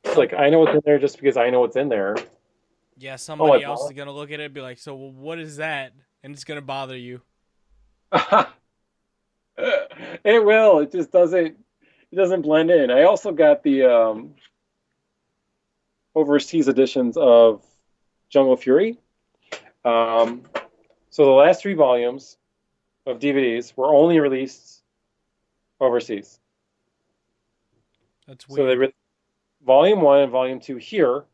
it's 0.04 0.16
like 0.16 0.34
I 0.34 0.50
know 0.50 0.60
what's 0.60 0.74
in 0.74 0.82
there 0.84 0.98
just 0.98 1.18
because 1.18 1.36
I 1.36 1.50
know 1.50 1.60
what's 1.60 1.76
in 1.76 1.88
there. 1.88 2.16
Yeah, 2.98 3.16
somebody 3.16 3.64
oh, 3.64 3.70
else 3.70 3.84
is 3.84 3.96
gonna 3.96 4.12
look 4.12 4.30
at 4.30 4.40
it 4.40 4.44
and 4.44 4.54
be 4.54 4.60
like, 4.60 4.78
"So, 4.78 4.94
well, 4.94 5.12
what 5.12 5.38
is 5.38 5.56
that?" 5.56 5.92
And 6.22 6.32
it's 6.32 6.44
gonna 6.44 6.60
bother 6.60 6.96
you. 6.96 7.20
it 9.56 10.44
will. 10.44 10.80
It 10.80 10.92
just 10.92 11.10
doesn't. 11.10 11.56
It 12.10 12.16
doesn't 12.16 12.42
blend 12.42 12.70
in. 12.70 12.90
I 12.90 13.04
also 13.04 13.32
got 13.32 13.62
the 13.62 13.84
um, 13.84 14.34
overseas 16.14 16.68
editions 16.68 17.16
of 17.16 17.64
Jungle 18.28 18.56
Fury. 18.56 18.98
Um, 19.84 20.42
so 21.10 21.24
the 21.24 21.30
last 21.30 21.62
three 21.62 21.74
volumes 21.74 22.36
of 23.06 23.18
DVDs 23.18 23.76
were 23.76 23.92
only 23.92 24.20
released 24.20 24.82
overseas. 25.80 26.38
That's 28.28 28.46
So 28.46 28.54
they 28.56 28.62
weird. 28.62 28.78
re- 28.78 28.94
volume 29.64 30.00
one 30.00 30.20
and 30.20 30.32
volume 30.32 30.60
two 30.60 30.76
here, 30.76 31.24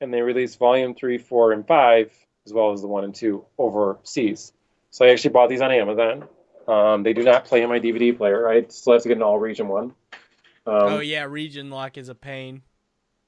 and 0.00 0.12
they 0.12 0.22
released 0.22 0.58
volume 0.58 0.94
three, 0.94 1.18
four, 1.18 1.52
and 1.52 1.66
five, 1.66 2.12
as 2.46 2.52
well 2.52 2.72
as 2.72 2.80
the 2.80 2.88
one 2.88 3.04
and 3.04 3.14
two 3.14 3.44
overseas. 3.58 4.52
So 4.90 5.04
I 5.04 5.10
actually 5.10 5.30
bought 5.30 5.48
these 5.48 5.60
on 5.60 5.70
Amazon. 5.70 6.28
Um, 6.66 7.02
they 7.02 7.12
do 7.12 7.22
not 7.22 7.44
play 7.44 7.62
in 7.62 7.68
my 7.68 7.80
DVD 7.80 8.16
player. 8.16 8.48
I 8.48 8.64
still 8.68 8.92
have 8.92 9.02
to 9.02 9.08
get 9.08 9.16
an 9.16 9.22
all 9.22 9.38
region 9.38 9.68
one. 9.68 9.94
Um, 10.66 10.92
oh 10.94 11.00
yeah, 11.00 11.24
region 11.24 11.70
lock 11.70 11.96
is 11.96 12.08
a 12.08 12.14
pain. 12.14 12.62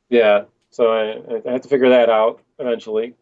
yeah. 0.08 0.44
So 0.70 0.90
I, 0.90 1.48
I 1.48 1.52
have 1.52 1.62
to 1.62 1.68
figure 1.68 1.90
that 1.90 2.08
out 2.08 2.40
eventually. 2.58 3.14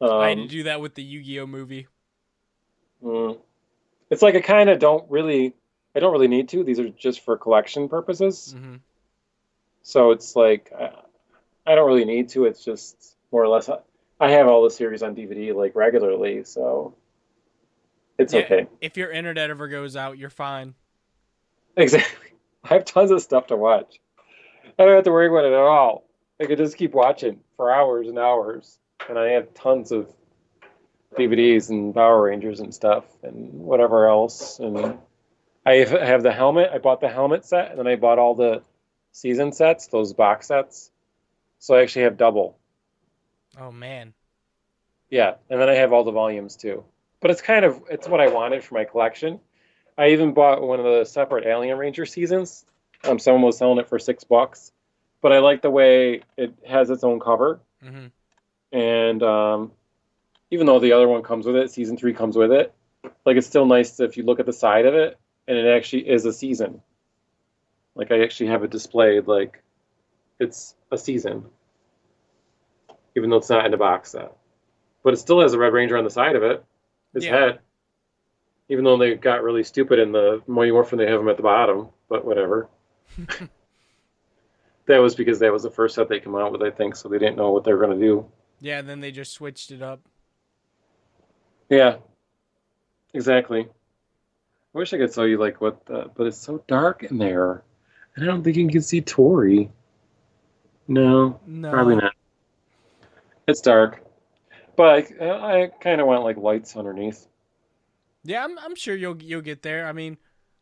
Um, 0.00 0.12
I 0.12 0.28
had 0.28 0.38
to 0.38 0.46
do 0.46 0.62
that 0.64 0.80
with 0.80 0.94
the 0.94 1.02
Yu-Gi-Oh 1.02 1.46
movie. 1.46 1.88
mm. 3.02 3.36
it's 4.10 4.22
like 4.22 4.36
I 4.36 4.40
kind 4.40 4.70
of 4.70 4.78
don't 4.78 5.10
really, 5.10 5.54
I 5.96 6.00
don't 6.00 6.12
really 6.12 6.28
need 6.28 6.50
to. 6.50 6.62
These 6.62 6.78
are 6.78 6.88
just 6.90 7.24
for 7.24 7.36
collection 7.36 7.88
purposes. 7.88 8.54
hmm 8.56 8.76
So 9.86 10.10
it's 10.12 10.34
like 10.34 10.72
I, 10.76 10.90
I 11.66 11.74
don't 11.76 11.86
really 11.86 12.04
need 12.06 12.30
to. 12.30 12.46
It's 12.46 12.64
just 12.64 13.16
more 13.30 13.42
or 13.44 13.48
less 13.48 13.68
uh, 13.68 13.80
I 14.18 14.30
have 14.30 14.48
all 14.48 14.64
the 14.64 14.70
series 14.70 15.02
on 15.02 15.14
DVD 15.14 15.54
like 15.54 15.76
regularly, 15.76 16.42
so 16.44 16.94
it's 18.18 18.32
Yeah. 18.32 18.40
okay. 18.40 18.66
If 18.80 18.96
your 18.96 19.10
internet 19.10 19.50
ever 19.50 19.68
goes 19.68 19.94
out, 19.94 20.16
you're 20.18 20.30
fine. 20.30 20.74
Exactly. 21.76 22.30
I 22.64 22.74
have 22.74 22.84
tons 22.86 23.10
of 23.10 23.20
stuff 23.20 23.48
to 23.48 23.56
watch. 23.56 24.00
I 24.78 24.84
don't 24.84 24.94
have 24.94 25.04
to 25.04 25.12
worry 25.12 25.28
about 25.28 25.44
it 25.44 25.52
at 25.52 25.58
all. 25.60 26.04
I 26.40 26.46
could 26.46 26.58
just 26.58 26.76
keep 26.78 26.94
watching 26.94 27.40
for 27.56 27.70
hours 27.70 28.08
and 28.08 28.18
hours, 28.18 28.78
and 29.08 29.18
I 29.18 29.32
have 29.32 29.52
tons 29.52 29.92
of 29.92 30.10
DVDs 31.16 31.68
and 31.68 31.94
Power 31.94 32.22
Rangers 32.22 32.60
and 32.60 32.74
stuff 32.74 33.04
and 33.22 33.52
whatever 33.52 34.08
else. 34.08 34.58
And 34.58 34.98
I 35.66 35.74
have- 35.74 36.00
have 36.00 36.22
the 36.22 36.32
helmet. 36.32 36.70
I 36.72 36.78
bought 36.78 37.00
the 37.02 37.08
helmet 37.08 37.44
set, 37.44 37.70
and 37.70 37.78
then 37.78 37.86
I 37.86 37.96
bought 37.96 38.18
all 38.18 38.34
the 38.34 38.62
season 39.14 39.52
sets, 39.52 39.86
those 39.86 40.12
box 40.12 40.48
sets. 40.48 40.90
So 41.60 41.74
I 41.76 41.82
actually 41.82 42.02
have 42.02 42.16
double. 42.18 42.58
Oh 43.58 43.70
man. 43.72 44.12
Yeah, 45.08 45.36
and 45.48 45.60
then 45.60 45.68
I 45.68 45.74
have 45.74 45.92
all 45.92 46.02
the 46.04 46.10
volumes 46.10 46.56
too. 46.56 46.84
But 47.20 47.30
it's 47.30 47.40
kind 47.40 47.64
of 47.64 47.80
it's 47.88 48.08
what 48.08 48.20
I 48.20 48.28
wanted 48.28 48.64
for 48.64 48.74
my 48.74 48.84
collection. 48.84 49.40
I 49.96 50.08
even 50.08 50.34
bought 50.34 50.60
one 50.60 50.80
of 50.80 50.84
the 50.84 51.04
separate 51.04 51.46
Alien 51.46 51.78
Ranger 51.78 52.04
seasons. 52.04 52.66
Um, 53.04 53.18
someone 53.18 53.42
was 53.42 53.56
selling 53.56 53.78
it 53.78 53.88
for 53.88 53.98
six 53.98 54.24
bucks, 54.24 54.72
but 55.22 55.32
I 55.32 55.38
like 55.38 55.62
the 55.62 55.70
way 55.70 56.22
it 56.36 56.54
has 56.66 56.90
its 56.90 57.04
own 57.04 57.20
cover, 57.20 57.60
Mm-hmm. 57.84 58.06
and 58.76 59.22
um, 59.22 59.72
even 60.50 60.66
though 60.66 60.80
the 60.80 60.92
other 60.92 61.06
one 61.06 61.22
comes 61.22 61.44
with 61.46 61.56
it, 61.56 61.70
season 61.70 61.96
three 61.98 62.14
comes 62.14 62.34
with 62.36 62.50
it. 62.50 62.74
Like 63.26 63.36
it's 63.36 63.46
still 63.46 63.66
nice 63.66 64.00
if 64.00 64.16
you 64.16 64.22
look 64.24 64.40
at 64.40 64.46
the 64.46 64.52
side 64.54 64.86
of 64.86 64.94
it, 64.94 65.18
and 65.46 65.56
it 65.56 65.66
actually 65.66 66.08
is 66.08 66.24
a 66.24 66.32
season. 66.32 66.80
Like 67.94 68.10
I 68.10 68.22
actually 68.22 68.48
have 68.48 68.64
it 68.64 68.70
displayed 68.70 69.26
like 69.26 69.62
it's 70.40 70.74
a 70.90 70.98
season, 70.98 71.44
even 73.16 73.30
though 73.30 73.36
it's 73.36 73.50
not 73.50 73.64
in 73.64 73.70
the 73.70 73.76
box 73.76 74.10
set. 74.12 74.36
But 75.02 75.14
it 75.14 75.18
still 75.18 75.40
has 75.40 75.52
a 75.52 75.58
Red 75.58 75.72
Ranger 75.72 75.96
on 75.96 76.04
the 76.04 76.10
side 76.10 76.34
of 76.36 76.42
it, 76.42 76.64
his 77.12 77.24
Yeah. 77.24 77.38
head. 77.38 77.58
Even 78.68 78.84
though 78.84 78.96
they 78.96 79.14
got 79.14 79.42
really 79.42 79.62
stupid 79.62 79.98
in 79.98 80.10
the 80.12 80.42
Mighty 80.46 80.72
Morphin, 80.72 80.98
they 80.98 81.06
have 81.10 81.20
him 81.20 81.28
at 81.28 81.36
the 81.36 81.42
bottom. 81.42 81.90
But 82.08 82.24
whatever. 82.24 82.68
that 84.86 84.98
was 84.98 85.14
because 85.14 85.38
that 85.40 85.52
was 85.52 85.62
the 85.62 85.70
first 85.70 85.94
set 85.94 86.08
they 86.08 86.20
come 86.20 86.34
out 86.34 86.52
with, 86.52 86.62
I 86.62 86.70
think, 86.70 86.96
so 86.96 87.08
they 87.08 87.18
didn't 87.18 87.36
know 87.36 87.52
what 87.52 87.64
they 87.64 87.72
were 87.72 87.84
going 87.84 87.98
to 87.98 88.04
do. 88.04 88.26
Yeah, 88.60 88.82
then 88.82 89.00
they 89.00 89.10
just 89.10 89.32
switched 89.32 89.70
it 89.70 89.82
up. 89.82 90.00
Yeah, 91.68 91.96
exactly. 93.12 93.68
I 94.74 94.78
wish 94.78 94.92
I 94.92 94.98
could 94.98 95.12
tell 95.12 95.26
you 95.26 95.38
like 95.38 95.60
what, 95.60 95.84
the, 95.86 96.10
but 96.14 96.26
it's 96.26 96.38
so 96.38 96.62
dark 96.66 97.02
in 97.04 97.18
there, 97.18 97.62
and 98.16 98.24
I 98.24 98.26
don't 98.26 98.42
think 98.42 98.56
you 98.56 98.68
can 98.68 98.82
see 98.82 99.00
Tori. 99.00 99.70
No, 100.86 101.40
No. 101.46 101.70
probably 101.70 101.96
not. 101.96 102.12
It's 103.46 103.60
dark, 103.60 104.02
but 104.76 105.10
I, 105.20 105.62
I 105.62 105.66
kind 105.80 106.00
of 106.00 106.06
want 106.06 106.24
like 106.24 106.36
lights 106.36 106.76
underneath. 106.76 107.26
Yeah, 108.22 108.44
I'm 108.44 108.58
I'm 108.58 108.74
sure 108.74 108.94
you'll 108.94 109.20
you'll 109.22 109.42
get 109.42 109.62
there. 109.62 109.86
I 109.86 109.92
mean, 109.92 110.16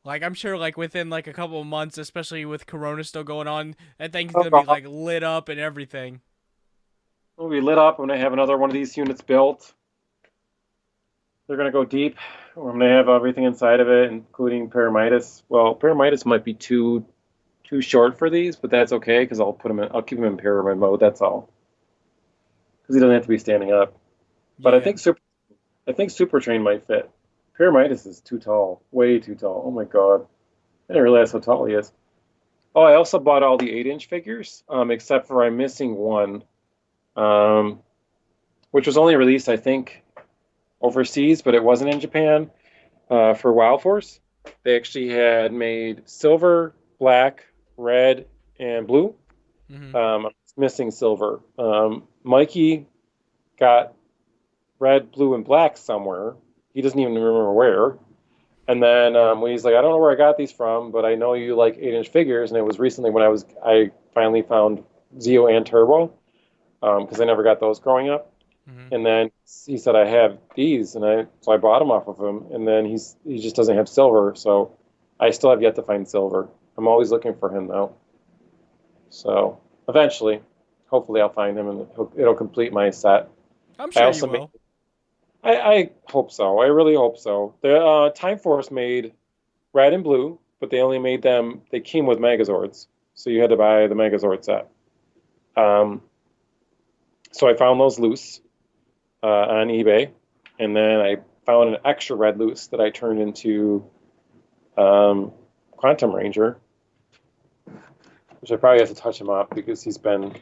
like 0.04 0.22
I'm 0.22 0.34
sure 0.34 0.56
like 0.56 0.76
within 0.76 1.10
like 1.10 1.28
a 1.28 1.32
couple 1.32 1.60
of 1.60 1.66
months, 1.66 1.98
especially 1.98 2.44
with 2.44 2.66
Corona 2.66 3.04
still 3.04 3.24
going 3.24 3.46
on, 3.46 3.76
that 3.98 4.12
thing's 4.12 4.32
gonna 4.32 4.50
be 4.50 4.56
uh-huh. 4.56 4.66
like 4.66 4.84
lit 4.86 5.22
up 5.22 5.48
and 5.48 5.60
everything. 5.60 6.20
We'll 7.36 7.50
be 7.50 7.60
lit 7.60 7.78
up 7.78 7.98
when 7.98 8.10
I 8.10 8.16
have 8.16 8.32
another 8.32 8.58
one 8.58 8.70
of 8.70 8.74
these 8.74 8.96
units 8.96 9.20
built. 9.20 9.72
They're 11.46 11.56
gonna 11.56 11.72
go 11.72 11.84
deep. 11.84 12.16
I'm 12.56 12.62
gonna 12.62 12.88
have 12.88 13.08
everything 13.08 13.44
inside 13.44 13.80
of 13.80 13.88
it, 13.88 14.10
including 14.10 14.70
Pyramidas. 14.70 15.42
Well, 15.48 15.74
Pyramidas 15.74 16.26
might 16.26 16.44
be 16.44 16.54
too 16.54 17.04
too 17.72 17.80
short 17.80 18.18
for 18.18 18.28
these, 18.28 18.54
but 18.56 18.70
that's 18.70 18.92
okay 18.92 19.20
because 19.24 19.40
I'll 19.40 19.54
put 19.54 19.70
him 19.70 19.80
in. 19.80 19.88
I'll 19.94 20.02
keep 20.02 20.18
him 20.18 20.24
in 20.24 20.36
pyramid 20.36 20.76
mode. 20.76 21.00
That's 21.00 21.22
all. 21.22 21.48
Because 22.82 22.96
he 22.96 23.00
doesn't 23.00 23.14
have 23.14 23.22
to 23.22 23.28
be 23.28 23.38
standing 23.38 23.72
up. 23.72 23.96
But 24.58 24.74
I 24.74 24.80
think 24.80 24.98
super, 24.98 25.18
I 25.88 25.92
think 25.92 26.10
Super 26.10 26.38
Train 26.38 26.62
might 26.62 26.86
fit. 26.86 27.10
Pyramidas 27.58 28.06
is 28.06 28.20
too 28.20 28.38
tall, 28.38 28.82
way 28.90 29.20
too 29.20 29.36
tall. 29.36 29.64
Oh 29.66 29.70
my 29.70 29.84
god, 29.84 30.26
I 30.90 30.92
didn't 30.92 31.02
realize 31.02 31.32
how 31.32 31.38
tall 31.38 31.64
he 31.64 31.72
is. 31.72 31.90
Oh, 32.74 32.82
I 32.82 32.94
also 32.94 33.18
bought 33.18 33.42
all 33.42 33.56
the 33.56 33.72
eight-inch 33.72 34.06
figures, 34.06 34.64
um, 34.68 34.90
except 34.90 35.26
for 35.26 35.42
I'm 35.42 35.56
missing 35.56 35.94
one, 35.94 36.44
um, 37.16 37.80
which 38.70 38.86
was 38.86 38.98
only 38.98 39.16
released, 39.16 39.48
I 39.48 39.56
think, 39.56 40.02
overseas, 40.82 41.40
but 41.40 41.54
it 41.54 41.64
wasn't 41.64 41.90
in 41.90 42.00
Japan. 42.00 42.50
Uh, 43.08 43.32
for 43.34 43.52
Wild 43.52 43.80
Force, 43.82 44.20
they 44.62 44.76
actually 44.76 45.08
had 45.08 45.52
made 45.52 46.02
silver, 46.06 46.74
black, 46.98 47.44
red, 47.76 48.26
and 48.58 48.86
blue. 48.86 49.14
Mhm. 49.70 49.94
Um, 49.94 50.26
I'm 50.26 50.32
missing 50.56 50.90
silver. 50.90 51.40
Um, 51.58 52.04
Mikey 52.22 52.86
got 53.58 53.94
red, 54.78 55.12
blue, 55.12 55.34
and 55.34 55.44
black 55.44 55.76
somewhere. 55.76 56.34
He 56.74 56.82
doesn't 56.82 56.98
even 56.98 57.14
remember 57.14 57.52
where. 57.52 57.98
And 58.68 58.82
then 58.82 59.16
um, 59.16 59.40
when 59.40 59.50
he's 59.50 59.64
like, 59.64 59.74
I 59.74 59.80
don't 59.80 59.90
know 59.90 59.98
where 59.98 60.12
I 60.12 60.16
got 60.16 60.36
these 60.36 60.52
from, 60.52 60.92
but 60.92 61.04
I 61.04 61.14
know 61.14 61.34
you 61.34 61.56
like 61.56 61.76
eight 61.78 61.94
inch 61.94 62.08
figures. 62.08 62.50
And 62.50 62.58
it 62.58 62.62
was 62.62 62.78
recently 62.78 63.10
when 63.10 63.22
I 63.22 63.28
was 63.28 63.44
I 63.64 63.90
finally 64.14 64.42
found 64.42 64.84
Zeo 65.18 65.54
and 65.54 65.66
Turbo 65.66 66.12
because 66.80 67.20
I 67.20 67.24
never 67.24 67.42
got 67.42 67.60
those 67.60 67.80
growing 67.80 68.08
up. 68.08 68.32
Mhm. 68.68 68.92
And 68.92 69.06
then 69.06 69.30
he 69.66 69.78
said 69.78 69.96
I 69.96 70.06
have 70.06 70.38
these, 70.54 70.94
and 70.94 71.04
I 71.04 71.26
so 71.40 71.52
I 71.52 71.56
bought 71.56 71.80
them 71.80 71.90
off 71.90 72.06
of 72.06 72.18
him. 72.18 72.46
And 72.52 72.66
then 72.66 72.84
he's 72.86 73.16
he 73.24 73.38
just 73.40 73.56
doesn't 73.56 73.76
have 73.76 73.88
silver, 73.88 74.34
so 74.36 74.76
I 75.18 75.30
still 75.30 75.50
have 75.50 75.62
yet 75.62 75.74
to 75.76 75.82
find 75.82 76.06
silver. 76.08 76.48
I'm 76.76 76.88
always 76.88 77.10
looking 77.10 77.34
for 77.34 77.54
him 77.54 77.68
though. 77.68 77.94
So 79.10 79.60
eventually, 79.88 80.40
hopefully, 80.86 81.20
I'll 81.20 81.32
find 81.32 81.58
him, 81.58 81.68
and 81.68 81.80
it'll, 81.92 82.12
it'll 82.16 82.34
complete 82.34 82.72
my 82.72 82.90
set. 82.90 83.28
I'm 83.78 83.90
I 83.94 84.10
sure 84.10 84.12
you 84.12 84.32
will. 84.32 84.40
made, 84.40 84.48
I, 85.42 85.56
I 85.56 85.90
hope 86.04 86.30
so. 86.30 86.60
I 86.60 86.66
really 86.66 86.94
hope 86.94 87.18
so. 87.18 87.54
The 87.62 87.78
uh, 87.78 88.10
Time 88.10 88.38
Force 88.38 88.70
made 88.70 89.12
red 89.72 89.92
and 89.92 90.04
blue, 90.04 90.38
but 90.60 90.70
they 90.70 90.80
only 90.80 90.98
made 90.98 91.22
them. 91.22 91.62
They 91.70 91.80
came 91.80 92.06
with 92.06 92.18
Megazords, 92.18 92.86
so 93.14 93.30
you 93.30 93.40
had 93.40 93.50
to 93.50 93.56
buy 93.56 93.86
the 93.86 93.94
Megazord 93.94 94.44
set. 94.44 94.68
Um, 95.56 96.02
so 97.32 97.48
I 97.48 97.54
found 97.54 97.80
those 97.80 97.98
loose 97.98 98.40
uh, 99.22 99.26
on 99.26 99.68
eBay, 99.68 100.10
and 100.58 100.76
then 100.76 101.00
I 101.00 101.16
found 101.44 101.74
an 101.74 101.80
extra 101.84 102.16
red 102.16 102.38
loose 102.38 102.68
that 102.68 102.80
I 102.80 102.90
turned 102.90 103.20
into 103.20 103.84
um, 104.78 105.32
Quantum 105.72 106.14
Ranger, 106.14 106.58
which 108.42 108.50
I 108.50 108.56
probably 108.56 108.80
have 108.80 108.88
to 108.88 108.94
touch 108.94 109.20
him 109.20 109.30
up 109.30 109.54
because 109.54 109.82
he's 109.82 109.98
been 109.98 110.34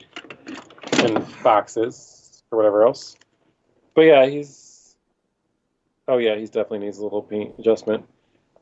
in 1.05 1.27
boxes 1.45 2.43
or 2.51 2.57
whatever 2.57 2.83
else. 2.83 3.17
But 3.95 4.03
yeah, 4.03 4.27
he's. 4.27 4.97
Oh 6.09 6.17
yeah, 6.17 6.37
he's 6.37 6.51
definitely 6.51 6.81
needs 6.81 6.99
a 6.99 7.05
little 7.05 7.23
paint 7.23 7.55
adjustment. 7.59 8.09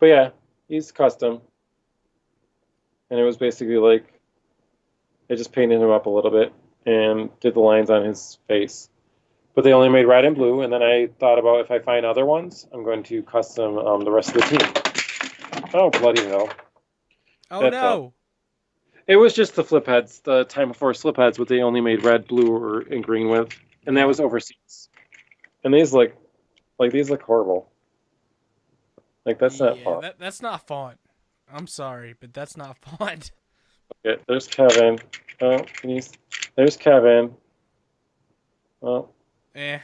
But 0.00 0.06
yeah, 0.06 0.30
he's 0.68 0.92
custom, 0.92 1.40
and 3.10 3.18
it 3.18 3.22
was 3.22 3.36
basically 3.36 3.76
like 3.76 4.04
I 5.30 5.36
just 5.36 5.52
painted 5.52 5.80
him 5.80 5.90
up 5.90 6.06
a 6.06 6.10
little 6.10 6.32
bit 6.32 6.52
and 6.84 7.30
did 7.40 7.54
the 7.54 7.60
lines 7.60 7.90
on 7.90 8.04
his 8.04 8.38
face. 8.48 8.90
But 9.54 9.62
they 9.64 9.72
only 9.72 9.88
made 9.88 10.04
red 10.04 10.24
and 10.24 10.36
blue, 10.36 10.62
and 10.62 10.72
then 10.72 10.82
I 10.82 11.08
thought 11.18 11.38
about 11.38 11.60
if 11.60 11.70
I 11.70 11.78
find 11.78 12.04
other 12.04 12.26
ones, 12.26 12.66
I'm 12.72 12.84
going 12.84 13.02
to 13.04 13.22
custom 13.22 13.78
um, 13.78 14.04
the 14.04 14.10
rest 14.10 14.34
of 14.34 14.42
the 14.42 14.58
team. 14.58 15.70
Oh 15.74 15.90
bloody 15.90 16.24
hell! 16.24 16.50
Oh 17.50 17.62
That's 17.62 17.72
no. 17.72 18.12
It 19.08 19.16
was 19.16 19.32
just 19.32 19.56
the 19.56 19.64
flip 19.64 19.86
heads, 19.86 20.20
the 20.20 20.44
Time 20.44 20.74
Force 20.74 21.00
slip 21.00 21.16
heads, 21.16 21.38
what 21.38 21.48
they 21.48 21.62
only 21.62 21.80
made 21.80 22.04
red, 22.04 22.28
blue, 22.28 22.54
or 22.54 22.80
and 22.80 23.02
green 23.02 23.30
with, 23.30 23.48
and 23.86 23.96
that 23.96 24.06
was 24.06 24.20
overseas. 24.20 24.90
And 25.64 25.72
these 25.72 25.94
look, 25.94 26.12
like 26.78 26.92
these 26.92 27.08
look 27.08 27.22
horrible. 27.22 27.70
Like 29.24 29.38
that's 29.38 29.58
not 29.58 29.78
yeah, 29.78 29.84
fun. 29.84 30.00
that, 30.02 30.18
that's 30.18 30.42
not 30.42 30.66
fun. 30.66 30.96
I'm 31.50 31.66
sorry, 31.66 32.14
but 32.20 32.34
that's 32.34 32.56
not 32.56 32.76
fun. 32.98 33.20
Okay, 34.06 34.22
there's 34.28 34.46
Kevin. 34.46 34.98
Oh, 35.40 35.58
can 35.58 35.90
you, 35.90 36.02
there's 36.54 36.76
Kevin. 36.76 37.34
Oh, 38.82 39.08
eh. 39.54 39.78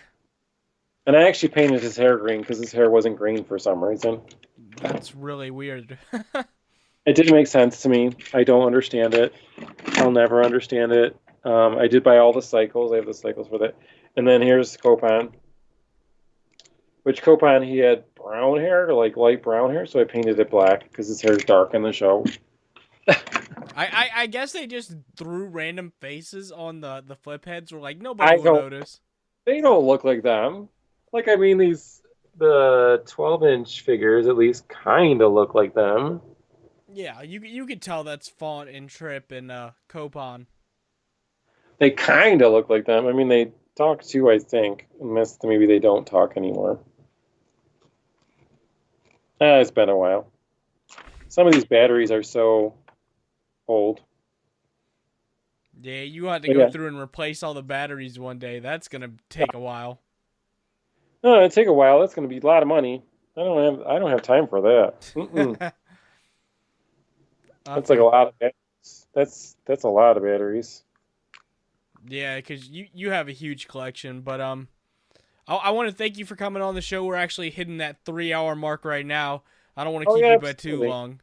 And 1.06 1.16
I 1.16 1.28
actually 1.28 1.50
painted 1.50 1.82
his 1.82 1.96
hair 1.96 2.18
green 2.18 2.40
because 2.40 2.58
his 2.58 2.72
hair 2.72 2.90
wasn't 2.90 3.16
green 3.16 3.44
for 3.44 3.58
some 3.58 3.82
reason. 3.82 4.20
That's 4.82 5.14
really 5.14 5.50
weird. 5.50 5.98
it 7.06 7.14
didn't 7.14 7.34
make 7.34 7.46
sense 7.46 7.82
to 7.82 7.88
me. 7.88 8.12
I 8.32 8.44
don't 8.44 8.66
understand 8.66 9.14
it. 9.14 9.34
I'll 9.96 10.10
never 10.10 10.42
understand 10.42 10.92
it. 10.92 11.16
Um, 11.44 11.76
I 11.76 11.86
did 11.86 12.02
buy 12.02 12.18
all 12.18 12.32
the 12.32 12.42
cycles. 12.42 12.92
I 12.92 12.96
have 12.96 13.06
the 13.06 13.14
cycles 13.14 13.48
for 13.48 13.58
that. 13.58 13.76
And 14.16 14.26
then 14.26 14.40
here's 14.40 14.76
Copan. 14.76 15.30
Which 17.02 17.20
Copan 17.20 17.62
he 17.62 17.78
had 17.78 18.04
brown 18.14 18.58
hair, 18.58 18.94
like 18.94 19.16
light 19.16 19.42
brown 19.42 19.70
hair, 19.70 19.84
so 19.84 20.00
I 20.00 20.04
painted 20.04 20.40
it 20.40 20.50
black 20.50 20.84
because 20.84 21.08
his 21.08 21.20
hair 21.20 21.32
is 21.32 21.44
dark 21.44 21.74
in 21.74 21.82
the 21.82 21.92
show. 21.92 22.24
I, 23.08 23.16
I, 23.76 24.10
I 24.16 24.26
guess 24.26 24.52
they 24.52 24.66
just 24.66 24.94
threw 25.16 25.46
random 25.46 25.92
faces 26.00 26.50
on 26.50 26.80
the 26.80 27.04
the 27.06 27.16
flip 27.16 27.44
heads. 27.44 27.72
Were 27.72 27.80
like 27.80 28.00
nobody 28.00 28.40
will 28.40 28.54
notice. 28.54 29.00
They 29.44 29.60
don't 29.60 29.84
look 29.84 30.04
like 30.04 30.22
them. 30.22 30.70
Like 31.12 31.28
I 31.28 31.36
mean, 31.36 31.58
these 31.58 32.00
the 32.38 33.02
12 33.06 33.44
inch 33.44 33.80
figures 33.82 34.26
at 34.26 34.36
least 34.36 34.68
kind 34.68 35.20
of 35.20 35.32
look 35.32 35.54
like 35.54 35.74
them. 35.74 36.22
Yeah, 36.94 37.22
you 37.22 37.40
you 37.40 37.66
could 37.66 37.82
tell 37.82 38.04
that's 38.04 38.28
Font 38.28 38.68
and 38.70 38.88
Trip 38.88 39.32
and 39.32 39.50
uh 39.50 39.72
Copan. 39.88 40.46
They 41.78 41.90
kind 41.90 42.40
of 42.40 42.52
look 42.52 42.70
like 42.70 42.86
them. 42.86 43.08
I 43.08 43.12
mean, 43.12 43.28
they 43.28 43.50
talk 43.74 44.02
too, 44.02 44.30
I 44.30 44.38
think, 44.38 44.86
unless 45.00 45.38
maybe 45.42 45.66
they 45.66 45.80
don't 45.80 46.06
talk 46.06 46.36
anymore. 46.36 46.78
Ah, 49.40 49.58
it's 49.58 49.72
been 49.72 49.88
a 49.88 49.96
while. 49.96 50.30
Some 51.28 51.48
of 51.48 51.52
these 51.52 51.64
batteries 51.64 52.12
are 52.12 52.22
so 52.22 52.74
old. 53.66 54.00
Yeah, 55.82 56.02
you 56.02 56.26
have 56.26 56.42
to 56.42 56.48
Yeah. 56.48 56.66
go 56.66 56.70
through 56.70 56.86
and 56.86 56.98
replace 56.98 57.42
all 57.42 57.54
the 57.54 57.62
batteries 57.62 58.20
one 58.20 58.38
day. 58.38 58.60
That's 58.60 58.86
gonna 58.86 59.10
take 59.28 59.52
a 59.52 59.58
while. 59.58 60.00
No, 61.24 61.38
it'd 61.38 61.50
take 61.50 61.66
a 61.66 61.72
while. 61.72 61.98
That's 61.98 62.14
to 62.14 62.28
be 62.28 62.38
a 62.38 62.46
lot 62.46 62.62
of 62.62 62.68
money. 62.68 63.02
I 63.36 63.40
don't 63.40 63.78
have. 63.78 63.86
I 63.86 63.98
don't 63.98 64.10
have 64.10 64.22
time 64.22 64.46
for 64.46 64.60
that. 64.60 65.72
Mm-mm. 67.66 67.74
That's 67.74 67.90
like 67.90 67.98
a 67.98 68.04
lot 68.04 68.28
of 68.28 68.38
batteries. 68.38 69.06
That's 69.14 69.56
that's 69.66 69.84
a 69.84 69.88
lot 69.88 70.16
of 70.16 70.22
batteries. 70.22 70.84
Yeah, 72.06 72.36
because 72.36 72.68
you 72.68 72.86
you 72.92 73.10
have 73.10 73.28
a 73.28 73.32
huge 73.32 73.68
collection, 73.68 74.20
but 74.20 74.40
um, 74.40 74.68
I, 75.48 75.56
I 75.56 75.70
want 75.70 75.88
to 75.90 75.94
thank 75.94 76.18
you 76.18 76.26
for 76.26 76.36
coming 76.36 76.62
on 76.62 76.74
the 76.74 76.82
show. 76.82 77.04
We're 77.04 77.16
actually 77.16 77.50
hitting 77.50 77.78
that 77.78 78.04
three 78.04 78.32
hour 78.32 78.54
mark 78.56 78.84
right 78.84 79.06
now. 79.06 79.42
I 79.76 79.84
don't 79.84 79.94
want 79.94 80.04
to 80.08 80.08
Oh, 80.10 80.14
keep 80.14 80.22
yeah, 80.22 80.32
you 80.32 80.38
by 80.38 80.52
too 80.54 80.78
long, 80.78 81.20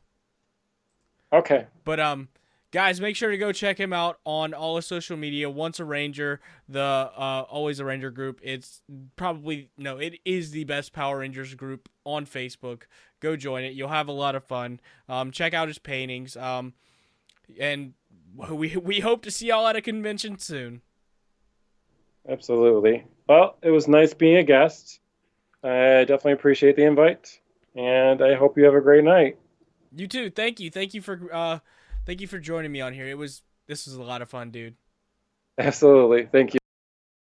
Okay. 1.33 1.65
but 1.83 1.99
um, 1.99 2.27
guys, 2.71 2.99
make 2.99 3.15
sure 3.15 3.31
to 3.31 3.37
go 3.37 3.51
check 3.51 3.79
him 3.79 3.93
out 3.93 4.19
on 4.25 4.53
all 4.53 4.75
his 4.75 4.85
social 4.85 5.17
media. 5.17 5.49
Once 5.49 5.79
a 5.79 5.85
Ranger, 5.85 6.41
the 6.67 6.81
uh, 6.81 7.45
always 7.49 7.79
a 7.79 7.85
Ranger 7.85 8.11
group. 8.11 8.39
It's 8.43 8.81
probably 9.15 9.69
no, 9.77 9.97
it 9.97 10.19
is 10.25 10.51
the 10.51 10.63
best 10.65 10.93
Power 10.93 11.19
Rangers 11.19 11.53
group 11.55 11.89
on 12.05 12.25
Facebook. 12.25 12.83
Go 13.21 13.37
join 13.37 13.63
it. 13.63 13.73
You'll 13.73 13.87
have 13.87 14.09
a 14.09 14.11
lot 14.11 14.35
of 14.35 14.43
fun. 14.43 14.81
Um, 15.07 15.31
check 15.31 15.53
out 15.53 15.67
his 15.69 15.79
paintings. 15.79 16.35
Um, 16.35 16.73
and 17.59 17.93
we 18.49 18.75
we 18.75 18.99
hope 18.99 19.23
to 19.23 19.31
see 19.31 19.47
y'all 19.47 19.67
at 19.67 19.75
a 19.75 19.81
convention 19.81 20.37
soon. 20.37 20.81
Absolutely. 22.27 23.05
Well, 23.27 23.57
it 23.61 23.71
was 23.71 23.87
nice 23.87 24.13
being 24.13 24.37
a 24.37 24.43
guest. 24.43 24.99
I 25.63 26.05
definitely 26.05 26.33
appreciate 26.33 26.75
the 26.75 26.85
invite, 26.85 27.39
and 27.75 28.21
I 28.21 28.35
hope 28.35 28.57
you 28.57 28.65
have 28.65 28.73
a 28.73 28.81
great 28.81 29.03
night. 29.03 29.37
You 29.95 30.07
too. 30.07 30.29
Thank 30.29 30.59
you. 30.59 30.71
Thank 30.71 30.93
you 30.93 31.01
for 31.01 31.19
uh 31.31 31.59
thank 32.05 32.21
you 32.21 32.27
for 32.27 32.39
joining 32.39 32.71
me 32.71 32.81
on 32.81 32.93
here. 32.93 33.07
It 33.07 33.17
was 33.17 33.43
this 33.67 33.85
was 33.85 33.95
a 33.95 34.03
lot 34.03 34.21
of 34.21 34.29
fun, 34.29 34.51
dude. 34.51 34.75
Absolutely. 35.57 36.25
Thank 36.25 36.53
you. 36.55 36.60